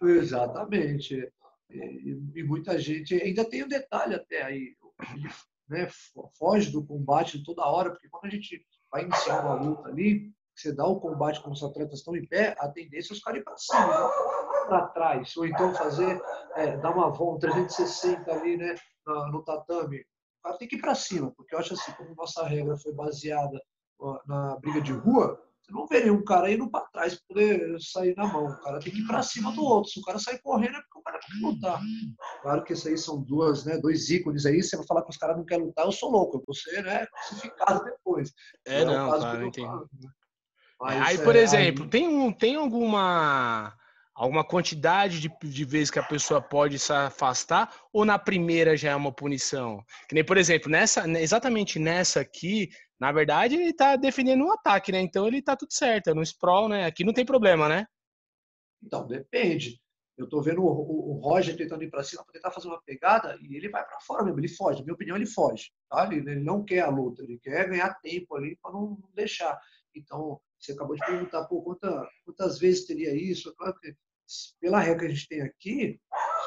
Exatamente. 0.00 1.28
E, 1.70 2.18
e 2.34 2.42
muita 2.44 2.78
gente. 2.78 3.14
Ainda 3.14 3.44
tem 3.44 3.64
um 3.64 3.68
detalhe 3.68 4.14
até 4.14 4.42
aí. 4.42 4.76
Ele 5.14 5.28
né, 5.68 5.88
foge 6.38 6.70
do 6.70 6.84
combate 6.84 7.42
toda 7.42 7.66
hora, 7.66 7.90
porque 7.90 8.08
quando 8.08 8.26
a 8.26 8.30
gente 8.30 8.64
vai 8.90 9.04
iniciar 9.04 9.44
uma 9.44 9.54
luta 9.54 9.88
ali, 9.88 10.32
você 10.54 10.72
dá 10.72 10.86
o 10.86 11.00
combate 11.00 11.40
como 11.40 11.54
os 11.54 11.62
atletas 11.62 11.98
estão 11.98 12.16
em 12.16 12.26
pé, 12.26 12.54
a 12.58 12.68
tendência 12.68 13.12
é 13.12 13.14
os 13.16 13.20
caras 13.20 13.40
ir 13.40 13.44
para 13.44 13.56
cima, 13.56 13.86
né? 13.86 14.10
para 14.66 14.86
trás, 14.88 15.36
ou 15.36 15.46
então 15.46 15.74
fazer, 15.74 16.20
é, 16.56 16.76
dar 16.78 16.90
uma 16.90 17.10
volta 17.10 17.50
360 17.50 18.32
ali 18.32 18.56
né, 18.56 18.74
no 19.30 19.42
tatame. 19.44 20.00
O 20.00 20.42
cara 20.44 20.58
tem 20.58 20.68
que 20.68 20.76
ir 20.76 20.80
para 20.80 20.94
cima, 20.94 21.32
porque 21.36 21.54
eu 21.54 21.58
acho 21.58 21.74
assim, 21.74 21.92
como 21.92 22.14
nossa 22.14 22.46
regra 22.46 22.76
foi 22.76 22.92
baseada 22.92 23.60
na 24.26 24.56
briga 24.56 24.80
de 24.80 24.92
rua, 24.92 25.40
você 25.64 25.72
não 25.72 25.86
vê 25.86 26.00
nenhum 26.00 26.22
cara 26.22 26.52
indo 26.52 26.70
para 26.70 26.84
trás 26.88 27.14
para 27.14 27.26
poder 27.28 27.80
sair 27.80 28.14
na 28.16 28.26
mão. 28.26 28.44
O 28.44 28.60
cara 28.60 28.78
tem 28.80 28.92
que 28.92 29.00
ir 29.00 29.06
para 29.06 29.22
cima 29.22 29.50
do 29.52 29.64
outro. 29.64 29.90
Se 29.90 29.98
o 29.98 30.02
cara 30.02 30.18
sair 30.18 30.38
correndo, 30.42 30.76
é 30.76 30.82
porque 30.82 30.98
o 30.98 31.02
cara 31.02 31.18
tem 31.18 31.38
que 31.38 31.42
lutar. 31.42 31.80
Claro 32.42 32.64
que 32.64 32.74
isso 32.74 32.86
aí 32.86 32.98
são 32.98 33.22
duas, 33.22 33.64
né, 33.64 33.78
dois 33.78 34.10
ícones 34.10 34.44
aí. 34.44 34.62
Você 34.62 34.76
vai 34.76 34.86
falar 34.86 35.02
que 35.02 35.10
os 35.10 35.16
caras 35.16 35.38
não 35.38 35.44
querem 35.44 35.64
lutar, 35.64 35.86
eu 35.86 35.92
sou 35.92 36.10
louco. 36.10 36.36
Eu 36.36 36.42
vou 36.46 36.54
ser 36.54 36.84
né, 36.84 37.06
crucificado 37.06 37.82
depois. 37.82 38.30
É, 38.66 38.84
não, 38.84 39.14
é 39.14 39.18
cara, 39.18 39.46
entendi. 39.46 39.66
Falo, 39.66 39.88
né? 40.02 40.10
Aí, 40.84 41.18
por 41.18 41.36
é, 41.36 41.40
exemplo, 41.40 41.84
aí... 41.84 41.90
tem, 41.90 42.08
um, 42.08 42.32
tem 42.32 42.56
alguma 42.56 43.74
alguma 44.14 44.44
quantidade 44.44 45.18
de, 45.20 45.28
de 45.42 45.64
vezes 45.64 45.90
que 45.90 45.98
a 45.98 46.02
pessoa 46.02 46.40
pode 46.40 46.78
se 46.78 46.92
afastar 46.92 47.74
ou 47.92 48.04
na 48.04 48.16
primeira 48.18 48.76
já 48.76 48.92
é 48.92 48.96
uma 48.96 49.12
punição? 49.12 49.84
Que 50.08 50.14
nem, 50.14 50.24
por 50.24 50.36
exemplo, 50.36 50.70
nessa, 50.70 51.08
exatamente 51.20 51.80
nessa 51.80 52.20
aqui, 52.20 52.68
na 52.98 53.10
verdade, 53.10 53.56
ele 53.56 53.72
tá 53.72 53.96
defendendo 53.96 54.44
um 54.44 54.52
ataque, 54.52 54.92
né? 54.92 55.00
Então 55.00 55.26
ele 55.26 55.42
tá 55.42 55.56
tudo 55.56 55.72
certo, 55.72 56.10
é 56.10 56.14
no 56.14 56.22
sprawl, 56.22 56.68
né? 56.68 56.86
Aqui 56.86 57.02
não 57.02 57.12
tem 57.12 57.24
problema, 57.24 57.68
né? 57.68 57.86
Então, 58.82 59.06
depende. 59.06 59.80
Eu 60.16 60.28
tô 60.28 60.40
vendo 60.40 60.62
o, 60.62 60.68
o, 60.68 61.16
o 61.16 61.20
Roger 61.20 61.56
tentando 61.56 61.82
ir 61.82 61.90
para 61.90 62.04
cima 62.04 62.22
para 62.22 62.34
tentar 62.34 62.52
fazer 62.52 62.68
uma 62.68 62.80
pegada 62.82 63.36
e 63.40 63.56
ele 63.56 63.68
vai 63.68 63.84
para 63.84 63.98
fora 64.00 64.22
mesmo, 64.22 64.38
ele 64.38 64.48
foge. 64.48 64.78
Na 64.78 64.84
minha 64.84 64.94
opinião, 64.94 65.16
ele 65.16 65.26
foge. 65.26 65.72
Tá? 65.90 66.06
Ele, 66.06 66.30
ele 66.30 66.44
não 66.44 66.64
quer 66.64 66.80
a 66.80 66.88
luta, 66.88 67.22
ele 67.22 67.38
quer 67.38 67.68
ganhar 67.68 67.92
tempo 68.00 68.36
ali 68.36 68.56
para 68.62 68.72
não, 68.72 68.96
deixar. 69.12 69.58
Então, 69.92 70.40
você 70.64 70.72
acabou 70.72 70.96
de 70.96 71.04
perguntar, 71.04 71.44
pô, 71.44 71.62
quanta, 71.62 72.08
quantas 72.24 72.58
vezes 72.58 72.86
teria 72.86 73.14
isso? 73.14 73.54
Claro 73.56 73.78
que, 73.78 73.94
pela 74.60 74.80
regra 74.80 75.00
que 75.00 75.12
a 75.12 75.14
gente 75.14 75.28
tem 75.28 75.42
aqui, 75.42 76.00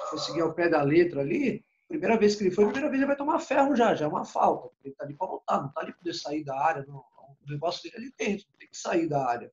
se 0.04 0.10
for 0.10 0.20
seguir 0.20 0.42
ao 0.42 0.54
pé 0.54 0.68
da 0.68 0.82
letra 0.82 1.22
ali, 1.22 1.64
primeira 1.88 2.18
vez 2.18 2.36
que 2.36 2.44
ele 2.44 2.52
foi, 2.52 2.66
primeira 2.66 2.90
vez 2.90 3.00
ele 3.00 3.08
vai 3.08 3.16
tomar 3.16 3.40
ferro 3.40 3.76
já, 3.76 3.94
já 3.94 4.06
é 4.06 4.08
uma 4.08 4.26
falta. 4.26 4.70
Ele 4.84 4.92
está 4.92 5.06
ali 5.06 5.16
para 5.16 5.28
voltar, 5.28 5.62
não 5.62 5.68
está 5.68 5.82
ali 5.82 5.92
para 5.92 6.00
poder 6.00 6.14
sair 6.14 6.44
da 6.44 6.60
área. 6.60 6.86
Não. 6.88 6.98
O 6.98 7.52
negócio 7.52 7.84
dele 7.84 7.96
é 7.96 8.00
ali 8.00 8.14
dentro, 8.18 8.48
tem 8.58 8.68
que 8.68 8.78
sair 8.78 9.08
da 9.08 9.26
área. 9.26 9.52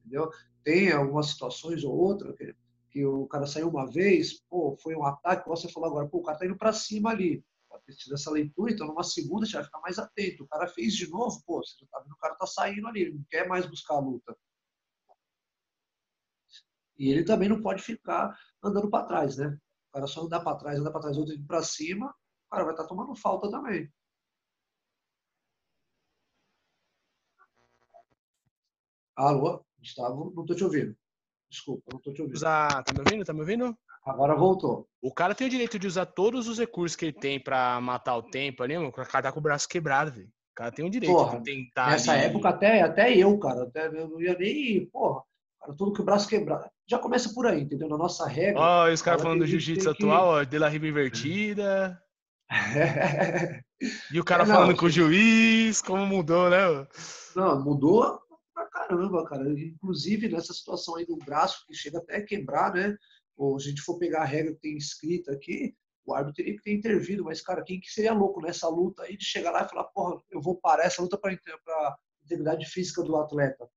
Entendeu? 0.00 0.30
Tem 0.64 0.92
algumas 0.92 1.28
situações 1.28 1.84
ou 1.84 1.94
outra 1.94 2.32
que, 2.34 2.54
que 2.90 3.06
o 3.06 3.26
cara 3.26 3.46
saiu 3.46 3.68
uma 3.68 3.90
vez, 3.90 4.40
pô, 4.50 4.76
foi 4.82 4.94
um 4.94 5.04
ataque, 5.04 5.48
você 5.48 5.68
falou 5.68 5.88
agora, 5.88 6.08
pô, 6.08 6.18
o 6.18 6.22
cara 6.22 6.38
tá 6.38 6.46
indo 6.46 6.56
para 6.56 6.72
cima 6.72 7.10
ali. 7.10 7.44
Tido 7.86 8.14
essa 8.14 8.30
leitura, 8.30 8.72
então 8.72 8.86
numa 8.86 9.02
segunda 9.02 9.46
você 9.46 9.54
vai 9.54 9.64
ficar 9.64 9.80
mais 9.80 9.98
atento. 9.98 10.44
O 10.44 10.48
cara 10.48 10.66
fez 10.68 10.94
de 10.94 11.08
novo, 11.10 11.42
pô, 11.44 11.62
você 11.62 11.74
já 11.80 11.86
tá 11.90 12.00
vendo 12.00 12.12
o 12.12 12.16
cara 12.16 12.34
tá 12.36 12.46
saindo 12.46 12.86
ali, 12.86 13.02
ele 13.02 13.14
não 13.14 13.24
quer 13.28 13.46
mais 13.48 13.66
buscar 13.66 13.94
a 13.94 14.00
luta. 14.00 14.36
E 16.98 17.10
ele 17.10 17.24
também 17.24 17.48
não 17.48 17.60
pode 17.60 17.82
ficar 17.82 18.34
andando 18.62 18.88
para 18.90 19.06
trás, 19.06 19.36
né? 19.36 19.46
O 19.90 19.92
cara 19.92 20.06
só 20.06 20.22
andar 20.22 20.40
para 20.40 20.56
trás, 20.56 20.78
andar 20.78 20.90
para 20.90 21.02
trás, 21.02 21.18
outro 21.18 21.34
indo 21.34 21.46
para 21.46 21.62
cima, 21.62 22.08
o 22.46 22.50
cara 22.50 22.64
vai 22.64 22.72
estar 22.72 22.84
tá 22.84 22.88
tomando 22.88 23.14
falta 23.14 23.50
também. 23.50 23.92
Alô, 29.16 29.64
Gustavo, 29.78 30.32
não 30.34 30.42
estou 30.42 30.56
te 30.56 30.64
ouvindo. 30.64 30.96
Desculpa, 31.52 31.82
não 31.92 31.98
estou 31.98 32.14
te 32.14 32.22
ouvindo. 32.22 32.34
Usar... 32.34 32.82
Tá 32.82 32.94
me 32.94 33.00
ouvindo? 33.00 33.24
Tá 33.26 33.32
me 33.34 33.40
ouvindo? 33.40 33.76
Agora 34.06 34.34
voltou. 34.34 34.88
O 35.02 35.12
cara 35.12 35.34
tem 35.34 35.46
o 35.46 35.50
direito 35.50 35.78
de 35.78 35.86
usar 35.86 36.06
todos 36.06 36.48
os 36.48 36.58
recursos 36.58 36.96
que 36.96 37.04
ele 37.04 37.12
tem 37.12 37.38
para 37.38 37.78
matar 37.78 38.16
o 38.16 38.22
tempo 38.22 38.62
ali, 38.62 38.74
o 38.76 38.90
cara 38.90 39.22
tá 39.22 39.30
com 39.30 39.38
o 39.38 39.42
braço 39.42 39.68
quebrado, 39.68 40.12
velho. 40.12 40.26
O 40.26 40.54
cara 40.54 40.72
tem 40.72 40.84
o 40.84 40.90
direito 40.90 41.12
porra, 41.12 41.38
de 41.38 41.44
tentar. 41.44 41.90
Nessa 41.90 42.12
ali... 42.12 42.24
época, 42.24 42.48
até, 42.48 42.80
até 42.80 43.14
eu, 43.14 43.38
cara, 43.38 43.64
até 43.64 43.86
eu 43.86 44.08
não 44.08 44.20
ia 44.20 44.36
nem. 44.36 44.86
Porra, 44.86 45.22
cara, 45.60 45.74
tudo 45.76 45.92
com 45.92 46.02
o 46.02 46.04
braço 46.04 46.26
quebrado. 46.26 46.70
Já 46.88 46.98
começa 46.98 47.32
por 47.34 47.46
aí, 47.46 47.62
entendeu? 47.62 47.88
Na 47.88 47.98
nossa 47.98 48.26
regra. 48.26 48.58
Ó, 48.58 48.88
oh, 48.88 48.92
os 48.92 49.02
caras 49.02 49.22
falando 49.22 49.40
do 49.40 49.46
jiu-jitsu 49.46 49.90
atual, 49.90 50.28
ó, 50.28 50.42
de 50.42 50.58
la 50.58 50.68
riba 50.68 50.88
invertida. 50.88 52.00
e 54.12 54.18
o 54.18 54.24
cara 54.24 54.42
é, 54.42 54.46
não, 54.46 54.54
falando 54.54 54.76
com 54.76 54.86
o 54.86 54.90
juiz, 54.90 55.82
como 55.82 56.04
mudou, 56.06 56.50
né? 56.50 56.86
Não, 57.36 57.62
mudou 57.62 58.21
caramba, 58.88 59.24
cara. 59.24 59.48
Inclusive 59.48 60.28
nessa 60.28 60.52
situação 60.52 60.96
aí 60.96 61.06
do 61.06 61.16
braço, 61.16 61.64
que 61.66 61.74
chega 61.74 61.98
até 61.98 62.16
a 62.16 62.24
quebrar, 62.24 62.74
né? 62.74 62.96
Ou 63.36 63.58
se 63.58 63.66
a 63.66 63.70
gente 63.70 63.82
for 63.82 63.98
pegar 63.98 64.22
a 64.22 64.26
regra 64.26 64.52
que 64.54 64.60
tem 64.60 64.76
escrita 64.76 65.32
aqui, 65.32 65.74
o 66.04 66.14
árbitro 66.14 66.34
teria 66.34 66.56
que 66.56 66.62
ter 66.62 66.74
intervido, 66.74 67.24
mas, 67.24 67.40
cara, 67.40 67.62
quem 67.62 67.80
que 67.80 67.90
seria 67.90 68.12
louco 68.12 68.40
nessa 68.40 68.68
luta 68.68 69.04
aí 69.04 69.16
de 69.16 69.24
chegar 69.24 69.52
lá 69.52 69.64
e 69.64 69.68
falar, 69.68 69.84
porra, 69.84 70.20
eu 70.30 70.40
vou 70.40 70.56
parar 70.56 70.84
essa 70.84 71.00
luta 71.00 71.16
para 71.16 71.32
integridade 72.24 72.66
física 72.66 73.02
do 73.02 73.16
atleta? 73.16 73.68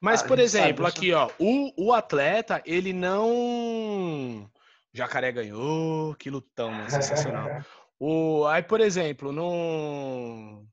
Mas, 0.00 0.22
por 0.22 0.38
exemplo, 0.38 0.86
aqui, 0.86 1.12
ó, 1.12 1.30
o, 1.38 1.88
o 1.88 1.92
atleta, 1.92 2.62
ele 2.64 2.92
não. 2.92 4.50
Jacaré 4.92 5.30
ganhou, 5.30 6.14
que 6.14 6.30
lutão, 6.30 6.70
né? 6.70 6.88
sensacional. 6.88 7.62
o, 8.00 8.46
aí, 8.46 8.62
por 8.62 8.80
exemplo, 8.80 9.30
no, 9.30 10.64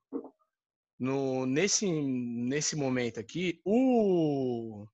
no, 1.00 1.46
nesse, 1.46 1.90
nesse 1.92 2.76
momento 2.76 3.20
aqui, 3.20 3.60
o, 3.66 4.86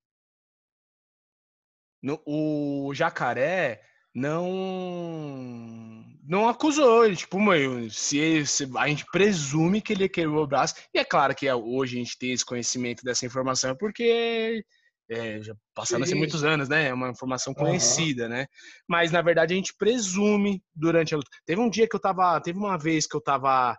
no, 2.02 2.20
o 2.26 2.92
Jacaré 2.94 3.82
não 4.14 6.04
não 6.24 6.48
acusou 6.48 7.04
ele, 7.04 7.16
tipo, 7.16 7.38
mãe, 7.38 7.88
se, 7.90 8.46
se, 8.46 8.70
a 8.76 8.86
gente 8.88 9.04
presume 9.10 9.80
que 9.80 9.92
ele 9.92 10.08
quebrou 10.08 10.44
o 10.44 10.46
braço, 10.46 10.74
e 10.94 10.98
é 10.98 11.04
claro 11.04 11.34
que 11.34 11.50
hoje 11.52 11.96
a 11.96 11.98
gente 11.98 12.18
tem 12.18 12.32
esse 12.32 12.44
conhecimento 12.44 13.02
dessa 13.02 13.26
informação 13.26 13.74
porque 13.76 14.64
é, 15.10 15.42
já 15.42 15.54
passaram 15.74 16.04
assim 16.04 16.14
muitos 16.14 16.44
anos, 16.44 16.68
né? 16.68 16.88
É 16.88 16.94
uma 16.94 17.10
informação 17.10 17.52
conhecida, 17.52 18.24
uhum. 18.24 18.30
né? 18.30 18.46
Mas 18.88 19.10
na 19.10 19.20
verdade 19.20 19.52
a 19.52 19.56
gente 19.56 19.74
presume 19.76 20.62
durante 20.74 21.12
a 21.12 21.16
luta. 21.16 21.30
Teve 21.44 21.60
um 21.60 21.68
dia 21.68 21.88
que 21.88 21.94
eu 21.96 22.00
tava, 22.00 22.40
teve 22.40 22.58
uma 22.58 22.78
vez 22.78 23.06
que 23.06 23.16
eu 23.16 23.20
tava 23.20 23.76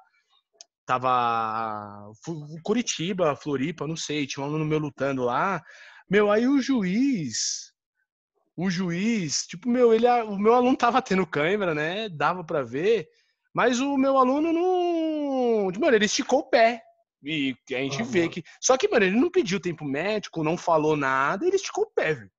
tava 0.85 2.11
Curitiba, 2.63 3.35
Floripa, 3.35 3.87
não 3.87 3.95
sei, 3.95 4.27
tinha 4.27 4.43
um 4.43 4.47
aluno 4.47 4.65
meu 4.65 4.79
lutando 4.79 5.23
lá. 5.23 5.61
Meu, 6.09 6.31
aí 6.31 6.47
o 6.47 6.61
juiz 6.61 7.73
o 8.55 8.69
juiz, 8.69 9.47
tipo, 9.47 9.67
meu, 9.67 9.93
ele, 9.93 10.07
o 10.23 10.37
meu 10.37 10.53
aluno 10.53 10.77
tava 10.77 11.01
tendo 11.01 11.25
câimbra, 11.25 11.73
né? 11.73 12.07
Dava 12.09 12.43
para 12.43 12.61
ver, 12.61 13.07
mas 13.53 13.79
o 13.79 13.97
meu 13.97 14.17
aluno 14.17 14.53
não, 14.53 15.71
mano, 15.79 15.95
ele 15.95 16.05
esticou 16.05 16.39
o 16.39 16.49
pé. 16.49 16.81
E 17.23 17.55
a 17.71 17.75
gente 17.75 18.01
ah, 18.01 18.05
vê 18.05 18.21
mano. 18.21 18.31
que, 18.31 18.43
só 18.61 18.77
que, 18.77 18.87
mano, 18.87 19.05
ele 19.05 19.19
não 19.19 19.31
pediu 19.31 19.59
tempo 19.59 19.85
médico, 19.85 20.43
não 20.43 20.57
falou 20.57 20.95
nada, 20.95 21.45
ele 21.45 21.55
esticou 21.55 21.85
o 21.85 21.91
pé, 21.91 22.13
velho. 22.13 22.31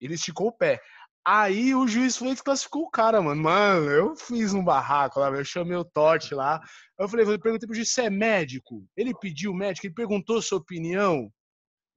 Ele 0.00 0.14
esticou 0.14 0.48
o 0.48 0.52
pé. 0.52 0.80
Aí 1.26 1.74
o 1.74 1.88
juiz 1.88 2.16
foi 2.16 2.28
e 2.28 2.32
desclassificou 2.34 2.84
o 2.84 2.90
cara, 2.90 3.20
mano. 3.20 3.42
Mano, 3.42 3.90
eu 3.90 4.14
fiz 4.14 4.54
um 4.54 4.62
barraco 4.62 5.18
lá, 5.18 5.28
eu 5.28 5.44
chamei 5.44 5.76
o 5.76 5.84
Totti 5.84 6.36
lá. 6.36 6.60
Eu 6.96 7.08
falei, 7.08 7.26
eu 7.26 7.40
perguntei 7.40 7.66
pro 7.66 7.74
juiz, 7.74 7.90
você 7.90 8.02
é 8.02 8.10
médico? 8.10 8.86
Ele 8.96 9.12
pediu 9.12 9.52
médico, 9.52 9.88
ele 9.88 9.94
perguntou 9.94 10.40
sua 10.40 10.58
opinião. 10.58 11.28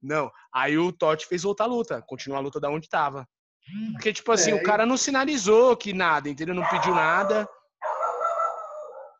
Não. 0.02 0.28
Aí 0.52 0.76
o 0.76 0.90
Totti 0.90 1.28
fez 1.28 1.44
outra 1.44 1.64
luta, 1.64 2.02
continuou 2.08 2.40
a 2.40 2.42
luta 2.42 2.58
da 2.58 2.68
onde 2.68 2.86
estava. 2.86 3.24
Porque, 3.92 4.12
tipo 4.12 4.32
assim, 4.32 4.50
é, 4.50 4.54
o 4.54 4.64
cara 4.64 4.84
não 4.84 4.96
sinalizou 4.96 5.76
que 5.76 5.92
nada, 5.92 6.28
entendeu? 6.28 6.54
Não 6.54 6.68
pediu 6.68 6.92
nada. 6.92 7.48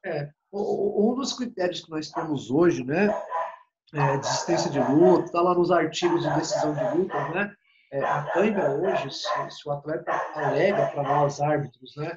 É. 0.04 0.28
Um 0.52 1.14
dos 1.14 1.34
critérios 1.34 1.84
que 1.84 1.90
nós 1.90 2.10
temos 2.10 2.50
hoje, 2.50 2.82
né? 2.82 3.14
É, 3.94 4.18
desistência 4.18 4.70
de 4.70 4.80
luta, 4.80 5.30
tá 5.30 5.40
lá 5.40 5.54
nos 5.54 5.70
artigos 5.70 6.22
de 6.22 6.34
decisão 6.34 6.74
de 6.74 6.96
luta, 6.96 7.28
né? 7.28 7.54
É, 7.92 8.04
a 8.04 8.22
cãibra 8.32 8.70
hoje, 8.70 9.10
se, 9.10 9.50
se, 9.50 9.68
o 9.68 9.72
atleta 9.72 10.12
alega 10.34 10.86
para 10.92 11.02
nós 11.02 11.40
árbitros, 11.40 11.96
né? 11.96 12.16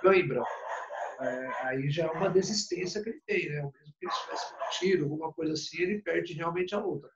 Cãibra, 0.00 0.40
é, 1.20 1.50
aí 1.64 1.90
já 1.90 2.04
é 2.04 2.10
uma 2.10 2.30
desistência 2.30 3.02
que 3.02 3.08
ele 3.08 3.22
tem, 3.26 3.48
né? 3.48 3.62
Mesmo 3.62 3.72
que 3.72 4.06
ele 4.06 4.12
tivesse 4.12 4.54
um 4.54 4.70
tiro, 4.70 5.04
alguma 5.04 5.32
coisa 5.32 5.54
assim, 5.54 5.82
ele 5.82 6.00
perde 6.00 6.34
realmente 6.34 6.74
a 6.76 6.78
luta. 6.78 7.10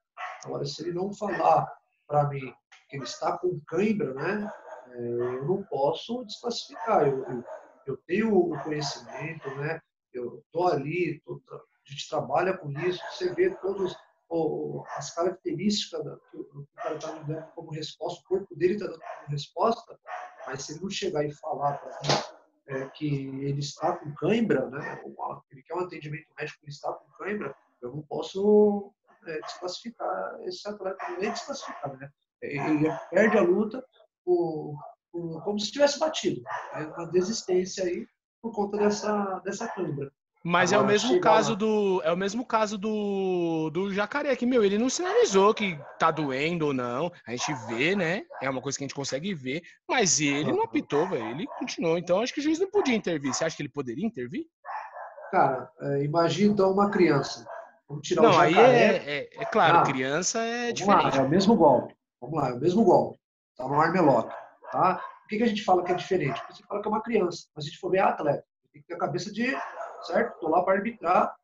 Agora, 0.45 0.65
se 0.65 0.83
ele 0.83 0.93
não 0.93 1.13
falar 1.13 1.73
para 2.07 2.29
mim 2.29 2.53
que 2.89 2.97
ele 2.97 3.05
está 3.05 3.39
com 3.39 3.61
cãibra, 3.67 4.13
né, 4.13 4.53
é, 4.89 4.99
eu 4.99 5.45
não 5.45 5.63
posso 5.65 6.25
desclassificar. 6.25 7.07
Eu, 7.07 7.25
eu, 7.25 7.45
eu 7.87 7.97
tenho 8.09 8.35
o 8.35 8.61
conhecimento, 8.63 9.49
né, 9.57 9.81
eu 10.13 10.43
estou 10.45 10.67
ali, 10.67 11.21
tô, 11.21 11.41
a 11.49 11.91
gente 11.91 12.09
trabalha 12.09 12.57
com 12.57 12.71
isso, 12.71 13.01
você 13.13 13.33
vê 13.33 13.51
todas 14.31 14.87
as 14.97 15.15
características 15.15 16.03
que 16.31 16.37
o 16.39 16.67
cara 16.77 16.95
está 16.95 17.13
me 17.13 17.25
dando 17.25 17.47
como 17.55 17.73
resposta, 17.73 18.21
o 18.21 18.29
corpo 18.29 18.55
dele 18.55 18.75
está 18.75 18.87
dando 18.87 19.01
como 19.01 19.31
resposta, 19.31 19.99
mas 20.47 20.63
se 20.63 20.73
ele 20.73 20.83
não 20.83 20.91
chegar 20.91 21.25
e 21.25 21.33
falar 21.33 21.79
para 21.79 21.99
mim 22.03 22.39
é, 22.69 22.89
que 22.91 23.07
ele 23.07 23.59
está 23.59 23.97
com 23.97 24.15
cãibra, 24.15 24.71
né? 24.71 25.03
Ele 25.51 25.63
quer 25.63 25.75
um 25.75 25.81
atendimento 25.81 26.29
médico, 26.39 26.61
ele 26.63 26.71
está 26.71 26.93
com 26.93 27.11
cãibra, 27.19 27.55
eu 27.83 27.93
não 27.93 28.03
posso 28.03 28.93
é, 29.27 29.41
desclassificar 29.41 30.41
esse 30.43 30.67
atleta, 30.69 31.05
nem 31.19 31.33
desclassificar, 31.33 31.97
né? 31.97 32.09
Ele 32.41 32.89
perde 33.11 33.37
a 33.37 33.43
luta 33.43 33.85
como 34.25 35.59
se 35.59 35.73
tivesse 35.73 35.99
batido. 35.99 36.43
É 36.75 36.85
uma 36.85 37.11
desistência 37.11 37.85
aí 37.85 38.07
por 38.41 38.53
conta 38.53 38.79
dessa, 38.79 39.41
dessa 39.41 39.69
cãibra. 39.69 40.11
Mas 40.43 40.73
Agora, 40.73 40.87
é 40.87 40.89
o 40.89 40.93
mesmo 40.93 41.21
caso 41.21 41.51
lá. 41.51 41.57
do 41.57 42.03
é 42.03 42.13
o 42.13 42.17
mesmo 42.17 42.47
caso 42.47 42.79
do, 42.79 43.69
do 43.71 43.93
jacaré 43.93 44.35
que 44.35 44.47
meu, 44.47 44.65
ele 44.65 44.79
não 44.79 44.89
sinalizou 44.89 45.53
que 45.53 45.79
tá 45.99 46.11
doendo 46.11 46.67
ou 46.67 46.73
não. 46.73 47.13
A 47.27 47.33
gente 47.33 47.53
vê, 47.69 47.95
né? 47.95 48.23
É 48.41 48.49
uma 48.49 48.63
coisa 48.63 48.79
que 48.79 48.85
a 48.85 48.87
gente 48.87 48.95
consegue 48.95 49.35
ver, 49.35 49.63
mas 49.87 50.19
ele 50.19 50.51
não 50.51 50.63
apitou, 50.63 51.07
velho. 51.07 51.29
Ele 51.29 51.47
continuou. 51.59 51.99
Então 51.99 52.23
acho 52.23 52.33
que 52.33 52.41
o 52.41 52.43
juiz 52.43 52.59
não 52.59 52.71
podia 52.71 52.95
intervir. 52.95 53.35
Você 53.35 53.45
acha 53.45 53.55
que 53.55 53.63
ele 53.63 53.69
poderia 53.69 54.07
intervir? 54.07 54.47
Cara, 55.31 55.71
é, 55.81 56.05
imagina 56.05 56.53
então 56.53 56.73
uma 56.73 56.91
criança. 56.91 57.47
Vamos 57.87 58.07
tirar 58.07 58.23
não, 58.23 58.31
o 58.31 58.33
jacaré. 58.33 58.49
aí 58.49 58.75
é, 58.75 59.19
é, 59.19 59.43
é 59.43 59.45
claro, 59.45 59.79
ah, 59.79 59.83
criança 59.83 60.41
é 60.41 60.73
diferente. 60.73 61.17
Lá, 61.17 61.23
é 61.23 61.27
o 61.27 61.29
mesmo 61.29 61.55
golpe. 61.55 61.95
Vamos 62.21 62.41
lá, 62.41 62.49
é 62.49 62.53
o 62.55 62.61
mesmo 62.61 62.83
golpe. 62.83 63.19
Tá 63.57 63.69
no 63.69 63.79
armlock, 63.79 64.35
tá? 64.73 64.95
Por 64.95 65.29
que, 65.29 65.37
que 65.37 65.43
a 65.43 65.47
gente 65.47 65.65
fala 65.65 65.85
que 65.85 65.93
é 65.93 65.95
diferente? 65.95 66.41
Porque 66.41 66.55
você 66.55 66.63
fala 66.63 66.81
que 66.81 66.89
é 66.89 66.91
uma 66.91 67.03
criança, 67.03 67.47
mas 67.55 67.65
a 67.65 67.69
gente 67.69 67.79
for 67.79 67.91
ver 67.91 67.99
a 67.99 68.09
atleta. 68.09 68.45
Tem 68.73 68.81
que 68.81 68.89
ter 68.89 68.95
a 68.95 68.99
cabeça 68.99 69.31
de 69.33 69.55
certo? 70.05 70.35
Estou 70.35 70.51
lá 70.51 70.63
para 70.63 70.75
arbitrar, 70.75 71.37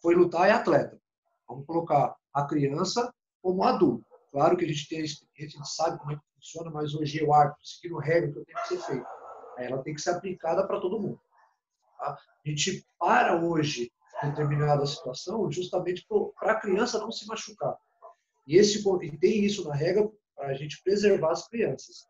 foi 0.00 0.14
lutar 0.14 0.48
é 0.48 0.52
atleta. 0.52 1.00
Vamos 1.48 1.66
colocar 1.66 2.16
a 2.32 2.44
criança 2.44 3.12
como 3.42 3.64
adulto. 3.64 4.04
Claro 4.30 4.56
que 4.56 4.64
a 4.64 4.68
gente 4.68 4.88
tem 4.88 5.00
a 5.02 5.06
gente 5.42 5.68
sabe 5.68 5.98
como 5.98 6.12
é 6.12 6.16
que 6.16 6.22
funciona, 6.34 6.70
mas 6.70 6.94
hoje 6.94 7.18
eu 7.18 7.32
árbitro, 7.32 7.66
seguindo 7.66 7.98
regra 7.98 8.28
que 8.28 8.44
tenho 8.44 8.58
que 8.62 8.68
ser 8.68 8.78
feito. 8.78 9.06
Ela 9.58 9.82
tem 9.82 9.94
que 9.94 10.00
ser 10.00 10.10
aplicada 10.10 10.66
para 10.66 10.80
todo 10.80 11.00
mundo. 11.00 11.20
Tá? 11.98 12.16
A 12.44 12.48
gente 12.48 12.84
para 12.98 13.36
hoje 13.36 13.92
determinada 14.22 14.84
situação 14.86 15.50
justamente 15.50 16.06
para 16.38 16.52
a 16.52 16.60
criança 16.60 16.98
não 16.98 17.10
se 17.10 17.26
machucar. 17.26 17.76
E, 18.46 18.56
esse, 18.56 18.82
e 19.02 19.18
tem 19.18 19.44
isso 19.44 19.66
na 19.66 19.74
regra 19.74 20.08
para 20.36 20.48
a 20.48 20.54
gente 20.54 20.82
preservar 20.82 21.32
as 21.32 21.48
crianças. 21.48 22.06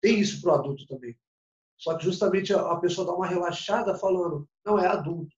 Tem 0.00 0.18
isso 0.18 0.40
para 0.40 0.52
o 0.52 0.54
adulto 0.54 0.86
também. 0.86 1.16
Só 1.82 1.98
que 1.98 2.04
justamente 2.04 2.54
a, 2.54 2.76
pessoa 2.76 3.04
dá 3.04 3.12
uma 3.12 3.26
relaxada 3.26 3.98
falando, 3.98 4.48
não, 4.64 4.78
é 4.78 4.86
adulto. 4.86 5.34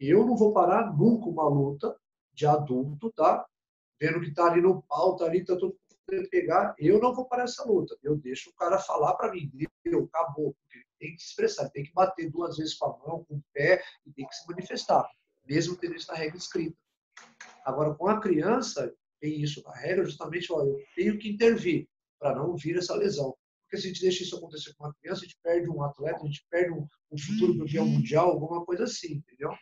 Eu 0.00 0.26
não 0.26 0.36
vou 0.36 0.52
parar 0.52 0.92
nunca 0.92 1.28
uma 1.28 1.48
luta 1.48 1.96
de 2.34 2.46
adulto, 2.46 3.12
tá? 3.12 3.46
Vendo 4.00 4.20
que 4.20 4.34
tá 4.34 4.46
ali 4.46 4.60
no 4.60 4.82
pau, 4.82 5.14
tá 5.14 5.26
ali, 5.26 5.44
tá 5.44 5.54
todo 5.54 5.76
mundo 6.10 6.28
pegar. 6.30 6.74
Eu 6.76 7.00
não 7.00 7.14
vou 7.14 7.26
parar 7.26 7.44
essa 7.44 7.62
luta. 7.64 7.96
Eu 8.02 8.16
deixo 8.16 8.50
o 8.50 8.54
cara 8.54 8.80
falar 8.80 9.14
para 9.14 9.30
mim, 9.30 9.48
deu, 9.84 10.10
acabou. 10.12 10.52
Porque 10.52 10.84
tem 10.98 11.14
que 11.14 11.22
expressar, 11.22 11.70
tem 11.70 11.84
que 11.84 11.92
bater 11.92 12.28
duas 12.28 12.56
vezes 12.56 12.74
com 12.74 12.86
a 12.86 12.98
mão, 12.98 13.24
com 13.24 13.36
o 13.36 13.44
pé, 13.54 13.80
e 14.04 14.12
tem 14.12 14.26
que 14.26 14.34
se 14.34 14.48
manifestar, 14.48 15.08
mesmo 15.44 15.76
tendo 15.76 15.94
isso 15.94 16.10
na 16.10 16.18
regra 16.18 16.38
escrita. 16.38 16.76
Agora, 17.64 17.94
com 17.94 18.08
a 18.08 18.20
criança, 18.20 18.92
tem 19.20 19.40
isso 19.40 19.62
na 19.62 19.76
regra, 19.76 20.04
justamente, 20.04 20.52
ó, 20.52 20.60
eu 20.64 20.76
tenho 20.96 21.16
que 21.20 21.30
intervir 21.30 21.88
para 22.18 22.34
não 22.34 22.56
vir 22.56 22.76
essa 22.76 22.96
lesão. 22.96 23.36
Porque 23.70 23.82
se 23.82 23.86
a 23.86 23.90
gente 23.90 24.02
deixa 24.02 24.24
isso 24.24 24.36
acontecer 24.36 24.74
com 24.74 24.84
uma 24.84 24.94
criança, 24.94 25.20
a 25.20 25.24
gente 25.24 25.38
perde 25.40 25.70
um 25.70 25.80
atleta, 25.84 26.18
a 26.20 26.26
gente 26.26 26.44
perde 26.50 26.72
um, 26.72 26.88
um 27.12 27.16
futuro 27.16 27.56
campeão 27.56 27.86
mundial, 27.86 28.30
alguma 28.30 28.64
coisa 28.64 28.82
assim, 28.82 29.14
entendeu? 29.14 29.52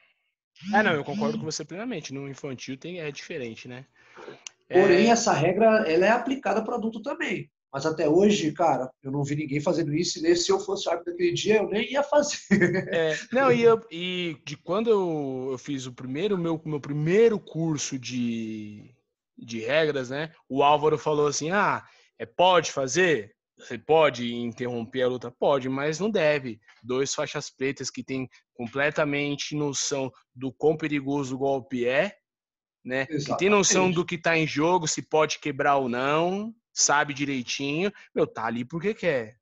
É, 0.73 0.83
não, 0.83 0.93
eu 0.93 1.05
concordo 1.05 1.39
com 1.39 1.45
você 1.45 1.63
plenamente. 1.63 2.15
No 2.15 2.27
infantil 2.27 2.79
tem, 2.79 3.01
é 3.01 3.13
diferente, 3.13 3.69
né? 3.69 3.85
Porém, 4.67 5.09
é... 5.09 5.11
essa 5.11 5.35
regra 5.35 5.87
ela 5.87 6.07
é 6.07 6.11
aplicada 6.11 6.65
para 6.65 6.77
adulto 6.77 7.03
também. 7.03 7.51
Mas 7.71 7.85
até 7.85 8.09
hoje, 8.09 8.51
cara, 8.53 8.91
eu 9.03 9.13
não 9.13 9.23
vi 9.23 9.37
ninguém 9.37 9.61
fazendo 9.61 9.95
isso. 9.95 10.27
E 10.27 10.37
se 10.37 10.51
eu 10.51 10.59
fosse 10.59 10.89
árbitro 10.89 11.13
daquele 11.13 11.35
dia, 11.35 11.59
eu 11.59 11.69
nem 11.69 11.93
ia 11.93 12.03
fazer. 12.03 12.39
É, 12.91 13.15
não, 13.31 13.53
e, 13.53 13.63
eu, 13.63 13.79
e 13.91 14.39
de 14.43 14.57
quando 14.57 14.89
eu, 14.89 15.49
eu 15.53 15.59
fiz 15.59 15.85
o 15.85 15.93
primeiro, 15.93 16.39
meu, 16.39 16.59
meu 16.65 16.81
primeiro 16.81 17.39
curso 17.39 17.99
de, 17.99 18.91
de 19.37 19.61
regras, 19.61 20.09
né? 20.09 20.33
O 20.49 20.63
Álvaro 20.63 20.97
falou 20.97 21.27
assim: 21.27 21.51
ah, 21.51 21.85
é, 22.19 22.25
pode 22.25 22.73
fazer? 22.73 23.37
Você 23.59 23.77
pode 23.77 24.35
interromper 24.35 25.03
a 25.03 25.09
luta? 25.09 25.31
Pode, 25.31 25.69
mas 25.69 25.99
não 25.99 26.11
deve. 26.11 26.61
Dois 26.83 27.15
faixas 27.15 27.51
pretas 27.51 27.91
que 27.91 28.05
têm 28.05 28.29
completamente 28.55 29.57
noção 29.57 30.13
do 30.35 30.53
quão 30.53 30.77
perigoso 30.77 31.35
o 31.35 31.39
golpe 31.39 31.87
é, 31.87 32.17
né? 32.85 33.03
Exatamente. 33.03 33.27
Que 33.27 33.37
tem 33.37 33.51
noção 33.51 33.91
do 33.91 34.05
que 34.05 34.15
está 34.15 34.37
em 34.37 34.47
jogo, 34.47 34.87
se 34.87 35.03
pode 35.03 35.41
quebrar 35.41 35.77
ou 35.77 35.89
não, 35.89 36.55
sabe 36.73 37.13
direitinho. 37.13 37.93
Meu, 38.15 38.27
tá 38.27 38.47
ali 38.47 38.65
porque 38.65 38.95
quer. 38.95 39.37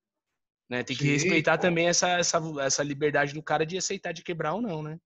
Né? 0.68 0.82
Tem 0.82 0.96
que 0.96 1.04
Sim, 1.04 1.10
respeitar 1.10 1.56
pô. 1.58 1.62
também 1.62 1.86
essa, 1.88 2.18
essa, 2.18 2.40
essa 2.60 2.82
liberdade 2.82 3.34
do 3.34 3.42
cara 3.42 3.64
de 3.64 3.76
aceitar 3.76 4.12
de 4.12 4.22
quebrar 4.22 4.54
ou 4.54 4.62
não, 4.62 4.82
né? 4.82 4.98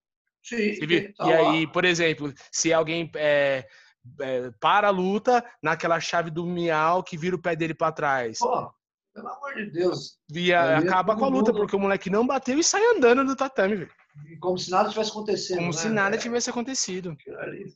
Sim. 0.43 0.79
Tá 1.17 1.27
e 1.27 1.33
aí, 1.33 1.67
por 1.67 1.85
exemplo, 1.85 2.33
se 2.51 2.73
alguém 2.73 3.11
é, 3.17 3.67
é, 4.21 4.51
para 4.59 4.89
a 4.89 4.91
luta 4.91 5.45
naquela 5.63 6.01
chave 6.01 6.31
do 6.31 6.47
miau 6.47 7.03
que 7.03 7.17
vira 7.17 7.37
o 7.37 7.43
pé 7.43 7.55
dele 7.55 7.75
para 7.75 7.93
trás. 7.93 8.39
Pô, 8.39 8.73
pelo 9.21 9.35
amor 9.35 9.55
de 9.55 9.71
Deus. 9.71 10.19
Via, 10.31 10.79
acaba 10.79 11.17
com 11.17 11.25
a 11.25 11.29
luta, 11.29 11.53
mundo... 11.53 11.61
porque 11.61 11.77
o 11.77 11.79
moleque 11.79 12.11
não 12.11 12.27
bateu 12.27 12.59
e 12.59 12.65
sai 12.65 12.83
andando 12.97 13.23
no 13.23 13.37
tatame, 13.37 13.77
velho. 13.77 13.91
Como 14.41 14.59
se 14.59 14.71
nada 14.71 14.89
tivesse 14.89 15.11
acontecido. 15.11 15.57
Como 15.57 15.69
né? 15.69 15.73
se 15.73 15.89
nada 15.89 16.19
tivesse 16.19 16.51
acontecido. 16.51 17.17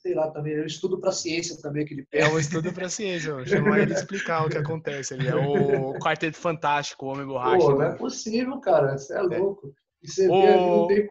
Sei 0.01 0.15
lá, 0.15 0.31
também. 0.31 0.55
Eu 0.55 0.67
estudo 0.67 1.01
para 1.01 1.13
ciência 1.13 1.57
também, 1.61 1.85
aquele 1.85 2.05
pé. 2.05 2.21
É 2.21 2.29
o 2.29 2.39
estudo 2.39 2.73
para 2.73 2.89
ciência, 2.89 3.45
chama 3.47 3.79
ele 3.79 3.95
explicar 3.95 4.45
o 4.45 4.51
que 4.51 4.59
acontece 4.59 5.15
ali. 5.15 5.29
É 5.29 5.35
o 5.35 5.95
Quarteto 5.99 6.37
Fantástico, 6.37 7.07
o 7.07 7.11
Homem 7.11 7.27
Borracha. 7.27 7.59
Pô, 7.59 7.75
não 7.75 7.83
é 7.83 7.95
possível, 7.95 8.59
cara. 8.61 8.99
Você 8.99 9.15
é, 9.15 9.19
é. 9.19 9.23
louco. 9.23 9.75
E 10.03 10.11
você 10.11 10.29
o... 10.29 10.41
vê 10.41 10.49
ali, 10.49 10.67
não 10.67 10.87
tem 10.87 11.09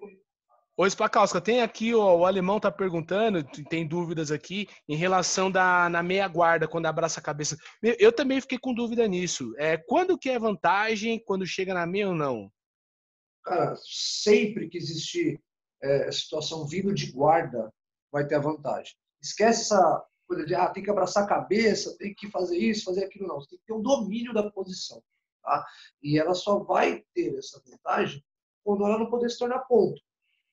Ô, 0.76 0.90
Spakowska, 0.90 1.40
tem 1.40 1.62
aqui, 1.62 1.94
ó, 1.94 2.18
o 2.18 2.26
alemão 2.26 2.60
tá 2.60 2.72
perguntando, 2.72 3.44
tem 3.70 3.88
dúvidas 3.88 4.32
aqui, 4.32 4.68
em 4.90 4.96
relação 4.96 5.52
da 5.52 5.88
na 5.88 6.02
meia 6.02 6.28
guarda, 6.28 6.68
quando 6.68 6.88
abraça 6.88 7.20
a 7.20 7.24
cabeça. 7.24 7.56
Eu 7.82 8.12
também 8.12 8.42
fiquei 8.42 8.58
com 8.58 8.74
dúvida 8.74 9.08
nisso. 9.08 9.54
É, 9.58 9.78
quando 9.78 10.18
que 10.18 10.32
é 10.32 10.40
vantagem, 10.40 11.24
quando 11.24 11.46
chega 11.46 11.76
na 11.76 11.86
meia 11.86 12.10
ou 12.10 12.16
não? 12.16 12.52
Cara, 13.44 13.76
sempre 13.84 14.68
que 14.68 14.78
existir 14.80 15.40
é, 15.84 16.12
situação 16.12 16.66
vindo 16.66 16.92
de 16.92 17.12
guarda, 17.12 17.72
vai 18.12 18.26
ter 18.26 18.36
a 18.36 18.40
vantagem. 18.40 18.96
Esquece 19.22 19.62
essa 19.62 20.04
coisa 20.28 20.44
de, 20.44 20.56
ah, 20.56 20.70
tem 20.70 20.82
que 20.82 20.90
abraçar 20.90 21.24
a 21.24 21.28
cabeça, 21.28 21.96
tem 22.00 22.16
que 22.16 22.32
fazer 22.32 22.58
isso, 22.58 22.86
fazer 22.86 23.06
aquilo. 23.06 23.28
Não, 23.28 23.40
você 23.40 23.50
tem 23.50 23.60
que 23.60 23.66
ter 23.66 23.74
um 23.74 23.82
domínio 23.82 24.34
da 24.34 24.50
posição. 24.50 25.04
Tá? 25.44 25.64
E 26.02 26.18
ela 26.18 26.34
só 26.34 26.60
vai 26.64 27.04
ter 27.14 27.38
essa 27.38 27.62
vantagem 27.64 28.24
quando 28.64 28.86
ela 28.86 28.98
não 28.98 29.10
poder 29.10 29.30
se 29.30 29.38
tornar 29.38 29.60
ponto. 29.60 30.02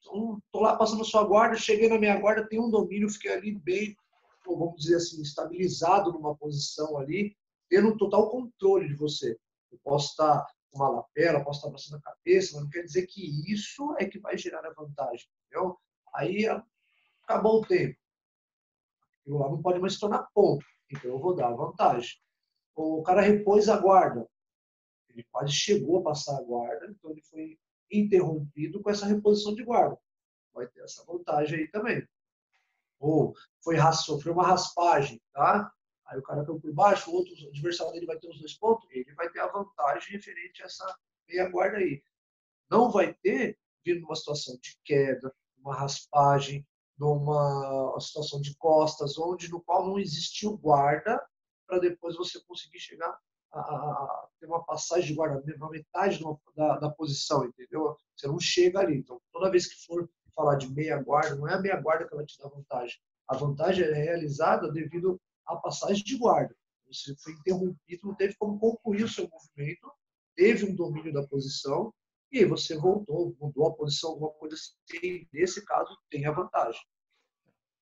Então, 0.00 0.42
tô 0.50 0.60
lá 0.60 0.76
passando 0.76 1.04
sua 1.04 1.24
guarda, 1.24 1.56
cheguei 1.56 1.88
na 1.88 1.98
minha 1.98 2.18
guarda, 2.18 2.48
tem 2.48 2.60
um 2.60 2.70
domínio, 2.70 3.10
fiquei 3.10 3.32
ali 3.32 3.52
bem, 3.52 3.96
vamos 4.46 4.80
dizer 4.80 4.96
assim, 4.96 5.20
estabilizado 5.20 6.12
numa 6.12 6.34
posição 6.34 6.98
ali, 6.98 7.36
tendo 7.68 7.96
total 7.96 8.30
controle 8.30 8.88
de 8.88 8.94
você. 8.94 9.38
Eu 9.70 9.78
posso 9.84 10.10
estar 10.10 10.46
com 10.70 10.78
uma 10.78 10.88
lapela, 10.88 11.44
posso 11.44 11.58
estar 11.58 11.68
abraçando 11.68 11.98
a 11.98 12.02
cabeça, 12.02 12.54
mas 12.54 12.64
não 12.64 12.70
quer 12.70 12.82
dizer 12.82 13.06
que 13.06 13.52
isso 13.52 13.94
é 13.98 14.04
que 14.04 14.18
vai 14.18 14.36
gerar 14.36 14.66
a 14.66 14.72
vantagem, 14.72 15.28
entendeu? 15.46 15.78
Aí 16.14 16.46
acabou 17.22 17.60
o 17.60 17.66
tempo. 17.66 17.96
Aquilo 19.20 19.38
lá 19.38 19.48
não 19.48 19.62
pode 19.62 19.78
mais 19.78 19.94
se 19.94 20.00
tornar 20.00 20.28
ponto, 20.34 20.64
então 20.90 21.10
eu 21.10 21.18
vou 21.18 21.34
dar 21.34 21.48
a 21.48 21.54
vantagem. 21.54 22.18
O 22.74 23.02
cara 23.02 23.20
repôs 23.20 23.68
a 23.68 23.76
guarda, 23.76 24.28
ele 25.08 25.24
quase 25.30 25.52
chegou 25.52 26.00
a 26.00 26.02
passar 26.02 26.36
a 26.38 26.42
guarda, 26.42 26.86
então 26.86 27.10
ele 27.10 27.22
foi 27.22 27.58
interrompido 27.90 28.80
com 28.80 28.90
essa 28.90 29.06
reposição 29.06 29.54
de 29.54 29.62
guarda. 29.62 29.98
Vai 30.52 30.66
ter 30.66 30.80
essa 30.82 31.04
vantagem 31.04 31.60
aí 31.60 31.68
também. 31.68 32.06
Ou 32.98 33.34
foi 33.62 33.76
sofreu 33.92 34.34
uma 34.34 34.46
raspagem, 34.46 35.20
tá? 35.32 35.72
Aí 36.06 36.18
o 36.18 36.22
cara 36.22 36.44
caiu 36.44 36.60
por 36.60 36.72
baixo, 36.72 37.10
o 37.10 37.14
outro 37.14 37.32
adversário 37.48 37.92
dele 37.92 38.06
vai 38.06 38.18
ter 38.18 38.28
os 38.28 38.38
dois 38.38 38.54
pontos, 38.54 38.86
ele 38.90 39.12
vai 39.14 39.30
ter 39.30 39.40
a 39.40 39.46
vantagem 39.46 40.12
referente 40.12 40.62
a 40.62 40.66
essa 40.66 40.98
meia 41.28 41.48
guarda 41.48 41.78
aí. 41.78 42.02
Não 42.68 42.90
vai 42.90 43.14
ter 43.14 43.58
vindo 43.84 44.02
numa 44.02 44.16
situação 44.16 44.58
de 44.60 44.78
queda, 44.84 45.34
uma 45.58 45.74
raspagem, 45.74 46.66
numa 46.98 47.98
situação 48.00 48.40
de 48.40 48.54
costas, 48.56 49.18
onde 49.18 49.50
no 49.50 49.60
qual 49.62 49.86
não 49.86 49.98
existiu 49.98 50.58
guarda 50.58 51.24
para 51.66 51.78
depois 51.78 52.16
você 52.16 52.40
conseguir 52.44 52.80
chegar 52.80 53.18
a, 53.52 54.28
ter 54.38 54.46
uma 54.46 54.64
passagem 54.64 55.08
de 55.08 55.14
guarda 55.14 55.42
na 55.58 55.68
metade 55.68 56.20
da, 56.56 56.78
da 56.78 56.90
posição, 56.90 57.44
entendeu? 57.44 57.96
Você 58.16 58.26
não 58.26 58.38
chega 58.38 58.80
ali. 58.80 58.98
Então, 58.98 59.20
toda 59.32 59.50
vez 59.50 59.66
que 59.66 59.86
for 59.86 60.08
falar 60.34 60.56
de 60.56 60.72
meia 60.72 61.02
guarda, 61.02 61.36
não 61.36 61.48
é 61.48 61.54
a 61.54 61.60
meia 61.60 61.76
guarda 61.76 62.08
que 62.08 62.14
vai 62.14 62.24
te 62.24 62.38
dar 62.38 62.48
vantagem. 62.48 62.98
A 63.28 63.36
vantagem 63.36 63.84
é 63.84 63.92
realizada 63.92 64.70
devido 64.70 65.20
à 65.46 65.56
passagem 65.56 66.02
de 66.02 66.16
guarda. 66.16 66.54
Você 66.88 67.14
foi 67.16 67.32
interrompido, 67.34 68.00
não 68.04 68.14
teve 68.14 68.34
como 68.36 68.58
concluir 68.58 69.04
o 69.04 69.08
seu 69.08 69.28
movimento, 69.28 69.90
teve 70.34 70.64
um 70.64 70.74
domínio 70.74 71.12
da 71.12 71.26
posição 71.26 71.92
e 72.32 72.44
você 72.44 72.76
voltou, 72.76 73.36
mudou 73.40 73.68
a 73.68 73.74
posição, 73.74 74.10
alguma 74.10 74.32
coisa 74.32 74.56
assim. 74.56 75.26
Nesse 75.32 75.64
caso, 75.64 75.96
tem 76.10 76.26
a 76.26 76.32
vantagem. 76.32 76.80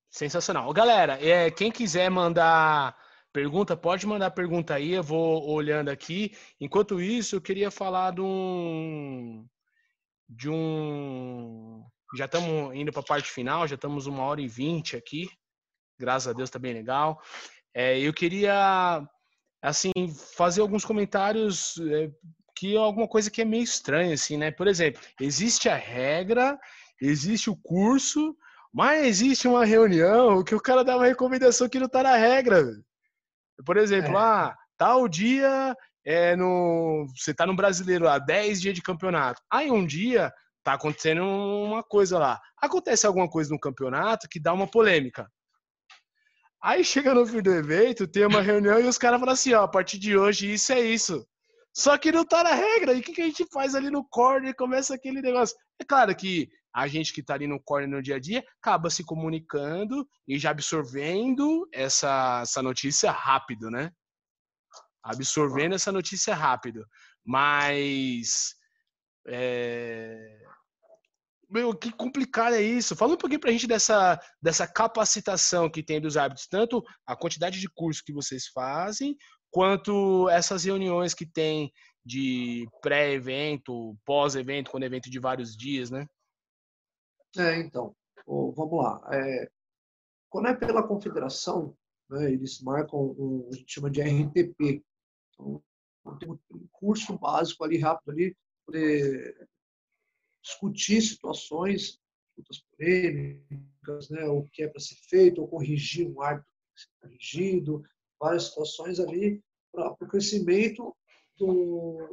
Sensacional. 0.09 0.71
Galera, 0.73 1.23
é, 1.23 1.51
quem 1.51 1.71
quiser 1.71 2.09
mandar 2.09 2.95
pergunta, 3.31 3.77
pode 3.77 4.05
mandar 4.07 4.31
pergunta 4.31 4.73
aí, 4.73 4.93
eu 4.93 5.03
vou 5.03 5.49
olhando 5.49 5.89
aqui. 5.89 6.35
Enquanto 6.59 7.01
isso, 7.01 7.35
eu 7.35 7.41
queria 7.41 7.71
falar 7.71 8.11
de 8.13 8.21
um, 8.21 9.45
de 10.27 10.49
um. 10.49 11.83
Já 12.17 12.25
estamos 12.25 12.75
indo 12.75 12.91
para 12.91 13.01
a 13.01 13.05
parte 13.05 13.31
final, 13.31 13.67
já 13.67 13.75
estamos 13.75 14.07
uma 14.07 14.23
hora 14.23 14.41
e 14.41 14.47
vinte 14.47 14.95
aqui. 14.95 15.29
Graças 15.99 16.27
a 16.27 16.33
Deus, 16.33 16.49
está 16.49 16.57
bem 16.57 16.73
legal. 16.73 17.21
É, 17.73 17.99
eu 17.99 18.13
queria, 18.13 19.07
assim, 19.61 19.91
fazer 20.35 20.61
alguns 20.61 20.83
comentários 20.83 21.77
é, 21.77 22.09
que 22.55 22.75
é 22.75 22.79
alguma 22.79 23.07
coisa 23.07 23.29
que 23.29 23.41
é 23.41 23.45
meio 23.45 23.63
estranha, 23.63 24.13
assim, 24.13 24.37
né? 24.37 24.51
Por 24.51 24.67
exemplo, 24.67 25.01
existe 25.21 25.69
a 25.69 25.75
regra, 25.75 26.59
existe 26.99 27.49
o 27.49 27.55
curso, 27.55 28.35
mas 28.73 29.05
existe 29.05 29.47
uma 29.47 29.65
reunião 29.65 30.43
que 30.43 30.55
o 30.55 30.59
cara 30.59 30.83
dá 30.83 30.95
uma 30.95 31.05
recomendação 31.05 31.69
que 31.69 31.79
não 31.79 31.87
está 31.87 32.03
na 32.03 32.15
regra. 32.15 32.65
Por 33.65 33.77
exemplo, 33.77 34.13
é. 34.13 34.17
ah, 34.17 34.55
tal 34.77 35.07
dia 35.07 35.75
é 36.05 36.35
no, 36.35 37.05
você 37.15 37.31
está 37.31 37.45
no 37.45 37.55
brasileiro 37.55 38.05
lá, 38.05 38.17
10 38.17 38.61
dias 38.61 38.75
de 38.75 38.81
campeonato. 38.81 39.41
Aí 39.51 39.69
um 39.69 39.85
dia 39.85 40.31
tá 40.63 40.73
acontecendo 40.73 41.23
uma 41.23 41.83
coisa 41.83 42.17
lá. 42.17 42.39
Acontece 42.61 43.05
alguma 43.05 43.29
coisa 43.29 43.51
no 43.51 43.59
campeonato 43.59 44.27
que 44.29 44.39
dá 44.39 44.53
uma 44.53 44.67
polêmica. 44.67 45.29
Aí 46.61 46.83
chega 46.83 47.13
no 47.13 47.25
fim 47.25 47.41
do 47.41 47.53
evento, 47.53 48.07
tem 48.07 48.25
uma 48.25 48.41
reunião 48.41 48.79
e 48.79 48.83
os 48.83 48.97
caras 48.97 49.19
falam 49.19 49.33
assim, 49.33 49.53
ó, 49.53 49.63
a 49.63 49.67
partir 49.67 49.97
de 49.97 50.17
hoje 50.17 50.53
isso 50.53 50.73
é 50.73 50.81
isso. 50.81 51.25
Só 51.73 51.97
que 51.97 52.11
não 52.11 52.25
tá 52.25 52.43
na 52.43 52.53
regra. 52.53 52.93
E 52.93 52.99
o 52.99 53.03
que, 53.03 53.13
que 53.13 53.21
a 53.21 53.25
gente 53.25 53.45
faz 53.53 53.75
ali 53.75 53.89
no 53.89 54.03
corner? 54.09 54.55
Começa 54.55 54.93
aquele 54.93 55.21
negócio. 55.21 55.55
É 55.79 55.85
claro 55.85 56.13
que 56.15 56.49
a 56.73 56.87
gente 56.87 57.13
que 57.13 57.23
tá 57.23 57.33
ali 57.33 57.47
no 57.47 57.59
corner 57.59 57.89
no 57.89 58.01
dia 58.01 58.15
a 58.15 58.19
dia 58.19 58.43
acaba 58.61 58.89
se 58.89 59.03
comunicando 59.03 60.07
e 60.27 60.37
já 60.37 60.51
absorvendo 60.51 61.67
essa, 61.73 62.41
essa 62.43 62.61
notícia 62.61 63.11
rápido, 63.11 63.69
né? 63.69 63.91
Absorvendo 65.03 65.75
essa 65.75 65.91
notícia 65.91 66.35
rápido. 66.35 66.85
Mas. 67.25 68.55
É... 69.27 70.39
Meu, 71.49 71.75
que 71.75 71.91
complicado 71.91 72.53
é 72.53 72.61
isso. 72.61 72.95
Fala 72.95 73.13
um 73.13 73.17
pouquinho 73.17 73.39
pra 73.39 73.51
gente 73.51 73.65
dessa, 73.65 74.19
dessa 74.39 74.67
capacitação 74.67 75.67
que 75.67 75.81
tem 75.81 75.99
dos 75.99 76.15
árbitros, 76.15 76.47
tanto 76.47 76.83
a 77.07 77.15
quantidade 77.15 77.59
de 77.59 77.67
curso 77.67 78.03
que 78.05 78.13
vocês 78.13 78.47
fazem, 78.47 79.17
quanto 79.49 80.29
essas 80.29 80.63
reuniões 80.63 81.15
que 81.15 81.25
tem 81.25 81.71
de 82.05 82.67
pré-evento, 82.81 83.97
pós-evento, 84.05 84.69
quando 84.69 84.83
é 84.83 84.85
evento 84.85 85.09
de 85.09 85.19
vários 85.19 85.57
dias, 85.57 85.89
né? 85.89 86.05
É, 87.37 87.59
então, 87.59 87.95
vamos 88.25 88.83
lá. 88.83 89.01
É, 89.11 89.49
quando 90.29 90.47
é 90.47 90.55
pela 90.55 90.87
confederação, 90.87 91.75
né, 92.09 92.31
eles 92.31 92.61
marcam 92.61 93.15
um, 93.17 93.47
a 93.51 93.55
gente 93.55 93.71
chama 93.71 93.89
de 93.89 94.01
RTP. 94.01 94.83
Então, 95.33 95.63
tem 96.19 96.29
um 96.29 96.67
curso 96.71 97.17
básico 97.17 97.63
ali, 97.63 97.77
rápido 97.77 98.11
ali, 98.11 98.35
poder 98.65 99.47
discutir 100.43 101.01
situações, 101.01 101.99
disputas 102.35 102.63
polêmicas, 102.71 104.09
né, 104.09 104.25
o 104.25 104.43
que 104.47 104.63
é 104.63 104.67
para 104.67 104.79
ser 104.79 104.95
feito, 104.95 105.41
ou 105.41 105.47
corrigir 105.47 106.07
um 106.07 106.21
árbitro 106.21 106.49
que 106.73 106.81
ser 106.81 106.89
corrigido, 107.01 107.83
várias 108.19 108.45
situações 108.45 108.99
ali 108.99 109.41
para 109.71 109.91
o 109.91 110.07
crescimento 110.07 110.95
do, 111.37 112.09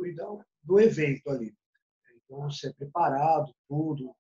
do 0.63 0.81
evento 0.81 1.31
ali. 1.31 1.55
Então, 2.25 2.51
ser 2.51 2.75
preparado, 2.75 3.55
tudo, 3.69 4.15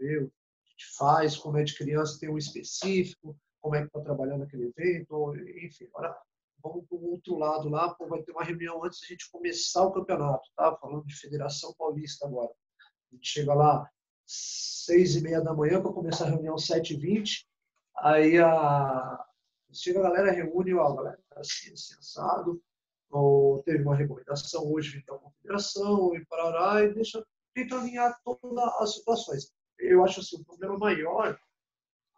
a 0.00 0.04
vê, 0.04 0.18
a 0.18 0.20
gente 0.20 0.96
faz, 0.96 1.36
como 1.36 1.58
é 1.58 1.64
de 1.64 1.76
criança, 1.76 2.18
tem 2.18 2.28
um 2.28 2.38
específico, 2.38 3.36
como 3.60 3.74
é 3.74 3.80
que 3.80 3.86
está 3.86 4.00
trabalhando 4.00 4.44
aquele 4.44 4.72
evento, 4.76 5.34
enfim. 5.64 5.86
Agora, 5.94 6.16
vamos 6.62 6.86
para 6.86 6.98
o 6.98 7.10
outro 7.10 7.36
lado 7.36 7.68
lá, 7.68 7.94
pô, 7.94 8.06
vai 8.06 8.22
ter 8.22 8.32
uma 8.32 8.44
reunião 8.44 8.84
antes 8.84 9.00
da 9.00 9.06
gente 9.06 9.30
começar 9.30 9.84
o 9.84 9.92
campeonato, 9.92 10.48
tá? 10.56 10.76
Falando 10.76 11.06
de 11.06 11.14
Federação 11.16 11.74
Paulista 11.78 12.26
agora. 12.26 12.52
A 13.12 13.14
gente 13.14 13.28
chega 13.28 13.54
lá 13.54 13.88
seis 14.26 15.16
e 15.16 15.20
meia 15.20 15.40
da 15.40 15.54
manhã 15.54 15.80
para 15.80 15.92
começar 15.92 16.26
a 16.26 16.30
reunião 16.30 16.58
sete 16.58 16.94
e 16.94 16.96
vinte, 16.96 17.46
aí 17.96 18.38
a, 18.38 19.24
Chega 19.72 19.98
a 19.98 20.02
galera, 20.04 20.32
reúne, 20.32 20.72
ó, 20.74 20.94
galera, 20.94 21.18
tá 21.28 21.40
assim, 21.40 21.72
assado, 21.72 22.62
ou 23.10 23.62
teve 23.62 23.82
uma 23.82 23.96
recomendação 23.96 24.70
hoje 24.72 25.04
da 25.06 25.18
confederação, 25.18 26.14
e 26.14 26.24
parará, 26.24 26.82
e 26.82 26.94
deixa, 26.94 27.24
tenta 27.52 27.76
alinhar 27.76 28.18
todas 28.24 28.64
as 28.80 28.94
situações. 28.94 29.52
Eu 29.78 30.04
acho 30.04 30.20
assim, 30.20 30.40
o 30.40 30.44
problema 30.44 30.78
maior, 30.78 31.38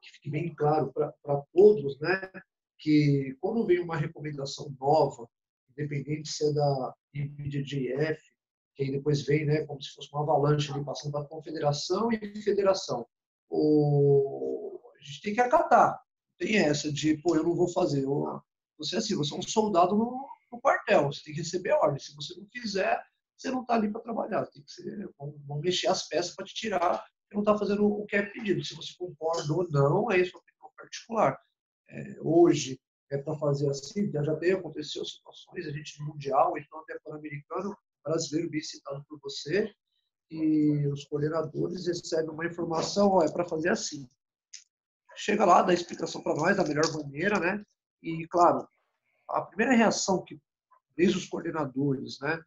que 0.01 0.11
fique 0.13 0.31
bem 0.31 0.55
claro 0.55 0.93
para 0.93 1.43
todos, 1.53 1.99
né, 2.01 2.31
que 2.79 3.37
quando 3.41 3.67
vem 3.67 3.81
uma 3.81 3.97
recomendação 3.97 4.75
nova, 4.79 5.29
independente 5.71 6.29
se 6.29 6.49
é 6.49 6.53
da 6.53 6.95
IBJJF, 7.15 8.21
que 8.75 8.85
aí 8.85 8.93
depois 8.93 9.23
vem, 9.23 9.45
né, 9.45 9.65
como 9.67 9.83
se 9.83 9.91
fosse 9.91 10.09
uma 10.13 10.23
avalanche 10.23 10.73
ali, 10.73 10.85
passando 10.85 11.13
para 11.13 11.25
confederação 11.25 12.11
e 12.13 12.43
federação, 12.43 13.07
o... 13.49 14.81
a 14.97 15.05
gente 15.05 15.23
tem 15.23 15.35
que 15.35 15.41
acatar 15.41 16.01
tem 16.39 16.57
essa 16.57 16.91
de, 16.91 17.19
pô, 17.19 17.37
eu 17.37 17.43
não 17.43 17.55
vou 17.55 17.69
fazer. 17.69 18.05
Eu, 18.05 18.41
você 18.79 18.95
é 18.95 18.99
assim, 18.99 19.17
você 19.17 19.35
é 19.35 19.37
um 19.37 19.43
soldado 19.43 19.97
no, 19.97 20.27
no, 20.53 20.61
quartel, 20.61 21.07
você 21.07 21.23
tem 21.25 21.35
que 21.35 21.41
receber 21.41 21.73
ordem. 21.73 21.99
Se 21.99 22.15
você 22.15 22.35
não 22.39 22.47
fizer, 22.47 23.03
você 23.37 23.51
não 23.51 23.63
está 23.63 23.75
ali 23.75 23.91
para 23.91 24.01
trabalhar. 24.01 24.47
Tem 24.47 24.63
que 24.63 24.71
ser, 24.71 25.11
vão 25.19 25.61
mexer 25.61 25.89
as 25.89 26.09
peças 26.09 26.35
para 26.35 26.47
te 26.47 26.55
tirar 26.55 27.05
está 27.31 27.57
fazendo 27.57 27.87
o 27.87 28.07
que 28.07 28.17
é 28.17 28.23
pedido. 28.23 28.65
Se 28.65 28.75
você 28.75 28.95
concorda 28.99 29.53
ou 29.53 29.69
não, 29.71 30.11
é 30.11 30.19
isso 30.19 30.37
opinião 30.37 30.71
particular. 30.77 31.39
É, 31.89 32.17
hoje, 32.21 32.81
é 33.11 33.19
para 33.19 33.37
fazer 33.37 33.69
assim, 33.71 34.11
já, 34.11 34.23
já 34.23 34.37
tem 34.37 34.53
acontecido 34.53 35.05
situações, 35.05 35.67
a 35.67 35.71
gente 35.71 36.03
Mundial, 36.03 36.57
então 36.59 36.81
até 36.81 36.99
Pan-Americano, 37.05 37.77
brasileiro 38.05 38.51
bem 38.51 38.63
citado 38.63 39.05
por 39.09 39.19
você, 39.21 39.73
e 40.31 40.87
os 40.89 41.05
coordenadores 41.05 41.87
recebem 41.87 42.31
uma 42.31 42.47
informação, 42.47 43.13
ó, 43.13 43.23
é 43.23 43.31
para 43.31 43.47
fazer 43.47 43.71
assim 43.71 44.09
chega 45.19 45.45
lá, 45.45 45.63
dá 45.63 45.75
explicação 45.75 46.23
para 46.23 46.35
nós 46.35 46.57
da 46.57 46.65
melhor 46.65 46.91
maneira, 46.95 47.39
né? 47.41 47.63
E, 48.03 48.27
claro, 48.29 48.67
a 49.29 49.43
primeira 49.43 49.75
reação 49.75 50.23
que 50.25 50.41
desde 50.97 51.19
os 51.19 51.27
coordenadores, 51.27 52.21
né? 52.21 52.41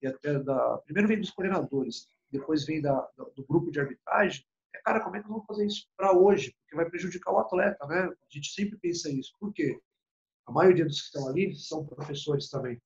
E 0.00 0.06
até 0.06 0.38
da 0.38 0.78
primeiro 0.78 1.08
vem 1.08 1.20
dos 1.20 1.30
coordenadores, 1.30 2.06
depois 2.34 2.64
vem 2.64 2.80
da, 2.80 3.00
do 3.36 3.44
grupo 3.44 3.70
de 3.70 3.80
arbitragem, 3.80 4.44
é 4.74 4.80
cara, 4.82 5.00
como 5.00 5.16
é 5.16 5.22
que 5.22 5.28
nós 5.28 5.36
vamos 5.36 5.46
fazer 5.46 5.66
isso 5.66 5.86
para 5.96 6.12
hoje? 6.12 6.52
Porque 6.52 6.76
vai 6.76 6.90
prejudicar 6.90 7.32
o 7.32 7.38
atleta, 7.38 7.86
né? 7.86 8.02
A 8.02 8.28
gente 8.28 8.52
sempre 8.52 8.76
pensa 8.78 9.08
isso. 9.08 9.32
Por 9.38 9.52
quê? 9.52 9.80
A 10.46 10.52
maioria 10.52 10.84
dos 10.84 11.00
que 11.00 11.06
estão 11.06 11.28
ali 11.28 11.54
são 11.54 11.86
professores 11.86 12.48
também. 12.48 12.80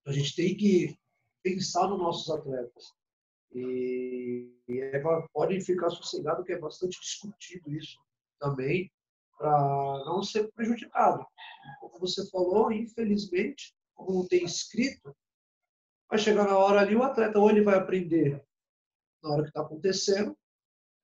Então, 0.00 0.12
a 0.12 0.16
gente 0.16 0.34
tem 0.34 0.56
que 0.56 0.98
pensar 1.42 1.86
nos 1.88 1.98
nossos 1.98 2.30
atletas. 2.30 2.84
E, 3.52 4.50
e 4.66 4.80
é, 4.80 5.02
podem 5.32 5.60
ficar 5.60 5.90
sossegados 5.90 6.44
que 6.46 6.52
é 6.52 6.58
bastante 6.58 6.98
discutido 7.00 7.70
isso 7.70 7.98
também 8.38 8.90
para 9.36 10.04
não 10.06 10.22
ser 10.22 10.50
prejudicado. 10.52 11.26
Como 11.80 11.98
você 11.98 12.28
falou, 12.30 12.72
infelizmente, 12.72 13.74
como 13.94 14.20
não 14.20 14.28
tem 14.28 14.44
escrito, 14.44 15.14
vai 16.08 16.18
chegar 16.18 16.46
na 16.46 16.56
hora 16.56 16.80
ali, 16.80 16.96
o 16.96 17.02
atleta 17.02 17.38
ou 17.38 17.50
ele 17.50 17.62
vai 17.62 17.76
aprender 17.76 18.42
na 19.22 19.30
hora 19.30 19.42
que 19.42 19.48
está 19.48 19.60
acontecendo, 19.60 20.36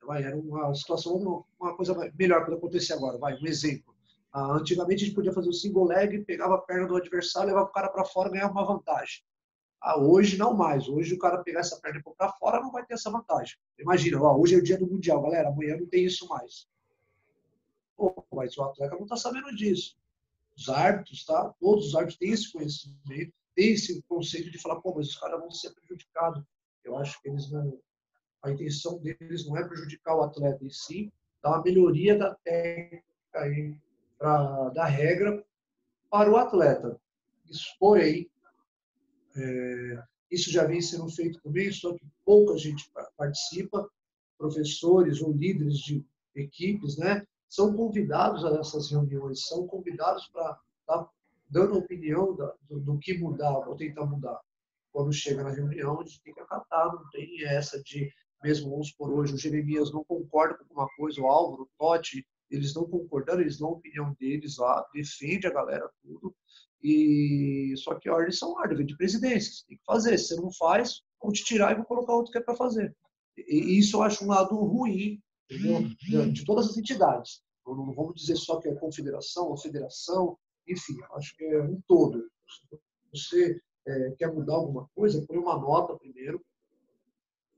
vai, 0.02 0.22
era 0.22 0.36
uma 0.36 0.74
situação, 0.74 1.14
uma, 1.14 1.44
uma 1.59 1.76
coisa 1.76 1.94
melhor 2.18 2.44
para 2.44 2.55
acontecer 2.55 2.94
agora, 2.94 3.18
vai, 3.18 3.34
um 3.34 3.47
exemplo. 3.47 3.94
Ah, 4.32 4.52
antigamente 4.52 5.02
a 5.02 5.06
gente 5.06 5.14
podia 5.14 5.32
fazer 5.32 5.48
o 5.48 5.52
single 5.52 5.86
leg, 5.86 6.24
pegava 6.24 6.55
a 6.56 6.59
perna 6.59 6.86
do 6.86 6.97
adversário, 6.97 7.48
levava 7.48 7.68
o 7.68 7.72
cara 7.72 7.88
para 7.88 8.05
fora, 8.05 8.30
ganhava 8.30 8.52
uma 8.52 8.66
vantagem. 8.66 9.22
Ah, 9.80 9.98
hoje 9.98 10.36
não 10.36 10.55
mais. 10.55 10.88
Hoje 10.88 11.14
o 11.14 11.18
cara 11.18 11.43
pegar 11.43 11.60
essa 11.60 11.80
perna 11.80 12.02
para 12.16 12.32
fora 12.32 12.60
não 12.60 12.70
vai 12.70 12.84
ter 12.84 12.94
essa 12.94 13.10
vantagem. 13.10 13.56
Imagina, 13.78 14.20
ó, 14.20 14.36
hoje 14.36 14.55
é 14.55 14.59
o 14.59 14.62
dia 14.62 14.78
do 14.78 14.86
Mundial, 14.86 15.22
galera, 15.22 15.48
amanhã 15.48 15.76
não 15.76 15.86
tem 15.86 16.05
isso 16.05 16.26
mais. 16.28 16.66
Pô, 17.97 18.26
mas 18.32 18.56
o 18.56 18.62
atleta 18.62 18.94
não 18.94 19.05
está 19.05 19.16
sabendo 19.16 19.55
disso. 19.55 19.97
Os 20.56 20.68
árbitros, 20.68 21.24
tá? 21.24 21.55
Todos 21.60 21.88
os 21.88 21.94
árbitros 21.94 22.18
têm 22.18 22.30
esse 22.30 22.52
conhecimento, 22.52 23.32
têm 23.55 23.72
esse 23.72 24.02
conceito 24.02 24.51
de 24.51 24.60
falar, 24.60 24.80
pô, 24.80 24.94
mas 24.94 25.09
os 25.09 25.16
caras 25.16 25.40
vão 25.40 25.51
ser 25.51 25.72
prejudicados. 25.74 26.43
Eu 26.84 26.97
acho 26.97 27.20
que 27.22 27.28
eles 27.28 27.51
não. 27.51 27.78
A 28.47 28.52
intenção 28.52 28.98
deles 28.98 29.47
não 29.47 29.56
é 29.56 29.66
prejudicar 29.66 30.16
o 30.16 30.23
atleta 30.23 30.64
em 30.64 30.70
si, 30.70 31.12
dar 31.43 31.51
uma 31.51 31.62
melhoria 31.62 32.16
da 32.16 32.35
técnica 32.36 33.05
aí, 33.35 33.77
pra, 34.18 34.68
da 34.70 34.85
regra 34.85 35.44
para 36.10 36.31
o 36.31 36.36
atleta. 36.36 36.98
Isso, 37.48 37.77
porém, 37.78 38.31
é, 39.36 40.02
isso 40.31 40.51
já 40.51 40.64
vem 40.64 40.81
sendo 40.81 41.09
feito 41.09 41.40
também, 41.43 41.70
só 41.73 41.93
que 41.94 42.05
pouca 42.24 42.56
gente 42.56 42.90
participa, 43.16 43.89
professores 44.39 45.20
ou 45.20 45.32
líderes 45.32 45.78
de 45.78 46.05
equipes, 46.35 46.97
né? 46.97 47.27
são 47.48 47.74
convidados 47.74 48.44
a 48.44 48.51
essas 48.59 48.90
reuniões, 48.90 49.47
são 49.47 49.66
convidados 49.66 50.28
para 50.28 50.59
estar 50.81 51.05
tá 51.05 51.10
dando 51.48 51.78
opinião 51.78 52.35
da, 52.35 52.52
do, 52.68 52.81
do, 52.81 52.98
que 52.98 53.16
mudar, 53.16 53.68
ou 53.68 53.77
tentar 53.77 54.05
mudar. 54.05 54.40
Quando 54.93 55.12
chega 55.12 55.43
na 55.43 55.51
reunião, 55.51 56.01
a 56.01 56.05
gente 56.05 56.20
tem 56.23 56.35
que 56.35 56.40
acatar, 56.40 56.94
não 56.94 57.09
tem 57.10 57.44
essa 57.44 57.82
de, 57.82 58.12
mesmo 58.47 58.70
vamos 58.70 58.93
por 58.93 59.12
hoje, 59.12 59.35
o 59.35 59.39
Jeremias 59.39 59.93
não 59.93 60.05
concorda 60.05 60.56
com 60.56 60.64
alguma 60.64 60.89
coisa, 60.97 61.20
o 61.20 61.27
Álvaro, 61.27 61.62
o 61.62 61.68
Totti, 61.78 62.27
eles 62.51 62.74
não 62.74 62.85
concordando, 62.89 63.40
eles 63.40 63.59
dão 63.59 63.68
a 63.68 63.73
opinião 63.73 64.14
deles 64.20 64.56
lá, 64.59 64.86
defende 64.94 65.47
a 65.47 65.52
galera 65.52 65.90
tudo, 66.02 66.35
e 66.82 67.74
só 67.77 67.94
que 67.94 68.09
ordens 68.09 68.39
são 68.39 68.52
ordens, 68.52 68.78
vem 68.78 68.86
de 68.86 68.97
presidência, 68.97 69.52
você 69.52 69.66
tem 69.66 69.77
que 69.77 69.85
fazer, 69.85 70.18
se 70.18 70.28
você 70.28 70.36
não 70.36 70.52
faz, 70.52 71.02
vão 71.20 71.32
te 71.32 71.44
tirar 71.44 71.73
e 71.73 71.74
vão 71.74 71.85
colocar 71.85 72.14
outro 72.14 72.31
que 72.31 72.39
é 72.39 72.43
para 72.43 72.55
fazer. 72.55 72.94
E 73.36 73.78
isso 73.78 73.97
eu 73.97 74.02
acho 74.02 74.24
um 74.24 74.28
lado 74.28 74.55
ruim 74.55 75.20
entendeu? 75.51 75.82
De, 75.82 76.32
de 76.32 76.44
todas 76.44 76.68
as 76.68 76.77
entidades. 76.77 77.43
Não 77.66 77.93
vamos 77.93 78.14
dizer 78.14 78.36
só 78.36 78.60
que 78.60 78.68
é 78.68 78.74
confederação 78.74 79.48
ou 79.48 79.56
federação, 79.56 80.39
enfim, 80.68 80.97
acho 81.14 81.36
que 81.36 81.44
é 81.44 81.62
um 81.62 81.81
todo. 81.86 82.28
Você 83.12 83.60
é, 83.86 84.10
quer 84.12 84.32
mudar 84.32 84.55
alguma 84.55 84.89
coisa, 84.94 85.24
põe 85.27 85.36
uma 85.36 85.59
nota 85.59 85.97
primeiro, 85.97 86.44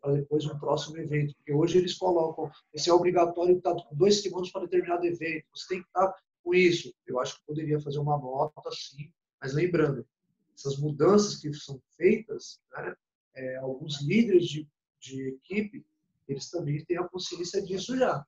para 0.00 0.14
depois 0.14 0.44
um 0.46 0.58
próximo 0.58 0.98
evento. 0.98 1.34
Porque 1.36 1.52
hoje 1.52 1.78
eles 1.78 1.94
colocam, 1.94 2.50
esse 2.72 2.90
é 2.90 2.92
obrigatório 2.92 3.56
estar 3.56 3.74
com 3.74 3.96
dois 3.96 4.22
segundos 4.22 4.50
para 4.50 4.62
determinado 4.62 5.04
evento, 5.06 5.46
você 5.54 5.68
tem 5.68 5.82
que 5.82 5.88
estar 5.88 6.14
com 6.42 6.54
isso. 6.54 6.92
Eu 7.06 7.20
acho 7.20 7.36
que 7.36 7.46
poderia 7.46 7.80
fazer 7.80 7.98
uma 7.98 8.18
nota 8.18 8.70
sim, 8.72 9.12
mas 9.40 9.54
lembrando, 9.54 10.06
essas 10.54 10.76
mudanças 10.76 11.36
que 11.36 11.52
são 11.52 11.80
feitas, 11.96 12.60
né, 12.72 12.94
é, 13.34 13.56
alguns 13.56 14.00
líderes 14.02 14.46
de, 14.46 14.68
de 15.00 15.28
equipe, 15.28 15.86
eles 16.26 16.50
também 16.50 16.84
têm 16.84 16.98
a 16.98 17.08
consciência 17.08 17.62
disso 17.62 17.96
já. 17.96 18.24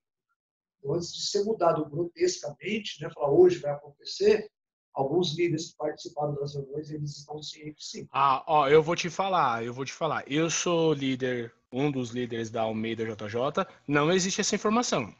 Então, 0.78 0.94
antes 0.94 1.12
de 1.12 1.26
ser 1.26 1.44
mudado 1.44 1.88
grotescamente, 1.88 3.02
né, 3.02 3.10
falar 3.10 3.32
hoje 3.32 3.58
vai 3.58 3.72
acontecer, 3.72 4.50
alguns 4.94 5.36
líderes 5.36 5.70
que 5.70 5.76
participaram 5.76 6.34
das 6.34 6.54
reuniões, 6.54 6.90
eles 6.90 7.18
estão 7.18 7.42
cientes 7.42 7.90
sim. 7.90 8.08
Ah, 8.12 8.42
ó, 8.46 8.68
eu 8.68 8.82
vou 8.82 8.96
te 8.96 9.08
falar, 9.08 9.64
eu 9.64 9.72
vou 9.72 9.84
te 9.84 9.92
falar. 9.92 10.24
Eu 10.26 10.50
sou 10.50 10.92
líder, 10.92 11.52
um 11.72 11.90
dos 11.90 12.10
líderes 12.10 12.50
da 12.50 12.62
Almeida 12.62 13.04
JJ, 13.04 13.66
não 13.86 14.10
existe 14.10 14.40
essa 14.40 14.54
informação. 14.54 15.14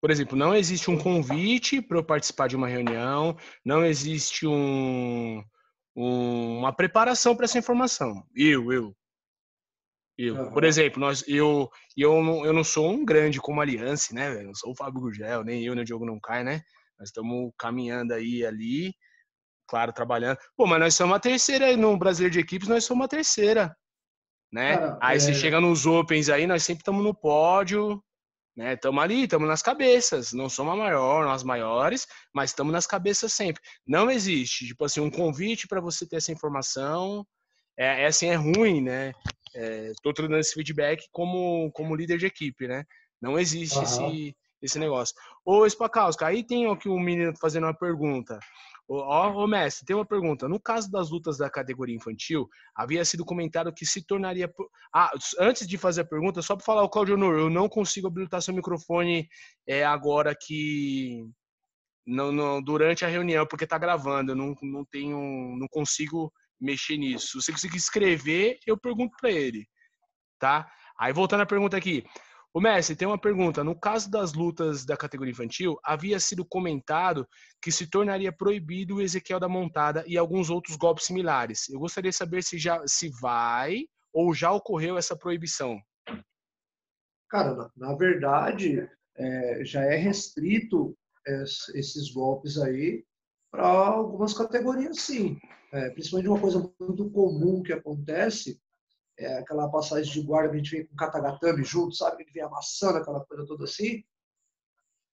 Por 0.00 0.10
exemplo, 0.10 0.36
não 0.36 0.54
existe 0.54 0.90
um 0.90 0.98
convite 0.98 1.80
para 1.80 1.98
eu 1.98 2.04
participar 2.04 2.48
de 2.48 2.56
uma 2.56 2.66
reunião, 2.66 3.36
não 3.64 3.84
existe 3.84 4.46
um, 4.46 5.44
um, 5.94 6.58
uma 6.58 6.72
preparação 6.72 7.36
para 7.36 7.44
essa 7.44 7.58
informação. 7.58 8.26
Eu, 8.34 8.72
eu. 8.72 8.96
Eu, 10.18 10.34
uhum. 10.34 10.52
Por 10.52 10.64
exemplo, 10.64 11.00
nós, 11.00 11.24
eu, 11.26 11.70
eu, 11.96 12.22
não, 12.22 12.44
eu 12.44 12.52
não 12.52 12.62
sou 12.62 12.90
um 12.90 13.04
grande 13.04 13.40
como 13.40 13.60
aliança, 13.60 14.14
né? 14.14 14.40
Eu 14.40 14.44
não 14.44 14.54
sou 14.54 14.72
o 14.72 14.76
Fábio 14.76 15.00
Gurgel, 15.00 15.42
nem 15.42 15.64
eu, 15.64 15.74
nem 15.74 15.82
o 15.82 15.86
Diogo 15.86 16.04
não 16.04 16.20
cai, 16.20 16.44
né? 16.44 16.62
Nós 17.02 17.08
estamos 17.08 17.50
caminhando 17.58 18.14
aí 18.14 18.46
ali, 18.46 18.94
claro, 19.66 19.92
trabalhando. 19.92 20.38
Pô, 20.56 20.68
mas 20.68 20.78
nós 20.78 20.94
somos 20.94 21.12
uma 21.12 21.18
terceira 21.18 21.76
no 21.76 21.96
Brasileiro 21.98 22.32
de 22.32 22.38
Equipes, 22.38 22.68
nós 22.68 22.84
somos 22.84 23.02
uma 23.02 23.08
terceira, 23.08 23.76
né? 24.52 24.78
Cara, 24.78 24.98
aí 25.02 25.16
é... 25.16 25.18
você 25.18 25.34
chega 25.34 25.60
nos 25.60 25.84
Opens 25.84 26.28
aí, 26.28 26.46
nós 26.46 26.62
sempre 26.62 26.82
estamos 26.82 27.02
no 27.02 27.12
pódio, 27.12 28.00
né? 28.56 28.74
Estamos 28.74 29.02
ali, 29.02 29.24
estamos 29.24 29.48
nas 29.48 29.62
cabeças. 29.62 30.32
Não 30.32 30.48
somos 30.48 30.74
a 30.74 30.76
maior, 30.76 31.24
nós 31.24 31.42
maiores, 31.42 32.06
mas 32.32 32.50
estamos 32.50 32.72
nas 32.72 32.86
cabeças 32.86 33.32
sempre. 33.32 33.60
Não 33.84 34.08
existe, 34.08 34.68
tipo 34.68 34.84
assim, 34.84 35.00
um 35.00 35.10
convite 35.10 35.66
para 35.66 35.80
você 35.80 36.06
ter 36.06 36.18
essa 36.18 36.30
informação. 36.30 37.26
É, 37.76 38.04
é 38.04 38.06
assim, 38.06 38.28
é 38.28 38.36
ruim, 38.36 38.80
né? 38.80 39.12
Estou 39.56 40.12
é, 40.12 40.22
dando 40.22 40.38
esse 40.38 40.54
feedback 40.54 41.04
como, 41.10 41.68
como 41.72 41.96
líder 41.96 42.18
de 42.18 42.26
equipe, 42.26 42.68
né? 42.68 42.84
Não 43.20 43.36
existe 43.36 43.76
uhum. 43.76 43.82
esse, 43.82 44.36
esse 44.62 44.78
negócio. 44.78 45.14
Ô, 45.44 45.68
Spakowska, 45.68 46.26
aí 46.26 46.44
tem 46.44 46.70
aqui 46.70 46.88
um 46.88 47.00
menino 47.00 47.32
fazendo 47.40 47.64
uma 47.64 47.74
pergunta. 47.74 48.38
Ó, 48.88 49.44
ô, 49.44 49.46
mestre, 49.46 49.86
tem 49.86 49.96
uma 49.96 50.06
pergunta. 50.06 50.48
No 50.48 50.60
caso 50.60 50.90
das 50.90 51.10
lutas 51.10 51.38
da 51.38 51.50
categoria 51.50 51.96
infantil, 51.96 52.48
havia 52.74 53.04
sido 53.04 53.24
comentado 53.24 53.72
que 53.72 53.86
se 53.86 54.04
tornaria. 54.04 54.52
Ah, 54.94 55.10
antes 55.38 55.66
de 55.66 55.78
fazer 55.78 56.02
a 56.02 56.06
pergunta, 56.06 56.42
só 56.42 56.56
para 56.56 56.64
falar, 56.64 56.82
o 56.82 56.88
Claudio 56.88 57.14
Honor, 57.14 57.38
eu 57.38 57.50
não 57.50 57.68
consigo 57.68 58.06
habilitar 58.06 58.42
seu 58.42 58.54
microfone 58.54 59.28
é, 59.66 59.84
agora 59.84 60.36
que. 60.38 61.24
No, 62.04 62.32
no, 62.32 62.60
durante 62.60 63.04
a 63.04 63.08
reunião, 63.08 63.46
porque 63.46 63.64
está 63.64 63.78
gravando, 63.78 64.32
eu 64.32 64.36
não, 64.36 64.54
não 64.62 64.84
tenho. 64.84 65.56
não 65.56 65.68
consigo 65.68 66.32
mexer 66.60 66.96
nisso. 66.96 67.28
Se 67.28 67.46
você 67.46 67.52
conseguir 67.52 67.76
escrever, 67.76 68.58
eu 68.66 68.76
pergunto 68.78 69.16
para 69.20 69.30
ele. 69.30 69.66
Tá? 70.38 70.68
Aí 70.98 71.12
voltando 71.12 71.42
à 71.42 71.46
pergunta 71.46 71.76
aqui. 71.76 72.04
O 72.54 72.60
Messi, 72.60 72.94
tem 72.94 73.08
uma 73.08 73.18
pergunta. 73.18 73.64
No 73.64 73.74
caso 73.74 74.10
das 74.10 74.34
lutas 74.34 74.84
da 74.84 74.94
categoria 74.94 75.32
infantil, 75.32 75.78
havia 75.82 76.20
sido 76.20 76.44
comentado 76.44 77.26
que 77.62 77.72
se 77.72 77.86
tornaria 77.86 78.30
proibido 78.30 78.96
o 78.96 79.00
Ezequiel 79.00 79.40
da 79.40 79.48
montada 79.48 80.04
e 80.06 80.18
alguns 80.18 80.50
outros 80.50 80.76
golpes 80.76 81.06
similares. 81.06 81.70
Eu 81.70 81.80
gostaria 81.80 82.10
de 82.10 82.16
saber 82.16 82.42
se 82.42 82.58
já 82.58 82.86
se 82.86 83.08
vai 83.20 83.86
ou 84.12 84.34
já 84.34 84.52
ocorreu 84.52 84.98
essa 84.98 85.16
proibição. 85.16 85.80
Cara, 87.30 87.54
na, 87.54 87.70
na 87.74 87.94
verdade, 87.94 88.86
é, 89.16 89.64
já 89.64 89.82
é 89.84 89.96
restrito 89.96 90.94
esses 91.74 92.12
golpes 92.12 92.58
aí 92.58 93.02
para 93.50 93.66
algumas 93.66 94.34
categorias, 94.34 94.98
sim. 94.98 95.38
É, 95.72 95.88
principalmente 95.88 96.28
uma 96.28 96.40
coisa 96.40 96.70
muito 96.78 97.10
comum 97.10 97.62
que 97.62 97.72
acontece 97.72 98.60
é, 99.22 99.38
aquela 99.38 99.68
passagem 99.68 100.12
de 100.12 100.22
guarda 100.22 100.50
que 100.50 100.54
a 100.56 100.58
gente 100.58 100.76
vê 100.76 100.84
com 100.84 100.96
katagatame 100.96 101.62
junto, 101.64 101.94
sabe? 101.94 102.22
Ele 102.22 102.32
vem 102.32 102.42
amassando 102.42 102.98
aquela 102.98 103.24
coisa 103.24 103.46
toda 103.46 103.64
assim. 103.64 104.02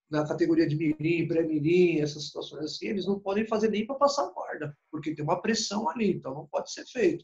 Na 0.09 0.27
categoria 0.27 0.67
de 0.67 0.75
mirim, 0.75 1.27
pré-mirim, 1.27 1.99
essas 1.99 2.25
situações 2.25 2.65
assim, 2.65 2.87
eles 2.87 3.05
não 3.05 3.19
podem 3.19 3.47
fazer 3.47 3.69
nem 3.69 3.85
para 3.85 3.95
passar 3.95 4.23
a 4.25 4.31
guarda, 4.31 4.75
porque 4.89 5.13
tem 5.13 5.23
uma 5.23 5.39
pressão 5.39 5.87
ali, 5.87 6.13
então 6.13 6.33
não 6.33 6.47
pode 6.47 6.71
ser 6.71 6.85
feito. 6.87 7.23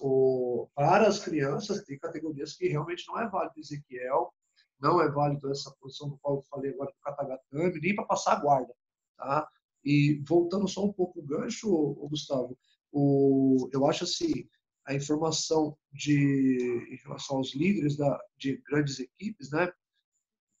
O, 0.00 0.68
para 0.74 1.08
as 1.08 1.18
crianças, 1.18 1.82
tem 1.84 1.98
categorias 1.98 2.54
que 2.54 2.68
realmente 2.68 3.04
não 3.08 3.18
é 3.18 3.26
válido 3.28 3.58
Ezequiel, 3.58 4.30
não 4.78 5.00
é 5.00 5.10
válido 5.10 5.50
essa 5.50 5.74
posição 5.80 6.10
do 6.10 6.18
qual 6.18 6.36
eu 6.36 6.42
falei 6.42 6.72
agora 6.72 6.90
do 6.90 7.00
katagatame, 7.02 7.80
nem 7.80 7.94
para 7.94 8.04
passar 8.04 8.32
a 8.32 8.40
guarda. 8.40 8.74
Tá? 9.16 9.48
E 9.82 10.22
voltando 10.28 10.68
só 10.68 10.84
um 10.84 10.92
pouco 10.92 11.20
o 11.20 11.22
gancho, 11.22 11.72
o 11.72 12.06
Gustavo, 12.10 12.58
o, 12.92 13.70
eu 13.72 13.86
acho 13.86 14.04
assim, 14.04 14.46
a 14.86 14.94
informação 14.94 15.76
de, 15.92 16.86
em 16.90 16.96
relação 17.04 17.38
aos 17.38 17.54
líderes 17.54 17.96
da, 17.96 18.20
de 18.38 18.56
grandes 18.68 19.00
equipes, 19.00 19.50
né? 19.50 19.70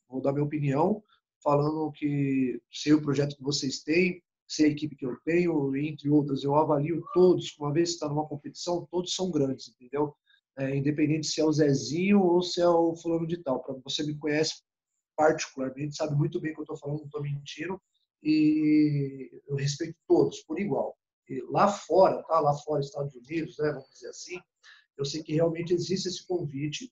Vou 0.08 0.20
dar 0.20 0.32
minha 0.32 0.44
opinião, 0.44 1.02
falando 1.42 1.92
que 1.92 2.60
sei 2.70 2.92
o 2.92 3.00
projeto 3.00 3.36
que 3.36 3.42
vocês 3.42 3.82
têm, 3.82 4.22
sei 4.46 4.66
a 4.66 4.68
equipe 4.70 4.96
que 4.96 5.06
eu 5.06 5.16
tenho, 5.24 5.76
entre 5.76 6.10
outras, 6.10 6.42
eu 6.42 6.56
avalio 6.56 7.04
todos, 7.14 7.56
uma 7.58 7.72
vez 7.72 7.90
que 7.90 7.94
está 7.94 8.08
numa 8.08 8.26
competição, 8.26 8.86
todos 8.90 9.14
são 9.14 9.30
grandes, 9.30 9.68
entendeu? 9.68 10.14
É, 10.58 10.74
independente 10.74 11.26
se 11.26 11.40
é 11.40 11.44
o 11.44 11.52
Zezinho 11.52 12.20
ou 12.20 12.42
se 12.42 12.60
é 12.60 12.68
o 12.68 12.96
fulano 12.96 13.26
de 13.26 13.36
tal. 13.38 13.62
Para 13.62 13.74
você 13.84 14.02
me 14.02 14.16
conhece 14.16 14.62
particularmente, 15.16 15.96
sabe 15.96 16.16
muito 16.16 16.40
bem 16.40 16.52
o 16.52 16.54
que 16.54 16.60
eu 16.60 16.64
estou 16.64 16.76
falando, 16.76 16.98
não 16.98 17.06
estou 17.06 17.22
mentindo, 17.22 17.80
e 18.22 19.30
eu 19.46 19.56
respeito 19.56 19.96
todos 20.06 20.40
por 20.42 20.58
igual 20.58 20.96
lá 21.48 21.68
fora, 21.68 22.22
tá? 22.22 22.40
lá 22.40 22.54
fora, 22.54 22.80
Estados 22.80 23.14
Unidos, 23.14 23.56
né? 23.58 23.72
vamos 23.72 23.90
dizer 23.90 24.08
assim, 24.08 24.38
eu 24.96 25.04
sei 25.04 25.22
que 25.22 25.34
realmente 25.34 25.74
existe 25.74 26.08
esse 26.08 26.26
convite. 26.26 26.90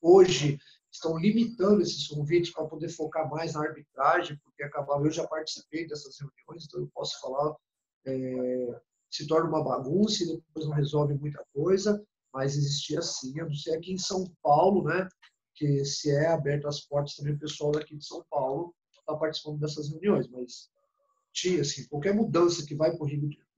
Hoje 0.00 0.58
estão 0.90 1.18
limitando 1.18 1.82
esses 1.82 2.06
convites 2.08 2.52
para 2.52 2.66
poder 2.66 2.88
focar 2.88 3.28
mais 3.28 3.54
na 3.54 3.60
arbitragem, 3.60 4.38
porque 4.42 4.62
acabava, 4.62 5.04
eu 5.04 5.10
já 5.10 5.26
participei 5.26 5.86
dessas 5.86 6.16
reuniões, 6.18 6.66
então 6.66 6.80
eu 6.80 6.90
posso 6.94 7.20
falar, 7.20 7.54
é, 8.06 8.80
se 9.10 9.26
torna 9.26 9.48
uma 9.48 9.62
bagunça 9.62 10.22
e 10.22 10.26
depois 10.26 10.66
não 10.66 10.72
resolve 10.72 11.14
muita 11.14 11.44
coisa, 11.52 12.02
mas 12.32 12.56
existia 12.56 13.02
sim, 13.02 13.38
eu 13.38 13.46
não 13.46 13.54
sei 13.54 13.74
aqui 13.74 13.92
em 13.92 13.98
São 13.98 14.24
Paulo, 14.42 14.84
né, 14.84 15.08
que 15.54 15.84
se 15.84 16.10
é 16.10 16.28
aberto 16.28 16.66
as 16.66 16.80
portas 16.80 17.14
também 17.14 17.34
o 17.34 17.38
pessoal 17.38 17.72
daqui 17.72 17.96
de 17.96 18.06
São 18.06 18.24
Paulo 18.30 18.74
está 18.90 19.14
participando 19.16 19.60
dessas 19.60 19.88
reuniões, 19.88 20.28
mas 20.28 20.68
assim, 21.60 21.86
qualquer 21.88 22.14
mudança 22.14 22.64
que 22.66 22.74
vai 22.74 22.90
para 22.96 23.04
o 23.04 23.08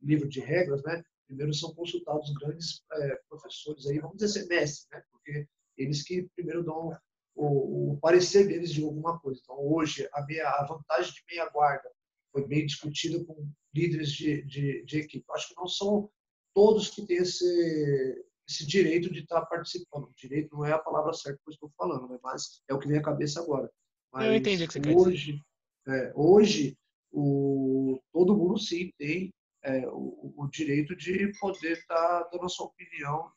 livro 0.03 0.29
de 0.29 0.41
regras, 0.41 0.83
né, 0.83 1.03
primeiro 1.27 1.53
são 1.55 1.75
consultados 1.75 2.33
grandes 2.35 2.83
é, 2.93 3.21
professores 3.29 3.87
aí, 3.87 3.99
vamos 3.99 4.17
dizer 4.17 4.41
semestre, 4.41 4.89
né, 4.93 5.03
porque 5.11 5.47
eles 5.77 6.03
que 6.03 6.29
primeiro 6.35 6.65
dão 6.65 6.97
o, 7.35 7.93
o, 7.93 7.99
parecer 8.01 8.49
deles 8.49 8.73
de 8.73 8.83
alguma 8.83 9.19
coisa. 9.21 9.41
Então, 9.43 9.57
hoje, 9.61 10.09
a, 10.13 10.25
meia, 10.25 10.49
a 10.49 10.67
vantagem 10.67 11.13
de 11.13 11.23
meia 11.31 11.49
guarda 11.51 11.89
foi 12.33 12.47
bem 12.47 12.67
discutida 12.67 13.25
com 13.25 13.49
líderes 13.73 14.11
de, 14.11 14.43
de, 14.43 14.85
de 14.85 14.99
equipe. 14.99 15.25
Acho 15.31 15.49
que 15.49 15.57
não 15.57 15.69
são 15.69 16.11
todos 16.53 16.91
que 16.91 17.07
têm 17.07 17.19
esse, 17.19 18.25
esse 18.49 18.67
direito 18.67 19.13
de 19.13 19.21
estar 19.21 19.47
participando. 19.47 20.13
Direito 20.17 20.55
não 20.57 20.65
é 20.65 20.73
a 20.73 20.79
palavra 20.79 21.13
certa 21.13 21.39
que 21.39 21.49
eu 21.49 21.53
estou 21.53 21.71
falando, 21.77 22.09
né? 22.09 22.19
mas 22.23 22.61
é 22.69 22.75
o 22.75 22.79
que 22.79 22.89
vem 22.89 22.99
à 22.99 23.03
cabeça 23.03 23.41
agora. 23.41 23.71
Mas 24.13 24.27
eu 24.27 24.35
entendi 24.35 24.65
o 24.65 24.69
que 24.69 24.73
você 24.73 24.95
hoje, 24.95 25.45
quer 25.85 25.93
dizer. 25.93 26.09
É, 26.09 26.13
hoje, 26.17 26.77
o, 27.13 28.01
todo 28.13 28.37
mundo 28.37 28.59
sim 28.59 28.93
tem 28.99 29.33
é, 29.65 29.87
o, 29.89 30.35
o, 30.37 30.49
direito 30.49 30.95
de 30.97 31.33
poder 31.41 31.73
estar 31.73 31.95
tá 31.95 32.29
dando 32.33 32.45
a 32.45 32.49
sua 32.49 32.67
opinião 32.67 33.31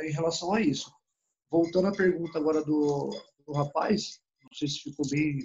em 0.00 0.12
relação 0.12 0.52
a 0.54 0.60
isso. 0.60 0.92
Voltando 1.50 1.88
à 1.88 1.92
pergunta 1.92 2.38
agora 2.38 2.62
do, 2.64 3.10
do 3.46 3.52
rapaz, 3.52 4.20
não 4.42 4.52
sei 4.52 4.68
se 4.68 4.80
ficou 4.80 5.08
bem 5.10 5.42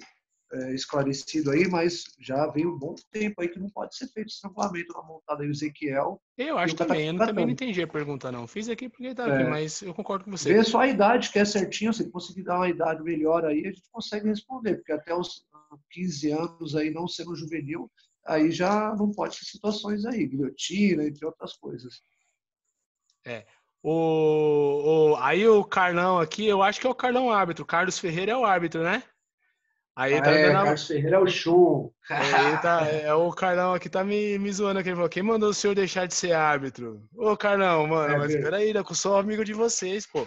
é, 0.52 0.74
esclarecido 0.74 1.50
aí, 1.50 1.68
mas 1.68 2.04
já 2.18 2.46
vem 2.46 2.66
um 2.66 2.78
bom 2.78 2.94
tempo 3.12 3.40
aí 3.40 3.48
que 3.48 3.58
não 3.58 3.68
pode 3.68 3.96
ser 3.96 4.08
feito 4.08 4.28
estrangulamento 4.28 4.92
na 4.94 5.02
montada 5.02 5.42
aí, 5.42 5.48
o 5.48 5.50
Ezequiel. 5.50 6.20
Eu 6.36 6.56
acho 6.56 6.74
também, 6.74 7.08
eu 7.08 7.18
também 7.18 7.44
não 7.44 7.52
entendi 7.52 7.82
a 7.82 7.86
pergunta 7.86 8.32
não. 8.32 8.46
Fiz 8.46 8.68
aqui 8.68 8.88
porque 8.88 9.14
tá 9.14 9.26
aqui, 9.26 9.42
é, 9.42 9.48
mas 9.48 9.82
eu 9.82 9.92
concordo 9.92 10.24
com 10.24 10.30
você. 10.30 10.52
Vê 10.52 10.64
só 10.64 10.80
a 10.80 10.88
idade 10.88 11.30
que 11.30 11.38
é 11.38 11.44
certinho, 11.44 11.92
se 11.92 12.10
conseguir 12.10 12.44
dar 12.44 12.56
uma 12.56 12.68
idade 12.68 13.02
melhor 13.02 13.44
aí, 13.44 13.66
a 13.66 13.70
gente 13.70 13.82
consegue 13.92 14.28
responder, 14.28 14.76
porque 14.76 14.92
até 14.92 15.14
os 15.14 15.46
15 15.90 16.30
anos 16.30 16.76
aí 16.76 16.90
não 16.90 17.06
sendo 17.08 17.36
juvenil, 17.36 17.90
aí 18.26 18.50
já 18.50 18.94
não 18.96 19.10
pode 19.10 19.38
ter 19.38 19.44
situações 19.44 20.04
aí, 20.04 20.26
guilhotina, 20.26 21.04
entre 21.04 21.24
outras 21.26 21.54
coisas. 21.54 22.00
É. 23.24 23.46
O, 23.82 25.12
o, 25.12 25.16
aí 25.16 25.46
o 25.46 25.64
Carlão 25.64 26.18
aqui, 26.18 26.46
eu 26.46 26.62
acho 26.62 26.80
que 26.80 26.86
é 26.86 26.90
o 26.90 26.94
Carlão 26.94 27.30
árbitro. 27.30 27.64
Carlos 27.64 27.98
Ferreira 27.98 28.32
é 28.32 28.36
o 28.36 28.44
árbitro, 28.44 28.82
né? 28.82 29.02
Aí 29.94 30.14
ah, 30.16 30.22
tá 30.22 30.30
é, 30.30 30.42
dando... 30.42 30.52
Carlos 30.52 30.86
Ferreira 30.86 31.16
é 31.16 31.20
o 31.20 31.26
show. 31.26 31.94
É, 32.10 32.56
tá, 32.58 32.86
é 32.86 33.14
o 33.14 33.30
Carlão 33.32 33.74
aqui 33.74 33.88
tá 33.88 34.04
me, 34.04 34.38
me 34.38 34.52
zoando 34.52 34.78
aqui. 34.78 34.88
Ele 34.88 34.96
falou, 34.96 35.10
quem 35.10 35.22
mandou 35.22 35.50
o 35.50 35.54
senhor 35.54 35.74
deixar 35.74 36.06
de 36.06 36.14
ser 36.14 36.32
árbitro? 36.32 37.02
Ô, 37.16 37.36
Carlão, 37.36 37.86
mano, 37.86 38.14
é, 38.14 38.18
mas 38.18 38.34
peraí, 38.34 38.72
né? 38.72 38.80
Eu 38.80 38.94
sou 38.94 39.16
amigo 39.16 39.44
de 39.44 39.52
vocês, 39.52 40.06
pô. 40.06 40.26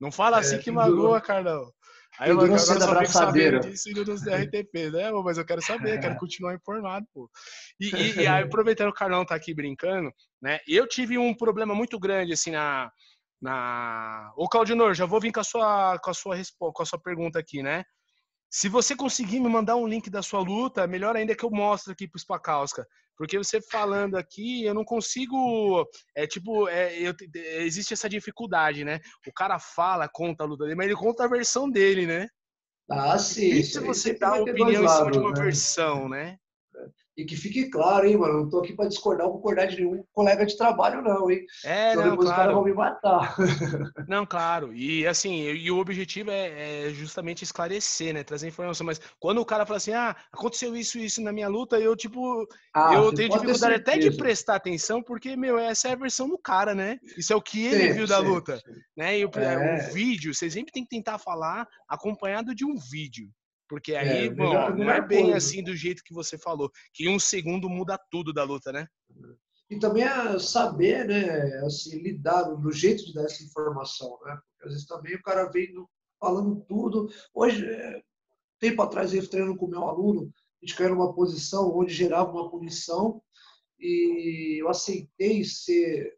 Não 0.00 0.12
fala 0.12 0.38
é, 0.38 0.40
assim 0.40 0.58
que 0.58 0.70
magoa, 0.70 1.20
Carlão. 1.20 1.72
Aí 2.18 2.30
eu 2.30 2.40
agora 2.40 2.58
só 2.58 2.74
fico 2.74 3.06
sabendo 3.12 3.60
disso 3.60 3.90
indo 3.90 4.04
nos 4.04 4.22
RTP, 4.22 4.90
né? 4.92 5.10
Mas 5.12 5.38
eu 5.38 5.44
quero 5.44 5.62
saber, 5.62 6.00
quero 6.00 6.16
continuar 6.16 6.54
informado, 6.54 7.06
pô. 7.12 7.30
E, 7.78 7.94
e, 7.94 8.22
e 8.22 8.26
aí, 8.26 8.42
aproveitando 8.44 8.88
que 8.88 8.96
o 8.96 8.98
Carlão 8.98 9.24
tá 9.24 9.34
aqui 9.34 9.54
brincando, 9.54 10.10
né? 10.40 10.58
Eu 10.66 10.86
tive 10.88 11.18
um 11.18 11.34
problema 11.34 11.74
muito 11.74 11.98
grande, 11.98 12.32
assim, 12.32 12.52
na... 12.52 12.90
na... 13.40 14.32
Ô, 14.36 14.48
Claudinor, 14.48 14.94
já 14.94 15.04
vou 15.04 15.20
vir 15.20 15.32
com 15.32 15.40
a 15.40 15.44
sua, 15.44 15.98
com 15.98 16.10
a 16.10 16.14
sua, 16.14 16.36
com 16.58 16.82
a 16.82 16.86
sua 16.86 16.98
pergunta 16.98 17.38
aqui, 17.38 17.62
né? 17.62 17.84
Se 18.50 18.68
você 18.68 18.94
conseguir 18.94 19.40
me 19.40 19.48
mandar 19.48 19.76
um 19.76 19.86
link 19.86 20.08
da 20.08 20.22
sua 20.22 20.40
luta, 20.40 20.86
melhor 20.86 21.16
ainda 21.16 21.34
que 21.34 21.44
eu 21.44 21.50
mostre 21.50 21.92
aqui 21.92 22.08
para 22.08 22.16
o 22.16 22.20
Spakowska. 22.20 22.86
Porque 23.16 23.38
você 23.38 23.60
falando 23.60 24.16
aqui, 24.16 24.64
eu 24.64 24.74
não 24.74 24.84
consigo. 24.84 25.86
É 26.14 26.26
tipo, 26.26 26.68
é, 26.68 26.94
eu, 26.98 27.14
existe 27.34 27.94
essa 27.94 28.08
dificuldade, 28.08 28.84
né? 28.84 29.00
O 29.26 29.32
cara 29.32 29.58
fala, 29.58 30.08
conta 30.08 30.44
a 30.44 30.46
luta 30.46 30.64
dele, 30.64 30.76
mas 30.76 30.86
ele 30.86 30.96
conta 30.96 31.24
a 31.24 31.28
versão 31.28 31.70
dele, 31.70 32.06
né? 32.06 32.28
Ah, 32.90 33.18
sim. 33.18 33.62
se 33.62 33.80
você 33.80 34.14
dá 34.14 34.34
opinião 34.34 34.84
em 34.84 34.88
cima 34.88 35.10
de 35.10 35.18
uma 35.18 35.32
né? 35.32 35.42
versão, 35.42 36.08
né? 36.08 36.38
E 37.16 37.24
que 37.24 37.34
fique 37.34 37.70
claro, 37.70 38.06
hein, 38.06 38.18
mano, 38.18 38.42
não 38.42 38.48
tô 38.50 38.58
aqui 38.58 38.74
para 38.74 38.88
discordar 38.88 39.26
ou 39.26 39.32
concordar 39.32 39.66
de 39.66 39.76
nenhum 39.76 40.04
colega 40.12 40.44
de 40.44 40.54
trabalho, 40.54 41.00
não, 41.00 41.30
hein? 41.30 41.46
É, 41.64 41.90
Senão 41.90 42.04
não, 42.04 42.10
depois 42.10 42.28
claro. 42.28 42.30
os 42.30 42.36
caras 42.36 42.54
vão 42.54 42.64
me 42.64 42.74
matar. 42.74 43.36
Não, 44.06 44.26
claro. 44.26 44.74
E 44.74 45.06
assim, 45.06 45.42
e 45.42 45.70
o 45.70 45.78
objetivo 45.78 46.30
é, 46.30 46.86
é, 46.86 46.90
justamente 46.90 47.42
esclarecer, 47.42 48.12
né? 48.12 48.22
Trazer 48.22 48.48
informação. 48.48 48.86
Mas 48.86 49.00
quando 49.18 49.40
o 49.40 49.44
cara 49.44 49.64
fala 49.64 49.78
assim, 49.78 49.92
ah, 49.92 50.14
aconteceu 50.32 50.76
isso 50.76 50.98
isso 50.98 51.22
na 51.22 51.32
minha 51.32 51.48
luta, 51.48 51.78
eu, 51.78 51.96
tipo, 51.96 52.46
ah, 52.74 52.94
eu 52.94 53.12
tenho 53.12 53.30
dificuldade 53.30 53.74
até 53.74 53.98
de 53.98 54.10
prestar 54.16 54.56
atenção, 54.56 55.02
porque, 55.02 55.36
meu, 55.36 55.58
essa 55.58 55.88
é 55.88 55.92
a 55.92 55.96
versão 55.96 56.28
do 56.28 56.38
cara, 56.38 56.74
né? 56.74 56.98
Isso 57.16 57.32
é 57.32 57.36
o 57.36 57.42
que 57.42 57.64
ele 57.64 57.88
sim, 57.88 57.92
viu 57.94 58.06
da 58.06 58.18
luta. 58.18 58.58
Sim. 58.58 58.72
Né? 58.96 59.18
E 59.18 59.24
o, 59.24 59.30
é. 59.34 59.88
o 59.88 59.92
vídeo, 59.92 60.34
você 60.34 60.50
sempre 60.50 60.72
tem 60.72 60.82
que 60.82 60.90
tentar 60.90 61.18
falar 61.18 61.66
acompanhado 61.88 62.54
de 62.54 62.64
um 62.64 62.76
vídeo. 62.76 63.28
Porque 63.68 63.92
é, 63.92 63.98
aí, 63.98 64.26
é, 64.26 64.30
bom, 64.30 64.52
não 64.70 64.90
é 64.90 65.00
bem 65.00 65.24
coisa. 65.24 65.36
assim 65.36 65.62
do 65.62 65.74
jeito 65.74 66.02
que 66.04 66.14
você 66.14 66.38
falou, 66.38 66.70
que 66.92 67.08
um 67.08 67.18
segundo 67.18 67.68
muda 67.68 67.98
tudo 68.10 68.32
da 68.32 68.44
luta, 68.44 68.72
né? 68.72 68.86
E 69.68 69.78
também 69.78 70.04
é 70.04 70.38
saber, 70.38 71.06
né, 71.06 71.58
assim, 71.64 71.98
lidar 71.98 72.48
no 72.48 72.70
jeito 72.70 73.04
de 73.04 73.12
dar 73.12 73.24
essa 73.24 73.42
informação, 73.42 74.18
né? 74.24 74.38
Porque 74.50 74.66
às 74.66 74.72
vezes 74.72 74.86
também 74.86 75.16
o 75.16 75.22
cara 75.22 75.50
vem 75.50 75.68
falando 76.20 76.64
tudo. 76.68 77.10
Hoje, 77.34 77.66
é, 77.66 78.02
tempo 78.60 78.82
atrás, 78.82 79.12
eu 79.12 79.28
treinando 79.28 79.56
com 79.56 79.66
o 79.66 79.70
meu 79.70 79.84
aluno, 79.84 80.32
a 80.62 80.66
gente 80.66 80.76
caiu 80.76 80.90
numa 80.90 81.14
posição 81.14 81.76
onde 81.76 81.92
gerava 81.92 82.30
uma 82.30 82.48
punição 82.48 83.20
e 83.78 84.62
eu 84.62 84.68
aceitei 84.68 85.44
ser 85.44 86.16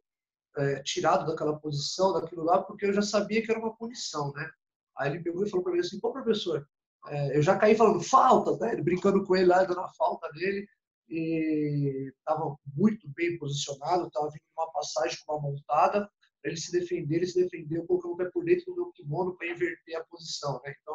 é, 0.59 0.83
tirado 0.83 1.27
daquela 1.27 1.59
posição, 1.59 2.13
daquilo 2.13 2.45
lá, 2.45 2.63
porque 2.63 2.87
eu 2.87 2.93
já 2.93 3.03
sabia 3.03 3.43
que 3.43 3.51
era 3.51 3.61
uma 3.61 3.75
punição, 3.75 4.33
né? 4.33 4.51
Aí 4.99 5.11
ele 5.11 5.23
pegou 5.23 5.45
e 5.45 5.49
falou 5.49 5.65
para 5.65 5.73
mim 5.73 5.81
assim, 5.81 6.01
pô, 6.01 6.13
professor, 6.13 6.69
é, 7.07 7.37
eu 7.37 7.43
já 7.43 7.57
caí 7.57 7.77
falando 7.77 8.03
falta, 8.03 8.57
né? 8.59 8.77
brincando 8.83 9.25
com 9.25 9.37
ele 9.37 9.47
lá, 9.47 9.65
dando 9.65 9.81
a 9.81 9.89
falta 9.95 10.29
dele. 10.33 10.67
E 11.09 12.13
estava 12.19 12.55
muito 12.77 13.09
bem 13.17 13.39
posicionado, 13.39 14.09
estava 14.09 14.29
vindo 14.29 14.43
uma 14.57 14.71
passagem 14.73 15.17
com 15.25 15.35
uma 15.35 15.51
montada, 15.51 16.07
para 16.43 16.51
ele 16.51 16.61
se 16.61 16.71
defender, 16.71 17.17
ele 17.17 17.27
se 17.27 17.43
defendeu 17.43 17.87
colocando 17.87 18.13
o 18.13 18.17
pé 18.17 18.27
por 18.31 18.45
dentro 18.45 18.67
do 18.67 18.75
meu 18.75 18.93
kimono 18.93 19.35
para 19.37 19.49
inverter 19.49 19.97
a 19.97 20.05
posição. 20.05 20.61
Né? 20.65 20.75
Então, 20.81 20.95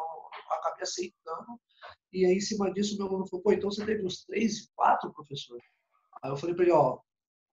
acabei 0.50 0.82
aceitando. 0.82 1.60
E 2.12 2.24
aí, 2.24 2.36
em 2.36 2.40
cima 2.40 2.72
disso, 2.72 2.96
meu 2.96 3.06
aluno 3.06 3.26
falou: 3.26 3.42
pô, 3.42 3.52
então 3.52 3.70
você 3.70 3.84
teve 3.84 4.04
uns 4.04 4.24
três 4.24 4.68
quatro, 4.74 5.12
professor? 5.12 5.58
Aí 6.22 6.30
eu 6.30 6.36
falei 6.36 6.54
para 6.54 6.64
ele: 6.64 6.72
ó, 6.72 7.00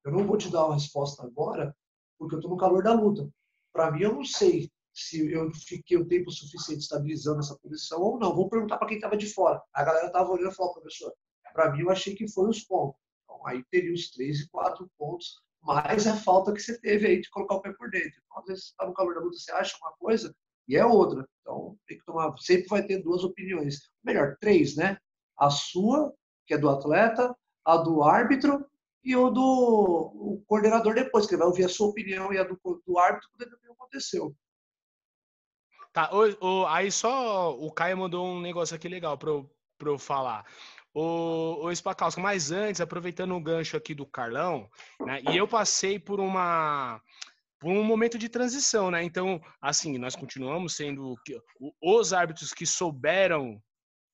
eu 0.05 0.11
não 0.11 0.25
vou 0.25 0.37
te 0.37 0.49
dar 0.49 0.65
uma 0.65 0.75
resposta 0.75 1.23
agora, 1.23 1.75
porque 2.17 2.35
eu 2.35 2.39
estou 2.39 2.51
no 2.51 2.57
calor 2.57 2.83
da 2.83 2.93
luta. 2.93 3.29
Para 3.73 3.91
mim, 3.91 4.01
eu 4.01 4.13
não 4.13 4.23
sei 4.23 4.71
se 4.93 5.31
eu 5.31 5.51
fiquei 5.53 5.97
o 5.97 6.07
tempo 6.07 6.31
suficiente 6.31 6.81
estabilizando 6.81 7.39
essa 7.39 7.57
posição 7.57 8.01
ou 8.01 8.19
não. 8.19 8.35
Vou 8.35 8.49
perguntar 8.49 8.77
para 8.77 8.87
quem 8.87 8.97
estava 8.97 9.17
de 9.17 9.31
fora. 9.31 9.61
A 9.73 9.83
galera 9.83 10.07
estava 10.07 10.31
olhando 10.31 10.51
e 10.51 10.55
falou, 10.55 10.73
professor, 10.73 11.13
para 11.53 11.71
mim 11.71 11.81
eu 11.81 11.89
achei 11.89 12.15
que 12.15 12.27
foi 12.27 12.49
os 12.49 12.61
pontos. 12.63 12.99
Então, 13.23 13.45
aí 13.47 13.63
teria 13.71 13.93
os 13.93 14.11
três 14.11 14.41
e 14.41 14.49
quatro 14.49 14.89
pontos, 14.97 15.41
mais 15.61 16.07
a 16.07 16.15
falta 16.15 16.53
que 16.53 16.61
você 16.61 16.79
teve 16.79 17.07
aí 17.07 17.21
de 17.21 17.29
colocar 17.29 17.55
o 17.55 17.61
pé 17.61 17.71
por 17.73 17.89
dentro. 17.89 18.21
Então, 18.25 18.39
às 18.39 18.45
vezes 18.45 18.63
você 18.65 18.71
está 18.71 18.85
no 18.85 18.93
calor 18.93 19.15
da 19.15 19.21
luta, 19.21 19.37
você 19.37 19.51
acha 19.51 19.77
uma 19.81 19.91
coisa 19.93 20.35
e 20.67 20.75
é 20.75 20.85
outra. 20.85 21.27
Então, 21.41 21.77
tem 21.87 21.97
que 21.97 22.05
tomar, 22.05 22.35
sempre 22.37 22.67
vai 22.67 22.83
ter 22.85 23.01
duas 23.01 23.23
opiniões. 23.23 23.89
Melhor, 24.03 24.37
três, 24.39 24.75
né? 24.75 24.97
A 25.37 25.49
sua, 25.49 26.13
que 26.45 26.53
é 26.53 26.57
do 26.57 26.69
atleta, 26.69 27.35
a 27.65 27.77
do 27.77 28.03
árbitro 28.03 28.65
e 29.03 29.15
o 29.15 29.29
do 29.29 29.41
o 29.41 30.43
coordenador 30.45 30.93
depois, 30.93 31.25
que 31.25 31.33
ele 31.33 31.39
vai 31.39 31.47
ouvir 31.47 31.65
a 31.65 31.69
sua 31.69 31.87
opinião 31.87 32.31
e 32.31 32.37
a 32.37 32.43
do, 32.43 32.59
do 32.85 32.97
árbitro 32.99 33.29
quando 33.33 33.71
aconteceu. 33.71 34.35
Tá, 35.93 36.09
o, 36.13 36.45
o, 36.45 36.67
aí 36.67 36.91
só 36.91 37.53
o 37.53 37.71
Caio 37.71 37.97
mandou 37.97 38.25
um 38.25 38.39
negócio 38.39 38.75
aqui 38.75 38.87
legal 38.87 39.17
para 39.17 39.29
eu, 39.29 39.99
falar. 39.99 40.45
O, 40.93 41.65
o 41.65 41.75
Spacalska, 41.75 42.21
mas 42.21 42.51
antes, 42.51 42.81
aproveitando 42.81 43.35
o 43.35 43.41
gancho 43.41 43.75
aqui 43.75 43.93
do 43.93 44.05
Carlão, 44.05 44.69
né, 45.01 45.21
e 45.29 45.37
eu 45.37 45.47
passei 45.47 45.99
por 45.99 46.19
uma 46.19 47.01
por 47.59 47.71
um 47.71 47.83
momento 47.83 48.17
de 48.17 48.27
transição, 48.27 48.89
né? 48.89 49.03
Então, 49.03 49.39
assim, 49.61 49.99
nós 49.99 50.15
continuamos 50.15 50.75
sendo 50.75 51.15
os 51.79 52.11
árbitros 52.11 52.51
que 52.53 52.65
souberam 52.65 53.61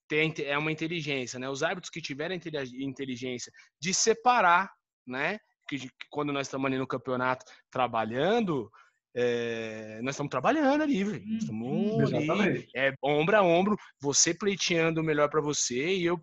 ter 0.07 0.43
é 0.43 0.57
uma 0.57 0.71
inteligência, 0.71 1.39
né? 1.39 1.49
Os 1.49 1.63
árbitros 1.63 1.89
que 1.89 2.01
tiveram 2.01 2.35
inteligência 2.35 3.51
de 3.79 3.93
separar, 3.93 4.69
né? 5.05 5.39
Que 5.67 5.89
quando 6.09 6.33
nós 6.33 6.47
estamos 6.47 6.65
ali 6.65 6.77
no 6.77 6.85
campeonato 6.85 7.45
trabalhando, 7.71 8.69
é, 9.19 9.99
nós 10.03 10.13
estamos 10.13 10.29
trabalhando 10.29 10.83
ali, 10.83 11.03
velho. 11.03 11.23
Uhum. 11.25 12.03
Estamos 12.03 12.29
ali, 12.29 12.67
é, 12.75 12.93
ombro 13.03 13.35
a 13.35 13.41
ombro, 13.41 13.75
você 13.99 14.31
pleiteando 14.31 15.01
o 15.01 15.03
melhor 15.03 15.27
para 15.27 15.41
você 15.41 15.95
e 15.95 16.05
eu, 16.05 16.19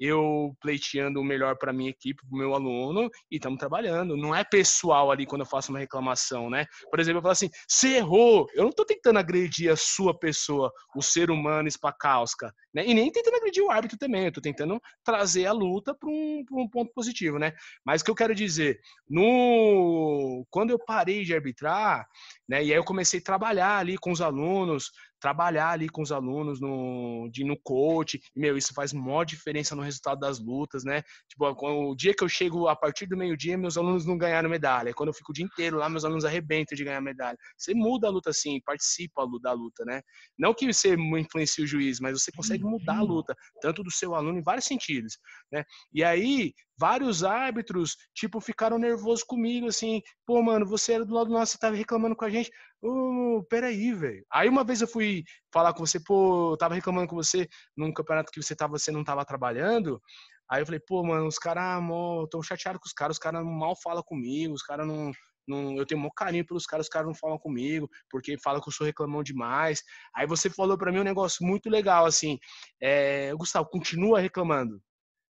eu 0.00 0.52
pleiteando 0.60 1.20
o 1.20 1.24
melhor 1.24 1.56
para 1.56 1.72
minha 1.72 1.90
equipe, 1.90 2.20
para 2.26 2.34
o 2.34 2.38
meu 2.38 2.52
aluno, 2.52 3.08
e 3.30 3.36
estamos 3.36 3.60
trabalhando. 3.60 4.16
Não 4.16 4.34
é 4.34 4.42
pessoal 4.42 5.12
ali 5.12 5.24
quando 5.24 5.42
eu 5.42 5.46
faço 5.46 5.70
uma 5.70 5.78
reclamação, 5.78 6.50
né? 6.50 6.66
Por 6.90 6.98
exemplo, 6.98 7.18
eu 7.18 7.22
falo 7.22 7.32
assim: 7.32 7.48
você 7.68 7.98
errou. 7.98 8.48
Eu 8.54 8.64
não 8.64 8.70
estou 8.70 8.84
tentando 8.84 9.20
agredir 9.20 9.70
a 9.70 9.76
sua 9.76 10.18
pessoa, 10.18 10.72
o 10.96 11.00
ser 11.00 11.30
humano 11.30 11.68
espacalsca, 11.68 12.52
né? 12.74 12.84
E 12.84 12.92
nem 12.92 13.12
tentando 13.12 13.36
agredir 13.36 13.62
o 13.62 13.70
árbitro 13.70 13.96
também. 13.96 14.22
Eu 14.22 14.28
estou 14.28 14.42
tentando 14.42 14.80
trazer 15.04 15.46
a 15.46 15.52
luta 15.52 15.94
para 15.94 16.08
um, 16.08 16.44
um 16.50 16.68
ponto 16.68 16.92
positivo, 16.92 17.38
né? 17.38 17.52
Mas 17.86 18.02
o 18.02 18.04
que 18.04 18.10
eu 18.10 18.16
quero 18.16 18.34
dizer, 18.34 18.80
no 19.08 20.44
quando 20.50 20.70
eu 20.70 20.78
parei 20.84 21.22
de 21.22 21.32
arbitrar, 21.32 22.04
né? 22.48 22.64
E 22.64 22.72
aí 22.72 22.78
eu 22.78 22.84
comecei 22.84 23.20
a 23.20 23.22
trabalhar 23.22 23.78
ali 23.78 23.96
com 23.98 24.10
os 24.10 24.20
alunos, 24.20 24.90
trabalhar 25.22 25.70
ali 25.70 25.88
com 25.88 26.02
os 26.02 26.10
alunos 26.10 26.60
no, 26.60 27.30
de, 27.32 27.44
no 27.44 27.56
coach. 27.62 28.20
E, 28.34 28.40
meu, 28.40 28.56
isso 28.56 28.74
faz 28.74 28.92
maior 28.92 29.24
diferença 29.24 29.76
no 29.76 29.82
resultado 29.82 30.18
das 30.18 30.40
lutas, 30.40 30.84
né? 30.84 31.02
Tipo, 31.28 31.46
o 31.46 31.94
dia 31.94 32.12
que 32.12 32.24
eu 32.24 32.28
chego 32.28 32.66
a 32.66 32.74
partir 32.74 33.06
do 33.06 33.16
meio-dia, 33.16 33.56
meus 33.56 33.76
alunos 33.76 34.04
não 34.04 34.18
ganharam 34.18 34.50
medalha. 34.50 34.92
Quando 34.92 35.10
eu 35.10 35.14
fico 35.14 35.30
o 35.30 35.34
dia 35.34 35.44
inteiro 35.44 35.76
lá, 35.76 35.88
meus 35.88 36.04
alunos 36.04 36.24
arrebentam 36.24 36.76
de 36.76 36.82
ganhar 36.82 37.00
medalha. 37.00 37.38
Você 37.56 37.72
muda 37.72 38.08
a 38.08 38.10
luta 38.10 38.30
assim, 38.30 38.60
participa 38.64 39.24
da 39.40 39.52
luta, 39.52 39.84
né? 39.84 40.02
Não 40.36 40.52
que 40.52 40.70
você 40.72 40.94
influencie 40.94 41.64
o 41.64 41.66
juiz, 41.66 42.00
mas 42.00 42.20
você 42.20 42.32
consegue 42.32 42.64
mudar 42.64 42.98
a 42.98 43.02
uhum. 43.02 43.08
luta, 43.08 43.34
tanto 43.60 43.84
do 43.84 43.90
seu 43.92 44.16
aluno 44.16 44.38
em 44.38 44.42
vários 44.42 44.66
sentidos, 44.66 45.18
né? 45.52 45.64
E 45.92 46.02
aí, 46.02 46.52
vários 46.82 47.22
árbitros, 47.22 47.96
tipo, 48.12 48.40
ficaram 48.40 48.76
nervosos 48.76 49.22
comigo, 49.22 49.68
assim, 49.68 50.02
pô, 50.26 50.42
mano, 50.42 50.66
você 50.66 50.94
era 50.94 51.04
do 51.04 51.14
lado 51.14 51.30
nosso, 51.30 51.52
você 51.52 51.58
tava 51.58 51.76
reclamando 51.76 52.16
com 52.16 52.24
a 52.24 52.28
gente. 52.28 52.50
Ô, 52.82 53.36
oh, 53.38 53.44
peraí, 53.44 53.92
velho. 53.92 54.26
Aí 54.28 54.48
uma 54.48 54.64
vez 54.64 54.80
eu 54.80 54.88
fui 54.88 55.22
falar 55.52 55.72
com 55.74 55.86
você, 55.86 56.00
pô, 56.00 56.54
eu 56.54 56.56
tava 56.56 56.74
reclamando 56.74 57.06
com 57.06 57.14
você 57.14 57.48
num 57.76 57.92
campeonato 57.92 58.32
que 58.32 58.42
você 58.42 58.56
tava, 58.56 58.76
você 58.76 58.90
não 58.90 59.04
tava 59.04 59.24
trabalhando. 59.24 60.02
Aí 60.50 60.60
eu 60.60 60.66
falei, 60.66 60.80
pô, 60.84 61.04
mano, 61.04 61.28
os 61.28 61.38
caras, 61.38 61.80
tô 62.28 62.42
chateado 62.42 62.80
com 62.80 62.86
os 62.86 62.92
caras, 62.92 63.14
os 63.16 63.20
caras 63.20 63.44
mal 63.44 63.76
falam 63.80 64.02
comigo, 64.02 64.52
os 64.52 64.62
caras 64.64 64.84
não, 64.84 65.12
não, 65.46 65.76
eu 65.76 65.86
tenho 65.86 66.04
um 66.04 66.10
carinho 66.10 66.44
pelos 66.44 66.66
caras, 66.66 66.86
os 66.86 66.90
caras 66.90 67.06
não 67.06 67.14
falam 67.14 67.38
comigo, 67.38 67.88
porque 68.10 68.36
falam 68.42 68.60
que 68.60 68.68
eu 68.68 68.72
sou 68.72 68.84
reclamão 68.84 69.22
demais. 69.22 69.84
Aí 70.16 70.26
você 70.26 70.50
falou 70.50 70.76
para 70.76 70.90
mim 70.90 70.98
um 70.98 71.04
negócio 71.04 71.46
muito 71.46 71.70
legal, 71.70 72.06
assim, 72.06 72.40
é, 72.80 73.32
Gustavo, 73.34 73.68
continua 73.70 74.18
reclamando, 74.18 74.82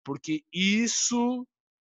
porque 0.03 0.43
isso 0.53 1.45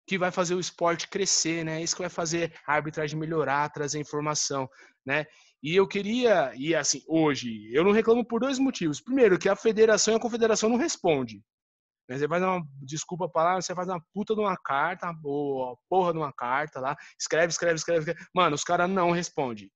que 0.06 0.18
vai 0.18 0.30
fazer 0.30 0.54
o 0.54 0.60
esporte 0.60 1.08
crescer, 1.08 1.64
né? 1.64 1.82
Isso 1.82 1.96
que 1.96 2.02
vai 2.02 2.10
fazer 2.10 2.52
a 2.66 2.74
arbitragem 2.74 3.18
melhorar, 3.18 3.70
trazer 3.70 3.98
informação, 3.98 4.68
né? 5.04 5.26
E 5.62 5.74
eu 5.74 5.88
queria, 5.88 6.52
e 6.56 6.74
assim, 6.74 7.02
hoje, 7.08 7.70
eu 7.72 7.82
não 7.82 7.90
reclamo 7.90 8.22
por 8.22 8.38
dois 8.38 8.58
motivos. 8.58 9.00
Primeiro, 9.00 9.38
que 9.38 9.48
a 9.48 9.56
federação 9.56 10.12
e 10.12 10.16
a 10.18 10.20
confederação 10.20 10.68
não 10.68 10.76
respondem. 10.76 11.42
Né? 12.06 12.18
Você 12.18 12.28
faz 12.28 12.42
uma, 12.42 12.62
desculpa 12.82 13.24
a 13.24 13.30
palavra, 13.30 13.62
você 13.62 13.74
faz 13.74 13.88
uma 13.88 14.02
puta 14.12 14.34
de 14.34 14.40
uma 14.40 14.56
carta, 14.58 15.10
ou 15.24 15.78
porra 15.88 16.12
de 16.12 16.18
uma 16.18 16.32
carta 16.32 16.80
lá, 16.80 16.94
escreve, 17.18 17.48
escreve, 17.48 17.76
escreve. 17.76 18.00
escreve. 18.00 18.28
Mano, 18.34 18.54
os 18.54 18.62
caras 18.62 18.90
não 18.90 19.10
respondem. 19.10 19.70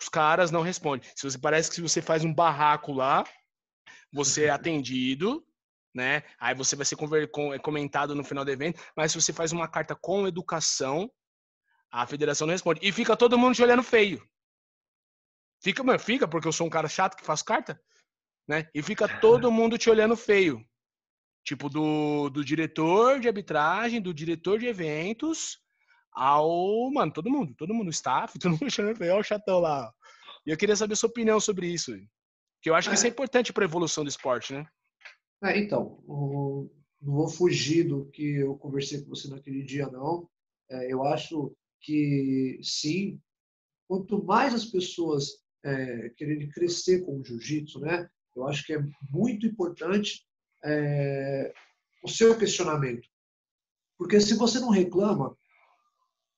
os 0.00 0.08
caras 0.08 0.50
não 0.50 0.62
respondem. 0.62 1.08
Se 1.14 1.30
você 1.30 1.38
parece 1.38 1.68
que 1.68 1.76
se 1.76 1.82
você 1.82 2.02
faz 2.02 2.24
um 2.24 2.34
barraco 2.34 2.92
lá, 2.92 3.24
você 4.12 4.46
é 4.46 4.50
atendido, 4.50 5.46
né? 5.94 6.22
Aí 6.38 6.54
você 6.54 6.76
vai 6.76 6.84
ser 6.84 6.96
é 6.96 7.58
comentado 7.58 8.14
no 8.14 8.24
final 8.24 8.44
do 8.44 8.50
evento. 8.50 8.80
Mas 8.96 9.12
se 9.12 9.20
você 9.20 9.32
faz 9.32 9.52
uma 9.52 9.68
carta 9.68 9.94
com 9.94 10.26
educação, 10.26 11.10
a 11.90 12.06
federação 12.06 12.46
não 12.46 12.52
responde. 12.52 12.80
E 12.82 12.92
fica 12.92 13.16
todo 13.16 13.38
mundo 13.38 13.54
te 13.54 13.62
olhando 13.62 13.82
feio. 13.82 14.22
Fica, 15.62 15.82
mano, 15.82 15.98
fica, 15.98 16.28
porque 16.28 16.46
eu 16.46 16.52
sou 16.52 16.66
um 16.66 16.70
cara 16.70 16.88
chato 16.88 17.16
que 17.16 17.24
faz 17.24 17.42
carta, 17.42 17.80
né? 18.46 18.68
E 18.74 18.82
fica 18.82 19.08
todo 19.20 19.50
mundo 19.50 19.76
te 19.76 19.90
olhando 19.90 20.16
feio. 20.16 20.64
Tipo, 21.44 21.68
do, 21.68 22.28
do 22.30 22.44
diretor 22.44 23.18
de 23.18 23.26
arbitragem, 23.26 24.00
do 24.00 24.12
diretor 24.12 24.58
de 24.58 24.66
eventos, 24.66 25.58
ao. 26.12 26.90
Mano, 26.92 27.12
todo 27.12 27.30
mundo, 27.30 27.54
todo 27.56 27.74
mundo, 27.74 27.90
staff, 27.90 28.38
todo 28.38 28.52
mundo 28.52 28.70
chamando 28.70 28.96
feio, 28.96 29.12
olha 29.12 29.20
o 29.20 29.24
chatão 29.24 29.58
lá. 29.58 29.90
E 30.46 30.50
eu 30.50 30.56
queria 30.56 30.76
saber 30.76 30.94
sua 30.94 31.08
opinião 31.08 31.40
sobre 31.40 31.66
isso. 31.66 31.92
Que 32.60 32.70
eu 32.70 32.74
acho 32.74 32.88
que 32.88 32.94
isso 32.94 33.04
é, 33.04 33.08
é. 33.08 33.10
importante 33.10 33.52
para 33.52 33.64
a 33.64 33.66
evolução 33.68 34.04
do 34.04 34.08
esporte, 34.08 34.52
né? 34.52 34.66
É, 35.42 35.58
então, 35.58 36.02
não 37.00 37.14
vou 37.14 37.28
fugir 37.28 37.84
do 37.84 38.06
que 38.06 38.38
eu 38.38 38.56
conversei 38.56 39.02
com 39.02 39.10
você 39.10 39.28
naquele 39.28 39.62
dia, 39.62 39.86
não. 39.88 40.28
É, 40.68 40.92
eu 40.92 41.04
acho 41.04 41.54
que 41.80 42.58
sim, 42.62 43.20
quanto 43.86 44.22
mais 44.24 44.52
as 44.52 44.64
pessoas 44.64 45.42
é, 45.64 46.10
quererem 46.10 46.48
crescer 46.48 47.04
com 47.04 47.18
o 47.18 47.24
jiu-jitsu, 47.24 47.80
né? 47.80 48.08
Eu 48.34 48.46
acho 48.46 48.64
que 48.64 48.74
é 48.74 48.82
muito 49.10 49.46
importante 49.46 50.24
é, 50.64 51.52
o 52.02 52.08
seu 52.08 52.36
questionamento. 52.38 53.08
Porque 53.96 54.20
se 54.20 54.34
você 54.34 54.60
não 54.60 54.70
reclama, 54.70 55.36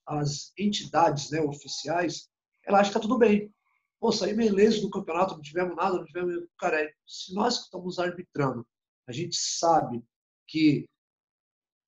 as 0.07 0.53
entidades 0.59 1.31
né, 1.31 1.41
oficiais, 1.41 2.29
ela 2.65 2.81
acha 2.81 2.91
que 2.91 2.99
está 2.99 3.01
tudo 3.01 3.19
bem. 3.19 3.53
Pô, 4.01 4.11
saí 4.11 4.35
beleza 4.35 4.81
do 4.81 4.91
campeonato, 4.91 5.35
não 5.35 5.43
tivemos 5.43 5.77
nada, 5.77 5.99
não 5.99 6.05
tivemos. 6.05 6.47
Cara, 6.59 6.83
é, 6.83 6.93
se 7.07 7.35
nós 7.35 7.59
que 7.59 7.65
estamos 7.65 7.99
arbitrando, 7.99 8.67
a 9.11 9.13
gente 9.13 9.37
sabe 9.37 10.03
que 10.47 10.89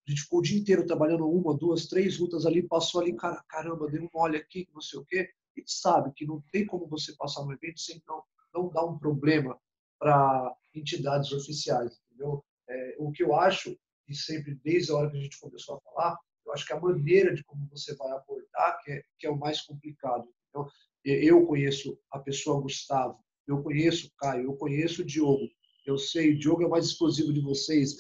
a 0.07 0.11
gente 0.11 0.23
ficou 0.23 0.41
o 0.41 0.43
dia 0.43 0.59
inteiro 0.59 0.85
trabalhando 0.85 1.29
uma, 1.29 1.57
duas, 1.57 1.87
três 1.87 2.19
lutas 2.19 2.45
ali, 2.45 2.67
passou 2.67 3.01
ali, 3.01 3.15
cara, 3.15 3.43
caramba, 3.49 3.89
deu 3.89 4.03
um 4.03 4.09
olho 4.13 4.37
aqui, 4.37 4.69
não 4.75 4.81
sei 4.81 4.99
o 4.99 5.05
quê. 5.05 5.31
A 5.57 5.61
gente 5.61 5.73
sabe 5.73 6.13
que 6.15 6.27
não 6.27 6.43
tem 6.51 6.67
como 6.67 6.89
você 6.89 7.15
passar 7.17 7.43
um 7.43 7.53
evento 7.53 7.81
sem 7.81 8.03
não, 8.07 8.25
não 8.53 8.69
dar 8.69 8.85
um 8.85 8.99
problema 8.99 9.57
para 9.99 10.53
entidades 10.75 11.31
oficiais, 11.31 12.01
entendeu? 12.07 12.45
É, 12.69 12.97
o 12.99 13.13
que 13.13 13.23
eu 13.23 13.37
acho, 13.37 13.79
e 14.09 14.15
sempre 14.15 14.57
desde 14.57 14.91
a 14.91 14.97
hora 14.97 15.11
que 15.11 15.17
a 15.17 15.21
gente 15.21 15.39
começou 15.39 15.77
a 15.77 15.81
falar, 15.81 16.19
eu 16.45 16.53
acho 16.53 16.67
que 16.67 16.73
a 16.73 16.81
maneira 16.81 17.33
de 17.33 17.45
como 17.45 17.69
você 17.69 17.95
vai 17.95 18.11
abordar 18.11 18.81
que 18.83 18.91
é, 18.91 19.05
que 19.19 19.27
é 19.27 19.31
o 19.31 19.39
mais 19.39 19.61
complicado. 19.61 20.29
Então, 20.49 20.69
eu 21.05 21.47
conheço 21.47 21.97
a 22.11 22.19
pessoa 22.19 22.61
Gustavo, 22.61 23.19
eu 23.47 23.63
conheço 23.63 24.09
o 24.09 24.11
Caio, 24.17 24.45
eu 24.45 24.57
conheço 24.57 25.03
o 25.03 25.05
Diogo. 25.05 25.49
Eu 25.85 25.99
sei, 25.99 26.33
o 26.33 26.39
Diogo 26.39 26.63
é 26.63 26.67
o 26.67 26.71
mais 26.71 26.87
explosivo 26.87 27.33
de 27.33 27.41
vocês. 27.41 27.97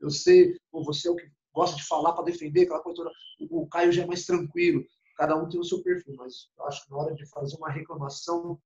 Eu 0.00 0.10
sei, 0.10 0.56
pô, 0.70 0.82
você 0.84 1.08
é 1.08 1.10
o 1.10 1.16
que 1.16 1.30
gosta 1.52 1.76
de 1.76 1.84
falar 1.84 2.12
para 2.12 2.24
defender, 2.24 2.62
aquela 2.62 2.82
coisa 2.82 2.96
toda. 2.96 3.12
O 3.50 3.66
Caio 3.66 3.92
já 3.92 4.02
é 4.02 4.06
mais 4.06 4.24
tranquilo. 4.24 4.84
Cada 5.16 5.36
um 5.36 5.48
tem 5.48 5.60
o 5.60 5.64
seu 5.64 5.82
perfil, 5.82 6.14
mas 6.16 6.48
acho 6.66 6.84
que 6.84 6.90
na 6.90 6.96
hora 6.96 7.14
de 7.14 7.26
fazer 7.26 7.56
uma 7.56 7.70
reclamação, 7.70 8.60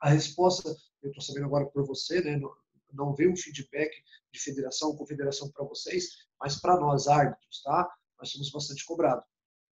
a 0.00 0.08
resposta, 0.08 0.74
eu 1.02 1.10
estou 1.10 1.22
sabendo 1.22 1.46
agora 1.46 1.66
por 1.66 1.84
você, 1.84 2.20
né? 2.20 2.36
Não, 2.36 2.54
não 2.92 3.14
veio 3.14 3.32
um 3.32 3.36
feedback 3.36 3.90
de 4.32 4.40
federação, 4.40 4.96
confederação 4.96 5.50
para 5.50 5.64
vocês, 5.64 6.10
mas 6.40 6.60
para 6.60 6.78
nós 6.78 7.08
árbitros, 7.08 7.62
tá? 7.62 7.88
nós 8.18 8.30
somos 8.30 8.50
bastante 8.50 8.84
cobrados. 8.84 9.24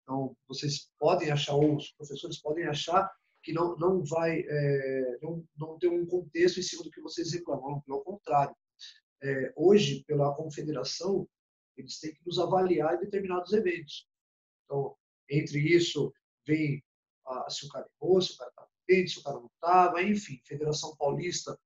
Então, 0.02 0.36
vocês 0.48 0.90
podem 0.98 1.30
achar, 1.30 1.54
ou 1.54 1.76
os 1.76 1.90
professores 1.92 2.40
podem 2.40 2.66
achar 2.66 3.10
que 3.43 3.52
não, 3.52 3.77
não 3.77 4.05
vai, 4.05 4.40
é, 4.40 5.19
não, 5.23 5.44
não 5.56 5.78
tem 5.78 5.90
um 5.90 6.06
contexto 6.06 6.60
em 6.60 6.62
cima 6.62 6.82
do 6.82 6.90
que 6.90 7.01
vocês 7.01 7.32
reclamam, 7.32 7.81
pelo 7.82 8.02
contrário. 8.02 8.55
É, 9.23 9.52
hoje, 9.56 10.05
pela 10.05 10.35
confederação, 10.35 11.28
eles 11.77 11.98
têm 11.98 12.14
que 12.14 12.24
nos 12.24 12.39
avaliar 12.39 12.94
em 12.94 13.01
determinados 13.01 13.52
eventos. 13.52 14.09
Então, 14.64 14.97
entre 15.28 15.59
isso, 15.60 16.12
vem 16.47 16.82
se 17.48 17.66
o 17.66 17.69
cara 17.69 17.89
errou, 18.01 18.20
se 18.20 18.32
o 18.32 18.36
cara 18.36 18.51
estava 18.51 18.69
bem, 18.86 19.06
se 19.06 19.19
o 19.19 19.23
cara 19.23 19.39
não 19.39 19.51
estava, 19.55 20.02
enfim, 20.02 20.40
Federação 20.44 20.97
Paulista 20.97 21.59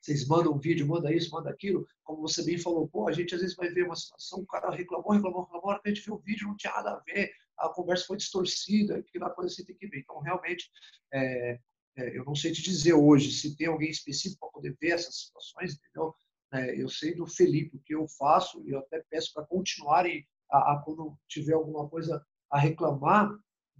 vocês 0.00 0.26
mandam 0.26 0.54
um 0.54 0.58
vídeo, 0.58 0.86
manda 0.86 1.12
isso, 1.12 1.30
manda 1.30 1.50
aquilo. 1.50 1.86
Como 2.02 2.22
você 2.22 2.42
bem 2.42 2.58
falou, 2.58 2.88
pô, 2.88 3.06
a 3.06 3.12
gente 3.12 3.34
às 3.34 3.42
vezes 3.42 3.54
vai 3.54 3.68
ver 3.68 3.84
uma 3.84 3.96
situação, 3.96 4.40
o 4.40 4.46
cara 4.46 4.70
reclamou, 4.70 5.12
reclamou, 5.12 5.42
reclamou, 5.42 5.70
a 5.70 5.88
gente 5.88 6.00
viu 6.00 6.14
o 6.14 6.18
vídeo 6.18 6.48
não 6.48 6.56
tinha 6.56 6.72
nada 6.72 6.92
a 6.92 7.00
ver, 7.00 7.30
a 7.60 7.68
conversa 7.68 8.06
foi 8.06 8.16
distorcida, 8.16 9.02
que 9.02 9.18
lá 9.18 9.30
coisa 9.30 9.54
você 9.54 9.64
tem 9.64 9.76
que 9.76 9.86
ver. 9.86 10.00
Então, 10.00 10.20
realmente, 10.20 10.70
é, 11.12 11.58
é, 11.96 12.18
eu 12.18 12.24
não 12.24 12.34
sei 12.34 12.52
te 12.52 12.62
dizer 12.62 12.94
hoje 12.94 13.30
se 13.32 13.56
tem 13.56 13.66
alguém 13.66 13.90
específico 13.90 14.40
para 14.40 14.50
poder 14.50 14.76
ver 14.80 14.90
essas 14.92 15.16
situações, 15.20 15.74
entendeu? 15.74 16.14
É, 16.52 16.82
eu 16.82 16.88
sei 16.88 17.14
do 17.14 17.26
Felipe, 17.26 17.76
o 17.76 17.80
que 17.80 17.94
eu 17.94 18.08
faço, 18.08 18.62
e 18.66 18.70
eu 18.70 18.78
até 18.80 19.04
peço 19.10 19.32
para 19.32 19.46
continuarem 19.46 20.26
a, 20.50 20.72
a, 20.72 20.82
quando 20.84 21.16
tiver 21.28 21.52
alguma 21.52 21.88
coisa 21.88 22.24
a 22.50 22.58
reclamar, 22.58 23.30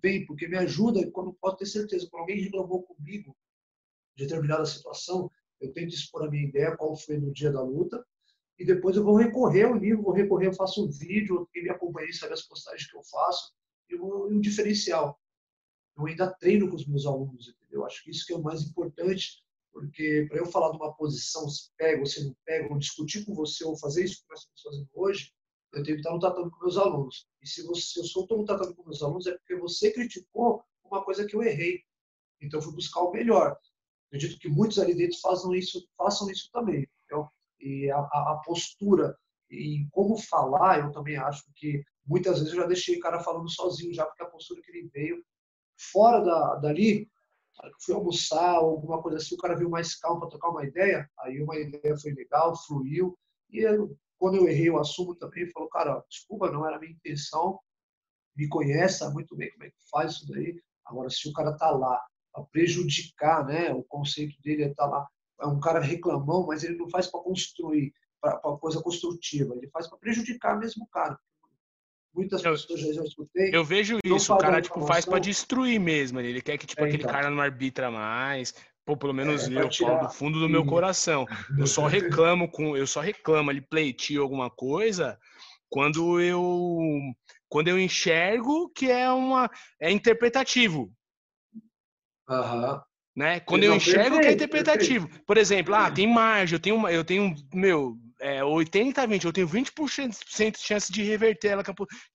vem, 0.02 0.24
porque 0.24 0.46
me 0.46 0.56
ajuda, 0.56 1.10
quando 1.10 1.34
posso 1.34 1.56
ter 1.56 1.66
certeza, 1.66 2.08
quando 2.10 2.22
alguém 2.22 2.42
reclamou 2.42 2.82
comigo 2.82 3.36
de 4.16 4.24
determinada 4.24 4.64
situação, 4.64 5.30
eu 5.60 5.72
tento 5.72 5.94
expor 5.94 6.24
a 6.24 6.30
minha 6.30 6.46
ideia, 6.46 6.76
qual 6.76 6.96
foi 6.96 7.18
no 7.18 7.32
dia 7.32 7.50
da 7.50 7.62
luta, 7.62 8.04
e 8.58 8.64
depois 8.64 8.96
eu 8.96 9.02
vou 9.02 9.16
recorrer 9.16 9.64
ao 9.64 9.74
livro, 9.74 10.02
vou 10.02 10.12
recorrer, 10.12 10.48
eu 10.48 10.54
faço 10.54 10.84
um 10.84 10.90
vídeo, 10.90 11.48
quem 11.52 11.64
me 11.64 11.70
acompanha 11.70 12.12
sabe 12.12 12.34
as 12.34 12.42
postagens 12.42 12.88
que 12.88 12.96
eu 12.96 13.02
faço, 13.04 13.52
e 13.90 14.00
um 14.00 14.40
diferencial. 14.40 15.18
Eu 15.96 16.06
ainda 16.06 16.32
treino 16.34 16.68
com 16.68 16.76
os 16.76 16.86
meus 16.86 17.06
alunos, 17.06 17.48
entendeu? 17.48 17.84
Acho 17.84 18.02
que 18.02 18.10
isso 18.10 18.26
que 18.26 18.32
é 18.32 18.36
o 18.36 18.42
mais 18.42 18.62
importante, 18.62 19.42
porque 19.72 20.26
para 20.28 20.38
eu 20.38 20.46
falar 20.46 20.70
de 20.70 20.76
uma 20.76 20.94
posição, 20.94 21.48
se 21.48 21.70
pega 21.76 22.00
ou 22.00 22.06
se 22.06 22.24
não 22.24 22.34
pega, 22.44 22.72
ou 22.72 22.78
discutir 22.78 23.24
com 23.24 23.34
você, 23.34 23.64
ou 23.64 23.76
fazer 23.76 24.04
isso 24.04 24.22
que 24.22 24.30
nós 24.30 24.40
estamos 24.40 24.62
fazendo 24.62 24.88
hoje, 24.94 25.32
eu 25.72 25.82
tenho 25.82 25.96
que 25.96 26.00
estar 26.00 26.12
lutando 26.12 26.50
com 26.50 26.60
meus 26.60 26.76
alunos. 26.76 27.28
E 27.40 27.48
se, 27.48 27.62
você, 27.62 27.80
se 27.80 28.00
eu 28.00 28.04
só 28.04 28.22
estou 28.22 28.38
lutando 28.38 28.74
com 28.74 28.84
meus 28.84 29.02
alunos, 29.02 29.26
é 29.26 29.36
porque 29.36 29.56
você 29.56 29.92
criticou 29.92 30.62
uma 30.84 31.04
coisa 31.04 31.26
que 31.26 31.36
eu 31.36 31.42
errei. 31.42 31.82
Então, 32.40 32.58
eu 32.58 32.64
fui 32.64 32.74
buscar 32.74 33.02
o 33.02 33.12
melhor. 33.12 33.56
Acredito 34.08 34.40
que 34.40 34.48
muitos 34.48 34.78
ali 34.78 34.94
dentro 34.94 35.20
façam 35.20 35.54
isso, 35.54 35.86
façam 35.96 36.28
isso 36.30 36.50
também. 36.52 36.88
Entendeu? 37.04 37.28
E 37.60 37.90
a, 37.90 37.98
a, 37.98 38.42
postura 38.44 39.16
e 39.48 39.86
como 39.90 40.16
falar, 40.16 40.80
eu 40.80 40.92
também 40.92 41.16
acho 41.16 41.44
que 41.54 41.84
muitas 42.10 42.38
vezes 42.40 42.52
eu 42.52 42.60
já 42.60 42.66
deixei 42.66 42.96
o 42.96 43.00
cara 43.00 43.20
falando 43.20 43.48
sozinho, 43.48 43.94
já 43.94 44.04
porque 44.04 44.24
a 44.24 44.26
postura 44.26 44.60
que 44.60 44.70
ele 44.72 44.90
veio 44.92 45.24
fora 45.92 46.20
da, 46.20 46.56
dali, 46.56 47.08
fui 47.84 47.94
almoçar, 47.94 48.56
alguma 48.56 49.00
coisa 49.00 49.18
assim, 49.18 49.36
o 49.36 49.38
cara 49.38 49.56
veio 49.56 49.70
mais 49.70 49.94
calmo 49.94 50.18
para 50.20 50.30
trocar 50.30 50.50
uma 50.50 50.64
ideia, 50.64 51.08
aí 51.20 51.40
uma 51.40 51.56
ideia 51.56 51.96
foi 51.96 52.12
legal, 52.12 52.56
fluiu, 52.66 53.16
e 53.48 53.60
eu, 53.60 53.96
quando 54.18 54.36
eu 54.36 54.48
errei, 54.48 54.68
eu 54.68 54.78
assumo 54.78 55.14
também, 55.14 55.48
falou, 55.52 55.68
cara, 55.68 56.04
desculpa, 56.08 56.50
não 56.50 56.66
era 56.66 56.80
minha 56.80 56.92
intenção, 56.92 57.60
me 58.36 58.48
conhece, 58.48 58.98
sabe 58.98 59.14
muito 59.14 59.36
bem 59.36 59.50
como 59.52 59.64
é 59.64 59.70
que 59.70 59.76
faz 59.90 60.12
isso 60.12 60.28
daí, 60.28 60.60
agora 60.84 61.08
se 61.08 61.28
o 61.28 61.32
cara 61.32 61.56
tá 61.56 61.70
lá 61.70 62.04
a 62.34 62.42
prejudicar, 62.42 63.44
né? 63.44 63.72
O 63.72 63.82
conceito 63.82 64.40
dele 64.42 64.64
é 64.64 64.74
tá 64.74 64.86
lá, 64.86 65.06
é 65.40 65.46
um 65.46 65.60
cara 65.60 65.80
reclamão, 65.80 66.46
mas 66.46 66.64
ele 66.64 66.76
não 66.76 66.88
faz 66.88 67.06
para 67.06 67.20
construir, 67.20 67.92
para 68.20 68.38
coisa 68.58 68.82
construtiva, 68.82 69.54
ele 69.56 69.68
faz 69.70 69.88
para 69.88 69.98
prejudicar 69.98 70.58
mesmo 70.58 70.84
o 70.84 70.88
cara. 70.88 71.18
Muitas 72.14 72.44
eu, 72.44 72.52
pessoas 72.52 72.80
já, 72.80 72.92
já 72.92 73.04
escutei. 73.04 73.50
Eu 73.54 73.64
vejo 73.64 73.98
isso, 74.04 74.34
o 74.34 74.38
cara 74.38 74.60
tipo, 74.60 74.84
faz 74.86 75.04
para 75.04 75.18
destruir 75.18 75.78
mesmo. 75.78 76.20
Ele 76.20 76.42
quer 76.42 76.58
que 76.58 76.66
tipo, 76.66 76.82
é, 76.82 76.84
aquele 76.84 77.02
então. 77.02 77.12
cara 77.12 77.30
não 77.30 77.40
arbitra 77.40 77.90
mais. 77.90 78.54
Pô, 78.84 78.96
pelo 78.96 79.14
menos 79.14 79.48
é, 79.48 79.62
eu 79.62 79.70
falo 79.72 80.06
do 80.06 80.12
fundo 80.12 80.40
do 80.40 80.48
meu 80.48 80.64
coração. 80.64 81.26
Eu 81.56 81.66
só 81.66 81.86
reclamo 81.86 82.50
com, 82.50 82.76
eu 82.76 82.86
só 82.86 83.00
reclamo 83.00 83.50
ali, 83.50 83.60
pleitio 83.60 84.22
alguma 84.22 84.50
coisa 84.50 85.18
quando 85.68 86.20
eu 86.20 86.78
quando 87.48 87.68
eu 87.68 87.78
enxergo 87.78 88.70
que 88.70 88.90
é 88.90 89.10
uma 89.10 89.50
é 89.80 89.90
interpretativo. 89.90 90.92
Uhum. 92.28 92.80
Né? 93.16 93.40
Quando 93.40 93.64
eu 93.64 93.74
enxergo 93.74 94.16
perfeito, 94.16 94.20
que 94.22 94.28
é 94.28 94.32
interpretativo. 94.32 95.06
Perfeito. 95.06 95.26
Por 95.26 95.36
exemplo, 95.36 95.74
ah, 95.74 95.90
tem 95.90 96.06
margem, 96.06 96.56
eu 96.56 96.60
tenho, 96.60 96.88
eu 96.88 97.04
tenho 97.04 97.34
meu, 97.52 97.96
é, 98.20 98.44
80 98.44 99.06
20, 99.06 99.24
eu 99.24 99.32
tenho 99.32 99.48
20% 99.48 100.52
de 100.52 100.58
chance 100.58 100.92
de 100.92 101.02
reverter 101.02 101.48
ela, 101.48 101.64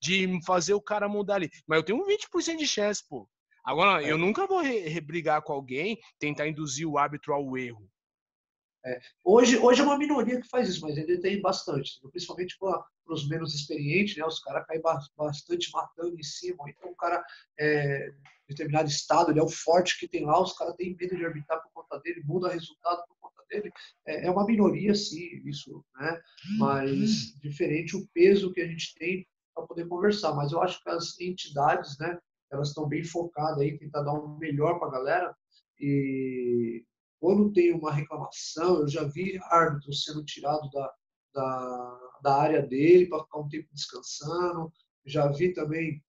de 0.02 0.40
fazer 0.46 0.74
o 0.74 0.82
cara 0.82 1.10
mudar 1.10 1.36
ali. 1.36 1.50
Mas 1.68 1.78
eu 1.78 1.84
tenho 1.84 2.06
20% 2.06 2.58
de 2.58 2.68
chance, 2.68 3.04
pô. 3.08 3.28
Agora, 3.66 4.04
é. 4.04 4.12
eu 4.12 4.18
nunca 4.18 4.46
vou 4.46 4.62
brigar 5.04 5.42
com 5.42 5.54
alguém, 5.54 6.00
tentar 6.20 6.48
induzir 6.48 6.88
o 6.88 6.98
árbitro 6.98 7.34
ao 7.34 7.58
erro. 7.58 7.90
É. 8.86 9.00
Hoje, 9.24 9.58
hoje 9.58 9.82
é 9.82 9.84
uma 9.84 9.98
minoria 9.98 10.40
que 10.40 10.48
faz 10.48 10.70
isso, 10.70 10.82
mas 10.82 10.96
ainda 10.96 11.20
tem 11.20 11.42
bastante, 11.42 12.00
principalmente 12.12 12.56
para 12.60 12.86
os 13.08 13.28
menos 13.28 13.56
experientes, 13.56 14.16
né? 14.16 14.24
Os 14.24 14.40
caras 14.40 14.64
caem 14.68 14.82
bastante 15.18 15.72
matando 15.74 16.16
em 16.16 16.24
cima. 16.24 16.64
Então, 16.70 16.92
o 16.92 16.96
cara, 16.96 17.24
é, 17.60 18.14
determinado 18.48 18.88
estado, 18.88 19.32
ele 19.32 19.40
é 19.40 19.44
o 19.44 19.50
forte 19.50 20.00
que 20.00 20.08
tem 20.08 20.24
lá, 20.24 20.40
os 20.40 20.54
caras 20.54 20.76
têm 20.76 20.96
medo 20.96 21.18
de 21.18 21.26
arbitrar 21.26 21.64
por 21.64 21.72
conta 21.74 22.00
dele, 22.02 22.22
muda 22.24 22.54
resultado 22.54 23.04
dele. 23.50 23.72
É, 24.06 24.28
é 24.28 24.32
uma 24.32 24.46
minoria, 24.46 24.94
sim, 24.94 25.42
isso, 25.46 25.84
né? 26.00 26.20
Mas 26.58 27.38
diferente 27.40 27.96
o 27.96 28.08
peso 28.14 28.52
que 28.52 28.62
a 28.62 28.68
gente 28.68 28.94
tem 28.96 29.28
para 29.54 29.66
poder 29.66 29.88
conversar. 29.88 30.34
Mas 30.36 30.52
eu 30.52 30.62
acho 30.62 30.82
que 30.82 30.90
as 30.90 31.20
entidades, 31.20 31.98
né? 32.00 32.18
Elas 32.52 32.70
estão 32.70 32.88
bem 32.88 33.04
focadas 33.04 33.60
aí, 33.60 33.78
tentar 33.78 34.04
dar 34.04 34.14
o 34.14 34.36
um 34.36 34.38
melhor 34.38 34.80
para 34.80 34.88
a 34.88 34.92
galera 34.92 35.36
E 35.80 36.84
quando 37.20 37.52
tem 37.52 37.74
uma 37.74 37.92
reclamação, 37.92 38.82
eu 38.82 38.88
já 38.88 39.04
vi 39.04 39.40
árbitro 39.46 39.92
sendo 39.94 40.24
tirado 40.24 40.70
da, 40.70 40.94
da, 41.34 42.00
da 42.22 42.42
área 42.42 42.62
dele 42.62 43.08
para 43.08 43.24
ficar 43.24 43.40
um 43.40 43.50
tempo 43.50 43.68
descansando, 43.74 44.72
já 45.06 45.28
vi 45.32 45.54
também 45.54 46.04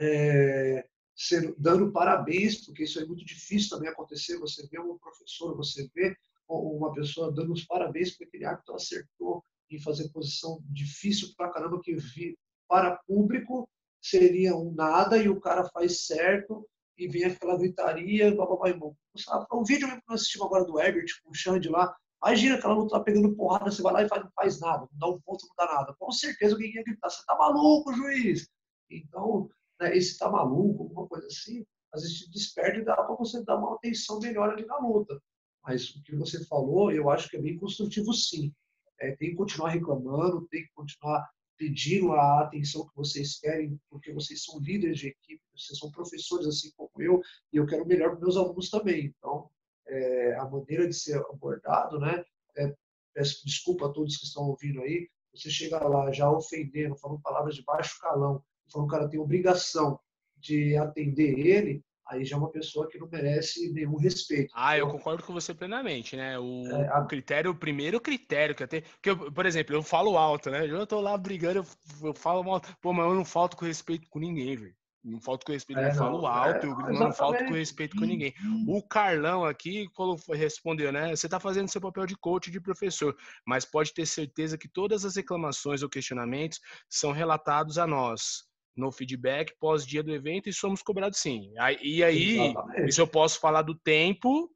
é, 0.00 0.86
sendo, 1.14 1.54
dando 1.58 1.92
parabéns, 1.92 2.64
porque 2.64 2.84
isso 2.84 3.00
é 3.00 3.04
muito 3.04 3.24
difícil 3.24 3.70
também 3.70 3.88
acontecer. 3.88 4.38
Você 4.38 4.66
vê 4.68 4.78
um 4.80 4.96
professor, 4.98 5.56
você 5.56 5.88
vê 5.94 6.16
uma 6.48 6.92
pessoa 6.92 7.32
dando 7.32 7.52
os 7.52 7.64
parabéns 7.64 8.10
porque 8.10 8.24
aquele 8.24 8.44
árbitro 8.44 8.74
acertou 8.74 9.42
em 9.70 9.80
fazer 9.80 10.08
posição 10.10 10.60
difícil 10.64 11.28
para 11.36 11.50
caramba 11.50 11.80
que 11.82 11.94
vi, 11.94 12.36
para 12.66 12.96
público 13.06 13.68
seria 14.00 14.56
um 14.56 14.72
nada 14.72 15.18
e 15.18 15.28
o 15.28 15.40
cara 15.40 15.68
faz 15.70 16.06
certo 16.06 16.66
e 16.96 17.06
vem 17.06 17.24
aquela 17.24 17.56
gritaria, 17.56 18.34
blá, 18.34 18.46
blá, 18.46 18.56
blá, 18.56 18.74
blá. 18.74 19.46
O 19.52 19.64
vídeo 19.64 19.88
que 19.88 20.02
nós 20.08 20.20
assistimos 20.20 20.46
agora 20.46 20.64
do 20.64 20.80
Herbert 20.80 21.06
com 21.22 21.30
o 21.30 21.34
Xande 21.34 21.68
lá, 21.68 21.94
imagina 22.22 22.56
aquela 22.56 22.74
luta 22.74 22.98
tá 22.98 23.04
pegando 23.04 23.36
porrada, 23.36 23.70
você 23.70 23.82
vai 23.82 23.92
lá 23.92 24.02
e 24.02 24.08
faz, 24.08 24.22
não 24.24 24.30
faz 24.34 24.60
nada, 24.60 24.88
não 24.90 24.98
dá 24.98 25.06
um 25.08 25.20
ponto, 25.20 25.46
não 25.46 25.66
dá 25.66 25.72
nada. 25.72 25.94
Com 25.98 26.10
certeza 26.10 26.54
alguém 26.54 26.74
ia 26.74 26.82
gritar, 26.82 27.08
você 27.08 27.24
tá 27.24 27.36
maluco, 27.36 27.92
juiz? 27.94 28.48
Então, 28.90 29.48
né, 29.80 29.96
esse 29.96 30.18
tá 30.18 30.28
maluco, 30.28 30.84
alguma 30.84 31.06
coisa 31.06 31.26
assim, 31.26 31.64
às 31.92 32.02
vezes 32.02 32.18
te 32.18 32.30
desperta 32.30 32.78
e 32.78 32.84
dá 32.84 32.96
para 32.96 33.14
você 33.14 33.44
dar 33.44 33.56
uma 33.56 33.74
atenção 33.74 34.18
melhor 34.18 34.50
ali 34.50 34.66
na 34.66 34.78
luta. 34.78 35.20
Mas 35.68 35.90
o 35.90 36.02
que 36.02 36.16
você 36.16 36.42
falou, 36.46 36.90
eu 36.90 37.10
acho 37.10 37.28
que 37.28 37.36
é 37.36 37.42
bem 37.42 37.58
construtivo 37.58 38.14
sim. 38.14 38.50
É, 38.98 39.14
tem 39.16 39.30
que 39.30 39.36
continuar 39.36 39.68
reclamando, 39.68 40.48
tem 40.48 40.62
que 40.62 40.72
continuar 40.74 41.28
pedindo 41.58 42.12
a 42.12 42.40
atenção 42.40 42.88
que 42.88 42.96
vocês 42.96 43.38
querem, 43.38 43.78
porque 43.90 44.10
vocês 44.14 44.44
são 44.44 44.58
líderes 44.60 44.98
de 44.98 45.08
equipe, 45.08 45.42
vocês 45.54 45.78
são 45.78 45.90
professores 45.90 46.46
assim 46.46 46.70
como 46.74 46.90
eu, 46.98 47.20
e 47.52 47.58
eu 47.58 47.66
quero 47.66 47.86
melhor 47.86 48.12
para 48.12 48.20
meus 48.20 48.38
alunos 48.38 48.70
também. 48.70 49.12
Então, 49.18 49.50
é, 49.86 50.36
a 50.36 50.48
maneira 50.48 50.88
de 50.88 50.94
ser 50.94 51.18
abordado, 51.18 52.00
né? 52.00 52.24
É, 52.56 52.74
peço 53.12 53.44
desculpa 53.44 53.86
a 53.86 53.92
todos 53.92 54.16
que 54.16 54.24
estão 54.24 54.44
ouvindo 54.44 54.80
aí, 54.80 55.06
você 55.34 55.50
chega 55.50 55.86
lá 55.86 56.10
já 56.10 56.30
ofendendo, 56.30 56.96
falando 56.96 57.20
palavras 57.20 57.54
de 57.54 57.62
baixo 57.62 57.98
calão, 58.00 58.42
falando 58.72 58.88
que 58.88 58.94
o 58.94 58.98
cara 58.98 59.10
tem 59.10 59.20
obrigação 59.20 60.00
de 60.34 60.78
atender 60.78 61.38
ele, 61.38 61.84
aí 62.08 62.24
já 62.24 62.36
é 62.36 62.38
uma 62.38 62.50
pessoa 62.50 62.88
que 62.88 62.98
não 62.98 63.08
merece 63.08 63.72
nenhum 63.72 63.96
respeito. 63.96 64.52
Ah, 64.56 64.76
eu 64.76 64.88
concordo 64.88 65.22
com 65.22 65.32
você 65.32 65.54
plenamente, 65.54 66.16
né? 66.16 66.38
O, 66.38 66.66
é, 66.66 66.88
a... 66.88 67.04
critério, 67.04 67.50
o 67.50 67.54
primeiro 67.54 68.00
critério 68.00 68.54
que 68.54 68.62
eu 68.62 68.68
tenho, 68.68 68.82
que 69.02 69.10
eu, 69.10 69.32
por 69.32 69.44
exemplo, 69.46 69.74
eu 69.74 69.82
falo 69.82 70.16
alto, 70.16 70.50
né? 70.50 70.66
Eu 70.66 70.86
tô 70.86 71.00
lá 71.00 71.16
brigando, 71.16 71.60
eu, 71.60 72.08
eu 72.08 72.14
falo 72.14 72.42
mal, 72.42 72.60
pô, 72.80 72.92
mas 72.92 73.06
eu 73.06 73.14
não 73.14 73.24
falto 73.24 73.56
com 73.56 73.66
respeito 73.66 74.08
com 74.08 74.18
ninguém, 74.18 74.56
velho. 74.56 74.74
Não 75.04 75.20
falto 75.20 75.46
com 75.46 75.52
respeito, 75.52 75.80
é, 75.80 75.90
eu 75.90 75.94
falo 75.94 76.26
alto, 76.26 76.66
é, 76.66 76.70
eu 76.70 76.76
não, 76.76 76.92
não 76.92 77.12
falto 77.12 77.44
com 77.44 77.52
respeito 77.52 77.96
com 77.96 78.04
ninguém. 78.04 78.34
O 78.66 78.82
Carlão 78.82 79.44
aqui 79.44 79.88
respondeu, 80.34 80.92
né? 80.92 81.14
Você 81.14 81.26
está 81.26 81.38
fazendo 81.38 81.68
seu 81.68 81.80
papel 81.80 82.04
de 82.04 82.16
coach 82.16 82.50
de 82.50 82.60
professor, 82.60 83.16
mas 83.46 83.64
pode 83.64 83.94
ter 83.94 84.06
certeza 84.06 84.58
que 84.58 84.68
todas 84.68 85.04
as 85.04 85.16
reclamações 85.16 85.82
ou 85.82 85.88
questionamentos 85.88 86.60
são 86.88 87.12
relatados 87.12 87.78
a 87.78 87.86
nós 87.86 88.47
no 88.78 88.92
feedback 88.92 89.52
pós-dia 89.58 90.02
do 90.02 90.14
evento 90.14 90.48
e 90.48 90.52
somos 90.52 90.82
cobrados 90.82 91.18
sim. 91.18 91.52
E 91.82 92.02
aí, 92.02 92.50
Exatamente. 92.50 92.88
isso 92.88 93.00
eu 93.00 93.06
posso 93.06 93.40
falar 93.40 93.62
do 93.62 93.74
tempo, 93.74 94.50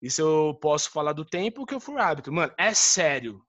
isso 0.00 0.22
eu 0.22 0.58
posso 0.60 0.90
falar 0.90 1.12
do 1.12 1.24
tempo 1.24 1.66
que 1.66 1.74
eu 1.74 1.80
fui 1.80 1.98
árbitro. 1.98 2.32
Mano, 2.32 2.52
é 2.56 2.72
sério. 2.72 3.42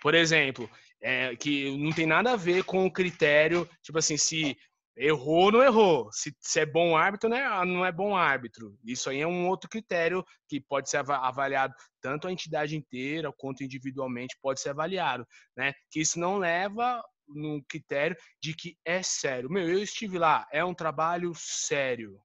Por 0.00 0.14
exemplo, 0.14 0.70
é, 1.00 1.34
que 1.34 1.76
não 1.78 1.92
tem 1.92 2.06
nada 2.06 2.32
a 2.32 2.36
ver 2.36 2.62
com 2.64 2.84
o 2.84 2.92
critério, 2.92 3.68
tipo 3.82 3.98
assim, 3.98 4.16
se 4.16 4.56
errou 4.96 5.44
ou 5.44 5.52
não 5.52 5.62
errou, 5.62 6.10
se, 6.12 6.36
se 6.40 6.60
é 6.60 6.66
bom 6.66 6.96
árbitro, 6.96 7.30
né, 7.30 7.48
não 7.64 7.86
é 7.86 7.92
bom 7.92 8.16
árbitro. 8.16 8.76
Isso 8.84 9.08
aí 9.08 9.20
é 9.20 9.26
um 9.26 9.48
outro 9.48 9.70
critério 9.70 10.24
que 10.48 10.60
pode 10.60 10.90
ser 10.90 10.98
avaliado 10.98 11.72
tanto 12.00 12.26
a 12.26 12.32
entidade 12.32 12.76
inteira 12.76 13.32
quanto 13.36 13.62
individualmente 13.62 14.36
pode 14.42 14.60
ser 14.60 14.70
avaliado, 14.70 15.26
né? 15.56 15.72
Que 15.90 16.00
isso 16.00 16.18
não 16.18 16.38
leva 16.38 17.02
no 17.28 17.62
critério 17.68 18.16
de 18.42 18.54
que 18.54 18.76
é 18.84 19.02
sério. 19.02 19.50
Meu, 19.50 19.68
eu 19.68 19.82
estive 19.82 20.18
lá, 20.18 20.46
é 20.52 20.64
um 20.64 20.74
trabalho 20.74 21.32
sério. 21.34 22.20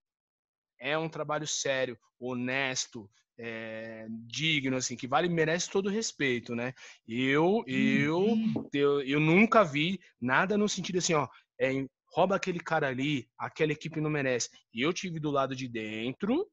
É 0.79 0.97
um 0.97 1.07
trabalho 1.07 1.47
sério, 1.47 1.97
honesto, 2.19 3.09
é, 3.37 4.05
digno, 4.27 4.77
assim, 4.77 4.95
que 4.95 5.07
vale 5.07 5.29
merece 5.29 5.69
todo 5.69 5.87
o 5.87 5.91
respeito, 5.91 6.55
né? 6.55 6.73
Eu, 7.07 7.63
eu, 7.67 8.19
uhum. 8.19 8.69
eu, 8.73 9.01
eu 9.01 9.19
nunca 9.19 9.63
vi 9.63 9.99
nada 10.21 10.57
no 10.57 10.67
sentido 10.67 10.97
assim, 10.99 11.13
ó, 11.13 11.27
é, 11.59 11.85
rouba 12.13 12.35
aquele 12.35 12.59
cara 12.59 12.87
ali, 12.87 13.27
aquela 13.37 13.71
equipe 13.71 13.99
não 13.99 14.09
merece. 14.09 14.49
E 14.73 14.81
eu 14.81 14.93
tive 14.93 15.19
do 15.19 15.31
lado 15.31 15.55
de 15.55 15.67
dentro, 15.67 16.47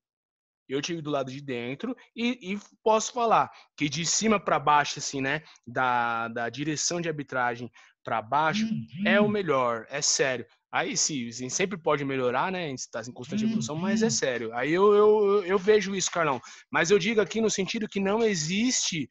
eu 0.69 0.81
tive 0.81 1.03
do 1.03 1.11
lado 1.11 1.31
de 1.31 1.41
dentro 1.41 1.97
e, 2.15 2.53
e 2.53 2.61
posso 2.83 3.13
falar 3.13 3.51
que 3.77 3.89
de 3.89 4.07
cima 4.07 4.39
para 4.39 4.59
baixo, 4.59 5.01
assim, 5.01 5.21
né, 5.21 5.43
da, 5.67 6.29
da 6.29 6.49
direção 6.49 7.01
de 7.01 7.09
arbitragem 7.09 7.71
para 8.05 8.23
baixo 8.23 8.65
uhum. 8.65 8.87
é 9.05 9.21
o 9.21 9.25
uhum. 9.25 9.31
melhor, 9.31 9.87
é 9.91 10.01
sério. 10.01 10.47
Aí 10.73 10.97
sim, 10.97 11.31
sempre 11.49 11.77
pode 11.77 12.05
melhorar, 12.05 12.53
né? 12.53 12.71
Está 12.73 13.01
em 13.01 13.13
constante 13.13 13.45
evolução, 13.45 13.75
uhum. 13.75 13.83
mas 13.83 14.03
é 14.03 14.07
uhum. 14.07 14.11
sério. 14.11 14.55
Aí 14.55 14.73
eu, 14.73 14.95
eu, 14.95 15.45
eu 15.45 15.59
vejo 15.59 15.95
isso, 15.95 16.11
Carlão. 16.11 16.41
Mas 16.71 16.91
eu 16.91 16.99
digo 16.99 17.21
aqui 17.21 17.41
no 17.41 17.51
sentido 17.51 17.89
que 17.89 17.99
não 17.99 18.23
existe 18.23 19.09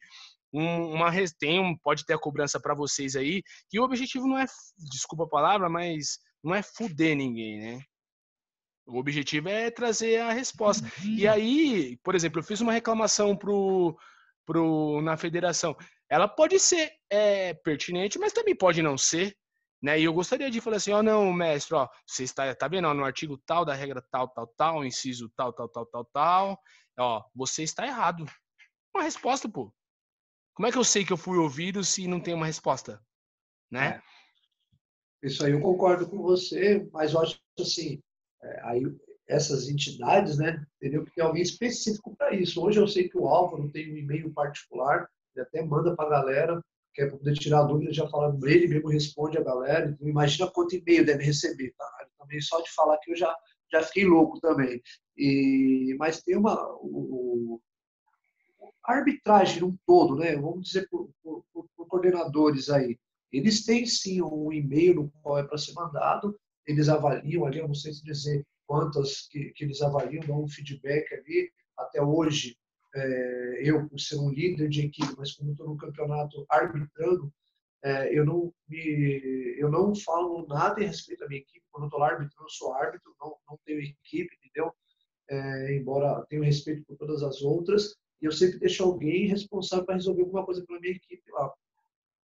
um, 0.52 0.94
uma 0.94 1.10
tem 1.38 1.60
um, 1.60 1.76
pode 1.76 2.04
ter 2.04 2.14
a 2.14 2.18
cobrança 2.18 2.58
para 2.58 2.74
vocês 2.74 3.14
aí, 3.14 3.42
que 3.68 3.78
o 3.78 3.84
objetivo 3.84 4.26
não 4.26 4.38
é, 4.38 4.46
desculpa 4.90 5.24
a 5.24 5.28
palavra, 5.28 5.68
mas 5.68 6.18
não 6.42 6.54
é 6.54 6.62
fuder 6.62 7.16
ninguém, 7.16 7.58
né? 7.60 7.80
O 8.86 8.98
objetivo 8.98 9.48
é 9.48 9.70
trazer 9.70 10.20
a 10.20 10.32
resposta. 10.32 10.90
Uhum. 11.04 11.14
E 11.14 11.28
aí, 11.28 11.98
por 12.02 12.14
exemplo, 12.14 12.40
eu 12.40 12.44
fiz 12.44 12.60
uma 12.60 12.72
reclamação 12.72 13.36
pro, 13.36 13.96
pro, 14.44 15.00
na 15.02 15.16
federação 15.16 15.76
ela 16.10 16.26
pode 16.26 16.58
ser 16.58 16.92
é, 17.08 17.54
pertinente, 17.54 18.18
mas 18.18 18.32
também 18.32 18.54
pode 18.54 18.82
não 18.82 18.98
ser. 18.98 19.36
Né? 19.80 19.98
E 20.00 20.04
eu 20.04 20.12
gostaria 20.12 20.50
de 20.50 20.60
falar 20.60 20.76
assim, 20.76 20.92
ó, 20.92 20.98
oh, 20.98 21.02
não, 21.02 21.32
mestre, 21.32 21.74
ó, 21.74 21.88
você 22.06 22.24
está, 22.24 22.52
tá 22.54 22.68
vendo, 22.68 22.88
ó, 22.88 22.92
no 22.92 23.04
artigo 23.04 23.38
tal, 23.46 23.64
da 23.64 23.72
regra 23.72 24.04
tal, 24.10 24.28
tal, 24.28 24.46
tal, 24.48 24.84
inciso 24.84 25.30
tal, 25.36 25.52
tal, 25.52 25.68
tal, 25.68 25.86
tal, 25.86 26.04
tal, 26.12 26.60
ó, 26.98 27.24
você 27.34 27.62
está 27.62 27.86
errado. 27.86 28.26
Uma 28.94 29.04
resposta, 29.04 29.48
pô. 29.48 29.72
Como 30.52 30.66
é 30.66 30.72
que 30.72 30.76
eu 30.76 30.84
sei 30.84 31.04
que 31.04 31.12
eu 31.12 31.16
fui 31.16 31.38
ouvido 31.38 31.82
se 31.84 32.06
não 32.08 32.20
tem 32.20 32.34
uma 32.34 32.44
resposta? 32.44 33.00
Né? 33.70 34.02
É. 35.22 35.26
Isso 35.26 35.46
aí 35.46 35.52
eu 35.52 35.60
concordo 35.60 36.08
com 36.10 36.20
você, 36.20 36.86
mas 36.92 37.14
eu 37.14 37.20
acho 37.20 37.38
assim, 37.58 38.02
é, 38.42 38.60
aí 38.64 38.82
essas 39.28 39.68
entidades, 39.68 40.38
né, 40.38 40.66
teriam 40.80 41.04
que 41.04 41.12
ter 41.12 41.22
alguém 41.22 41.42
específico 41.42 42.16
para 42.16 42.34
isso. 42.34 42.60
Hoje 42.60 42.80
eu 42.80 42.88
sei 42.88 43.08
que 43.08 43.16
o 43.16 43.28
Álvaro 43.28 43.70
tem 43.70 43.92
um 43.92 43.96
e-mail 43.96 44.32
particular 44.34 45.08
até 45.42 45.62
manda 45.62 45.94
para 45.94 46.06
a 46.06 46.10
galera, 46.10 46.60
que 46.92 47.02
é 47.02 47.06
para 47.06 47.18
poder 47.18 47.34
tirar 47.34 47.60
a 47.60 47.64
dúvida, 47.64 47.92
já 47.92 48.08
falando, 48.08 48.46
ele 48.46 48.66
mesmo 48.66 48.88
responde 48.88 49.38
a 49.38 49.42
galera. 49.42 49.90
Então, 49.90 50.08
imagina 50.08 50.50
quanto 50.50 50.74
e-mail 50.74 51.04
deve 51.04 51.24
receber. 51.24 51.74
Também 52.18 52.40
só 52.40 52.60
de 52.60 52.70
falar 52.72 52.98
que 52.98 53.12
eu 53.12 53.16
já, 53.16 53.34
já 53.72 53.82
fiquei 53.82 54.04
louco 54.04 54.40
também. 54.40 54.82
E, 55.16 55.94
mas 55.98 56.22
tem 56.22 56.36
uma. 56.36 56.56
O, 56.80 57.60
a 58.84 58.94
arbitragem 58.94 59.62
um 59.62 59.76
todo, 59.86 60.16
né? 60.16 60.36
Vamos 60.36 60.68
dizer 60.68 60.88
por, 60.88 61.10
por, 61.22 61.44
por 61.52 61.86
coordenadores 61.86 62.70
aí. 62.70 62.98
Eles 63.32 63.64
têm 63.64 63.86
sim 63.86 64.22
um 64.22 64.52
e-mail 64.52 64.94
no 64.94 65.10
qual 65.22 65.38
é 65.38 65.44
para 65.44 65.58
ser 65.58 65.72
mandado, 65.74 66.36
eles 66.66 66.88
avaliam 66.88 67.44
ali, 67.44 67.58
eu 67.58 67.68
não 67.68 67.74
sei 67.74 67.92
se 67.92 68.02
dizer 68.02 68.44
quantas 68.66 69.28
que, 69.28 69.50
que 69.50 69.64
eles 69.64 69.80
avaliam, 69.82 70.24
dão 70.26 70.42
um 70.42 70.48
feedback 70.48 71.12
ali. 71.14 71.50
Até 71.76 72.02
hoje, 72.02 72.56
é, 72.94 73.62
eu, 73.62 73.88
por 73.88 73.98
ser 73.98 74.16
um 74.16 74.30
líder 74.30 74.68
de 74.68 74.86
equipe, 74.86 75.14
mas 75.16 75.32
como 75.32 75.52
estou 75.52 75.68
no 75.68 75.76
campeonato 75.76 76.44
arbitrando, 76.48 77.32
é, 77.82 78.16
eu, 78.16 78.24
não 78.24 78.52
me, 78.68 79.56
eu 79.58 79.70
não 79.70 79.94
falo 79.94 80.46
nada 80.46 80.82
em 80.82 80.86
respeito 80.86 81.24
à 81.24 81.28
minha 81.28 81.40
equipe. 81.40 81.64
Quando 81.70 81.84
eu 81.84 81.86
estou 81.86 82.00
lá 82.00 82.08
arbitrando, 82.08 82.44
eu 82.44 82.50
sou 82.50 82.74
árbitro, 82.74 83.14
não, 83.20 83.36
não 83.48 83.58
tenho 83.64 83.80
equipe, 83.80 84.36
entendeu? 84.36 84.72
É, 85.28 85.76
embora 85.76 86.26
tenha 86.28 86.44
respeito 86.44 86.84
por 86.84 86.96
todas 86.96 87.22
as 87.22 87.40
outras, 87.42 87.94
e 88.20 88.26
eu 88.26 88.32
sempre 88.32 88.58
deixo 88.58 88.82
alguém 88.82 89.28
responsável 89.28 89.86
para 89.86 89.94
resolver 89.94 90.22
alguma 90.22 90.44
coisa 90.44 90.64
pela 90.66 90.80
minha 90.80 90.94
equipe 90.94 91.22
lá. 91.30 91.52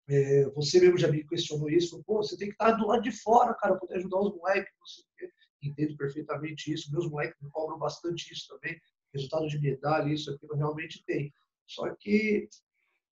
É, 0.07 0.45
você 0.49 0.79
mesmo 0.79 0.97
já 0.97 1.07
me 1.07 1.23
questionou 1.25 1.69
isso, 1.69 2.03
Pô, 2.03 2.23
você 2.23 2.37
tem 2.37 2.47
que 2.47 2.53
estar 2.53 2.71
do 2.71 2.87
lado 2.87 3.03
de 3.03 3.11
fora, 3.11 3.53
cara, 3.53 3.75
poder 3.75 3.97
ajudar 3.97 4.19
os 4.19 4.35
moleques, 4.35 4.73
não 4.79 4.87
sei 4.87 5.03
o 5.03 5.07
quê. 5.17 5.31
Entendo 5.61 5.95
perfeitamente 5.95 6.73
isso, 6.73 6.91
meus 6.91 7.09
moleques 7.09 7.39
me 7.41 7.49
cobram 7.49 7.77
bastante 7.77 8.33
isso 8.33 8.47
também 8.47 8.79
resultado 9.13 9.47
de 9.47 9.59
medalha, 9.59 10.11
isso, 10.11 10.31
aquilo 10.31 10.55
realmente 10.55 11.03
tem. 11.05 11.33
Só 11.65 11.93
que 11.95 12.49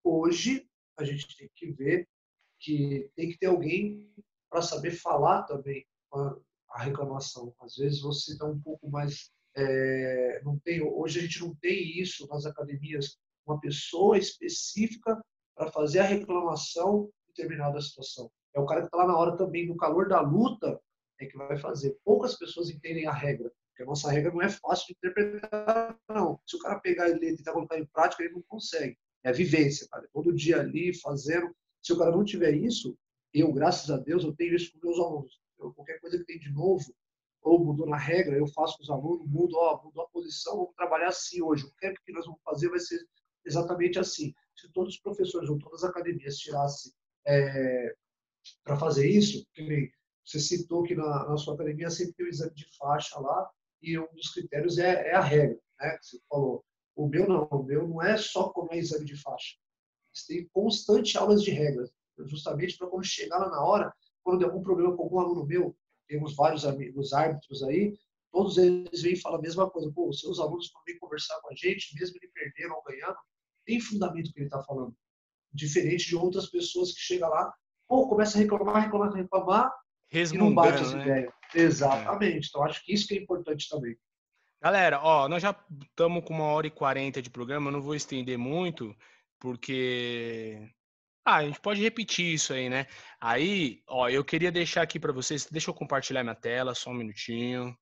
hoje 0.04 0.68
a 0.98 1.04
gente 1.04 1.38
tem 1.38 1.50
que 1.56 1.72
ver 1.72 2.08
que 2.60 3.10
tem 3.16 3.30
que 3.30 3.38
ter 3.38 3.48
alguém 3.48 4.14
para 4.50 4.62
saber 4.62 4.92
falar 4.92 5.44
também 5.44 5.86
a 6.70 6.84
reclamação. 6.84 7.54
Às 7.60 7.76
vezes 7.76 8.02
você 8.02 8.34
está 8.34 8.46
um 8.46 8.60
pouco 8.60 8.90
mais. 8.90 9.32
É, 9.56 10.42
não 10.44 10.58
tem, 10.60 10.82
hoje 10.82 11.20
a 11.20 11.22
gente 11.24 11.42
não 11.42 11.54
tem 11.56 12.00
isso 12.00 12.28
nas 12.28 12.46
academias, 12.46 13.18
uma 13.46 13.60
pessoa 13.60 14.18
específica 14.18 15.22
para 15.56 15.72
fazer 15.72 16.00
a 16.00 16.04
reclamação 16.06 17.10
de 17.28 17.34
determinada 17.34 17.82
situação. 17.82 18.32
É 18.56 18.60
o 18.60 18.66
cara 18.66 18.82
que 18.82 18.88
está 18.88 18.98
lá 18.98 19.08
na 19.08 19.18
hora 19.18 19.36
também, 19.36 19.68
no 19.68 19.76
calor 19.76 20.08
da 20.08 20.22
luta, 20.22 20.80
é 21.20 21.26
que 21.26 21.38
vai 21.38 21.58
fazer. 21.58 21.98
Poucas 22.04 22.38
pessoas 22.38 22.70
entendem 22.70 23.08
a 23.08 23.14
regra 23.14 23.52
Porque 23.82 23.84
a 23.84 23.86
nossa 23.86 24.12
regra 24.12 24.32
não 24.32 24.42
é 24.42 24.50
fácil 24.50 24.88
de 24.88 24.94
interpretar, 24.94 25.98
não. 26.08 26.40
Se 26.46 26.56
o 26.56 26.60
cara 26.60 26.80
pegar 26.80 27.10
e 27.10 27.14
ler 27.14 27.34
e 27.34 27.38
tentar 27.38 27.54
colocar 27.54 27.80
em 27.80 27.86
prática, 27.86 28.24
ele 28.24 28.34
não 28.34 28.42
consegue. 28.44 28.98
É 29.24 29.30
a 29.30 29.34
vivência, 29.34 29.88
cara. 29.90 30.08
Todo 30.14 30.34
dia 30.34 30.60
ali, 30.60 30.94
fazendo. 31.00 31.54
Se 31.82 31.94
o 31.94 31.98
cara 31.98 32.12
não 32.12 32.24
tiver 32.24 32.54
isso, 32.54 32.98
eu, 33.34 33.52
graças 33.52 33.90
a 33.90 33.98
Deus, 33.98 34.24
eu 34.24 34.36
tenho 34.36 34.56
isso 34.56 34.72
com 34.74 34.86
meus 34.86 35.00
alunos. 35.00 35.40
Eu, 35.60 35.74
qualquer 35.74 36.00
coisa 36.00 36.18
que 36.20 36.26
tem 36.26 36.40
de 36.40 36.52
novo, 36.52 36.94
ou 37.42 37.64
mudou 37.64 37.88
na 37.88 37.98
regra, 37.98 38.38
eu 38.38 38.48
faço 38.48 38.78
com 38.78 38.84
os 38.84 38.90
alunos, 38.90 39.28
mudo, 39.28 39.56
ó, 39.56 39.84
mudou 39.84 40.04
a 40.04 40.10
posição, 40.10 40.58
vamos 40.58 40.76
trabalhar 40.76 41.08
assim 41.08 41.42
hoje. 41.42 41.66
O 41.66 41.72
que 41.76 41.94
que 42.06 42.12
nós 42.12 42.26
vamos 42.26 42.42
fazer 42.44 42.70
vai 42.70 42.80
ser 42.80 43.00
exatamente 43.46 43.98
assim. 43.98 44.34
Se 44.56 44.72
todos 44.72 44.94
os 44.94 45.02
professores 45.02 45.50
ou 45.50 45.58
todas 45.58 45.84
as 45.84 45.90
academias 45.90 46.38
tirassem 46.38 46.92
é, 47.26 47.96
para 48.64 48.78
fazer 48.78 49.10
isso, 49.10 49.44
você 50.24 50.40
citou 50.40 50.84
que 50.84 50.94
na, 50.94 51.28
na, 51.28 51.38
sua 51.38 51.56
academia 51.56 51.90
sempre 51.90 52.14
tem 52.14 52.26
o 52.28 52.30
exame 52.30 52.54
de 52.54 52.66
faixa 52.78 53.20
lá, 53.20 53.50
e 53.82 53.98
um 53.98 54.08
dos 54.14 54.32
critérios 54.32 54.78
é, 54.78 55.10
é 55.10 55.16
a 55.16 55.22
regra, 55.22 55.60
né? 55.80 55.98
Você 56.02 56.20
falou. 56.30 56.64
O 56.96 57.08
meu 57.08 57.28
não, 57.28 57.44
o 57.46 57.64
meu 57.64 57.88
não 57.88 58.02
é 58.02 58.18
só 58.18 58.50
como 58.50 58.74
é 58.74 58.78
exame 58.78 59.06
de 59.06 59.16
faixa. 59.16 59.56
Você 60.14 60.34
tem 60.34 60.50
constante 60.54 61.18
aulas 61.18 61.42
de 61.42 61.52
regras, 61.52 61.90
justamente 62.26 62.78
para 62.78 62.88
quando 62.88 63.06
chegar 63.06 63.40
lá 63.40 63.50
na 63.50 63.64
hora, 63.64 63.94
quando 64.24 64.40
der 64.40 64.46
algum 64.46 64.62
problema 64.62 64.96
com 64.96 65.04
algum 65.04 65.20
aluno 65.20 65.46
meu, 65.46 65.76
temos 66.08 66.36
vários 66.36 66.66
amigos 66.66 67.14
árbitros 67.14 67.64
aí, 67.64 67.98
todos 68.32 68.58
eles 68.58 69.02
vêm 69.02 69.14
e 69.14 69.20
falam 69.20 69.40
a 69.40 69.42
mesma 69.42 69.70
coisa. 69.70 69.92
Pô, 69.92 70.12
seus 70.12 70.40
alunos 70.40 70.72
vêm 70.86 71.00
conversar 71.00 71.40
com 71.42 71.52
a 71.52 71.56
gente, 71.56 71.96
mesmo 71.98 72.18
ele 72.22 72.32
perdendo 72.34 72.74
ou 72.74 72.84
ganhando, 72.84 73.18
tem 73.66 73.80
fundamento 73.80 74.28
o 74.28 74.34
que 74.34 74.40
ele 74.40 74.48
está 74.48 74.62
falando. 74.64 74.94
Diferente 75.54 76.08
de 76.08 76.16
outras 76.16 76.50
pessoas 76.50 76.94
que 76.94 77.00
chegam 77.00 77.30
lá, 77.30 77.54
pô, 77.88 78.08
começa 78.08 78.38
a 78.38 78.42
reclamar, 78.42 78.84
reclamar, 78.84 79.14
reclamar, 79.14 79.74
e 80.12 80.38
não 80.38 80.54
bate 80.54 80.82
as 80.82 80.94
né? 80.94 81.02
ideias. 81.02 81.34
Exatamente. 81.54 82.46
É. 82.46 82.50
Então, 82.50 82.64
acho 82.64 82.84
que 82.84 82.94
isso 82.94 83.08
que 83.08 83.16
é 83.16 83.22
importante 83.22 83.68
também. 83.70 83.98
Galera, 84.62 85.02
ó, 85.02 85.28
nós 85.28 85.42
já 85.42 85.56
estamos 85.82 86.24
com 86.24 86.36
uma 86.36 86.46
hora 86.46 86.68
e 86.68 86.72
quarenta 86.72 87.22
de 87.22 87.32
programa, 87.32 87.70
eu 87.70 87.72
não 87.72 87.82
vou 87.82 87.96
estender 87.96 88.38
muito, 88.38 88.96
porque 89.40 90.72
ah, 91.26 91.38
a 91.38 91.46
gente 91.46 91.60
pode 91.60 91.82
repetir 91.82 92.34
isso 92.34 92.54
aí, 92.54 92.70
né? 92.70 92.86
Aí, 93.20 93.82
ó, 93.88 94.08
eu 94.08 94.24
queria 94.24 94.52
deixar 94.52 94.84
aqui 94.84 95.00
para 95.00 95.12
vocês, 95.12 95.48
deixa 95.48 95.70
eu 95.70 95.74
compartilhar 95.74 96.24
minha 96.24 96.36
tela, 96.36 96.76
só 96.76 96.92
um 96.92 96.94
minutinho. 96.94 97.76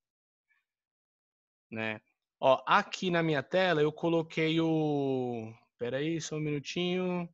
Né? 1.70 2.02
Ó, 2.40 2.64
aqui 2.66 3.12
na 3.12 3.22
minha 3.22 3.44
tela 3.44 3.82
eu 3.82 3.91
coloquei 3.91 4.60
o... 4.62 5.54
Espera 5.74 5.98
aí, 5.98 6.20
só 6.22 6.36
um 6.36 6.40
minutinho. 6.40 7.30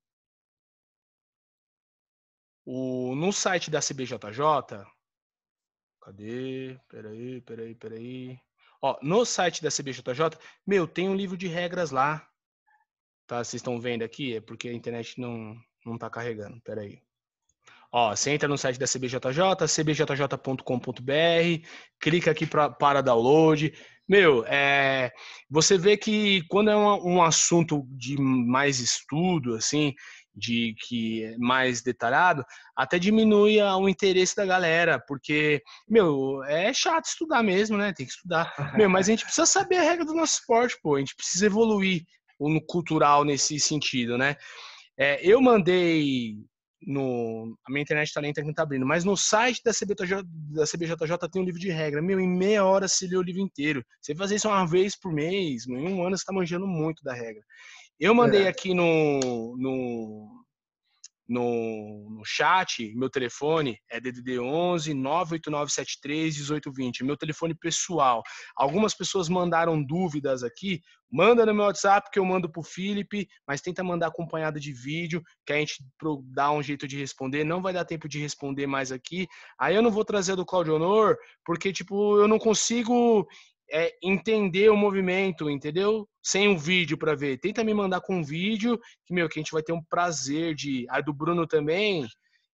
O... 2.66 3.16
No 3.16 3.32
site 3.32 3.70
da 3.70 3.80
CBJJ... 3.80 4.86
Cadê? 6.06 6.78
Peraí, 6.88 7.42
peraí, 7.42 7.74
peraí. 7.74 8.40
Ó, 8.80 8.96
no 9.02 9.26
site 9.26 9.64
da 9.64 9.72
CBJJ, 9.72 10.38
meu, 10.66 10.88
tem 10.88 11.10
um 11.10 11.16
livro 11.16 11.36
de 11.36 11.48
regras 11.48 11.90
lá. 11.90 12.30
Tá? 13.26 13.44
Vocês 13.44 13.56
estão 13.56 13.82
vendo 13.82 14.04
aqui? 14.04 14.36
É 14.36 14.40
porque 14.40 14.70
a 14.70 14.74
internet 14.74 15.20
não, 15.20 15.58
não 15.84 15.96
está 15.96 16.08
carregando, 16.08 16.62
peraí. 16.62 17.02
Ó, 17.92 18.16
você 18.16 18.30
entra 18.30 18.48
no 18.48 18.56
site 18.56 18.78
da 18.78 18.86
CBJJ, 18.86 19.20
cbjj.com.br, 19.68 21.68
clica 22.00 22.30
aqui 22.30 22.46
pra, 22.46 22.70
para 22.70 23.02
download. 23.02 23.74
Meu, 24.08 24.46
é, 24.46 25.12
você 25.50 25.76
vê 25.76 25.98
que 25.98 26.44
quando 26.50 26.70
é 26.70 26.76
um, 26.76 27.16
um, 27.16 27.24
assunto 27.24 27.84
de 27.90 28.16
mais 28.22 28.80
estudo, 28.80 29.56
assim, 29.56 29.96
de 30.36 30.76
que 30.88 31.24
é 31.24 31.38
mais 31.38 31.82
detalhado, 31.82 32.44
até 32.76 33.00
diminui 33.00 33.62
o 33.62 33.88
interesse 33.88 34.36
da 34.36 34.46
galera, 34.46 35.00
porque, 35.00 35.64
meu, 35.88 36.44
é 36.44 36.74
chato 36.74 37.06
estudar 37.06 37.42
mesmo, 37.42 37.78
né? 37.78 37.94
Tem 37.94 38.06
que 38.06 38.12
estudar. 38.12 38.54
Meu, 38.78 38.90
mas 38.90 39.08
a 39.08 39.12
gente 39.12 39.24
precisa 39.24 39.46
saber 39.46 39.78
a 39.78 39.84
regra 39.84 40.06
do 40.06 40.14
nosso 40.14 40.40
esporte, 40.40 40.78
pô. 40.82 40.96
A 40.96 41.00
gente 41.00 41.16
precisa 41.16 41.46
evoluir 41.46 42.04
no 42.40 42.62
cultural 42.62 43.24
nesse 43.24 43.60
sentido, 43.60 44.18
né? 44.18 44.36
É, 44.98 45.20
eu 45.26 45.42
mandei 45.42 46.36
no. 46.86 47.58
A 47.66 47.72
minha 47.72 47.82
internet 47.82 48.08
está 48.08 48.22
lenta 48.22 48.42
que 48.42 48.46
não 48.46 48.52
está 48.52 48.64
abrindo, 48.64 48.86
mas 48.86 49.04
no 49.04 49.18
site 49.18 49.62
da 49.64 49.72
CBJJ, 49.72 50.24
da 50.54 50.66
CBJJ 50.66 51.30
tem 51.32 51.42
um 51.42 51.46
livro 51.46 51.60
de 51.60 51.70
regra. 51.70 52.02
Meu, 52.02 52.20
em 52.20 52.28
meia 52.28 52.64
hora 52.66 52.88
você 52.88 53.08
lê 53.08 53.18
o 53.18 53.22
livro 53.22 53.42
inteiro. 53.42 53.84
Você 54.02 54.16
fazer 54.16 54.36
isso 54.36 54.48
uma 54.48 54.66
vez 54.66 54.98
por 54.98 55.12
mês, 55.12 55.68
em 55.68 55.74
um 55.76 56.04
ano 56.04 56.16
você 56.16 56.22
está 56.22 56.34
manjando 56.34 56.68
muito 56.68 57.04
da 57.04 57.14
regra. 57.14 57.44
Eu 58.00 58.14
mandei 58.14 58.44
é. 58.44 58.48
aqui 58.50 58.74
no, 58.74 59.56
no, 59.58 60.46
no, 61.28 62.10
no 62.10 62.26
chat, 62.26 62.94
meu 62.94 63.10
telefone 63.10 63.80
é 63.90 64.00
DDD 64.02 64.38
11 64.40 64.94
98973 64.94 66.36
1820, 66.36 67.04
meu 67.06 67.16
telefone 67.16 67.56
pessoal. 67.56 68.22
Algumas 68.56 68.94
pessoas 68.94 69.30
mandaram 69.30 69.82
dúvidas 69.82 70.44
aqui, 70.44 70.82
manda 71.10 71.46
no 71.46 71.54
meu 71.54 71.66
WhatsApp 71.66 72.10
que 72.12 72.20
eu 72.20 72.26
mando 72.26 72.52
pro 72.52 72.62
Felipe, 72.62 73.30
mas 73.48 73.62
tenta 73.62 73.82
mandar 73.82 74.08
acompanhado 74.08 74.60
de 74.60 74.74
vídeo, 74.74 75.24
que 75.46 75.54
a 75.54 75.58
gente 75.58 75.84
dá 76.34 76.52
um 76.52 76.62
jeito 76.62 76.88
de 76.88 76.98
responder, 76.98 77.46
não 77.46 77.62
vai 77.62 77.72
dar 77.72 77.86
tempo 77.86 78.10
de 78.10 78.20
responder 78.20 78.68
mais 78.68 78.92
aqui. 78.92 79.26
Aí 79.58 79.74
eu 79.74 79.82
não 79.82 79.92
vou 79.92 80.04
trazer 80.04 80.36
do 80.36 80.46
Claudio 80.46 80.76
Honor, 80.76 81.18
porque 81.46 81.72
tipo, 81.72 82.20
eu 82.20 82.28
não 82.28 82.38
consigo 82.38 83.26
é 83.72 83.92
entender 84.02 84.70
o 84.70 84.78
movimento, 84.78 85.50
entendeu? 85.50 86.08
Sem 86.24 86.48
um 86.48 86.58
vídeo 86.58 86.98
para 86.98 87.16
ver. 87.16 87.40
Tenta 87.40 87.64
me 87.64 87.74
mandar 87.74 88.02
com 88.02 88.18
um 88.18 88.24
vídeo, 88.24 88.80
que, 89.06 89.14
meu, 89.14 89.28
que 89.28 89.40
a 89.40 89.42
gente 89.42 89.52
vai 89.52 89.64
ter 89.64 89.74
um 89.74 89.84
prazer 89.84 90.56
de. 90.56 90.86
A 90.90 91.02
do 91.02 91.14
Bruno 91.14 91.48
também. 91.48 92.08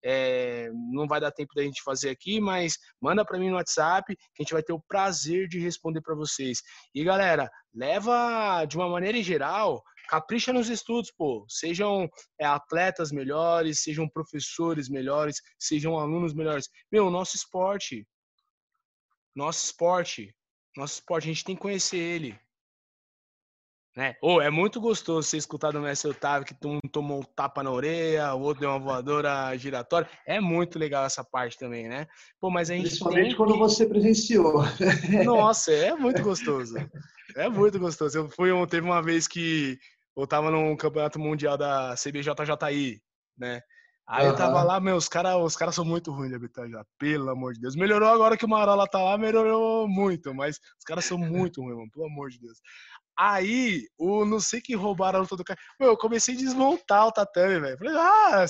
É, 0.04 0.70
não 0.92 1.08
vai 1.08 1.20
dar 1.20 1.32
tempo 1.32 1.54
da 1.56 1.64
gente 1.64 1.82
fazer 1.84 2.10
aqui, 2.10 2.40
mas 2.40 2.78
manda 3.02 3.26
para 3.26 3.40
mim 3.40 3.50
no 3.50 3.56
WhatsApp 3.56 4.16
que 4.16 4.22
a 4.40 4.44
gente 4.44 4.54
vai 4.54 4.62
ter 4.62 4.72
o 4.72 4.82
prazer 4.88 5.48
de 5.48 5.60
responder 5.60 6.02
para 6.02 6.16
vocês. 6.16 6.62
E 6.94 7.04
galera, 7.04 7.50
leva 7.74 8.64
de 8.66 8.78
uma 8.78 8.88
maneira 8.88 9.22
geral, 9.24 9.84
capricha 10.08 10.54
nos 10.54 10.70
estudos, 10.70 11.12
pô. 11.12 11.46
Sejam 11.50 12.08
é, 12.40 12.46
atletas 12.46 13.12
melhores, 13.12 13.82
sejam 13.82 14.08
professores 14.08 14.88
melhores, 14.88 15.42
sejam 15.60 15.98
alunos 15.98 16.34
melhores. 16.34 16.70
Meu, 16.92 17.10
nosso 17.10 17.36
esporte, 17.36 18.08
nosso 19.36 19.66
esporte 19.66 20.34
nosso 20.78 20.96
esporte, 20.96 21.26
a 21.26 21.34
gente 21.34 21.44
tem 21.44 21.56
que 21.56 21.62
conhecer 21.62 21.98
ele. 21.98 22.40
Né? 23.98 24.16
Oh, 24.22 24.40
é 24.40 24.52
muito 24.52 24.80
gostoso 24.80 25.28
você 25.28 25.38
escutar 25.38 25.72
do 25.72 25.82
Mestre 25.82 26.12
Otávio 26.12 26.46
que 26.46 26.68
um 26.68 26.80
tomou 26.80 27.20
um 27.20 27.24
tapa 27.24 27.64
na 27.64 27.72
orelha, 27.72 28.32
o 28.36 28.42
outro 28.42 28.62
deu 28.62 28.70
uma 28.70 28.78
voadora 28.78 29.58
giratória. 29.58 30.08
É 30.24 30.40
muito 30.40 30.78
legal 30.78 31.04
essa 31.04 31.24
parte 31.24 31.58
também, 31.58 31.90
né? 31.90 32.06
Pô, 32.40 32.52
mas 32.52 32.70
a 32.70 32.76
gente 32.76 32.90
Principalmente 32.90 33.36
quando 33.36 33.54
que... 33.54 33.60
você 33.60 33.88
presenciou. 33.88 34.62
Nossa, 35.26 35.72
é 35.72 35.96
muito 35.98 36.22
gostoso. 36.22 36.76
É 37.36 37.50
muito 37.50 37.80
gostoso. 37.80 38.20
Eu 38.20 38.30
fui, 38.30 38.52
teve 38.68 38.86
uma 38.86 39.02
vez 39.02 39.28
que 39.28 39.80
eu 40.16 40.28
tava 40.28 40.52
num 40.52 40.78
campeonato 40.78 41.20
mundial 41.20 41.58
da 41.58 41.96
CBJJI, 41.96 43.02
né? 43.36 43.64
Aí 44.08 44.24
uhum. 44.26 44.32
eu 44.32 44.38
tava 44.38 44.64
lá, 44.64 44.80
meu, 44.80 44.96
os 44.96 45.10
caras 45.10 45.36
os 45.36 45.58
cara 45.58 45.72
são 45.74 45.84
muito 45.84 46.12
ruins 46.14 46.30
de 46.30 46.36
habitar 46.36 46.70
já, 46.70 46.86
pelo 46.98 47.30
amor 47.30 47.54
de 47.54 47.60
Deus. 47.60 47.76
Melhorou 47.76 48.08
agora 48.08 48.38
que 48.38 48.46
o 48.46 48.50
Marola 48.50 48.88
tá 48.88 49.02
lá, 49.02 49.18
melhorou 49.18 49.86
muito, 49.86 50.34
mas 50.34 50.62
os 50.80 50.86
caras 50.86 51.04
são 51.04 51.18
muito 51.18 51.62
ruins, 51.62 51.76
mano, 51.76 51.92
pelo 51.92 52.06
amor 52.06 52.30
de 52.30 52.40
Deus. 52.40 52.58
Aí, 53.20 53.86
o 53.98 54.24
não 54.24 54.40
sei 54.40 54.62
que 54.62 54.76
roubaram 54.76 55.20
a 55.20 55.22
luta 55.24 55.36
do 55.36 55.44
cara. 55.44 55.60
Meu, 55.80 55.90
eu 55.90 55.98
comecei 55.98 56.36
a 56.36 56.38
desmontar 56.38 57.08
o 57.08 57.12
tatame, 57.12 57.60
velho. 57.60 57.78
Falei, 57.78 57.96
ah, 57.98 58.46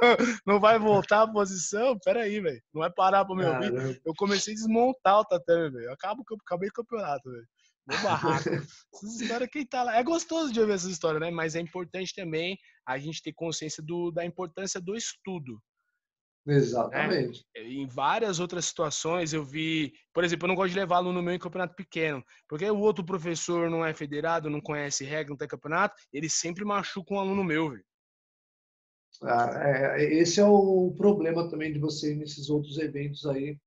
não 0.44 0.60
vai 0.60 0.78
voltar 0.78 1.22
a 1.22 1.28
posição? 1.28 1.96
Pera 2.04 2.22
aí, 2.22 2.40
velho. 2.40 2.60
Não 2.74 2.80
vai 2.80 2.90
parar 2.90 3.24
pra 3.24 3.34
me 3.34 3.44
ouvir. 3.44 4.02
Eu 4.04 4.12
comecei 4.16 4.52
a 4.52 4.56
desmontar 4.56 5.20
o 5.20 5.24
tatame, 5.24 5.70
velho. 5.70 5.92
Acabo, 5.92 6.24
acabei 6.44 6.68
o 6.68 6.72
campeonato, 6.72 7.30
velho 7.30 7.46
no 7.88 8.02
barraco. 8.02 8.50
Essas 8.50 9.20
histórias, 9.20 9.50
quem 9.50 9.66
tá 9.66 9.82
lá. 9.82 9.96
É 9.96 10.02
gostoso 10.02 10.52
de 10.52 10.60
ouvir 10.60 10.74
essas 10.74 10.90
histórias, 10.90 11.20
né? 11.20 11.30
Mas 11.30 11.54
é 11.54 11.60
importante 11.60 12.14
também 12.14 12.58
a 12.86 12.98
gente 12.98 13.22
ter 13.22 13.32
consciência 13.32 13.82
do, 13.82 14.10
da 14.10 14.24
importância 14.24 14.80
do 14.80 14.94
estudo. 14.94 15.60
Né? 16.46 16.56
Exatamente. 16.56 17.44
Né? 17.56 17.62
Em 17.62 17.86
várias 17.86 18.38
outras 18.38 18.66
situações 18.66 19.32
eu 19.32 19.42
vi, 19.42 19.92
por 20.12 20.22
exemplo, 20.22 20.44
eu 20.44 20.48
não 20.48 20.54
gosto 20.54 20.72
de 20.72 20.78
levar 20.78 20.96
aluno 20.96 21.22
meu 21.22 21.34
em 21.34 21.38
campeonato 21.38 21.74
pequeno, 21.74 22.24
porque 22.46 22.70
o 22.70 22.78
outro 22.78 23.04
professor 23.04 23.70
não 23.70 23.84
é 23.84 23.94
federado, 23.94 24.50
não 24.50 24.60
conhece 24.60 25.04
regra, 25.04 25.30
não 25.30 25.36
tem 25.36 25.48
campeonato, 25.48 25.94
ele 26.12 26.28
sempre 26.28 26.64
machuca 26.64 27.14
um 27.14 27.18
aluno 27.18 27.42
meu, 27.42 27.70
velho. 27.70 27.84
Ah, 29.22 29.50
é, 29.96 30.14
esse 30.14 30.38
é 30.38 30.44
o 30.44 30.94
problema 30.96 31.48
também 31.50 31.72
de 31.72 31.78
você 31.78 32.12
ir 32.12 32.16
nesses 32.16 32.48
outros 32.48 32.78
eventos 32.78 33.26
aí, 33.26 33.58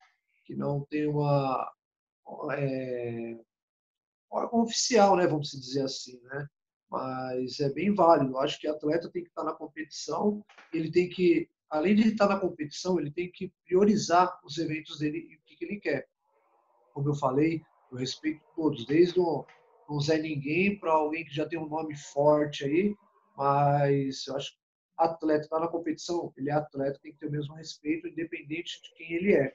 que 0.45 0.55
não 0.55 0.85
tem 0.89 1.07
uma, 1.07 1.71
é, 2.53 3.37
órgão 4.31 4.61
oficial, 4.61 5.17
né, 5.17 5.27
vamos 5.27 5.51
dizer 5.51 5.83
assim, 5.83 6.19
né? 6.23 6.47
Mas 6.89 7.59
é 7.59 7.69
bem 7.69 7.93
válido. 7.93 8.31
Eu 8.31 8.39
acho 8.39 8.59
que 8.59 8.67
o 8.67 8.71
atleta 8.71 9.09
tem 9.09 9.23
que 9.23 9.29
estar 9.29 9.43
na 9.43 9.53
competição, 9.53 10.43
ele 10.73 10.91
tem 10.91 11.09
que, 11.09 11.49
além 11.69 11.95
de 11.95 12.09
estar 12.09 12.27
na 12.27 12.39
competição, 12.39 12.99
ele 12.99 13.11
tem 13.11 13.31
que 13.31 13.51
priorizar 13.65 14.39
os 14.43 14.57
eventos 14.57 14.99
dele 14.99 15.19
e 15.29 15.35
o 15.35 15.39
que, 15.45 15.63
ele 15.63 15.79
quer. 15.79 16.07
Como 16.93 17.09
eu 17.09 17.15
falei, 17.15 17.61
eu 17.91 17.97
respeito 17.97 18.41
todos, 18.55 18.85
desde 18.85 19.19
o 19.19 19.45
um 19.89 19.99
Zé 19.99 20.17
Ninguém 20.17 20.79
para 20.79 20.93
alguém 20.93 21.25
que 21.25 21.33
já 21.33 21.45
tem 21.45 21.59
um 21.59 21.67
nome 21.67 21.95
forte 21.95 22.63
aí, 22.63 22.95
mas 23.35 24.25
eu 24.27 24.35
acho 24.35 24.53
que 24.53 24.61
atleta 24.97 25.43
está 25.43 25.59
na 25.59 25.67
competição, 25.67 26.31
ele 26.37 26.49
é 26.49 26.53
atleta, 26.53 26.99
tem 27.01 27.11
que 27.11 27.19
ter 27.19 27.27
o 27.27 27.31
mesmo 27.31 27.55
respeito, 27.55 28.07
independente 28.07 28.81
de 28.81 28.93
quem 28.95 29.13
ele 29.13 29.33
é. 29.33 29.53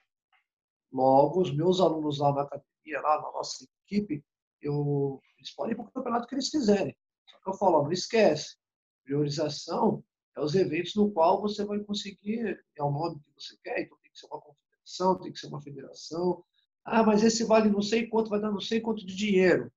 Logo, 0.92 1.40
os 1.40 1.54
meus 1.54 1.80
alunos 1.80 2.18
lá 2.18 2.32
na 2.32 2.42
academia, 2.42 3.00
lá 3.00 3.22
na 3.22 3.32
nossa 3.32 3.66
equipe, 3.86 4.24
eu, 4.60 5.20
eles 5.38 5.54
podem 5.54 5.72
ir 5.72 5.76
para 5.76 5.84
o 5.84 5.90
campeonato 5.90 6.26
que 6.26 6.34
eles 6.34 6.50
quiserem. 6.50 6.96
Só 7.26 7.38
que 7.38 7.50
eu 7.50 7.54
falo, 7.54 7.82
não 7.82 7.92
esquece, 7.92 8.56
priorização 9.04 10.02
é 10.36 10.40
os 10.40 10.54
eventos 10.54 10.94
no 10.94 11.10
qual 11.10 11.40
você 11.40 11.64
vai 11.64 11.78
conseguir, 11.80 12.62
é 12.76 12.82
o 12.82 12.90
nome 12.90 13.20
que 13.20 13.32
você 13.34 13.56
quer, 13.62 13.80
então 13.80 13.96
tem 14.02 14.12
que 14.12 14.18
ser 14.18 14.26
uma 14.26 14.40
confederação, 14.40 15.20
tem 15.20 15.32
que 15.32 15.38
ser 15.38 15.46
uma 15.46 15.62
federação. 15.62 16.44
Ah, 16.84 17.02
mas 17.02 17.22
esse 17.22 17.44
vale 17.44 17.70
não 17.70 17.80
sei 17.82 18.06
quanto, 18.06 18.30
vai 18.30 18.40
dar 18.40 18.52
não 18.52 18.60
sei 18.60 18.80
quanto 18.80 19.04
de 19.04 19.16
dinheiro. 19.16 19.72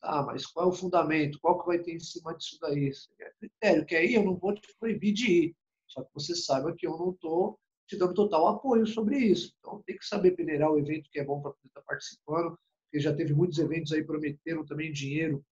Ah, 0.00 0.22
mas 0.22 0.46
qual 0.46 0.66
é 0.66 0.68
o 0.68 0.72
fundamento? 0.72 1.40
Qual 1.40 1.58
que 1.58 1.66
vai 1.66 1.78
ter 1.78 1.94
em 1.94 2.00
cima 2.00 2.34
disso 2.36 2.58
daí? 2.60 2.90
É 3.20 3.30
critério, 3.38 3.86
que 3.86 3.96
aí 3.96 4.14
eu 4.14 4.24
não 4.24 4.36
vou 4.36 4.54
te 4.54 4.74
proibir 4.78 5.12
de 5.12 5.30
ir. 5.30 5.56
Só 5.86 6.02
que 6.02 6.10
você 6.14 6.34
saiba 6.34 6.74
que 6.74 6.86
eu 6.86 6.96
não 6.96 7.10
estou 7.10 7.58
te 7.86 7.96
dando 7.96 8.14
total 8.14 8.46
apoio 8.48 8.86
sobre 8.86 9.18
isso. 9.18 9.54
Então 9.58 9.82
tem 9.86 9.96
que 9.96 10.06
saber 10.06 10.32
peneirar 10.32 10.70
o 10.70 10.78
evento 10.78 11.10
que 11.10 11.18
é 11.18 11.24
bom 11.24 11.40
para 11.40 11.52
estar 11.64 11.80
tá 11.80 11.86
participando, 11.86 12.58
porque 12.94 13.00
já 13.00 13.12
teve 13.12 13.34
muitos 13.34 13.58
eventos 13.58 13.92
aí 13.92 14.04
prometendo 14.04 14.64
também 14.64 14.92
dinheiro. 14.92 15.44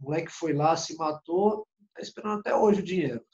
O 0.00 0.06
moleque 0.06 0.32
foi 0.32 0.52
lá, 0.52 0.76
se 0.76 0.96
matou, 0.96 1.64
está 1.90 2.02
esperando 2.02 2.40
até 2.40 2.52
hoje 2.52 2.80
o 2.80 2.84
dinheiro. 2.84 3.24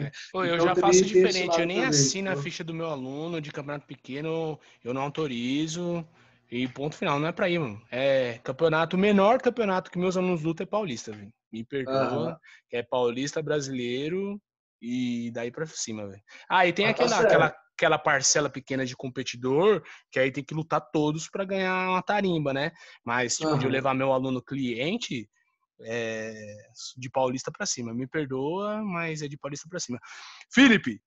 É. 0.00 0.10
Pô, 0.32 0.44
eu 0.44 0.56
então, 0.56 0.66
já 0.66 0.74
faço 0.74 1.04
diferente, 1.04 1.60
eu 1.60 1.66
nem 1.66 1.76
também, 1.76 1.84
assino 1.84 2.28
então. 2.28 2.40
a 2.40 2.42
ficha 2.42 2.64
do 2.64 2.74
meu 2.74 2.86
aluno 2.86 3.40
de 3.40 3.52
campeonato 3.52 3.86
pequeno, 3.86 4.58
eu 4.82 4.92
não 4.92 5.02
autorizo. 5.02 6.04
E 6.50 6.66
ponto 6.66 6.96
final, 6.96 7.20
não 7.20 7.28
é 7.28 7.32
pra 7.32 7.48
ir, 7.48 7.60
mano. 7.60 7.80
É 7.88 8.38
campeonato, 8.42 8.98
menor 8.98 9.40
campeonato 9.40 9.88
que 9.88 9.98
meus 9.98 10.16
alunos 10.16 10.42
lutam 10.42 10.64
é 10.64 10.66
paulista, 10.66 11.12
velho. 11.12 11.32
Me 11.52 11.64
perdoa, 11.64 12.30
uhum. 12.30 12.36
que 12.68 12.76
é 12.76 12.82
paulista 12.82 13.40
brasileiro 13.40 14.40
e 14.82 15.30
daí 15.32 15.52
pra 15.52 15.66
cima, 15.66 16.08
velho. 16.08 16.22
Ah, 16.48 16.66
e 16.66 16.72
tem 16.72 16.86
ah, 16.86 16.94
tá 16.94 17.04
aquela, 17.20 17.56
aquela, 17.76 17.98
parcela 17.98 18.50
pequena 18.50 18.84
de 18.84 18.96
competidor, 18.96 19.82
que 20.10 20.18
aí 20.18 20.32
tem 20.32 20.42
que 20.42 20.54
lutar 20.54 20.80
todos 20.90 21.28
para 21.28 21.44
ganhar 21.44 21.90
uma 21.90 22.02
tarimba, 22.02 22.52
né? 22.52 22.72
Mas, 23.04 23.36
tipo, 23.36 23.50
uhum. 23.50 23.58
de 23.58 23.66
eu 23.66 23.70
levar 23.70 23.94
meu 23.94 24.12
aluno 24.12 24.42
cliente, 24.42 25.28
é, 25.82 26.56
de 26.96 27.10
paulista 27.10 27.52
para 27.52 27.66
cima. 27.66 27.94
Me 27.94 28.06
perdoa, 28.06 28.82
mas 28.82 29.22
é 29.22 29.28
de 29.28 29.36
paulista 29.36 29.68
para 29.68 29.78
cima. 29.78 29.98
Felipe, 30.52 31.00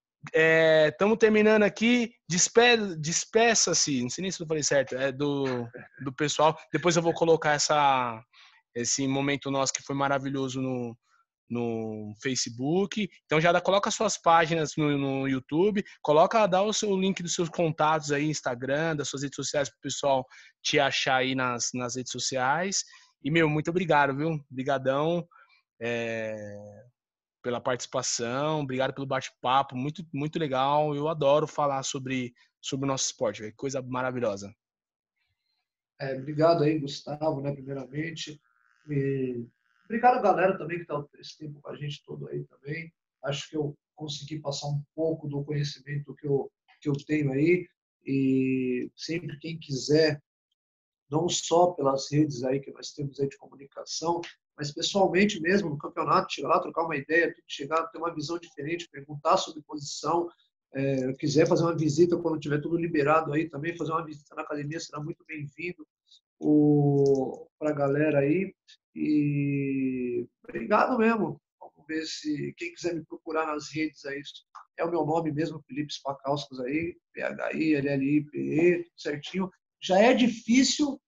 Estamos 0.91 1.15
é, 1.15 1.19
terminando 1.19 1.63
aqui. 1.63 2.11
Despe, 2.27 2.95
Despeça-se, 2.99 4.01
não 4.01 4.09
sei 4.09 4.21
nem 4.23 4.31
se 4.31 4.41
eu 4.41 4.47
falei 4.47 4.63
certo, 4.63 4.95
é 4.95 5.11
do, 5.11 5.67
do 6.03 6.13
pessoal. 6.13 6.57
Depois 6.73 6.95
eu 6.95 7.01
vou 7.01 7.13
colocar 7.13 7.53
essa, 7.53 8.21
esse 8.75 9.07
momento 9.07 9.49
nosso 9.49 9.73
que 9.73 9.83
foi 9.83 9.95
maravilhoso 9.95 10.61
no, 10.61 10.95
no 11.49 12.13
Facebook. 12.21 13.09
Então 13.25 13.41
já 13.41 13.51
dá, 13.51 13.59
coloca 13.59 13.89
suas 13.91 14.17
páginas 14.17 14.73
no, 14.77 14.97
no 14.97 15.27
YouTube, 15.27 15.83
coloca, 16.01 16.45
dá 16.45 16.61
o 16.61 16.73
seu 16.73 16.95
link 16.97 17.23
dos 17.23 17.33
seus 17.33 17.49
contatos 17.49 18.11
aí, 18.11 18.25
Instagram, 18.29 18.95
das 18.95 19.09
suas 19.09 19.23
redes 19.23 19.35
sociais 19.35 19.69
para 19.69 19.77
o 19.77 19.81
pessoal 19.81 20.25
te 20.61 20.79
achar 20.79 21.17
aí 21.17 21.33
nas, 21.35 21.69
nas 21.73 21.95
redes 21.95 22.11
sociais. 22.11 22.83
E, 23.23 23.31
meu, 23.31 23.49
muito 23.49 23.69
obrigado, 23.69 24.15
viu? 24.15 24.39
Obrigadão. 24.49 25.27
É, 25.81 26.57
pela 27.41 27.61
participação, 27.61 28.61
obrigado 28.61 28.93
pelo 28.93 29.07
bate-papo, 29.07 29.75
muito, 29.75 30.05
muito 30.13 30.37
legal. 30.37 30.93
Eu 30.93 31.07
adoro 31.07 31.47
falar 31.47 31.83
sobre, 31.83 32.33
sobre 32.61 32.85
o 32.85 32.87
nosso 32.87 33.05
esporte, 33.05 33.41
véio. 33.41 33.53
coisa 33.55 33.81
maravilhosa. 33.81 34.53
É, 35.99 36.15
obrigado 36.15 36.63
aí, 36.63 36.79
Gustavo, 36.79 37.41
né, 37.41 37.53
primeiramente. 37.53 38.41
E 38.89 39.45
obrigado, 39.89 40.21
galera, 40.21 40.57
também, 40.57 40.77
que 40.77 40.83
está 40.83 41.03
esse 41.17 41.37
tempo 41.37 41.59
com 41.59 41.69
a 41.69 41.75
gente 41.75 42.03
todo 42.05 42.27
aí 42.27 42.43
também. 42.45 42.93
Acho 43.23 43.49
que 43.49 43.57
eu 43.57 43.75
consegui 43.95 44.39
passar 44.39 44.67
um 44.67 44.81
pouco 44.95 45.27
do 45.27 45.43
conhecimento 45.43 46.13
que 46.15 46.27
eu, 46.27 46.49
que 46.79 46.87
eu 46.87 46.93
tenho 46.93 47.31
aí. 47.31 47.67
E 48.05 48.89
sempre 48.95 49.37
quem 49.39 49.57
quiser, 49.57 50.21
não 51.09 51.27
só 51.27 51.71
pelas 51.71 52.09
redes 52.11 52.43
aí 52.43 52.59
que 52.59 52.71
nós 52.71 52.91
temos 52.91 53.19
aí 53.19 53.27
de 53.27 53.37
comunicação, 53.37 54.21
mas 54.55 54.71
pessoalmente 54.71 55.41
mesmo, 55.41 55.69
no 55.69 55.77
campeonato, 55.77 56.33
chegar 56.33 56.49
lá, 56.49 56.59
trocar 56.59 56.85
uma 56.85 56.95
ideia, 56.95 57.33
chegar, 57.47 57.87
ter 57.87 57.97
uma 57.97 58.13
visão 58.13 58.37
diferente, 58.37 58.89
perguntar 58.89 59.37
sobre 59.37 59.61
posição, 59.63 60.29
é, 60.71 61.13
quiser 61.13 61.47
fazer 61.47 61.63
uma 61.63 61.75
visita 61.75 62.15
quando 62.17 62.39
tiver 62.39 62.61
tudo 62.61 62.77
liberado 62.77 63.33
aí 63.33 63.49
também, 63.49 63.75
fazer 63.75 63.91
uma 63.91 64.05
visita 64.05 64.35
na 64.35 64.43
academia 64.43 64.79
será 64.79 65.01
muito 65.01 65.25
bem-vindo 65.25 65.85
para 67.57 67.71
a 67.71 67.73
galera 67.73 68.19
aí. 68.19 68.53
E 68.95 70.27
obrigado 70.43 70.97
mesmo. 70.97 71.41
Vamos 71.59 71.87
ver 71.87 72.05
se 72.05 72.53
quem 72.57 72.73
quiser 72.73 72.95
me 72.95 73.05
procurar 73.05 73.47
nas 73.47 73.71
redes 73.73 74.05
aí, 74.05 74.21
é 74.77 74.85
o 74.85 74.91
meu 74.91 75.05
nome 75.05 75.31
mesmo, 75.31 75.61
Felipe 75.67 75.93
Spacauskas 75.93 76.59
aí, 76.61 76.97
PHI, 77.13 77.75
LLI, 77.75 78.25
PE, 78.25 78.83
tudo 78.83 79.01
certinho. 79.01 79.51
Já 79.81 79.99
é 79.99 80.13
difícil 80.13 80.99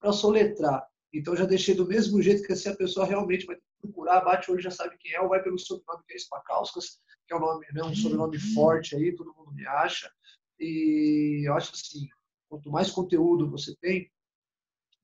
para 0.00 0.12
soletrar. 0.12 0.86
Então 1.12 1.36
já 1.36 1.44
deixei 1.44 1.74
do 1.74 1.86
mesmo 1.86 2.20
jeito 2.20 2.42
que 2.42 2.54
se 2.54 2.68
a 2.68 2.76
pessoa 2.76 3.06
realmente 3.06 3.46
vai 3.46 3.56
procurar, 3.80 4.20
bate 4.20 4.50
hoje 4.50 4.64
já 4.64 4.70
sabe 4.70 4.96
quem 4.98 5.14
é, 5.14 5.20
ou 5.20 5.28
vai 5.28 5.42
pelo 5.42 5.58
sobrenome 5.58 6.04
que 6.06 6.14
é 6.14 6.18
Spakauskas, 6.18 7.00
que 7.26 7.32
é 7.32 7.36
um 7.36 7.40
nome, 7.40 7.66
né, 7.72 7.82
um 7.82 7.94
sobrenome 7.94 8.36
uhum. 8.36 8.54
forte 8.54 8.94
aí, 8.94 9.14
todo 9.14 9.34
mundo 9.34 9.52
me 9.52 9.66
acha. 9.66 10.10
E 10.58 11.46
eu 11.46 11.54
acho 11.54 11.72
assim, 11.72 12.08
quanto 12.48 12.70
mais 12.70 12.90
conteúdo 12.90 13.50
você 13.50 13.74
tem, 13.80 14.10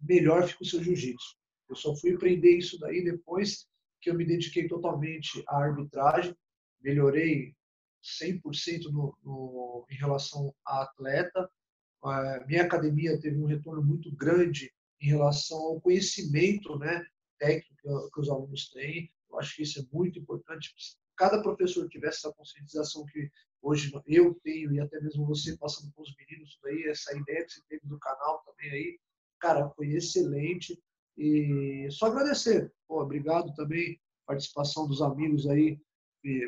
melhor 0.00 0.46
fica 0.46 0.62
o 0.62 0.66
seu 0.66 0.82
jiu-jitsu. 0.82 1.36
Eu 1.74 1.76
só 1.76 1.96
fui 1.96 2.14
aprender 2.14 2.56
isso 2.56 2.78
daí 2.78 3.02
depois 3.02 3.66
que 4.00 4.08
eu 4.08 4.14
me 4.14 4.24
dediquei 4.24 4.68
totalmente 4.68 5.42
à 5.48 5.56
arbitragem, 5.56 6.32
melhorei 6.80 7.52
100% 8.22 8.92
no, 8.92 9.18
no, 9.24 9.84
em 9.90 9.96
relação 9.96 10.54
à 10.64 10.82
atleta. 10.82 11.50
A 12.00 12.44
minha 12.46 12.62
academia 12.62 13.20
teve 13.20 13.40
um 13.40 13.46
retorno 13.46 13.82
muito 13.82 14.14
grande 14.14 14.72
em 15.00 15.08
relação 15.08 15.58
ao 15.58 15.80
conhecimento 15.80 16.78
né, 16.78 17.04
técnico 17.40 18.08
que 18.12 18.20
os 18.20 18.30
alunos 18.30 18.70
têm. 18.70 19.10
Eu 19.28 19.40
acho 19.40 19.56
que 19.56 19.62
isso 19.62 19.80
é 19.80 19.84
muito 19.92 20.16
importante. 20.20 20.72
Cada 21.16 21.42
professor 21.42 21.88
tivesse 21.88 22.18
essa 22.18 22.32
conscientização 22.34 23.04
que 23.06 23.28
hoje 23.60 23.90
eu 24.06 24.32
tenho 24.44 24.72
e 24.72 24.78
até 24.78 25.00
mesmo 25.00 25.26
você 25.26 25.56
passando 25.58 25.92
com 25.92 26.02
os 26.02 26.14
meninos 26.16 26.56
daí, 26.62 26.84
essa 26.84 27.16
ideia 27.16 27.44
que 27.44 27.52
você 27.52 27.62
teve 27.68 27.88
do 27.88 27.98
canal 27.98 28.44
também 28.44 28.70
aí, 28.70 28.98
cara, 29.40 29.68
foi 29.70 29.88
excelente. 29.88 30.80
E 31.16 31.88
só 31.90 32.06
agradecer. 32.06 32.72
Pô, 32.88 33.02
obrigado 33.02 33.54
também 33.54 34.00
participação 34.26 34.86
dos 34.86 35.02
amigos 35.02 35.46
aí 35.46 35.78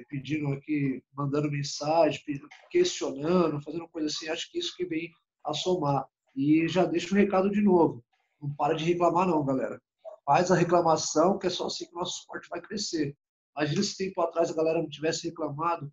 pedindo 0.09 0.49
aqui, 0.55 1.03
mandando 1.15 1.51
mensagem, 1.51 2.23
questionando, 2.71 3.61
fazendo 3.61 3.89
coisa 3.89 4.09
assim. 4.09 4.29
Acho 4.29 4.51
que 4.51 4.59
isso 4.59 4.75
que 4.75 4.87
vem 4.87 5.11
a 5.45 5.53
somar. 5.53 6.07
E 6.35 6.67
já 6.69 6.85
deixo 6.85 7.15
o 7.15 7.19
recado 7.19 7.51
de 7.51 7.61
novo. 7.61 8.03
Não 8.41 8.55
para 8.55 8.75
de 8.75 8.85
reclamar, 8.85 9.27
não, 9.27 9.45
galera. 9.45 9.81
Faz 10.25 10.51
a 10.51 10.57
reclamação, 10.57 11.39
que 11.39 11.47
é 11.47 11.51
só 11.51 11.67
assim 11.67 11.87
que 11.87 11.95
o 11.95 11.99
nosso 11.99 12.21
esporte 12.21 12.49
vai 12.49 12.61
crescer. 12.61 13.15
Imagina 13.57 13.83
se 13.83 13.97
tempo 13.97 14.21
atrás 14.21 14.51
a 14.51 14.55
galera 14.55 14.81
não 14.81 14.89
tivesse 14.89 15.29
reclamado, 15.29 15.93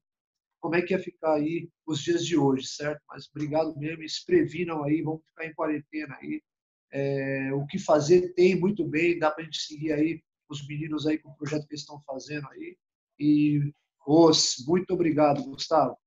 como 0.60 0.76
é 0.76 0.82
que 0.82 0.94
ia 0.94 1.00
ficar 1.00 1.34
aí 1.34 1.70
os 1.86 2.00
dias 2.00 2.26
de 2.26 2.38
hoje, 2.38 2.68
certo? 2.68 3.02
Mas 3.10 3.30
obrigado 3.30 3.78
mesmo, 3.78 4.08
se 4.08 4.26
previnam 4.26 4.84
aí, 4.84 5.02
vamos 5.02 5.22
ficar 5.28 5.46
em 5.46 5.54
quarentena 5.54 6.18
aí. 6.22 6.42
É, 6.94 7.50
o 7.54 7.66
que 7.66 7.80
fazer 7.80 8.34
tem 8.36 8.60
muito 8.60 8.86
bem, 8.86 9.18
dá 9.18 9.32
para 9.32 9.42
a 9.42 9.46
gente 9.46 9.60
seguir 9.60 9.92
aí 9.94 10.22
os 10.48 10.66
meninos 10.68 11.08
aí 11.08 11.18
com 11.18 11.30
o 11.30 11.36
projeto 11.36 11.66
que 11.66 11.74
eles 11.74 11.82
estão 11.82 12.00
fazendo 12.06 12.48
aí. 12.50 12.78
E 13.20 13.74
os, 14.06 14.64
muito 14.68 14.94
obrigado, 14.94 15.44
Gustavo. 15.44 15.98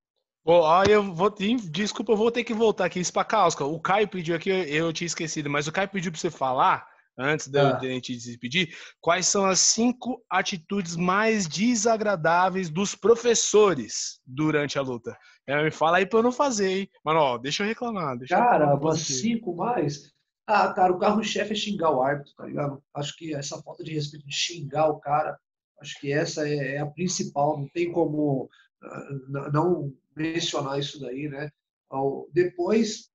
Oh, 0.44 0.64
ah, 0.64 0.84
eu 0.88 1.02
vou, 1.12 1.34
desculpa, 1.70 2.12
eu 2.12 2.16
vou 2.16 2.30
ter 2.30 2.44
que 2.44 2.54
voltar 2.54 2.84
aqui. 2.84 3.02
Spakauskas, 3.02 3.66
o 3.66 3.80
Caio 3.80 4.06
pediu 4.06 4.36
aqui, 4.36 4.48
eu 4.48 4.92
tinha 4.92 5.06
esquecido, 5.06 5.50
mas 5.50 5.66
o 5.66 5.72
Caio 5.72 5.88
pediu 5.88 6.12
para 6.12 6.20
você 6.20 6.30
falar, 6.30 6.86
antes 7.18 7.48
da 7.48 7.76
ah. 7.76 7.80
gente 7.80 8.20
se 8.20 8.28
despedir, 8.28 8.72
quais 9.00 9.26
são 9.26 9.44
as 9.44 9.58
cinco 9.58 10.24
atitudes 10.30 10.94
mais 10.94 11.48
desagradáveis 11.48 12.70
dos 12.70 12.94
professores 12.94 14.20
durante 14.24 14.78
a 14.78 14.82
luta. 14.82 15.18
É, 15.48 15.64
me 15.64 15.72
fala 15.72 15.96
aí 15.96 16.06
para 16.06 16.20
eu 16.20 16.22
não 16.22 16.30
fazer, 16.30 16.68
hein? 16.68 16.90
Mano, 17.04 17.18
ó, 17.18 17.38
deixa 17.38 17.64
eu 17.64 17.66
reclamar. 17.66 18.16
Deixa 18.16 18.36
cara, 18.36 18.66
eu 18.66 18.76
umas 18.76 19.00
cinco 19.00 19.56
mais? 19.56 20.14
Ah, 20.46 20.72
cara, 20.72 20.92
o 20.92 20.98
carro-chefe 20.98 21.52
é 21.52 21.56
xingar 21.56 21.90
o 21.90 22.00
árbitro, 22.00 22.32
tá 22.36 22.46
ligado? 22.46 22.82
Acho 22.94 23.16
que 23.16 23.34
essa 23.34 23.60
falta 23.62 23.82
de 23.82 23.92
respeito 23.92 24.26
de 24.26 24.34
xingar 24.34 24.88
o 24.88 25.00
cara, 25.00 25.38
acho 25.80 25.98
que 26.00 26.12
essa 26.12 26.48
é, 26.48 26.76
é 26.76 26.78
a 26.78 26.86
principal. 26.86 27.58
Não 27.58 27.68
tem 27.68 27.90
como 27.90 28.44
uh, 28.44 29.50
não 29.52 29.92
mencionar 30.14 30.78
isso 30.78 31.00
daí, 31.00 31.28
né? 31.28 31.50
Depois, 32.32 33.10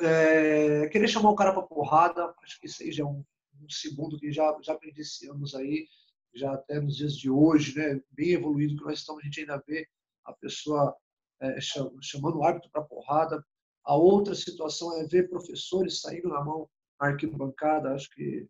é, 0.00 0.88
querer 0.88 1.08
chamar 1.08 1.30
o 1.30 1.36
cara 1.36 1.52
para 1.52 1.62
porrada, 1.62 2.34
acho 2.42 2.60
que 2.60 2.66
isso 2.66 2.82
aí 2.82 2.92
já 2.92 3.02
é 3.02 3.06
um, 3.06 3.24
um, 3.60 3.68
segundo 3.68 4.18
que 4.18 4.32
já, 4.32 4.56
já 4.62 4.72
aprendiciamos 4.72 5.54
aí, 5.54 5.86
já 6.34 6.52
até 6.52 6.80
nos 6.80 6.96
dias 6.96 7.16
de 7.16 7.30
hoje, 7.30 7.76
né? 7.76 8.00
Bem 8.10 8.30
evoluído 8.30 8.76
que 8.76 8.84
nós 8.84 9.00
estamos, 9.00 9.22
a 9.22 9.24
gente 9.24 9.40
ainda 9.40 9.62
vê 9.66 9.86
a 10.24 10.32
pessoa 10.32 10.96
é, 11.40 11.58
chamando 11.60 12.38
o 12.38 12.44
árbitro 12.44 12.70
para 12.70 12.82
porrada. 12.82 13.44
A 13.88 13.96
outra 13.96 14.34
situação 14.34 15.00
é 15.00 15.06
ver 15.06 15.30
professores 15.30 16.02
saindo 16.02 16.28
na 16.28 16.44
mão 16.44 16.68
na 17.00 17.08
arquibancada, 17.08 17.94
acho 17.94 18.10
que 18.10 18.46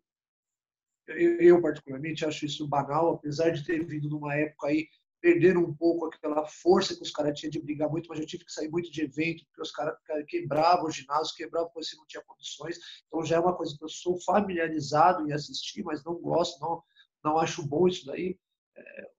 eu, 1.07 1.61
particularmente 1.61 2.25
acho 2.25 2.45
isso 2.45 2.67
banal, 2.67 3.13
apesar 3.13 3.51
de 3.51 3.63
ter 3.63 3.83
vindo 3.85 4.09
numa 4.09 4.35
época 4.35 4.67
aí 4.67 4.87
perderam 5.21 5.61
um 5.61 5.73
pouco 5.73 6.07
aquela 6.07 6.45
força 6.45 6.93
que 6.93 7.01
os 7.01 7.11
caras 7.11 7.39
tinham 7.39 7.51
de 7.51 7.61
brigar 7.61 7.89
muito, 7.89 8.07
mas 8.09 8.19
eu 8.19 8.25
tive 8.25 8.43
que 8.43 8.51
sair 8.51 8.69
muito 8.69 8.91
de 8.91 9.01
evento, 9.01 9.45
porque 9.45 9.61
os 9.61 9.71
caras 9.71 9.97
quebravam 10.27 10.85
o 10.85 10.91
ginásio, 10.91 11.35
quebravam 11.35 11.71
porque 11.73 11.95
não 11.95 12.05
tinha 12.05 12.23
condições. 12.23 12.77
Então 13.07 13.23
já 13.23 13.37
é 13.37 13.39
uma 13.39 13.55
coisa 13.55 13.77
que 13.77 13.83
eu 13.83 13.89
sou 13.89 14.19
familiarizado 14.21 15.25
em 15.25 15.31
assistir, 15.31 15.83
mas 15.83 16.03
não 16.03 16.15
gosto, 16.15 16.59
não, 16.61 16.83
não 17.23 17.37
acho 17.37 17.65
bom 17.65 17.87
isso 17.87 18.05
daí. 18.05 18.37
É, 18.75 19.09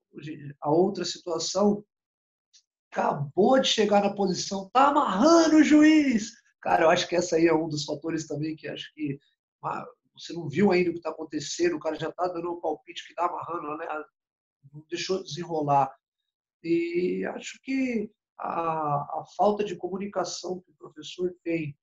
a 0.61 0.71
outra 0.71 1.03
situação, 1.03 1.83
acabou 2.91 3.59
de 3.59 3.67
chegar 3.67 4.01
na 4.01 4.13
posição, 4.13 4.69
tá 4.69 4.89
amarrando 4.89 5.57
o 5.57 5.63
juiz. 5.63 6.31
Cara, 6.61 6.83
eu 6.83 6.89
acho 6.89 7.07
que 7.07 7.15
essa 7.15 7.37
aí 7.37 7.47
é 7.47 7.53
um 7.53 7.69
dos 7.69 7.85
fatores 7.85 8.27
também 8.27 8.55
que 8.55 8.67
acho 8.67 8.93
que 8.93 9.17
ah, 9.63 9.85
você 10.13 10.33
não 10.33 10.49
viu 10.49 10.71
ainda 10.71 10.89
o 10.89 10.93
que 10.93 10.99
está 10.99 11.09
acontecendo, 11.09 11.75
o 11.75 11.79
cara 11.79 11.95
já 11.95 12.09
está 12.09 12.27
dando 12.27 12.51
um 12.51 12.59
palpite 12.59 13.05
que 13.05 13.13
está 13.13 13.25
amarrando, 13.25 13.77
né? 13.77 13.87
não 14.73 14.85
deixou 14.89 15.23
desenrolar. 15.23 15.91
E 16.63 17.25
acho 17.33 17.59
que 17.63 18.11
a, 18.37 19.21
a 19.21 19.25
falta 19.35 19.63
de 19.63 19.75
comunicação 19.75 20.59
que 20.59 20.71
o 20.71 20.75
professor 20.75 21.33
tem, 21.43 21.77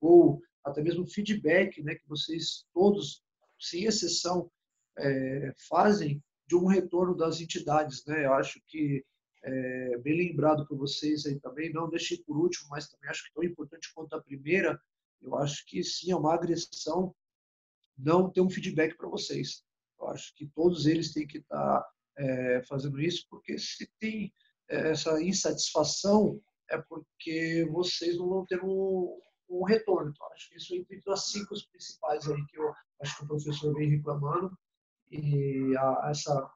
ou 0.00 0.40
até 0.64 0.82
mesmo 0.82 1.06
feedback 1.06 1.82
né, 1.82 1.94
que 1.94 2.08
vocês 2.08 2.64
todos, 2.72 3.22
sem 3.58 3.84
exceção, 3.84 4.50
é, 4.98 5.52
fazem 5.68 6.22
de 6.46 6.56
um 6.56 6.66
retorno 6.66 7.14
das 7.14 7.40
entidades. 7.40 8.04
Né? 8.06 8.26
Eu 8.26 8.34
acho 8.34 8.60
que, 8.66 9.04
é, 9.48 9.98
bem 9.98 10.16
lembrado 10.16 10.66
por 10.66 10.76
vocês 10.76 11.24
aí 11.26 11.38
também, 11.40 11.72
não 11.72 11.88
deixei 11.88 12.18
por 12.18 12.36
último, 12.36 12.68
mas 12.68 12.88
também 12.88 13.08
acho 13.08 13.24
que 13.24 13.32
tão 13.32 13.42
importante 13.42 13.92
quanto 13.94 14.14
a 14.14 14.22
primeira, 14.22 14.80
eu 15.22 15.34
acho 15.36 15.64
que 15.66 15.82
sim, 15.82 16.12
é 16.12 16.16
uma 16.16 16.34
agressão 16.34 17.14
não 17.96 18.30
ter 18.30 18.40
um 18.40 18.50
feedback 18.50 18.96
para 18.96 19.08
vocês. 19.08 19.64
Eu 19.98 20.08
acho 20.08 20.34
que 20.34 20.46
todos 20.48 20.86
eles 20.86 21.12
têm 21.12 21.26
que 21.26 21.38
estar 21.38 21.80
tá 21.80 21.90
é, 22.18 22.62
fazendo 22.68 23.00
isso, 23.00 23.26
porque 23.28 23.58
se 23.58 23.90
tem 23.98 24.32
é, 24.68 24.90
essa 24.90 25.20
insatisfação, 25.22 26.40
é 26.70 26.78
porque 26.78 27.66
vocês 27.72 28.16
não 28.18 28.28
vão 28.28 28.46
ter 28.46 28.62
um, 28.62 29.18
um 29.48 29.64
retorno. 29.64 30.10
Então, 30.10 30.32
acho 30.32 30.50
que 30.50 30.56
isso 30.56 30.74
é 30.74 30.76
entre 30.76 31.12
as 31.12 31.30
cinco 31.30 31.54
principais 31.70 32.28
aí 32.28 32.46
que 32.46 32.58
eu 32.58 32.72
acho 33.00 33.16
que 33.16 33.24
o 33.24 33.28
professor 33.28 33.74
vem 33.74 33.90
reclamando. 33.90 34.56
E 35.10 35.74
a, 35.76 36.10
essa 36.10 36.52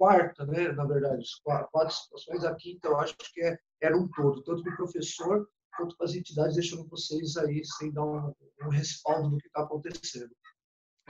quarta, 0.00 0.46
né, 0.46 0.72
na 0.72 0.86
verdade, 0.86 1.22
quatro, 1.44 1.68
quatro 1.70 1.94
situações, 1.94 2.42
a 2.42 2.54
quinta 2.54 2.88
eu 2.88 2.96
acho 2.96 3.14
que 3.34 3.42
é, 3.42 3.58
era 3.82 3.94
um 3.94 4.08
todo, 4.08 4.42
tanto 4.42 4.62
do 4.62 4.74
professor 4.74 5.46
quanto 5.76 5.94
das 5.98 6.14
entidades, 6.14 6.54
deixando 6.54 6.88
vocês 6.88 7.36
aí 7.36 7.62
sem 7.62 7.92
dar 7.92 8.06
um, 8.06 8.32
um 8.62 8.68
respaldo 8.70 9.28
do 9.28 9.36
que 9.36 9.46
está 9.46 9.62
acontecendo. 9.62 10.34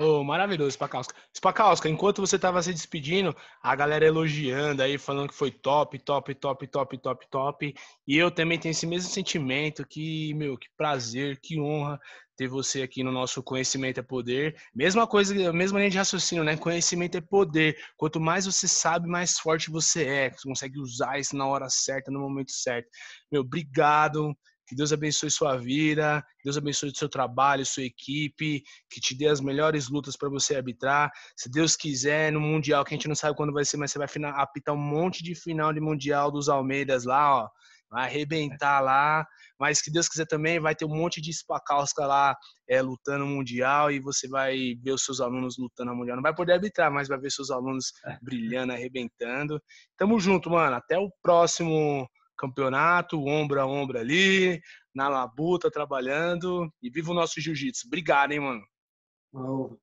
Oh, 0.03 0.25
maravilhoso, 0.25 0.71
Spakowska. 0.71 1.15
Spakowska, 1.37 1.87
enquanto 1.87 2.23
você 2.23 2.37
estava 2.37 2.63
se 2.63 2.73
despedindo, 2.73 3.37
a 3.63 3.77
galera 3.77 4.07
elogiando 4.07 4.83
aí, 4.83 4.97
falando 4.97 5.29
que 5.29 5.35
foi 5.35 5.51
top, 5.51 5.99
top, 5.99 6.35
top, 6.37 6.67
top, 6.69 6.97
top, 6.99 7.27
top. 7.31 7.75
E 8.09 8.17
eu 8.17 8.31
também 8.31 8.59
tenho 8.59 8.71
esse 8.71 8.87
mesmo 8.87 9.11
sentimento 9.11 9.87
que, 9.87 10.33
meu, 10.33 10.57
que 10.57 10.69
prazer, 10.75 11.39
que 11.39 11.61
honra 11.61 12.01
ter 12.35 12.49
você 12.49 12.81
aqui 12.81 13.05
no 13.05 13.13
nosso 13.13 13.43
Conhecimento 13.43 14.01
é 14.01 14.03
Poder. 14.03 14.57
Mesma 14.75 15.07
coisa, 15.07 15.53
mesma 15.53 15.79
linha 15.79 15.91
de 15.91 15.99
raciocínio, 15.99 16.45
né? 16.45 16.57
Conhecimento 16.57 17.19
é 17.19 17.21
poder. 17.21 17.77
Quanto 17.99 18.19
mais 18.19 18.47
você 18.47 18.67
sabe, 18.67 19.07
mais 19.07 19.39
forte 19.39 19.71
você 19.71 20.07
é. 20.07 20.31
Você 20.31 20.49
consegue 20.49 20.81
usar 20.81 21.19
isso 21.21 21.37
na 21.37 21.47
hora 21.47 21.69
certa, 21.69 22.11
no 22.11 22.21
momento 22.21 22.53
certo. 22.53 22.89
Meu, 23.31 23.43
obrigado. 23.43 24.35
Que 24.71 24.77
Deus 24.77 24.93
abençoe 24.93 25.29
sua 25.29 25.57
vida, 25.57 26.25
Deus 26.45 26.57
abençoe 26.57 26.91
o 26.91 26.97
seu 26.97 27.09
trabalho, 27.09 27.67
sua 27.67 27.83
equipe, 27.83 28.63
que 28.89 29.01
te 29.01 29.17
dê 29.17 29.27
as 29.27 29.41
melhores 29.41 29.89
lutas 29.89 30.17
para 30.17 30.29
você 30.29 30.55
arbitrar. 30.55 31.11
Se 31.37 31.51
Deus 31.51 31.75
quiser, 31.75 32.31
no 32.31 32.39
Mundial, 32.39 32.85
que 32.85 32.95
a 32.95 32.97
gente 32.97 33.09
não 33.09 33.17
sabe 33.17 33.37
quando 33.37 33.53
vai 33.53 33.65
ser, 33.65 33.79
mas 33.79 33.91
você 33.91 33.99
vai 33.99 34.07
apitar 34.37 34.73
um 34.73 34.79
monte 34.79 35.25
de 35.25 35.35
final 35.35 35.73
de 35.73 35.81
Mundial 35.81 36.31
dos 36.31 36.49
Almeidas 36.49 37.05
lá, 37.05 37.43
ó. 37.43 37.49
Vai 37.91 38.05
arrebentar 38.05 38.79
lá, 38.79 39.27
mas 39.59 39.83
que 39.83 39.91
Deus 39.91 40.09
quiser 40.09 40.27
também, 40.27 40.61
vai 40.61 40.77
ter 40.77 40.85
um 40.85 40.97
monte 40.97 41.21
de 41.21 41.31
espacalsca 41.31 42.07
lá 42.07 42.37
é, 42.69 42.81
lutando 42.81 43.27
Mundial 43.27 43.91
e 43.91 43.99
você 43.99 44.29
vai 44.29 44.77
ver 44.81 44.93
os 44.93 45.05
seus 45.05 45.21
alunos 45.21 45.59
lutando 45.59 45.91
no 45.91 45.97
Mundial. 45.97 46.15
Não 46.15 46.23
vai 46.23 46.33
poder 46.33 46.53
arbitrar, 46.53 46.93
mas 46.93 47.09
vai 47.09 47.19
ver 47.19 47.33
seus 47.33 47.51
alunos 47.51 47.93
é. 48.07 48.17
brilhando, 48.23 48.73
arrebentando. 48.73 49.61
Tamo 49.97 50.21
junto, 50.21 50.49
mano. 50.49 50.77
Até 50.77 50.97
o 50.97 51.11
próximo 51.21 52.09
campeonato, 52.41 53.23
ombro 53.23 53.61
a 53.61 53.67
ombro 53.67 53.99
ali, 53.99 54.61
na 54.95 55.09
labuta, 55.09 55.71
trabalhando. 55.71 56.73
E 56.83 56.89
viva 56.91 57.11
o 57.11 57.15
nosso 57.15 57.41
jiu-jitsu. 57.41 57.87
Obrigado, 57.87 58.33
hein, 58.33 58.41
mano. 58.41 58.63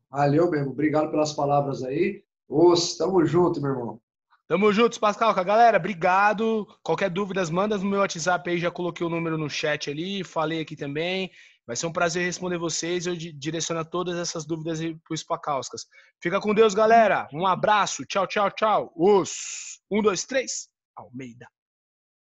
Valeu 0.10 0.50
mesmo. 0.50 0.72
Obrigado 0.72 1.12
pelas 1.12 1.34
palavras 1.34 1.84
aí. 1.84 2.24
Os, 2.50 2.98
tamo 2.98 3.26
junto, 3.26 3.62
meu 3.62 3.72
irmão. 3.72 4.02
Tamo 4.48 4.72
juntos, 4.72 4.98
Pascal. 4.98 5.34
Galera, 5.34 5.78
obrigado. 5.78 6.66
Qualquer 6.82 7.10
dúvidas, 7.10 7.50
manda 7.50 7.78
no 7.78 7.86
meu 7.86 8.00
WhatsApp 8.00 8.50
aí. 8.50 8.58
Já 8.58 8.72
coloquei 8.72 9.06
o 9.06 9.10
número 9.10 9.38
no 9.38 9.50
chat 9.50 9.90
ali. 9.90 10.24
Falei 10.24 10.62
aqui 10.62 10.76
também. 10.76 11.30
Vai 11.66 11.76
ser 11.76 11.86
um 11.86 11.92
prazer 11.92 12.24
responder 12.24 12.58
vocês. 12.58 13.06
Eu 13.06 13.16
direciono 13.16 13.84
todas 13.84 14.18
essas 14.18 14.46
dúvidas 14.46 14.80
para 14.80 15.14
os 15.14 15.24
Pacauskas. 15.24 15.86
Fica 16.24 16.40
com 16.40 16.54
Deus, 16.54 16.74
galera. 16.74 17.28
Um 17.34 17.46
abraço. 17.46 18.06
Tchau, 18.06 18.26
tchau, 18.26 18.50
tchau. 18.52 18.94
Os. 18.96 19.82
Um, 19.92 20.02
dois, 20.02 20.24
três. 20.26 20.70
Almeida. 20.96 21.46